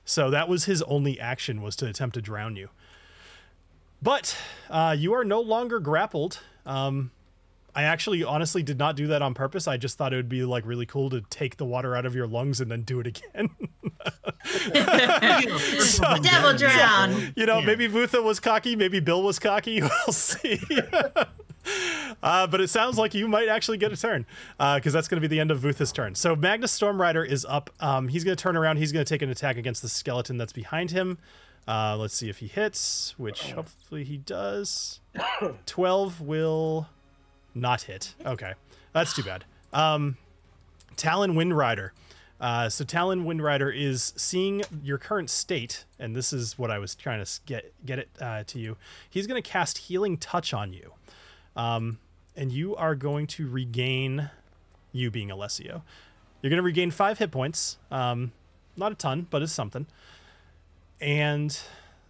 so 0.05 0.28
that 0.31 0.48
was 0.48 0.64
his 0.64 0.82
only 0.82 1.18
action 1.20 1.62
was 1.62 1.76
to 1.76 1.86
attempt 1.86 2.14
to 2.14 2.20
drown 2.22 2.56
you 2.56 2.68
but 4.05 4.36
uh 4.70 4.94
you 4.97 5.12
are 5.14 5.24
no 5.24 5.40
longer 5.40 5.81
grappled 5.81 6.39
um 6.64 7.10
I 7.76 7.82
actually 7.82 8.22
honestly 8.22 8.62
did 8.62 8.78
not 8.78 8.94
do 8.94 9.09
that 9.09 9.20
on 9.20 9.35
purpose. 9.35 9.66
I 9.66 9.76
just 9.78 9.98
thought 9.98 10.12
it 10.12 10.16
would 10.16 10.28
be 10.28 10.44
like 10.44 10.64
really 10.64 10.86
cool 10.86 11.10
to 11.10 11.22
take 11.22 11.56
the 11.56 11.64
water 11.64 11.97
out 11.97 12.06
of 12.06 12.14
your 12.14 12.28
lungs 12.28 12.60
and 12.60 12.70
then 12.70 12.82
do 12.82 13.01
it 13.01 13.09
again. 13.09 13.51
So- 15.81 16.16
Devil 16.22 16.55
drown. 16.56 17.32
You 17.35 17.47
know, 17.47 17.59
Yeah. 17.59 17.66
maybe 17.66 17.89
Vutha 17.89 18.22
was 18.22 18.39
cocky, 18.39 18.76
maybe 18.76 19.01
Bill 19.01 19.22
was 19.24 19.40
cocky. 19.40 19.81
We'll 20.06 20.12
see. 20.12 20.60
uh, 22.22 22.47
but 22.47 22.60
it 22.60 22.68
sounds 22.68 22.97
like 22.98 23.12
you 23.14 23.26
might 23.26 23.48
actually 23.48 23.78
get 23.78 23.93
a 23.93 23.97
turn 23.97 24.26
because 24.59 24.93
that's 24.93 25.09
going 25.09 25.20
to 25.20 25.26
be 25.28 25.32
the 25.35 25.40
end 25.40 25.51
of 25.51 25.60
Vutha's 25.60 25.90
turn. 25.93 26.14
So 26.14 26.36
Magnus 26.36 26.78
Stormrider 26.78 27.26
is 27.26 27.44
up. 27.48 27.70
Um, 27.81 28.09
he's 28.09 28.22
going 28.22 28.36
to 28.36 28.40
turn 28.43 28.56
around. 28.56 28.76
He's 28.76 28.93
going 28.93 29.05
to 29.05 29.09
take 29.09 29.22
an 29.22 29.31
attack 29.31 29.56
against 29.56 29.82
the 29.82 29.89
skeleton 29.89 30.36
that's 30.36 30.52
behind 30.52 30.90
him. 30.93 31.18
Uh, 31.66 31.97
let's 31.97 32.15
see 32.15 32.28
if 32.28 32.39
he 32.39 32.47
hits, 32.47 33.15
which 33.16 33.53
hopefully 33.53 34.05
he 34.05 34.19
does. 34.19 35.01
12 35.66 36.20
will 36.20 36.89
not 37.55 37.82
hit. 37.82 38.15
Okay. 38.24 38.53
That's 38.93 39.15
too 39.15 39.23
bad. 39.23 39.45
Um, 39.73 40.16
Talon 40.97 41.35
Windrider. 41.35 41.91
Uh, 42.41 42.69
so 42.69 42.85
Talon 42.85 43.24
Windrider 43.24 43.74
is 43.74 44.12
seeing 44.16 44.62
your 44.82 44.99
current 44.99 45.31
state, 45.31 45.85
and 45.99 46.15
this 46.15 46.32
is 46.32 46.59
what 46.59 46.70
I 46.70 46.78
was 46.78 46.95
trying 46.95 47.24
to 47.24 47.41
get 47.47 47.73
get 47.86 47.99
it 48.01 48.09
uh, 48.20 48.45
to 48.49 48.59
you. 48.59 48.77
He's 49.09 49.27
going 49.27 49.41
to 49.43 49.49
cast 49.49 49.78
Healing 49.78 50.19
Touch 50.19 50.53
on 50.53 50.73
you, 50.73 50.93
um, 51.57 51.99
and 52.36 52.53
you 52.53 52.77
are 52.77 52.95
going 52.95 53.27
to 53.28 53.49
regain. 53.49 54.31
You 54.93 55.11
being 55.11 55.31
Alessio, 55.31 55.82
you're 56.41 56.51
going 56.51 56.59
to 56.59 56.62
regain 56.62 56.91
five 56.91 57.19
hit 57.19 57.31
points. 57.31 57.78
Um, 57.91 58.32
not 58.77 58.93
a 58.93 58.95
ton, 58.95 59.27
but 59.31 59.43
it's 59.43 59.53
something. 59.53 59.86
And 61.01 61.59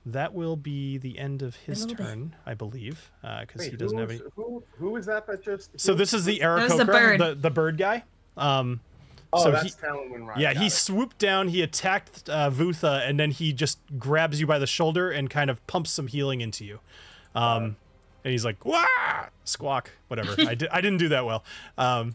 that 0.07 0.35
will 0.35 0.57
be 0.57 0.99
the 0.99 1.19
end 1.19 1.43
of 1.43 1.57
his 1.57 1.81
little 1.83 1.97
bit. 1.97 2.05
turn, 2.07 2.37
I 2.45 2.55
believe, 2.55 3.11
because 3.23 3.49
Wait, 3.61 3.71
he 3.71 3.77
doesn't 3.77 3.97
have 3.99 4.11
who's- 4.11 4.21
any. 4.21 4.31
Who, 4.37 4.63
who 4.79 4.97
is 4.97 5.07
that 5.07 5.27
that 5.27 5.43
just? 5.43 5.79
So 5.81 5.95
this 5.95 6.13
is 6.13 6.25
the 6.25 6.41
was 6.43 6.77
the 6.77 6.85
bird. 6.85 7.21
the, 7.21 7.35
the 7.35 7.51
bird 7.51 7.79
guy. 7.79 8.05
Um, 8.37 8.81
Oh, 9.37 9.43
so 9.43 9.51
that's 9.51 9.65
he- 9.65 9.71
Talon 9.81 10.11
Windrider. 10.13 10.37
yeah, 10.39 10.55
Got 10.55 10.61
he 10.61 10.67
it. 10.69 10.73
swooped 10.73 11.19
down, 11.19 11.49
he 11.49 11.61
attacked 11.61 12.29
uh, 12.29 12.51
Vutha, 12.53 13.01
and 13.09 13.19
then 13.19 13.33
he 13.33 13.53
just 13.53 13.81
grabs 13.99 14.39
you 14.41 14.47
by 14.47 14.61
the 14.61 14.67
shoulder 14.67 15.11
and 15.11 15.29
kind 15.29 15.51
of 15.51 15.67
pumps 15.67 15.91
some 15.91 16.07
healing 16.07 16.41
into 16.41 16.65
you. 16.65 16.79
Um, 17.35 17.77
and 18.23 18.31
he's 18.31 18.45
like, 18.45 18.65
"Wah!" 18.65 18.85
Squawk, 19.43 19.91
whatever. 20.07 20.37
I, 20.39 20.55
di- 20.55 20.69
I 20.71 20.81
didn't 20.81 20.99
do 20.99 21.09
that 21.09 21.25
well. 21.27 21.43
Um, 21.77 22.15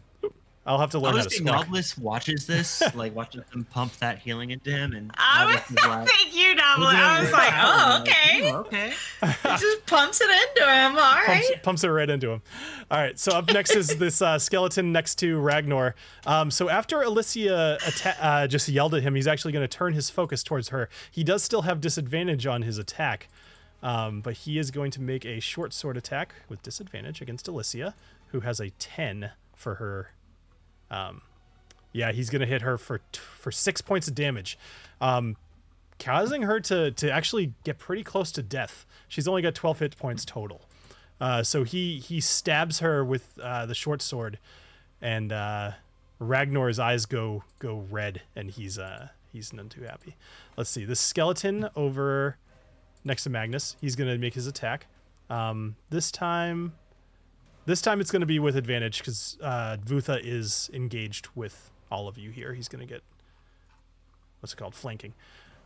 I'll 0.66 0.78
have 0.78 0.90
to 0.90 0.98
learn 0.98 1.12
how 1.16 1.22
to 1.22 1.22
Honestly, 1.22 1.46
squawk. 1.46 1.66
Nobilis 1.68 1.98
watches 1.98 2.46
this, 2.46 2.82
like 2.94 3.14
watches 3.14 3.42
them 3.50 3.64
pump 3.70 3.96
that 3.96 4.18
healing 4.18 4.50
into 4.50 4.70
him, 4.70 4.92
and 4.92 5.10
I 5.14 5.46
was 5.70 5.84
like, 5.86 6.06
thank 6.08 6.34
you, 6.36 6.54
Nobilis. 6.54 6.94
I 6.94 7.20
was 7.20 7.32
like, 7.32 7.52
oh, 7.56 8.00
okay. 8.02 8.52
Okay. 8.52 8.92
It 9.22 9.58
just 9.60 9.86
pumps 9.86 10.20
it 10.20 10.28
into 10.30 10.70
him. 10.70 10.92
All 10.92 11.14
right. 11.14 11.26
pumps, 11.26 11.50
pumps 11.62 11.84
it 11.84 11.88
right 11.88 12.10
into 12.10 12.30
him. 12.30 12.42
All 12.90 12.98
right, 12.98 13.18
so 13.18 13.32
up 13.32 13.50
next 13.52 13.74
is 13.74 13.96
this 13.96 14.20
uh, 14.20 14.38
skeleton 14.38 14.92
next 14.92 15.14
to 15.20 15.38
Ragnar. 15.38 15.94
Um, 16.26 16.50
so 16.50 16.68
after 16.68 17.00
Alicia 17.02 17.78
atta- 17.86 18.16
uh, 18.24 18.46
just 18.46 18.68
yelled 18.68 18.94
at 18.94 19.02
him, 19.02 19.14
he's 19.14 19.26
actually 19.26 19.52
going 19.52 19.66
to 19.66 19.76
turn 19.76 19.94
his 19.94 20.10
focus 20.10 20.42
towards 20.42 20.68
her. 20.68 20.88
He 21.10 21.24
does 21.24 21.42
still 21.42 21.62
have 21.62 21.80
disadvantage 21.80 22.46
on 22.46 22.62
his 22.62 22.76
attack, 22.78 23.28
um, 23.82 24.20
but 24.20 24.34
he 24.34 24.58
is 24.58 24.70
going 24.70 24.90
to 24.92 25.00
make 25.00 25.24
a 25.24 25.40
short 25.40 25.72
sword 25.72 25.96
attack 25.96 26.34
with 26.50 26.62
disadvantage 26.62 27.22
against 27.22 27.48
Alicia, 27.48 27.94
who 28.28 28.40
has 28.40 28.60
a 28.60 28.70
10 28.70 29.30
for 29.56 29.76
her. 29.76 30.10
Um, 30.90 31.22
yeah, 31.92 32.12
he's 32.12 32.30
to 32.30 32.46
hit 32.46 32.62
her 32.62 32.78
for 32.78 33.00
for 33.12 33.50
six 33.50 33.80
points 33.80 34.08
of 34.08 34.14
damage. 34.14 34.58
Um, 35.00 35.36
causing 35.98 36.42
her 36.42 36.60
to 36.60 36.90
to 36.92 37.10
actually 37.10 37.52
get 37.64 37.78
pretty 37.78 38.02
close 38.02 38.32
to 38.32 38.42
death. 38.42 38.86
She's 39.08 39.28
only 39.28 39.42
got 39.42 39.54
12 39.54 39.78
hit 39.80 39.96
points 39.96 40.24
total. 40.24 40.62
Uh, 41.20 41.42
so 41.42 41.64
he 41.64 41.98
he 41.98 42.20
stabs 42.20 42.78
her 42.78 43.04
with 43.04 43.38
uh, 43.42 43.66
the 43.66 43.74
short 43.74 44.00
sword, 44.00 44.38
and 45.02 45.32
uh, 45.32 45.72
Ragnar's 46.18 46.78
eyes 46.78 47.06
go 47.06 47.44
go 47.58 47.84
red, 47.90 48.22
and 48.34 48.50
he's 48.50 48.78
uh 48.78 49.08
he's 49.32 49.52
none 49.52 49.68
too 49.68 49.82
happy. 49.82 50.16
Let's 50.56 50.70
see 50.70 50.84
the 50.84 50.96
skeleton 50.96 51.68
over 51.76 52.38
next 53.04 53.24
to 53.24 53.30
Magnus. 53.30 53.76
He's 53.80 53.96
gonna 53.96 54.16
make 54.16 54.34
his 54.34 54.46
attack. 54.46 54.86
Um, 55.28 55.76
this 55.90 56.10
time, 56.10 56.72
this 57.66 57.80
time 57.80 58.00
it's 58.00 58.10
gonna 58.10 58.26
be 58.26 58.38
with 58.38 58.56
advantage 58.56 58.98
because 58.98 59.38
uh, 59.42 59.76
Vutha 59.84 60.20
is 60.22 60.70
engaged 60.72 61.28
with 61.34 61.70
all 61.90 62.08
of 62.08 62.18
you 62.18 62.30
here. 62.30 62.54
He's 62.54 62.68
gonna 62.68 62.86
get 62.86 63.02
what's 64.40 64.52
it 64.52 64.56
called 64.56 64.74
flanking. 64.74 65.14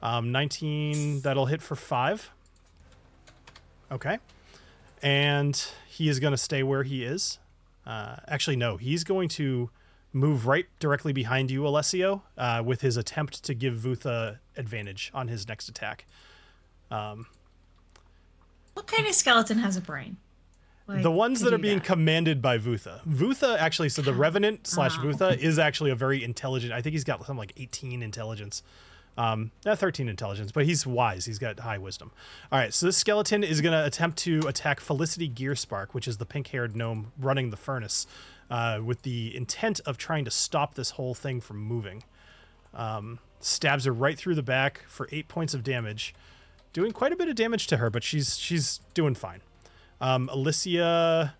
Um, 0.02 0.32
19 0.32 1.20
that'll 1.20 1.46
hit 1.46 1.62
for 1.62 1.76
five. 1.76 2.30
Okay 3.90 4.18
and 5.04 5.68
he 5.86 6.08
is 6.08 6.18
going 6.18 6.32
to 6.32 6.38
stay 6.38 6.62
where 6.62 6.82
he 6.82 7.04
is. 7.04 7.38
Uh, 7.86 8.16
actually, 8.26 8.56
no, 8.56 8.78
he's 8.78 9.04
going 9.04 9.28
to 9.28 9.68
move 10.14 10.46
right 10.46 10.64
directly 10.78 11.12
behind 11.12 11.50
you, 11.50 11.66
Alessio, 11.66 12.22
uh, 12.38 12.62
with 12.64 12.80
his 12.80 12.96
attempt 12.96 13.44
to 13.44 13.52
give 13.52 13.74
Vutha 13.74 14.38
advantage 14.56 15.10
on 15.12 15.28
his 15.28 15.46
next 15.46 15.68
attack. 15.68 16.06
What 18.72 18.86
kind 18.86 19.06
of 19.06 19.14
skeleton 19.14 19.58
has 19.58 19.76
a 19.76 19.82
brain? 19.82 20.16
Like, 20.86 21.02
the 21.02 21.10
ones 21.10 21.40
that 21.40 21.54
are 21.54 21.58
being 21.58 21.80
commanded 21.80 22.42
by 22.42 22.58
Vutha. 22.58 23.02
Vutha 23.06 23.56
actually, 23.58 23.88
so 23.88 24.02
the 24.02 24.12
Revenant 24.12 24.66
slash. 24.66 24.96
Vutha 24.98 25.36
is 25.36 25.58
actually 25.58 25.90
a 25.90 25.94
very 25.94 26.22
intelligent. 26.22 26.72
I 26.72 26.82
think 26.82 26.92
he's 26.92 27.04
got 27.04 27.20
something 27.20 27.38
like 27.38 27.54
18 27.56 28.02
intelligence. 28.02 28.62
Um, 29.16 29.52
not 29.64 29.78
13 29.78 30.08
intelligence, 30.08 30.52
but 30.52 30.66
he's 30.66 30.86
wise. 30.86 31.24
He's 31.24 31.38
got 31.38 31.60
high 31.60 31.78
wisdom. 31.78 32.10
All 32.50 32.58
right, 32.58 32.74
so 32.74 32.86
this 32.86 32.96
skeleton 32.96 33.44
is 33.44 33.60
going 33.60 33.72
to 33.72 33.84
attempt 33.86 34.18
to 34.18 34.40
attack 34.46 34.80
Felicity 34.80 35.28
Gearspark, 35.28 35.92
which 35.92 36.08
is 36.08 36.18
the 36.18 36.26
pink 36.26 36.48
haired 36.48 36.74
gnome 36.74 37.12
running 37.18 37.50
the 37.50 37.56
furnace, 37.56 38.06
uh, 38.50 38.80
with 38.84 39.02
the 39.02 39.34
intent 39.34 39.80
of 39.86 39.96
trying 39.96 40.24
to 40.24 40.30
stop 40.30 40.74
this 40.74 40.90
whole 40.90 41.14
thing 41.14 41.40
from 41.40 41.58
moving. 41.58 42.02
Um, 42.74 43.20
stabs 43.38 43.84
her 43.84 43.92
right 43.92 44.18
through 44.18 44.34
the 44.34 44.42
back 44.42 44.84
for 44.88 45.08
eight 45.12 45.28
points 45.28 45.54
of 45.54 45.62
damage, 45.62 46.12
doing 46.72 46.90
quite 46.90 47.12
a 47.12 47.16
bit 47.16 47.28
of 47.28 47.36
damage 47.36 47.68
to 47.68 47.76
her, 47.76 47.90
but 47.90 48.02
she's 48.02 48.36
she's 48.36 48.80
doing 48.94 49.14
fine. 49.14 49.42
Um, 50.00 50.28
Alicia, 50.32 51.34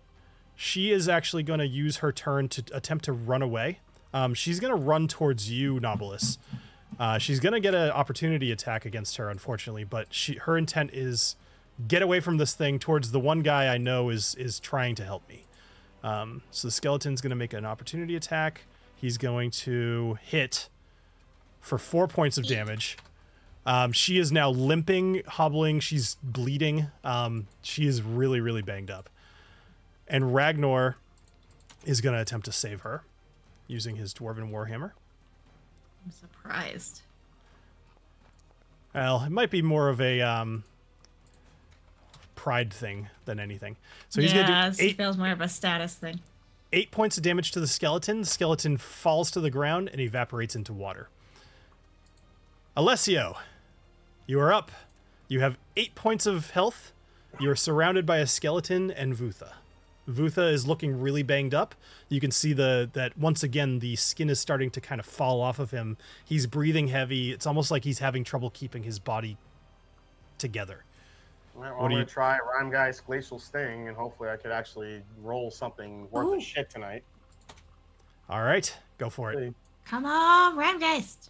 she 0.55 0.91
is 0.91 1.07
actually 1.09 1.43
going 1.43 1.59
to 1.59 1.67
use 1.67 1.97
her 1.97 2.11
turn 2.11 2.49
to 2.49 2.63
attempt 2.73 3.05
to 3.05 3.13
run 3.13 3.41
away. 3.41 3.79
Um, 4.13 4.33
she's 4.33 4.59
going 4.59 4.71
to 4.71 4.79
run 4.81 5.07
towards 5.07 5.51
you, 5.51 5.79
Nobilis. 5.79 6.37
Uh, 6.97 7.17
she's 7.17 7.39
going 7.39 7.53
to 7.53 7.59
get 7.59 7.75
an 7.75 7.91
opportunity 7.91 8.51
attack 8.51 8.85
against 8.85 9.17
her, 9.17 9.29
unfortunately, 9.29 9.83
but 9.83 10.13
she 10.13 10.35
her 10.35 10.57
intent 10.57 10.91
is 10.93 11.35
get 11.87 12.01
away 12.01 12.21
from 12.21 12.37
this 12.37 12.53
thing 12.53 12.79
towards 12.79 13.11
the 13.11 13.19
one 13.19 13.41
guy 13.41 13.67
I 13.73 13.77
know 13.77 14.09
is 14.09 14.35
is 14.35 14.59
trying 14.59 14.95
to 14.95 15.03
help 15.03 15.27
me. 15.27 15.45
Um, 16.03 16.43
so 16.51 16.67
the 16.67 16.71
skeleton's 16.71 17.19
going 17.19 17.31
to 17.31 17.35
make 17.35 17.53
an 17.53 17.65
opportunity 17.65 18.15
attack. 18.15 18.65
He's 18.95 19.17
going 19.17 19.51
to 19.51 20.17
hit 20.21 20.69
for 21.59 21.77
four 21.77 22.07
points 22.07 22.37
of 22.37 22.47
damage. 22.47 22.97
Um, 23.65 23.91
she 23.91 24.19
is 24.19 24.31
now 24.31 24.49
limping, 24.49 25.23
hobbling. 25.27 25.79
She's 25.79 26.17
bleeding. 26.21 26.87
Um, 27.03 27.47
she 27.61 27.87
is 27.87 28.01
really, 28.01 28.39
really 28.39 28.61
banged 28.61 28.91
up. 28.91 29.09
And 30.07 30.35
Ragnar 30.35 30.97
is 31.83 32.01
going 32.01 32.13
to 32.15 32.21
attempt 32.21 32.45
to 32.45 32.51
save 32.51 32.81
her 32.81 33.03
using 33.67 33.95
his 33.95 34.13
dwarven 34.13 34.51
warhammer. 34.51 34.91
I'm 36.05 36.11
surprised. 36.11 37.01
Well, 38.93 39.23
it 39.23 39.31
might 39.31 39.49
be 39.49 39.63
more 39.63 39.89
of 39.89 39.99
a 39.99 40.21
um, 40.21 40.63
pride 42.35 42.71
thing 42.71 43.09
than 43.25 43.39
anything. 43.39 43.77
So 44.09 44.21
he's 44.21 44.31
yeah, 44.31 44.47
going 44.47 44.71
to 44.71 44.77
do 44.77 44.83
eight, 44.85 44.97
feels 44.97 45.17
more 45.17 45.31
of 45.31 45.41
a 45.41 45.49
status 45.49 45.95
thing. 45.95 46.19
eight 46.71 46.91
points 46.91 47.17
of 47.17 47.23
damage 47.23 47.51
to 47.53 47.59
the 47.59 47.67
skeleton. 47.67 48.21
The 48.21 48.27
skeleton 48.27 48.77
falls 48.77 49.31
to 49.31 49.41
the 49.41 49.49
ground 49.49 49.89
and 49.91 49.99
evaporates 49.99 50.55
into 50.55 50.71
water. 50.71 51.09
Alessio, 52.77 53.37
you 54.27 54.39
are 54.39 54.51
up. 54.53 54.71
You 55.27 55.39
have 55.41 55.57
eight 55.75 55.95
points 55.95 56.25
of 56.25 56.51
health. 56.51 56.91
You 57.39 57.49
are 57.51 57.55
surrounded 57.55 58.05
by 58.05 58.17
a 58.17 58.27
skeleton 58.27 58.91
and 58.91 59.13
Vutha. 59.15 59.53
Vutha 60.07 60.51
is 60.51 60.67
looking 60.67 60.99
really 61.01 61.23
banged 61.23 61.53
up. 61.55 61.73
You 62.09 62.19
can 62.19 62.29
see 62.31 62.53
the 62.53 62.89
that 62.93 63.17
once 63.17 63.41
again 63.43 63.79
the 63.79 63.95
skin 63.95 64.29
is 64.29 64.39
starting 64.39 64.69
to 64.71 64.79
kind 64.81 64.99
of 64.99 65.05
fall 65.05 65.41
off 65.41 65.57
of 65.59 65.71
him. 65.71 65.97
He's 66.23 66.45
breathing 66.45 66.89
heavy. 66.89 67.31
It's 67.31 67.47
almost 67.47 67.71
like 67.71 67.83
he's 67.83 67.99
having 67.99 68.23
trouble 68.23 68.51
keeping 68.51 68.83
his 68.83 68.99
body 68.99 69.37
together. 70.37 70.83
All 71.55 71.61
right, 71.63 71.69
well, 71.71 71.77
What 71.79 71.85
I'm 71.85 71.89
do 71.89 71.93
gonna 71.95 71.99
you- 72.03 72.05
try 72.09 72.37
Rhyme 72.39 72.69
Guy's 72.69 72.99
Glacial 73.01 73.39
Sting, 73.39 73.87
and 73.87 73.97
hopefully 73.97 74.29
I 74.29 74.37
could 74.37 74.51
actually 74.51 75.01
roll 75.23 75.49
something 75.49 76.07
worth 76.11 76.25
Ooh. 76.27 76.35
a 76.35 76.41
shit 76.41 76.69
tonight. 76.69 77.03
All 78.29 78.43
right, 78.43 78.71
go 78.97 79.09
for 79.09 79.31
it. 79.33 79.53
Come 79.85 80.05
on, 80.05 80.55
Rhymegeist. 80.57 81.29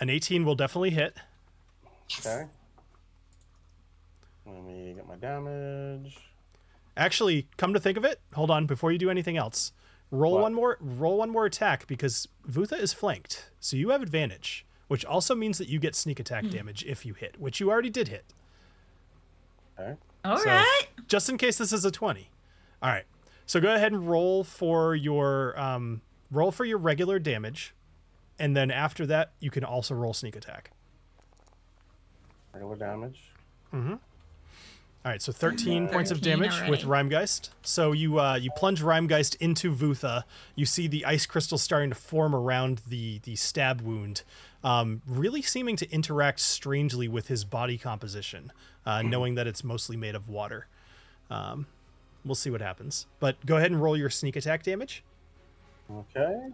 An 0.00 0.08
18 0.10 0.44
will 0.44 0.54
definitely 0.54 0.90
hit. 0.90 1.16
Okay. 2.20 2.46
Let 4.46 4.64
me 4.64 4.94
get 4.94 5.06
my 5.06 5.16
damage. 5.16 6.16
Actually, 6.96 7.46
come 7.56 7.72
to 7.74 7.80
think 7.80 7.96
of 7.96 8.04
it, 8.04 8.20
hold 8.34 8.50
on 8.50 8.66
before 8.66 8.90
you 8.90 8.98
do 8.98 9.10
anything 9.10 9.36
else. 9.36 9.72
Roll 10.10 10.34
What? 10.34 10.42
one 10.42 10.54
more 10.54 10.76
roll 10.80 11.18
one 11.18 11.30
more 11.30 11.46
attack 11.46 11.86
because 11.86 12.26
Vutha 12.48 12.78
is 12.80 12.92
flanked. 12.92 13.50
So 13.60 13.76
you 13.76 13.90
have 13.90 14.02
advantage, 14.02 14.66
which 14.88 15.04
also 15.04 15.36
means 15.36 15.58
that 15.58 15.68
you 15.68 15.78
get 15.78 15.94
sneak 15.94 16.18
attack 16.18 16.44
Hmm. 16.44 16.50
damage 16.50 16.84
if 16.84 17.06
you 17.06 17.14
hit, 17.14 17.38
which 17.40 17.60
you 17.60 17.70
already 17.70 17.90
did 17.90 18.08
hit. 18.08 18.24
Okay. 19.78 19.96
All 20.24 20.38
So- 20.38 20.46
right. 20.46 20.86
Just 21.06 21.28
in 21.28 21.38
case 21.38 21.58
this 21.58 21.72
is 21.72 21.84
a 21.84 21.90
20. 21.92 22.28
All 22.82 22.88
right. 22.90 23.04
So 23.46 23.60
go 23.60 23.72
ahead 23.74 23.92
and 23.92 24.08
roll 24.08 24.42
for 24.42 24.94
your 24.96 25.58
um 25.60 26.02
roll 26.30 26.50
for 26.50 26.64
your 26.64 26.78
regular 26.78 27.18
damage 27.20 27.72
and 28.40 28.56
then 28.56 28.70
after 28.72 29.06
that 29.06 29.32
you 29.38 29.50
can 29.50 29.62
also 29.62 29.94
roll 29.94 30.12
sneak 30.12 30.34
attack. 30.34 30.72
Regular 32.52 32.74
damage. 32.74 33.30
Mm-hmm. 33.72 33.94
All 35.02 35.10
right, 35.10 35.22
so 35.22 35.32
13 35.32 35.88
points 35.88 36.10
of 36.10 36.18
13 36.18 36.30
damage 36.32 36.68
with 36.68 36.84
already. 36.84 37.08
Rhymegeist. 37.08 37.50
So 37.62 37.92
you 37.92 38.18
uh, 38.20 38.34
you 38.34 38.50
plunge 38.56 38.82
Rhymegeist 38.82 39.36
into 39.36 39.72
Vutha. 39.74 40.24
You 40.56 40.66
see 40.66 40.88
the 40.88 41.06
ice 41.06 41.24
crystal 41.24 41.56
starting 41.56 41.90
to 41.90 41.96
form 41.96 42.34
around 42.34 42.82
the 42.88 43.20
the 43.20 43.36
stab 43.36 43.80
wound, 43.80 44.24
um, 44.62 45.00
really 45.06 45.40
seeming 45.40 45.76
to 45.76 45.90
interact 45.90 46.40
strangely 46.40 47.08
with 47.08 47.28
his 47.28 47.44
body 47.44 47.78
composition, 47.78 48.52
uh, 48.84 49.00
knowing 49.00 49.36
that 49.36 49.46
it's 49.46 49.64
mostly 49.64 49.96
made 49.96 50.14
of 50.14 50.28
water. 50.28 50.66
Um, 51.30 51.66
we'll 52.24 52.34
see 52.34 52.50
what 52.50 52.60
happens. 52.60 53.06
But 53.20 53.46
go 53.46 53.56
ahead 53.56 53.70
and 53.70 53.80
roll 53.80 53.96
your 53.96 54.10
sneak 54.10 54.36
attack 54.36 54.64
damage, 54.64 55.02
Okay. 55.90 56.50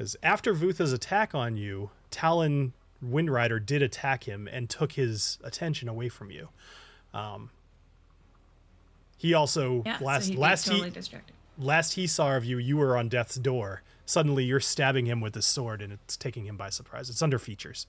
Because 0.00 0.16
after 0.22 0.54
Vutha's 0.54 0.94
attack 0.94 1.34
on 1.34 1.58
you, 1.58 1.90
Talin 2.10 2.72
Windrider 3.04 3.64
did 3.64 3.82
attack 3.82 4.24
him 4.24 4.48
and 4.50 4.70
took 4.70 4.92
his 4.92 5.36
attention 5.44 5.90
away 5.90 6.08
from 6.08 6.30
you. 6.30 6.48
Um, 7.12 7.50
he 9.18 9.34
also 9.34 9.82
Yeah. 9.84 9.98
last 10.00 10.24
so 10.24 10.30
he'd 10.30 10.38
last 10.38 10.64
totally 10.68 10.88
he 10.88 10.94
distracted. 10.94 11.34
last 11.58 11.92
he 11.96 12.06
saw 12.06 12.34
of 12.34 12.46
you, 12.46 12.56
you 12.56 12.78
were 12.78 12.96
on 12.96 13.10
death's 13.10 13.34
door. 13.34 13.82
Suddenly, 14.06 14.44
you're 14.44 14.58
stabbing 14.58 15.04
him 15.04 15.20
with 15.20 15.34
the 15.34 15.42
sword, 15.42 15.82
and 15.82 15.92
it's 15.92 16.16
taking 16.16 16.46
him 16.46 16.56
by 16.56 16.70
surprise. 16.70 17.10
It's 17.10 17.20
under 17.20 17.38
features. 17.38 17.86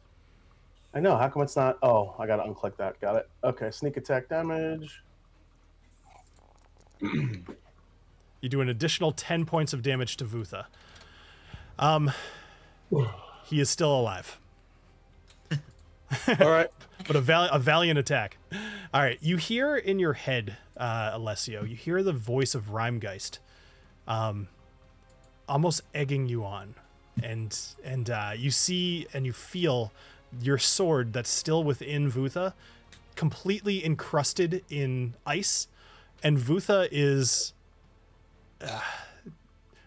I 0.93 0.99
know. 0.99 1.15
How 1.15 1.29
come 1.29 1.43
it's 1.43 1.55
not? 1.55 1.77
Oh, 1.81 2.13
I 2.19 2.27
gotta 2.27 2.43
unclick 2.43 2.75
that. 2.75 2.99
Got 2.99 3.15
it. 3.15 3.29
Okay. 3.41 3.71
Sneak 3.71 3.95
attack 3.95 4.27
damage. 4.27 5.01
You 8.41 8.49
do 8.49 8.59
an 8.59 8.69
additional 8.69 9.11
ten 9.11 9.45
points 9.45 9.71
of 9.71 9.83
damage 9.83 10.17
to 10.17 10.25
Vutha. 10.25 10.65
Um, 11.81 12.11
he 13.45 13.59
is 13.59 13.69
still 13.69 13.93
alive, 13.99 14.39
All 15.51 16.49
right. 16.49 16.69
but 17.07 17.15
a, 17.15 17.21
val- 17.21 17.49
a 17.49 17.59
valiant 17.59 17.97
attack. 17.99 18.37
All 18.93 19.01
right, 19.01 19.17
you 19.21 19.37
hear 19.37 19.75
in 19.75 19.99
your 19.99 20.13
head, 20.13 20.57
uh, 20.77 21.11
Alessio, 21.13 21.63
you 21.63 21.75
hear 21.75 22.03
the 22.03 22.13
voice 22.13 22.53
of 22.55 22.65
Rhymegeist, 22.69 23.39
um, 24.07 24.47
almost 25.49 25.81
egging 25.93 26.27
you 26.27 26.45
on, 26.45 26.75
and 27.23 27.57
and 27.83 28.09
uh, 28.09 28.31
you 28.37 28.51
see 28.51 29.07
and 29.13 29.25
you 29.25 29.33
feel 29.33 29.91
your 30.41 30.57
sword 30.57 31.13
that's 31.13 31.29
still 31.29 31.63
within 31.63 32.11
Vutha, 32.11 32.53
completely 33.15 33.83
encrusted 33.83 34.63
in 34.69 35.15
ice, 35.25 35.67
and 36.23 36.37
Vutha 36.37 36.87
is 36.91 37.53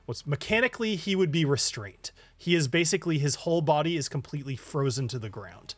what's 0.07 0.27
mechanically 0.27 0.97
he 0.97 1.15
would 1.17 1.31
be 1.33 1.45
restrained. 1.45 2.11
He 2.37 2.55
is 2.55 2.69
basically 2.69 3.19
his 3.19 3.37
whole 3.37 3.63
body 3.63 3.97
is 3.97 4.09
completely 4.09 4.57
frozen 4.57 5.09
to 5.09 5.19
the 5.19 5.29
ground. 5.29 5.75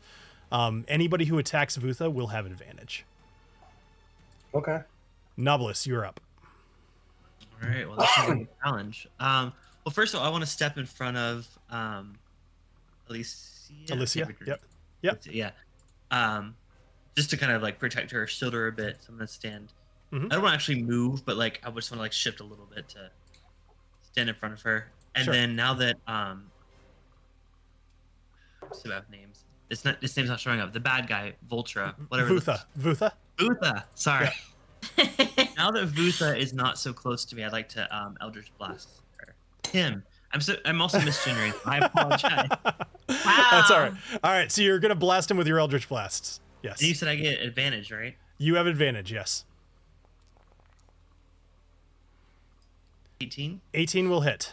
Um, 0.50 0.84
anybody 0.88 1.26
who 1.26 1.38
attacks 1.38 1.76
Vutha 1.76 2.12
will 2.12 2.28
have 2.28 2.46
advantage. 2.46 3.04
Okay. 4.54 4.80
Nobilis, 5.38 5.86
you're 5.86 6.04
up. 6.04 6.20
All 7.62 7.68
right. 7.68 7.86
Well, 7.88 7.96
that's 7.98 8.18
a 8.28 8.46
challenge. 8.64 9.08
Um, 9.20 9.52
well, 9.84 9.92
first 9.92 10.14
of 10.14 10.20
all, 10.20 10.26
I 10.26 10.30
want 10.30 10.42
to 10.44 10.50
step 10.50 10.78
in 10.78 10.86
front 10.86 11.16
of 11.16 11.46
um, 11.70 12.14
Alicia. 13.08 13.32
Alicia. 13.90 14.18
Can't 14.20 14.28
read 14.28 14.36
her- 14.40 14.46
Yep. 14.46 14.62
Yep. 15.02 15.22
Yeah. 15.30 15.50
Um, 16.10 16.54
just 17.16 17.30
to 17.30 17.36
kind 17.36 17.52
of 17.52 17.62
like 17.62 17.78
protect 17.78 18.10
her 18.12 18.26
shoulder 18.26 18.66
a 18.68 18.72
bit. 18.72 18.98
So 19.02 19.08
I'm 19.10 19.16
gonna 19.16 19.26
stand. 19.28 19.72
Mhm. 20.12 20.26
I 20.26 20.28
don't 20.34 20.42
want 20.42 20.52
to 20.52 20.54
actually 20.54 20.82
move, 20.82 21.24
but 21.24 21.36
like 21.36 21.60
I 21.64 21.70
just 21.70 21.90
want 21.90 21.98
to 21.98 22.02
like 22.02 22.12
shift 22.12 22.40
a 22.40 22.44
little 22.44 22.66
bit 22.74 22.88
to 22.90 23.10
stand 24.16 24.30
in 24.30 24.34
front 24.34 24.54
of 24.54 24.62
her. 24.62 24.86
And 25.14 25.26
Sure. 25.26 25.34
then 25.34 25.54
now 25.56 25.74
that 25.74 25.96
um, 26.06 26.50
what's 28.60 28.84
about 28.86 29.10
names? 29.10 29.44
It's 29.68 29.84
not. 29.84 30.00
This 30.00 30.16
name's 30.16 30.28
not 30.30 30.40
showing 30.40 30.60
up. 30.60 30.72
The 30.72 30.80
bad 30.80 31.06
guy, 31.06 31.34
Voltra, 31.50 31.94
whatever. 32.08 32.34
the- 32.34 32.40
Vutha. 32.40 32.64
Vutha. 32.78 33.12
Vutha. 33.38 33.84
Sorry. 33.94 34.28
now 35.56 35.70
that 35.70 35.88
Vutha 35.88 36.38
is 36.38 36.52
not 36.54 36.78
so 36.78 36.92
close 36.92 37.24
to 37.26 37.36
me, 37.36 37.44
I'd 37.44 37.52
like 37.52 37.68
to 37.70 37.96
um, 37.96 38.16
Eldritch 38.20 38.52
Blast 38.58 38.88
her. 39.18 39.34
him. 39.70 40.02
I'm 40.32 40.40
so 40.40 40.54
I'm 40.64 40.80
also 40.80 40.98
misgenerating. 41.00 41.54
I 41.66 41.78
apologize. 41.86 42.48
Wow. 43.08 43.46
That's 43.52 43.70
all 43.70 43.78
right. 43.80 43.92
All 44.24 44.32
right. 44.32 44.50
So 44.50 44.62
you're 44.62 44.80
gonna 44.80 44.96
blast 44.96 45.30
him 45.30 45.36
with 45.36 45.46
your 45.46 45.60
Eldritch 45.60 45.88
blasts. 45.88 46.40
Yes. 46.64 46.80
And 46.80 46.88
you 46.88 46.94
said 46.94 47.08
I 47.08 47.14
get 47.14 47.40
advantage, 47.40 47.92
right? 47.92 48.16
You 48.38 48.56
have 48.56 48.66
advantage. 48.66 49.12
Yes. 49.12 49.44
18. 53.20 53.60
18 53.74 54.10
will 54.10 54.20
hit 54.22 54.52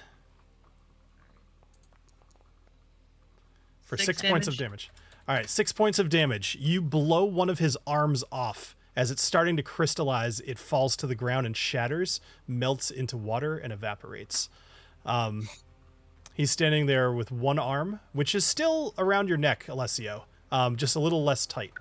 for 3.82 3.98
six, 3.98 4.18
Six 4.20 4.30
points 4.30 4.48
of 4.48 4.58
damage? 4.58 4.90
damage. 4.90 4.92
All 5.28 5.36
right, 5.36 5.50
six 5.50 5.72
points 5.72 6.00
of 6.00 6.10
damage. 6.10 6.58
You 6.60 6.82
blow 6.82 7.24
one 7.26 7.50
of 7.50 7.60
his 7.60 7.78
arms 7.88 8.24
off. 8.32 8.76
As 8.96 9.10
it's 9.10 9.24
starting 9.24 9.58
to 9.58 9.64
crystallize, 9.64 10.40
it 10.42 10.60
falls 10.60 10.96
to 10.98 11.08
the 11.08 11.16
ground 11.16 11.46
and 11.48 11.58
shatters, 11.58 12.22
melts 12.48 12.92
into 12.92 13.18
water, 13.18 13.58
and 13.58 13.74
evaporates. 13.74 14.50
Um, 15.06 15.50
he's 16.36 16.52
standing 16.52 16.86
there 16.86 17.12
with 17.12 17.32
one 17.32 17.58
arm, 17.58 18.02
which 18.12 18.36
is 18.36 18.46
still 18.46 18.94
around 18.98 19.30
your 19.30 19.38
neck, 19.38 19.68
Alessio, 19.68 20.26
um, 20.52 20.76
just 20.76 20.96
a 20.96 21.00
little 21.00 21.24
less 21.24 21.46
tight. 21.48 21.72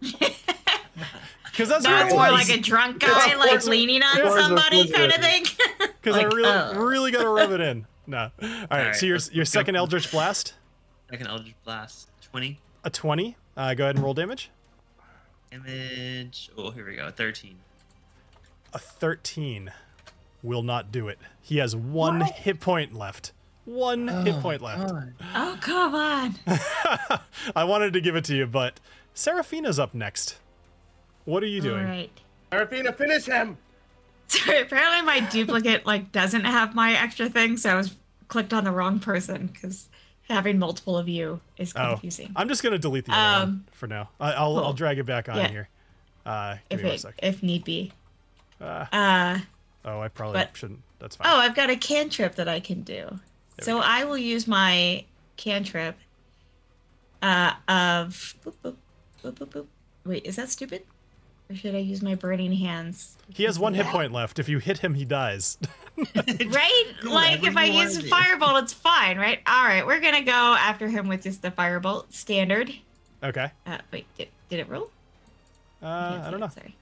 Because 1.50 1.68
that's 1.68 1.84
Now 1.84 1.90
where 1.90 2.04
it's 2.06 2.14
more 2.14 2.30
like 2.30 2.48
a 2.48 2.58
drunk 2.58 3.00
guy, 3.00 3.34
like 3.36 3.64
leaning 3.66 4.02
on 4.02 4.18
Yeah. 4.18 4.40
somebody 4.40 4.88
kind 4.88 5.12
of 5.12 5.20
thing. 5.20 5.44
Because 6.02 6.16
I 6.16 6.22
really, 6.22 6.48
oh. 6.48 6.82
really 6.82 7.10
got 7.10 7.22
to 7.24 7.28
rub 7.28 7.50
it 7.52 7.60
in. 7.60 7.86
No. 8.06 8.18
All 8.18 8.30
right. 8.40 8.70
right, 8.70 8.96
so 8.96 9.04
your 9.04 9.16
your 9.16 9.16
let's 9.18 9.30
go 9.30 9.60
second 9.60 9.76
Eldritch 9.76 10.10
Blast, 10.10 10.54
Second 11.10 11.26
Eldritch 11.26 11.54
Blast. 11.62 12.08
20. 12.22 12.58
a 12.84 12.90
twenty. 12.90 13.36
Uh, 13.54 13.74
go 13.74 13.84
ahead 13.84 13.96
and 13.96 14.04
roll 14.04 14.14
damage. 14.14 14.50
Image. 15.52 16.50
Oh, 16.56 16.70
here 16.70 16.86
we 16.86 16.96
go. 16.96 17.10
13. 17.10 17.58
A 18.72 18.78
thirteen 18.78 19.72
will 20.42 20.62
not 20.62 20.90
do 20.90 21.08
it. 21.08 21.18
He 21.42 21.58
has 21.58 21.76
one 21.76 22.22
hit 22.22 22.60
point 22.60 22.94
left. 22.94 23.32
One 23.66 24.08
hit 24.08 24.40
point 24.40 24.62
left. 24.62 24.92
oh, 25.34 25.58
come 25.60 25.94
on. 25.94 26.34
I 27.54 27.64
wanted 27.64 27.92
to 27.92 28.00
give 28.00 28.16
it 28.16 28.24
to 28.24 28.34
you, 28.36 28.46
but 28.46 28.80
Seraphina's 29.12 29.78
up 29.78 29.92
next. 29.94 30.38
What 31.24 31.42
are 31.42 31.46
you 31.46 31.60
doing? 31.60 31.80
All 31.80 31.90
right. 31.90 32.10
Arafina, 32.52 32.94
finish 32.96 33.26
him. 33.26 33.56
So 34.28 34.60
apparently 34.60 35.02
my 35.02 35.18
duplicate 35.28 35.84
like 35.86 36.12
doesn't 36.12 36.44
have 36.44 36.72
my 36.72 36.92
extra 36.92 37.28
thing, 37.28 37.56
so 37.56 37.70
I 37.70 37.74
was 37.74 37.96
clicked 38.28 38.52
on 38.54 38.62
the 38.62 38.70
wrong 38.70 39.00
person 39.00 39.48
because 39.48 39.88
having 40.28 40.56
multiple 40.60 40.96
of 40.96 41.08
you 41.08 41.40
is 41.58 41.72
confusing. 41.72 41.82
Oh, 41.82 41.94
confusing. 41.94 42.32
I'm 42.36 42.48
just 42.48 42.62
gonna 42.62 42.78
delete 42.78 43.06
the 43.06 43.12
other 43.12 43.40
one 43.46 43.48
Um, 43.54 43.66
for 43.72 43.88
now. 43.88 44.08
I, 44.20 44.30
I'll 44.34 44.56
I'll 44.58 44.72
drag 44.72 44.98
it 45.00 45.04
back 45.06 45.28
on 45.28 45.34
Yeah. 45.36 45.48
here. 45.48 45.68
Uh, 46.24 46.54
give 46.68 46.78
if 46.78 46.82
me 46.84 46.88
one 46.90 46.94
it, 46.94 47.00
sec. 47.00 47.14
if 47.24 47.42
need 47.42 47.64
be. 47.64 47.92
Uh, 48.60 48.86
Uh 48.92 49.38
oh, 49.84 50.00
I 50.00 50.06
probably 50.06 50.34
but- 50.42 50.56
shouldn't. 50.56 50.82
That's 51.00 51.16
fine. 51.16 51.26
oh, 51.28 51.36
I've 51.36 51.56
got 51.56 51.68
a 51.70 51.76
cantrip 51.76 52.36
that 52.36 52.46
I 52.46 52.60
can 52.60 52.82
do. 52.82 53.18
So 53.62 53.80
I 53.80 54.04
will 54.04 54.16
use 54.18 54.46
my 54.46 55.04
cantrip 55.36 55.96
uh 57.20 57.54
of 57.68 58.34
boop, 58.44 58.54
boop, 58.62 58.76
boop, 59.24 59.32
boop, 59.34 59.48
boop. 59.48 59.66
Wait, 60.04 60.24
is 60.24 60.36
that 60.36 60.50
stupid? 60.50 60.84
Or 61.50 61.54
should 61.56 61.74
I 61.74 61.78
use 61.78 62.00
my 62.00 62.14
burning 62.14 62.52
hands? 62.52 63.16
he 63.28 63.42
has 63.42 63.58
one 63.58 63.74
hit 63.74 63.86
point 63.86 64.12
left. 64.12 64.38
If 64.38 64.48
you 64.48 64.58
hit 64.60 64.78
him, 64.78 64.94
he 64.94 65.04
dies. 65.04 65.58
Right? 65.96 66.84
like 67.04 67.42
if 67.44 67.56
I 67.58 67.64
use 67.64 67.98
do. 67.98 68.08
firebolt, 68.08 68.62
it's 68.62 68.72
fine, 68.72 69.18
right? 69.18 69.40
All 69.46 69.64
right, 69.64 69.86
we're 69.86 70.00
gonna 70.00 70.22
go 70.22 70.30
after 70.32 70.88
him 70.88 71.08
with 71.08 71.24
just 71.24 71.42
the 71.42 71.50
firebolt 71.50 72.12
standard. 72.14 72.72
okay. 73.22 73.50
Uh, 73.66 73.78
wait, 73.92 74.06
did, 74.16 74.28
did 74.48 74.60
it 74.60 74.68
roll? 74.70 74.88
Uh, 75.82 76.10
Can't 76.10 76.22
I 76.22 76.30
don't 76.30 76.34
it, 76.34 76.38
know. 76.38 76.48
Sorry, 76.48 76.74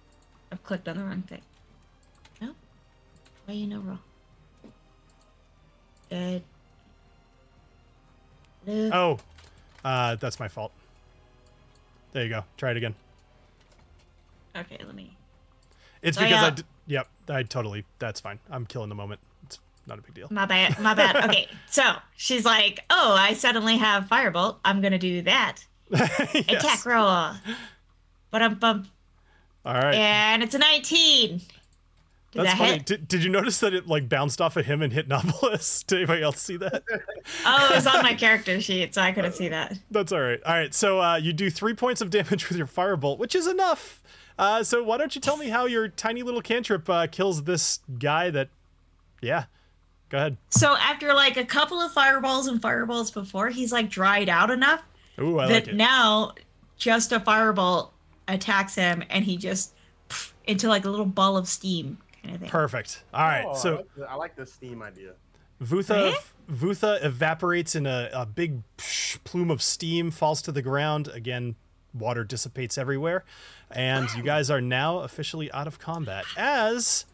I've 0.53 0.63
clicked 0.63 0.87
on 0.89 0.99
the 0.99 1.03
wrong 1.05 1.23
thing. 1.23 1.41
No, 2.41 2.51
why 3.47 3.55
you 3.55 3.67
no 3.67 3.81
roll? 3.81 3.99
Uh, 6.13 6.39
uh, 8.71 8.91
Oh, 8.95 9.19
uh, 9.85 10.15
that's 10.17 10.39
my 10.39 10.47
fault. 10.49 10.71
There 12.13 12.23
you 12.23 12.31
go. 12.31 12.45
Try 12.57 12.71
it 12.73 12.77
again. 12.77 12.95
Okay, 14.61 14.79
let 14.85 14.95
me. 14.95 15.17
It's 16.03 16.17
Oh, 16.19 16.23
because 16.23 16.43
I 16.43 16.47
yeah. 16.47 16.51
d- 16.51 16.63
yep, 16.87 17.09
I 17.29 17.43
totally 17.43 17.85
that's 17.99 18.21
fine. 18.21 18.39
I'm 18.51 18.67
killing 18.67 18.89
the 18.89 18.95
moment. 18.95 19.21
It's 19.45 19.59
not 19.87 19.99
a 19.99 20.03
big 20.03 20.15
deal. 20.15 20.29
My 20.31 20.47
bad. 20.47 20.79
My 20.79 20.95
bad. 20.95 21.17
Okay, 21.29 21.49
so 21.69 21.83
she's 22.17 22.45
like, 22.45 22.81
"Oh, 22.91 23.15
I 23.19 23.33
suddenly 23.35 23.77
have 23.79 24.05
firebolt. 24.05 24.57
I'm 24.65 24.81
gonna 24.81 24.99
do 24.99 25.23
that. 25.23 25.59
yes. 25.91 26.35
Attack 26.49 26.87
roll. 26.87 27.33
But 28.31 28.43
I'm 28.43 28.55
bump, 28.57 28.87
All 29.65 29.73
right. 29.75 29.95
and 29.95 30.43
it's 30.43 30.55
a 30.55 30.59
19. 30.59 31.39
Did 31.39 31.47
That's 32.35 32.51
that 32.51 32.59
funny. 32.59 32.73
hit? 32.73 32.85
Did, 32.87 33.09
did 33.09 33.25
you 33.25 33.31
notice 33.31 33.59
that 33.61 33.73
it 33.73 33.87
like 33.87 34.07
bounced 34.07 34.43
off 34.43 34.59
of 34.59 34.67
him 34.67 34.83
and 34.83 34.93
hit 34.93 35.09
Nobilis? 35.09 35.83
Did 35.87 35.97
anybody 36.01 36.23
else 36.23 36.43
see 36.43 36.59
that? 36.59 36.83
Oh, 37.47 37.69
it 37.71 37.75
was 37.75 37.87
on 37.87 38.03
my 38.03 38.13
character 38.13 38.61
sheet, 38.61 38.95
so 38.95 39.01
I 39.01 39.13
couldn't 39.13 39.33
see 39.33 39.49
that. 39.49 39.79
That's 39.91 40.13
all 40.13 40.21
right. 40.21 40.39
All 40.45 40.53
right. 40.53 40.75
So 40.75 41.01
uh, 41.01 41.17
you 41.17 41.33
do 41.33 41.49
three 41.49 41.73
points 41.73 42.03
of 42.03 42.11
damage 42.11 42.51
with 42.51 42.59
your 42.59 42.67
firebolt, 42.67 43.17
which 43.17 43.35
is 43.35 43.47
enough. 43.47 43.98
Uh, 44.39 44.63
so 44.63 44.83
why 44.83 44.97
don't 44.97 45.15
you 45.15 45.21
tell 45.21 45.37
me 45.37 45.49
how 45.49 45.67
your 45.67 45.89
tiny 45.89 46.23
little 46.23 46.41
cantrip 46.43 46.89
uh, 46.89 47.07
kills 47.09 47.43
this 47.45 47.81
guy? 47.99 48.31
That, 48.31 48.49
yeah. 49.21 49.45
Go 50.11 50.19
ahead. 50.19 50.37
So 50.51 50.77
after 50.77 51.13
like 51.13 51.37
a 51.37 51.45
couple 51.45 51.81
of 51.81 51.93
fireballs 51.93 52.47
and 52.47 52.63
fireballs 52.63 53.11
before, 53.11 53.49
he's 53.51 53.73
like 53.73 53.91
dried 53.91 54.29
out 54.29 54.51
enough 54.51 54.83
Ooh, 55.21 55.39
I 55.39 55.49
that 55.49 55.53
like 55.55 55.69
it. 55.69 55.75
now 55.77 56.33
just 56.79 57.13
a 57.13 57.21
firebolt 57.21 57.91
attacks 58.29 58.75
him, 58.75 59.03
and 59.11 59.25
he 59.25 59.37
just 59.37 59.75
pff, 60.09 60.33
into 60.47 60.69
like 60.69 60.85
a 60.85 60.91
little 60.91 61.05
ball 61.05 61.37
of 61.37 61.47
steam 61.49 61.99
kind 62.23 62.35
of 62.37 62.41
thing. 62.41 62.49
Perfect. 62.51 63.03
All 63.13 63.23
right. 63.27 63.45
Oh, 63.47 63.51
I 63.51 63.57
so 63.57 63.75
like 63.77 63.95
the- 63.97 64.11
I 64.11 64.15
like 64.15 64.37
the 64.37 64.47
steam 64.47 64.83
idea. 64.83 65.13
Vutha 65.63 66.13
Eh? 66.13 66.17
Vutha 66.51 67.05
evaporates 67.05 67.75
in 67.75 67.85
a, 67.87 68.09
a 68.13 68.25
big 68.25 68.63
plume 69.25 69.51
of 69.51 69.61
steam, 69.61 70.11
falls 70.11 70.41
to 70.43 70.53
the 70.53 70.63
ground. 70.63 71.09
Again, 71.09 71.57
water 71.93 72.23
dissipates 72.25 72.79
everywhere, 72.79 73.25
and 73.71 74.09
you 74.17 74.23
guys 74.23 74.51
are 74.51 74.61
now 74.61 74.99
officially 75.01 75.51
out 75.53 75.67
of 75.67 75.79
combat 75.79 76.25
as 76.37 77.05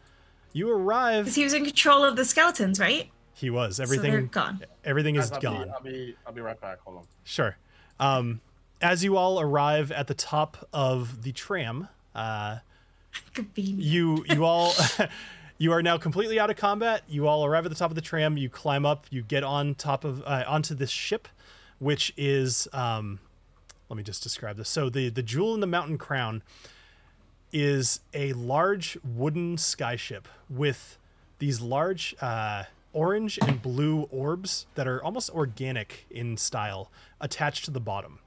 you 0.53 0.69
arrive. 0.71 1.25
Because 1.25 1.35
he 1.35 1.43
was 1.43 1.53
in 1.53 1.65
control 1.65 2.03
of 2.03 2.15
the 2.15 2.25
skeletons, 2.25 2.79
right? 2.79 3.09
He 3.33 3.49
was 3.49 3.77
so 3.77 3.83
everything. 3.83 4.27
gone. 4.27 4.63
everything 4.85 5.15
is 5.15 5.29
Guys, 5.29 5.33
I'll 5.33 5.41
gone. 5.41 5.65
Be, 5.67 5.71
I'll 5.71 5.81
be 5.81 6.15
I'll 6.27 6.33
be 6.33 6.41
right 6.41 6.59
back. 6.59 6.79
Hold 6.85 6.97
on. 6.99 7.03
Sure. 7.23 7.57
Um, 7.99 8.39
as 8.81 9.03
you 9.03 9.17
all 9.17 9.39
arrive 9.39 9.91
at 9.91 10.07
the 10.07 10.13
top 10.13 10.67
of 10.71 11.23
the 11.23 11.31
tram, 11.31 11.89
uh, 12.13 12.59
Convenient. 13.33 13.81
you 13.81 14.25
you 14.29 14.45
all 14.45 14.73
you 15.57 15.71
are 15.73 15.81
now 15.81 15.97
completely 15.97 16.39
out 16.39 16.49
of 16.49 16.55
combat. 16.55 17.03
You 17.07 17.27
all 17.27 17.45
arrive 17.45 17.65
at 17.65 17.69
the 17.69 17.75
top 17.77 17.91
of 17.91 17.95
the 17.95 18.01
tram. 18.01 18.37
You 18.37 18.49
climb 18.49 18.85
up. 18.85 19.05
You 19.09 19.21
get 19.21 19.43
on 19.43 19.75
top 19.75 20.05
of 20.05 20.21
uh, 20.25 20.43
onto 20.47 20.73
this 20.75 20.89
ship, 20.89 21.27
which 21.79 22.13
is 22.15 22.67
um, 22.71 23.19
let 23.89 23.97
me 23.97 24.03
just 24.03 24.23
describe 24.23 24.57
this. 24.57 24.69
So 24.69 24.89
the 24.89 25.09
the 25.09 25.23
jewel 25.23 25.53
in 25.53 25.59
the 25.59 25.67
mountain 25.67 25.97
crown 25.97 26.43
is 27.51 28.01
a 28.13 28.33
large 28.33 28.97
wooden 29.03 29.55
skyship 29.55 30.25
with 30.49 30.97
these 31.39 31.61
large 31.61 32.15
uh, 32.21 32.63
orange 32.91 33.37
and 33.41 33.61
blue 33.61 34.03
orbs 34.11 34.65
that 34.75 34.87
are 34.87 35.03
almost 35.03 35.29
organic 35.29 36.05
in 36.09 36.37
style 36.37 36.89
attached 37.21 37.65
to 37.65 37.71
the 37.71 37.79
bottom. 37.79 38.19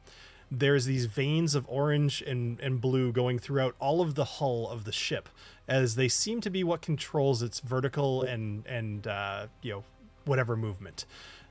There's 0.50 0.86
these 0.86 1.06
veins 1.06 1.54
of 1.54 1.66
orange 1.68 2.22
and, 2.22 2.58
and 2.60 2.80
blue 2.80 3.12
going 3.12 3.38
throughout 3.38 3.74
all 3.78 4.00
of 4.00 4.14
the 4.14 4.24
hull 4.24 4.68
of 4.68 4.84
the 4.84 4.92
ship, 4.92 5.28
as 5.66 5.94
they 5.94 6.08
seem 6.08 6.40
to 6.40 6.50
be 6.50 6.64
what 6.64 6.80
controls 6.80 7.42
its 7.42 7.60
vertical 7.60 8.22
and 8.22 8.66
and 8.66 9.06
uh, 9.06 9.48
you 9.60 9.72
know 9.72 9.84
whatever 10.24 10.56
movement. 10.56 11.04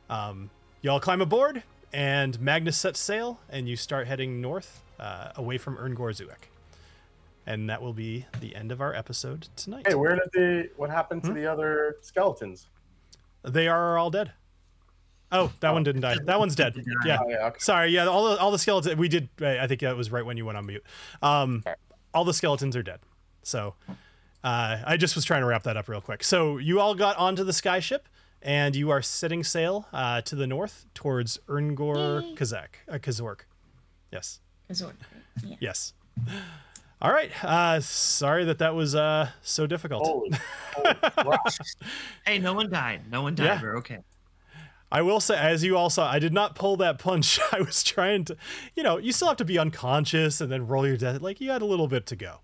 Um, 0.10 0.50
y'all 0.82 1.00
climb 1.00 1.22
aboard, 1.22 1.62
and 1.94 2.40
Magnus 2.40 2.78
sets 2.78 3.00
sail, 3.00 3.40
and 3.50 3.68
you 3.68 3.76
start 3.76 4.08
heading 4.08 4.42
north 4.42 4.82
uh, 5.00 5.30
away 5.36 5.58
from 5.58 5.78
Erngor 5.78 6.12
Zuek. 6.12 6.50
And 7.46 7.70
that 7.70 7.82
will 7.82 7.94
be 7.94 8.26
the 8.42 8.56
end 8.56 8.72
of 8.74 8.82
our 8.82 8.94
episode 8.94 9.48
tonight. 9.56 9.88
Hey, 9.88 9.96
where 9.96 10.16
did 10.16 10.30
the 10.34 10.70
what 10.76 10.90
happened 10.90 11.22
Hmm? 11.22 11.30
to 11.30 11.34
the 11.34 11.48
other 11.48 11.96
skeletons? 12.02 12.68
They 13.44 13.68
are 13.70 13.98
all 13.98 14.10
dead. 14.10 14.32
Oh, 15.32 15.52
that 15.62 15.72
one 15.74 15.84
didn't 15.84 16.02
die. 16.02 16.18
That 16.26 16.40
one's 16.40 16.56
dead. 16.56 16.76
Yeah. 17.06 17.20
Oh, 17.24 17.30
yeah, 17.30 17.46
okay. 17.48 17.60
Sorry. 17.60 17.90
Yeah. 17.92 18.08
All 18.08 18.30
the 18.32 18.38
all 18.40 18.52
the 18.52 18.60
skeletons. 18.60 18.96
We 18.98 19.08
did. 19.08 19.30
I 19.42 19.66
think 19.68 19.80
that 19.82 19.96
was 19.96 20.12
right 20.12 20.26
when 20.26 20.36
you 20.38 20.46
went 20.46 20.58
on 20.58 20.66
mute. 20.66 20.84
Um, 21.22 21.64
all 22.14 22.26
the 22.26 22.34
skeletons 22.34 22.76
are 22.76 22.84
dead. 22.84 23.00
So, 23.44 23.76
uh, 24.44 24.80
I 24.86 24.98
just 24.98 25.16
was 25.16 25.24
trying 25.24 25.42
to 25.42 25.48
wrap 25.48 25.64
that 25.64 25.78
up 25.78 25.88
real 25.88 26.02
quick. 26.02 26.24
So 26.26 26.58
you 26.58 26.80
all 26.82 26.96
got 26.96 27.16
onto 27.18 27.44
the 27.46 27.52
skyship, 27.54 28.02
and 28.42 28.76
you 28.76 28.90
are 28.90 29.02
setting 29.02 29.44
sail 29.44 29.88
uh, 29.94 30.22
to 30.22 30.36
the 30.36 30.48
north 30.48 30.86
towards 30.94 31.40
Erngor 31.48 32.36
Kazak. 32.36 32.68
Uh, 32.88 32.98
Kazork. 32.98 33.42
Yes. 34.12 34.40
Resort. 34.70 34.96
Yeah. 35.46 35.56
Yes. 35.60 35.94
All 37.02 37.12
right. 37.12 37.32
Uh, 37.44 37.80
sorry 37.80 38.46
that 38.46 38.58
that 38.60 38.74
was 38.74 38.96
uh, 38.96 39.30
so 39.42 39.68
difficult. 39.68 40.06
Holy, 40.06 40.32
holy. 41.18 41.38
Hey, 42.26 42.40
no 42.40 42.54
one 42.54 42.70
died. 42.70 43.10
No 43.12 43.22
one 43.22 43.36
died. 43.36 43.46
Yeah. 43.46 43.62
We're 43.62 43.78
okay. 43.78 44.00
I 44.92 45.02
will 45.02 45.20
say, 45.20 45.38
as 45.38 45.64
you 45.66 45.76
all 45.76 45.90
saw, 45.90 46.10
I 46.10 46.18
did 46.18 46.34
not 46.34 46.56
pull 46.56 46.78
that 46.78 46.98
punch. 46.98 47.40
I 47.52 47.60
was 47.62 47.84
trying 47.84 48.24
to, 48.26 48.38
you 48.76 48.84
know, 48.84 48.98
you 48.98 49.12
still 49.12 49.28
have 49.28 49.38
to 49.38 49.46
be 49.46 49.60
unconscious 49.60 50.40
and 50.42 50.50
then 50.52 50.66
roll 50.66 50.88
your 50.88 50.96
death. 50.98 51.22
Like 51.22 51.42
you 51.42 51.52
had 51.52 51.62
a 51.62 51.66
little 51.66 51.88
bit 51.88 52.06
to 52.08 52.16
go. 52.16 52.38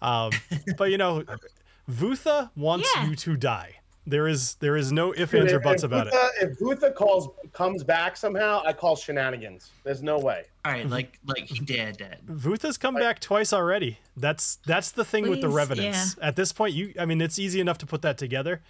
Um, 0.00 0.32
but 0.78 0.90
you 0.90 0.98
know, 0.98 1.22
Vutha 1.90 2.50
wants 2.56 2.88
Yeah. 2.96 3.06
you 3.08 3.14
to 3.16 3.36
die. 3.36 3.76
There 4.04 4.26
is 4.26 4.54
there 4.56 4.76
is 4.76 4.90
no 4.90 5.12
if 5.12 5.30
Dude, 5.30 5.42
ands 5.42 5.52
or 5.52 5.60
buts 5.60 5.84
if 5.84 5.88
about 5.92 6.08
it. 6.08 6.14
If 6.40 6.58
Vutha 6.58 6.92
calls 6.92 7.28
comes 7.52 7.84
back 7.84 8.16
somehow, 8.16 8.60
I 8.66 8.72
call 8.72 8.96
shenanigans. 8.96 9.70
There's 9.84 10.02
no 10.02 10.18
way. 10.18 10.44
All 10.64 10.72
right, 10.72 10.88
like 10.88 11.20
like 11.24 11.48
dead, 11.64 11.98
dead. 11.98 12.18
Vutha's 12.26 12.76
come 12.76 12.94
back 12.96 13.20
twice 13.20 13.52
already. 13.52 13.98
That's 14.16 14.56
that's 14.66 14.90
the 14.90 15.04
thing 15.04 15.28
with 15.28 15.40
the 15.40 15.46
Please, 15.46 15.54
revenants. 15.54 16.16
At 16.20 16.34
this 16.34 16.52
point, 16.52 16.74
you 16.74 16.92
I 16.98 17.04
mean, 17.04 17.20
it's 17.20 17.38
easy 17.38 17.60
enough 17.60 17.78
to 17.78 17.86
put 17.86 18.02
that 18.02 18.18
together. 18.18 18.60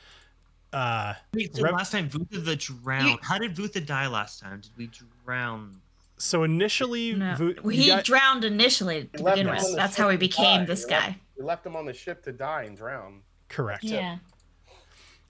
Uh, 0.71 1.15
Wait, 1.35 1.55
so 1.57 1.63
Rev- 1.63 1.75
last 1.75 1.93
time 1.93 2.09
Vutha 2.11 2.45
the 2.45 2.57
drowned. 2.57 3.19
How 3.23 3.39
did 3.39 3.55
Vutha 3.57 3.85
die 3.85 4.09
last 4.09 4.41
time? 4.41 4.61
Did 4.61 4.71
we 4.77 4.91
drown? 5.25 5.81
so 6.19 6.45
initially, 6.45 7.15
No. 7.15 7.35
Vu- 7.35 7.55
you 7.65 7.71
he 7.71 7.87
got- 7.89 8.05
drowned 8.05 8.45
initially 8.45 9.11
to 9.15 9.25
begin 9.25 9.49
with. 9.51 9.75
That's 9.77 9.97
how 9.97 10.09
he 10.09 10.17
became 10.17 10.61
die. 10.61 10.67
this 10.67 10.83
You 10.83 10.89
left- 10.89 11.07
guy. 11.09 11.19
You 11.39 11.45
left 11.45 11.67
him 11.67 11.75
on 11.75 11.85
the 11.87 11.93
ship 11.93 12.23
to 12.25 12.33
die 12.33 12.63
and 12.65 12.77
drown. 12.77 13.23
correct. 13.49 13.83
Yeah. 13.85 14.19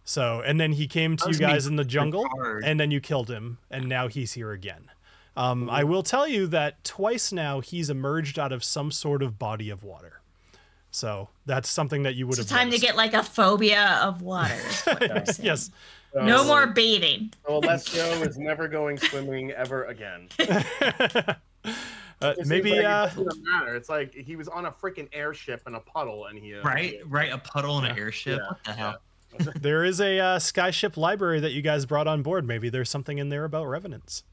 So, 0.04 0.40
and 0.44 0.60
then 0.60 0.72
he 0.72 0.86
came 0.88 1.16
to 1.18 1.30
you 1.30 1.38
guys 1.38 1.66
in 1.66 1.76
the 1.76 1.84
jungle, 1.84 2.26
hard. 2.34 2.64
and 2.64 2.78
then 2.80 2.90
you 2.90 3.00
killed 3.00 3.30
him, 3.30 3.58
and 3.70 3.88
now 3.88 4.08
he's 4.08 4.32
here 4.32 4.50
again. 4.52 4.90
Um, 5.36 5.62
Mm-hmm. 5.62 5.70
I 5.70 5.84
will 5.84 6.02
tell 6.02 6.26
you 6.28 6.46
that 6.48 6.82
twice 6.84 7.32
now 7.32 7.60
he's 7.60 7.88
emerged 7.88 8.38
out 8.38 8.52
of 8.52 8.62
some 8.64 8.90
sort 8.90 9.22
of 9.22 9.38
body 9.38 9.70
of 9.70 9.82
water. 9.84 10.20
So 10.90 11.30
that's 11.46 11.70
something 11.70 12.02
that 12.02 12.16
you 12.16 12.26
would 12.26 12.38
It's 12.38 12.50
have. 12.50 12.58
time 12.58 12.70
to 12.70 12.78
get 12.78 12.96
like 12.96 13.14
a 13.14 13.22
phobia 13.22 13.98
of 14.02 14.20
water. 14.20 14.52
is 14.54 14.82
what 14.82 15.38
yes. 15.42 15.70
No 16.14 16.44
more 16.44 16.66
bathing. 16.66 17.32
So 17.46 17.56
Alessio 17.56 18.04
is 18.28 18.36
never 18.36 18.68
going 18.68 18.98
swimming 18.98 19.52
ever 19.52 19.84
again. 19.84 20.28
Uh, 22.20 22.34
maybe. 22.46 22.70
like 22.76 22.84
Uh, 22.84 23.08
it 23.20 23.24
doesn't 23.24 23.44
matter. 23.44 23.74
It's 23.74 23.88
like 23.88 24.14
he 24.14 24.36
was 24.36 24.46
on 24.46 24.66
a 24.66 24.70
freaking 24.70 25.08
airship 25.12 25.62
in 25.66 25.74
a 25.74 25.80
puddle, 25.80 26.26
and 26.26 26.38
he 26.38 26.54
uh, 26.54 26.62
Right, 26.62 27.00
right. 27.06 27.32
A 27.32 27.38
puddle 27.38 27.80
in 27.80 27.84
an 27.84 27.98
airship. 27.98 28.38
Yeah. 28.38 28.46
What 28.46 28.64
the 28.64 28.72
hell? 28.74 28.96
there 29.60 29.84
is 29.84 30.00
a 30.00 30.18
uh, 30.18 30.38
skyship 30.38 30.96
library 30.96 31.40
that 31.40 31.52
you 31.52 31.62
guys 31.62 31.86
brought 31.86 32.06
on 32.06 32.22
board. 32.22 32.46
Maybe 32.46 32.68
there's 32.68 32.90
something 32.90 33.18
in 33.18 33.28
there 33.28 33.44
about 33.44 33.66
revenants. 33.66 34.24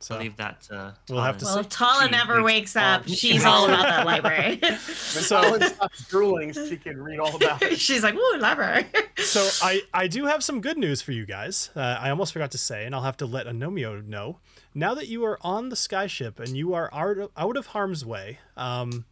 So 0.00 0.16
I'll 0.16 0.20
leave 0.20 0.36
that 0.38 0.60
to. 0.62 0.94
We'll 1.08 1.20
have 1.22 1.38
to 1.38 1.44
Well, 1.44 1.54
see. 1.54 1.60
if 1.60 1.68
Tala 1.68 2.04
She 2.06 2.10
never 2.10 2.42
wakes 2.42 2.74
up, 2.74 3.06
she's 3.06 3.44
all 3.44 3.66
about 3.66 3.84
that 3.84 4.04
library. 4.04 4.60
So- 4.82 5.40
Colin 5.42 5.62
stops 5.62 6.08
drooling, 6.08 6.52
she 6.52 6.76
can 6.76 7.00
read 7.00 7.20
all 7.20 7.36
about 7.36 7.62
it. 7.62 7.78
she's 7.78 8.02
like, 8.02 8.16
"Ooh, 8.16 8.36
library." 8.38 8.84
so 9.18 9.48
I, 9.62 9.82
I 9.94 10.08
do 10.08 10.26
have 10.26 10.42
some 10.42 10.60
good 10.60 10.76
news 10.76 11.02
for 11.02 11.12
you 11.12 11.24
guys. 11.24 11.70
Uh, 11.76 11.80
I 12.00 12.10
almost 12.10 12.32
forgot 12.32 12.50
to 12.50 12.58
say, 12.58 12.84
and 12.84 12.96
I'll 12.96 13.02
have 13.02 13.16
to 13.18 13.26
let 13.26 13.46
Anomio 13.46 14.04
know. 14.04 14.38
Now 14.74 14.94
that 14.94 15.06
you 15.06 15.24
are 15.24 15.38
on 15.42 15.68
the 15.68 15.76
skyship 15.76 16.40
and 16.40 16.56
you 16.56 16.74
are 16.74 16.90
out 16.92 17.18
of, 17.18 17.30
out 17.36 17.56
of 17.56 17.66
harm's 17.68 18.04
way, 18.04 18.40
um, 18.56 19.04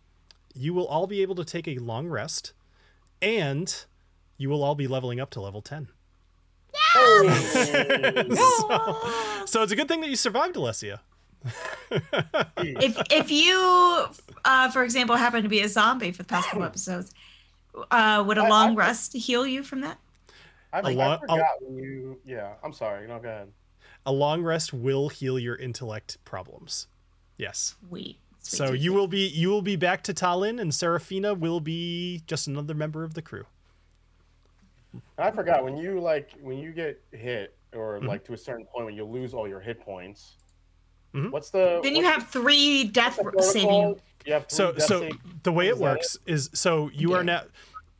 you 0.54 0.74
will 0.74 0.86
all 0.88 1.06
be 1.06 1.22
able 1.22 1.36
to 1.36 1.44
take 1.44 1.68
a 1.68 1.76
long 1.78 2.08
rest, 2.08 2.52
and 3.22 3.84
you 4.40 4.48
will 4.48 4.64
all 4.64 4.74
be 4.74 4.88
leveling 4.88 5.20
up 5.20 5.28
to 5.30 5.40
level 5.40 5.60
ten. 5.60 5.88
so, 6.94 7.28
so 9.44 9.62
it's 9.62 9.72
a 9.72 9.76
good 9.76 9.86
thing 9.88 10.00
that 10.00 10.08
you 10.08 10.16
survived, 10.16 10.56
Alessia. 10.56 11.00
if 12.58 12.96
if 13.10 13.30
you, 13.30 14.06
uh, 14.44 14.70
for 14.70 14.82
example, 14.82 15.16
happen 15.16 15.42
to 15.42 15.48
be 15.48 15.60
a 15.60 15.68
zombie 15.68 16.12
for 16.12 16.22
the 16.22 16.28
past 16.28 16.48
couple 16.48 16.64
episodes, 16.64 17.12
uh, 17.90 18.24
would 18.26 18.38
a 18.38 18.42
I- 18.42 18.48
long 18.48 18.72
I- 18.72 18.76
rest 18.76 19.12
heal 19.14 19.46
you 19.46 19.62
from 19.62 19.82
that? 19.82 19.98
I, 20.72 20.80
A 20.80 20.82
I 20.84 20.92
lo- 20.92 21.14
a- 21.14 21.18
forgot 21.20 21.46
when 21.60 21.76
you. 21.76 22.18
Yeah, 22.24 22.52
I'm 22.64 22.72
sorry. 22.72 23.06
No, 23.08 23.18
go 23.18 23.28
ahead. 23.28 23.48
A 24.06 24.12
long 24.12 24.42
rest 24.42 24.72
will 24.72 25.08
heal 25.10 25.38
your 25.38 25.56
intellect 25.56 26.16
problems. 26.24 26.86
Yes. 27.36 27.74
Sweet. 27.88 28.18
Sweet, 28.42 28.56
So 28.56 28.64
you 28.72 28.78
sweet. 28.78 28.90
will 28.90 29.06
be 29.08 29.26
you 29.28 29.50
will 29.50 29.62
be 29.62 29.76
back 29.76 30.02
to 30.04 30.14
Talin, 30.14 30.60
and 30.60 30.74
Seraphina 30.74 31.34
will 31.34 31.60
be 31.60 32.22
just 32.26 32.46
another 32.46 32.74
member 32.74 33.04
of 33.04 33.14
the 33.14 33.22
crew. 33.22 33.44
And 34.92 35.02
I 35.18 35.30
forgot 35.30 35.62
when 35.64 35.76
you 35.76 36.00
like 36.00 36.30
when 36.40 36.58
you 36.58 36.72
get 36.72 37.00
hit 37.12 37.56
or 37.72 37.98
Mm-hmm. 37.98 38.06
like 38.06 38.24
to 38.24 38.32
a 38.32 38.38
certain 38.38 38.66
point 38.66 38.86
when 38.86 38.94
you 38.94 39.04
lose 39.04 39.32
all 39.34 39.46
your 39.48 39.60
hit 39.60 39.80
points. 39.80 40.36
Mhm. 41.14 41.30
What's 41.30 41.50
the 41.50 41.80
Then 41.82 41.96
you 41.96 42.04
have 42.04 42.28
three 42.28 42.84
death 42.84 43.18
the 43.18 43.42
saving. 43.42 44.00
You 44.26 44.32
have 44.34 44.46
So 44.48 44.72
death 44.72 44.82
so 44.82 45.00
save- 45.00 45.42
the 45.42 45.52
way 45.52 45.68
it 45.68 45.72
Is 45.74 45.78
that 45.78 45.84
works 45.84 46.18
is 46.26 46.50
so 46.52 46.90
you 46.92 47.12
are 47.14 47.22
now 47.24 47.42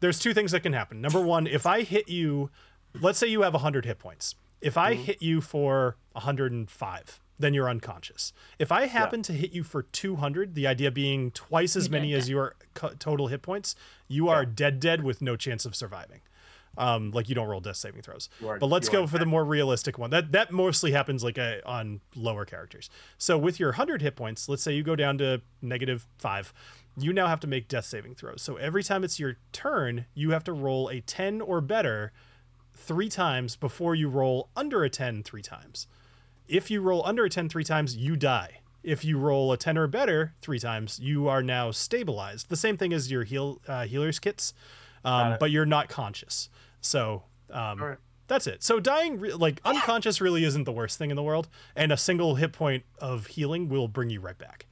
there's 0.00 0.18
two 0.18 0.32
things 0.34 0.52
that 0.52 0.60
can 0.60 0.72
happen. 0.72 1.00
Number 1.00 1.20
one, 1.20 1.46
if 1.46 1.66
I 1.66 1.82
hit 1.82 2.08
you, 2.08 2.50
let's 3.00 3.18
say 3.18 3.26
you 3.26 3.42
have 3.42 3.52
100 3.54 3.84
hit 3.84 3.98
points. 3.98 4.34
If 4.60 4.76
I 4.76 4.94
Mm-hmm. 4.94 5.02
hit 5.04 5.22
you 5.22 5.40
for 5.40 5.96
105, 6.14 7.20
then 7.38 7.54
you're 7.54 7.68
unconscious. 7.68 8.32
If 8.58 8.70
I 8.72 8.86
happen 8.86 9.22
to 9.22 9.32
hit 9.32 9.52
you 9.52 9.62
for 9.62 9.82
200, 9.82 10.54
the 10.54 10.66
idea 10.66 10.90
being 10.90 11.30
twice 11.30 11.76
as 11.76 11.86
You're 11.86 11.92
many 11.92 12.10
dead, 12.12 12.18
as 12.18 12.28
your 12.30 12.54
total 12.98 13.28
hit 13.28 13.42
points, 13.42 13.74
you 14.08 14.28
are 14.28 14.44
dead 14.44 14.80
dead 14.80 15.02
with 15.04 15.22
no 15.22 15.36
chance 15.36 15.64
of 15.64 15.74
surviving. 15.74 16.20
Um, 16.78 17.10
like 17.10 17.28
you 17.28 17.34
don't 17.34 17.48
roll 17.48 17.60
death 17.60 17.76
saving 17.76 18.02
throws. 18.02 18.28
Are- 18.47 18.59
but 18.59 18.66
let's 18.66 18.88
go 18.88 19.06
for 19.06 19.18
the 19.18 19.26
more 19.26 19.44
realistic 19.44 19.98
one. 19.98 20.10
That 20.10 20.30
that 20.32 20.52
mostly 20.52 20.92
happens 20.92 21.24
like 21.24 21.36
a, 21.36 21.60
on 21.68 22.01
lower 22.14 22.44
characters. 22.44 22.88
So 23.18 23.36
with 23.36 23.59
your 23.59 23.70
100 23.70 24.01
hit 24.02 24.14
points, 24.16 24.48
let's 24.48 24.62
say 24.62 24.72
you 24.72 24.82
go 24.84 24.94
down 24.97 25.18
to 25.18 25.42
negative 25.60 26.06
5, 26.18 26.52
you 26.97 27.12
now 27.12 27.26
have 27.26 27.40
to 27.40 27.47
make 27.48 27.66
death 27.66 27.86
saving 27.86 28.14
throws. 28.14 28.40
So 28.40 28.56
every 28.56 28.84
time 28.84 29.02
it's 29.02 29.18
your 29.18 29.36
turn, 29.52 30.06
you 30.14 30.30
have 30.30 30.44
to 30.44 30.52
roll 30.52 30.88
a 30.88 31.01
10 31.01 31.40
or 31.40 31.60
better 31.60 32.12
3 32.76 33.09
times 33.09 33.56
before 33.56 33.94
you 33.94 34.09
roll 34.09 34.48
under 34.56 34.84
a 34.84 34.90
10 34.90 35.22
3 35.24 35.42
times. 35.42 35.86
If 36.48 36.70
you 36.70 36.80
roll 36.82 37.05
under 37.05 37.24
a 37.24 37.30
10 37.30 37.48
3 37.48 37.64
times, 37.64 37.97
you 37.97 38.16
die. 38.16 38.60
If 38.82 39.05
you 39.05 39.18
roll 39.18 39.52
a 39.52 39.56
10 39.56 39.76
or 39.76 39.86
better 39.86 40.34
3 40.40 40.59
times, 40.59 40.98
you 41.01 41.28
are 41.28 41.42
now 41.42 41.70
stabilized. 41.72 42.48
The 42.48 42.56
same 42.56 42.76
thing 42.76 42.92
as 42.92 43.10
your 43.10 43.24
heal 43.24 43.60
uh, 43.68 43.84
healer's 43.86 44.18
kits. 44.18 44.55
Um, 45.05 45.32
it. 45.32 45.40
but 45.40 45.51
you're 45.51 45.66
not 45.66 45.89
conscious. 45.89 46.48
So 46.81 47.24
um, 47.51 47.81
Alright. 47.81 47.98
that's 48.27 48.47
it. 48.47 48.62
So 48.62 48.81
dying, 48.81 49.18
re- 49.18 49.32
like 49.32 49.60
unconscious, 49.64 50.20
really 50.20 50.44
isn't 50.44 50.64
the 50.64 50.72
worst 50.72 50.98
thing 50.98 51.10
in 51.10 51.16
the 51.16 51.22
world, 51.22 51.48
and 51.74 51.93
a 51.93 51.97
single 51.97 52.35
hit 52.35 52.52
point 52.52 52.85
of 52.98 53.27
healing 53.28 53.68
will 53.68 53.89
bring 53.89 54.10
you 54.10 54.20
right 54.20 54.39
back. 54.39 54.66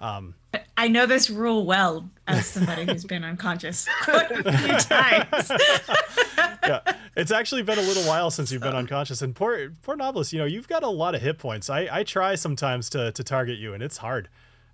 Um, 0.00 0.34
I 0.76 0.88
know 0.88 1.04
this 1.04 1.28
rule 1.28 1.66
well 1.66 2.08
as 2.26 2.46
somebody 2.46 2.86
who's 2.86 3.04
been 3.04 3.22
unconscious 3.22 3.86
quite 4.02 4.30
a 4.30 4.52
few 4.58 4.76
times. 4.78 5.52
yeah, 6.62 6.80
it's 7.14 7.30
actually 7.30 7.62
been 7.62 7.78
a 7.78 7.82
little 7.82 8.04
while 8.04 8.30
since 8.30 8.50
you've 8.50 8.62
been 8.62 8.74
unconscious, 8.74 9.20
and 9.20 9.36
poor 9.36 9.72
poor 9.82 9.96
Nobilis, 9.96 10.32
you 10.32 10.38
know, 10.38 10.46
you've 10.46 10.68
got 10.68 10.82
a 10.82 10.88
lot 10.88 11.14
of 11.14 11.20
hit 11.20 11.36
points. 11.36 11.68
I 11.68 11.86
I 11.92 12.02
try 12.02 12.34
sometimes 12.34 12.88
to 12.90 13.12
to 13.12 13.22
target 13.22 13.58
you, 13.58 13.74
and 13.74 13.82
it's 13.82 13.98
hard. 13.98 14.30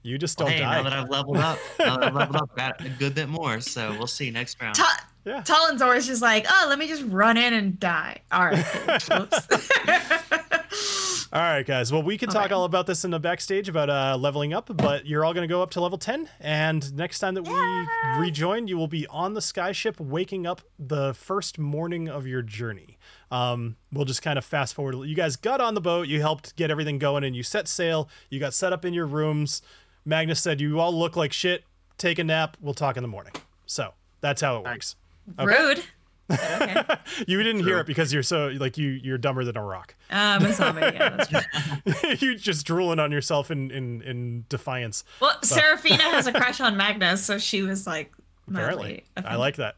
You 0.06 0.18
just 0.18 0.38
don't 0.38 0.50
hey, 0.50 0.60
die. 0.60 0.76
now 0.76 0.82
that 0.84 0.92
I've 0.92 1.10
leveled 1.10 1.38
up, 1.38 1.58
now 1.78 1.96
that 1.96 2.06
I've 2.06 2.14
leveled 2.14 2.36
up, 2.36 2.56
got 2.56 2.84
a 2.84 2.88
good 2.88 3.14
bit 3.14 3.28
more. 3.28 3.60
So 3.60 3.92
we'll 3.98 4.06
see 4.06 4.30
next 4.30 4.60
round. 4.62 4.76
Ta- 4.76 5.08
yeah. 5.24 5.42
Talin's 5.42 5.82
always 5.82 6.06
just 6.06 6.22
like, 6.22 6.46
oh, 6.48 6.66
let 6.68 6.78
me 6.78 6.86
just 6.86 7.02
run 7.08 7.36
in 7.36 7.52
and 7.52 7.80
die. 7.80 8.20
All 8.30 8.46
right. 8.46 8.64
Cool. 8.64 9.26
all 11.32 11.42
right, 11.42 11.66
guys. 11.66 11.92
Well, 11.92 12.04
we 12.04 12.16
can 12.16 12.28
talk 12.28 12.46
Okay. 12.46 12.54
all 12.54 12.64
about 12.64 12.86
this 12.86 13.04
in 13.04 13.10
the 13.10 13.18
backstage 13.18 13.68
about 13.68 13.90
uh, 13.90 14.16
leveling 14.16 14.52
up, 14.52 14.70
but 14.76 15.06
you're 15.06 15.24
all 15.24 15.34
going 15.34 15.46
to 15.46 15.52
go 15.52 15.62
up 15.62 15.70
to 15.70 15.80
level 15.80 15.98
10. 15.98 16.28
And 16.38 16.94
next 16.94 17.18
time 17.18 17.34
that 17.34 17.42
we 17.42 18.20
rejoin, 18.20 18.68
you 18.68 18.76
will 18.76 18.86
be 18.86 19.08
on 19.08 19.34
the 19.34 19.40
skyship 19.40 19.98
waking 19.98 20.46
up 20.46 20.62
the 20.78 21.14
first 21.14 21.58
morning 21.58 22.08
of 22.08 22.28
your 22.28 22.42
journey. 22.42 22.96
Um, 23.32 23.74
we'll 23.92 24.04
just 24.04 24.22
kind 24.22 24.38
of 24.38 24.44
fast 24.44 24.74
forward. 24.74 24.94
You 25.08 25.16
guys 25.16 25.34
got 25.34 25.60
on 25.60 25.74
the 25.74 25.80
boat, 25.80 26.06
you 26.06 26.20
helped 26.20 26.54
get 26.54 26.70
everything 26.70 27.00
going, 27.00 27.24
and 27.24 27.34
you 27.34 27.42
set 27.42 27.66
sail. 27.66 28.08
You 28.30 28.38
got 28.38 28.54
set 28.54 28.72
up 28.72 28.84
in 28.84 28.94
your 28.94 29.06
rooms. 29.06 29.62
Magnus 30.06 30.40
said, 30.40 30.60
You 30.60 30.80
all 30.80 30.96
look 30.96 31.16
like 31.16 31.32
shit. 31.32 31.64
Take 31.98 32.18
a 32.18 32.24
nap. 32.24 32.56
We'll 32.60 32.74
talk 32.74 32.96
in 32.96 33.02
the 33.02 33.08
morning. 33.08 33.32
So 33.66 33.92
that's 34.20 34.40
how 34.40 34.58
it 34.58 34.64
works. 34.64 34.96
Rude. 35.38 35.78
Okay. 35.78 36.82
You 37.28 37.42
didn't 37.42 37.64
hear 37.64 37.78
it 37.78 37.86
because 37.86 38.12
you're 38.12 38.24
so, 38.24 38.48
like, 38.48 38.76
you, 38.76 38.88
you're 38.88 39.16
dumber 39.16 39.44
than 39.44 39.56
a 39.56 39.62
rock. 39.64 39.94
Um, 40.10 40.44
a 40.44 40.52
zombie. 40.52 40.80
Yeah, 40.82 41.16
that's 41.16 41.28
true. 41.28 42.12
you 42.28 42.36
just 42.36 42.66
drooling 42.66 42.98
on 42.98 43.12
yourself 43.12 43.50
in, 43.50 43.70
in, 43.70 44.02
in 44.02 44.44
defiance. 44.48 45.04
Well, 45.20 45.38
Seraphina 45.42 46.02
has 46.02 46.26
a 46.26 46.32
crush 46.34 46.60
on 46.60 46.76
Magnus, 46.76 47.24
so 47.24 47.38
she 47.38 47.62
was 47.62 47.86
like, 47.86 48.12
Apparently. 48.48 49.04
I 49.16 49.36
like 49.36 49.56
that. 49.56 49.76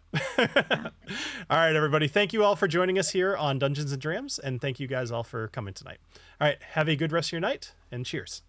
all 1.50 1.56
right, 1.56 1.76
everybody. 1.76 2.08
Thank 2.08 2.32
you 2.32 2.44
all 2.44 2.56
for 2.56 2.66
joining 2.66 2.98
us 2.98 3.10
here 3.10 3.36
on 3.36 3.58
Dungeons 3.58 3.92
and 3.92 4.00
Drams, 4.00 4.38
and 4.38 4.60
thank 4.60 4.80
you 4.80 4.86
guys 4.86 5.10
all 5.10 5.22
for 5.22 5.48
coming 5.48 5.74
tonight. 5.74 5.98
All 6.40 6.48
right, 6.48 6.58
have 6.72 6.88
a 6.88 6.96
good 6.96 7.12
rest 7.12 7.28
of 7.28 7.32
your 7.32 7.40
night, 7.40 7.72
and 7.90 8.04
cheers. 8.04 8.42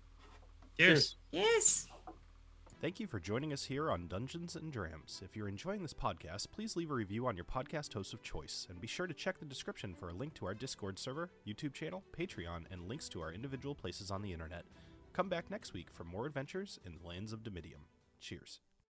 Cheers. 0.79 1.17
Yes. 1.33 1.87
Thank 2.81 3.01
you 3.01 3.07
for 3.07 3.19
joining 3.19 3.51
us 3.51 3.65
here 3.65 3.91
on 3.91 4.07
Dungeons 4.07 4.55
and 4.55 4.71
Drams. 4.71 5.21
If 5.21 5.35
you're 5.35 5.49
enjoying 5.49 5.81
this 5.81 5.93
podcast, 5.93 6.51
please 6.53 6.77
leave 6.77 6.89
a 6.89 6.93
review 6.93 7.27
on 7.27 7.35
your 7.35 7.43
podcast 7.43 7.93
host 7.93 8.13
of 8.13 8.23
choice, 8.23 8.65
and 8.69 8.79
be 8.79 8.87
sure 8.87 9.05
to 9.05 9.13
check 9.13 9.39
the 9.39 9.45
description 9.45 9.93
for 9.93 10.07
a 10.07 10.13
link 10.13 10.35
to 10.35 10.45
our 10.45 10.53
Discord 10.53 10.97
server, 10.97 11.31
YouTube 11.45 11.73
channel, 11.73 12.05
Patreon, 12.17 12.63
and 12.71 12.87
links 12.87 13.09
to 13.09 13.19
our 13.19 13.33
individual 13.33 13.75
places 13.75 14.09
on 14.09 14.21
the 14.21 14.31
internet. 14.31 14.63
Come 15.11 15.27
back 15.27 15.51
next 15.51 15.73
week 15.73 15.87
for 15.91 16.05
more 16.05 16.25
adventures 16.25 16.79
in 16.85 16.93
the 16.97 17.05
lands 17.05 17.33
of 17.33 17.43
Dimidium. 17.43 17.83
Cheers. 18.21 18.61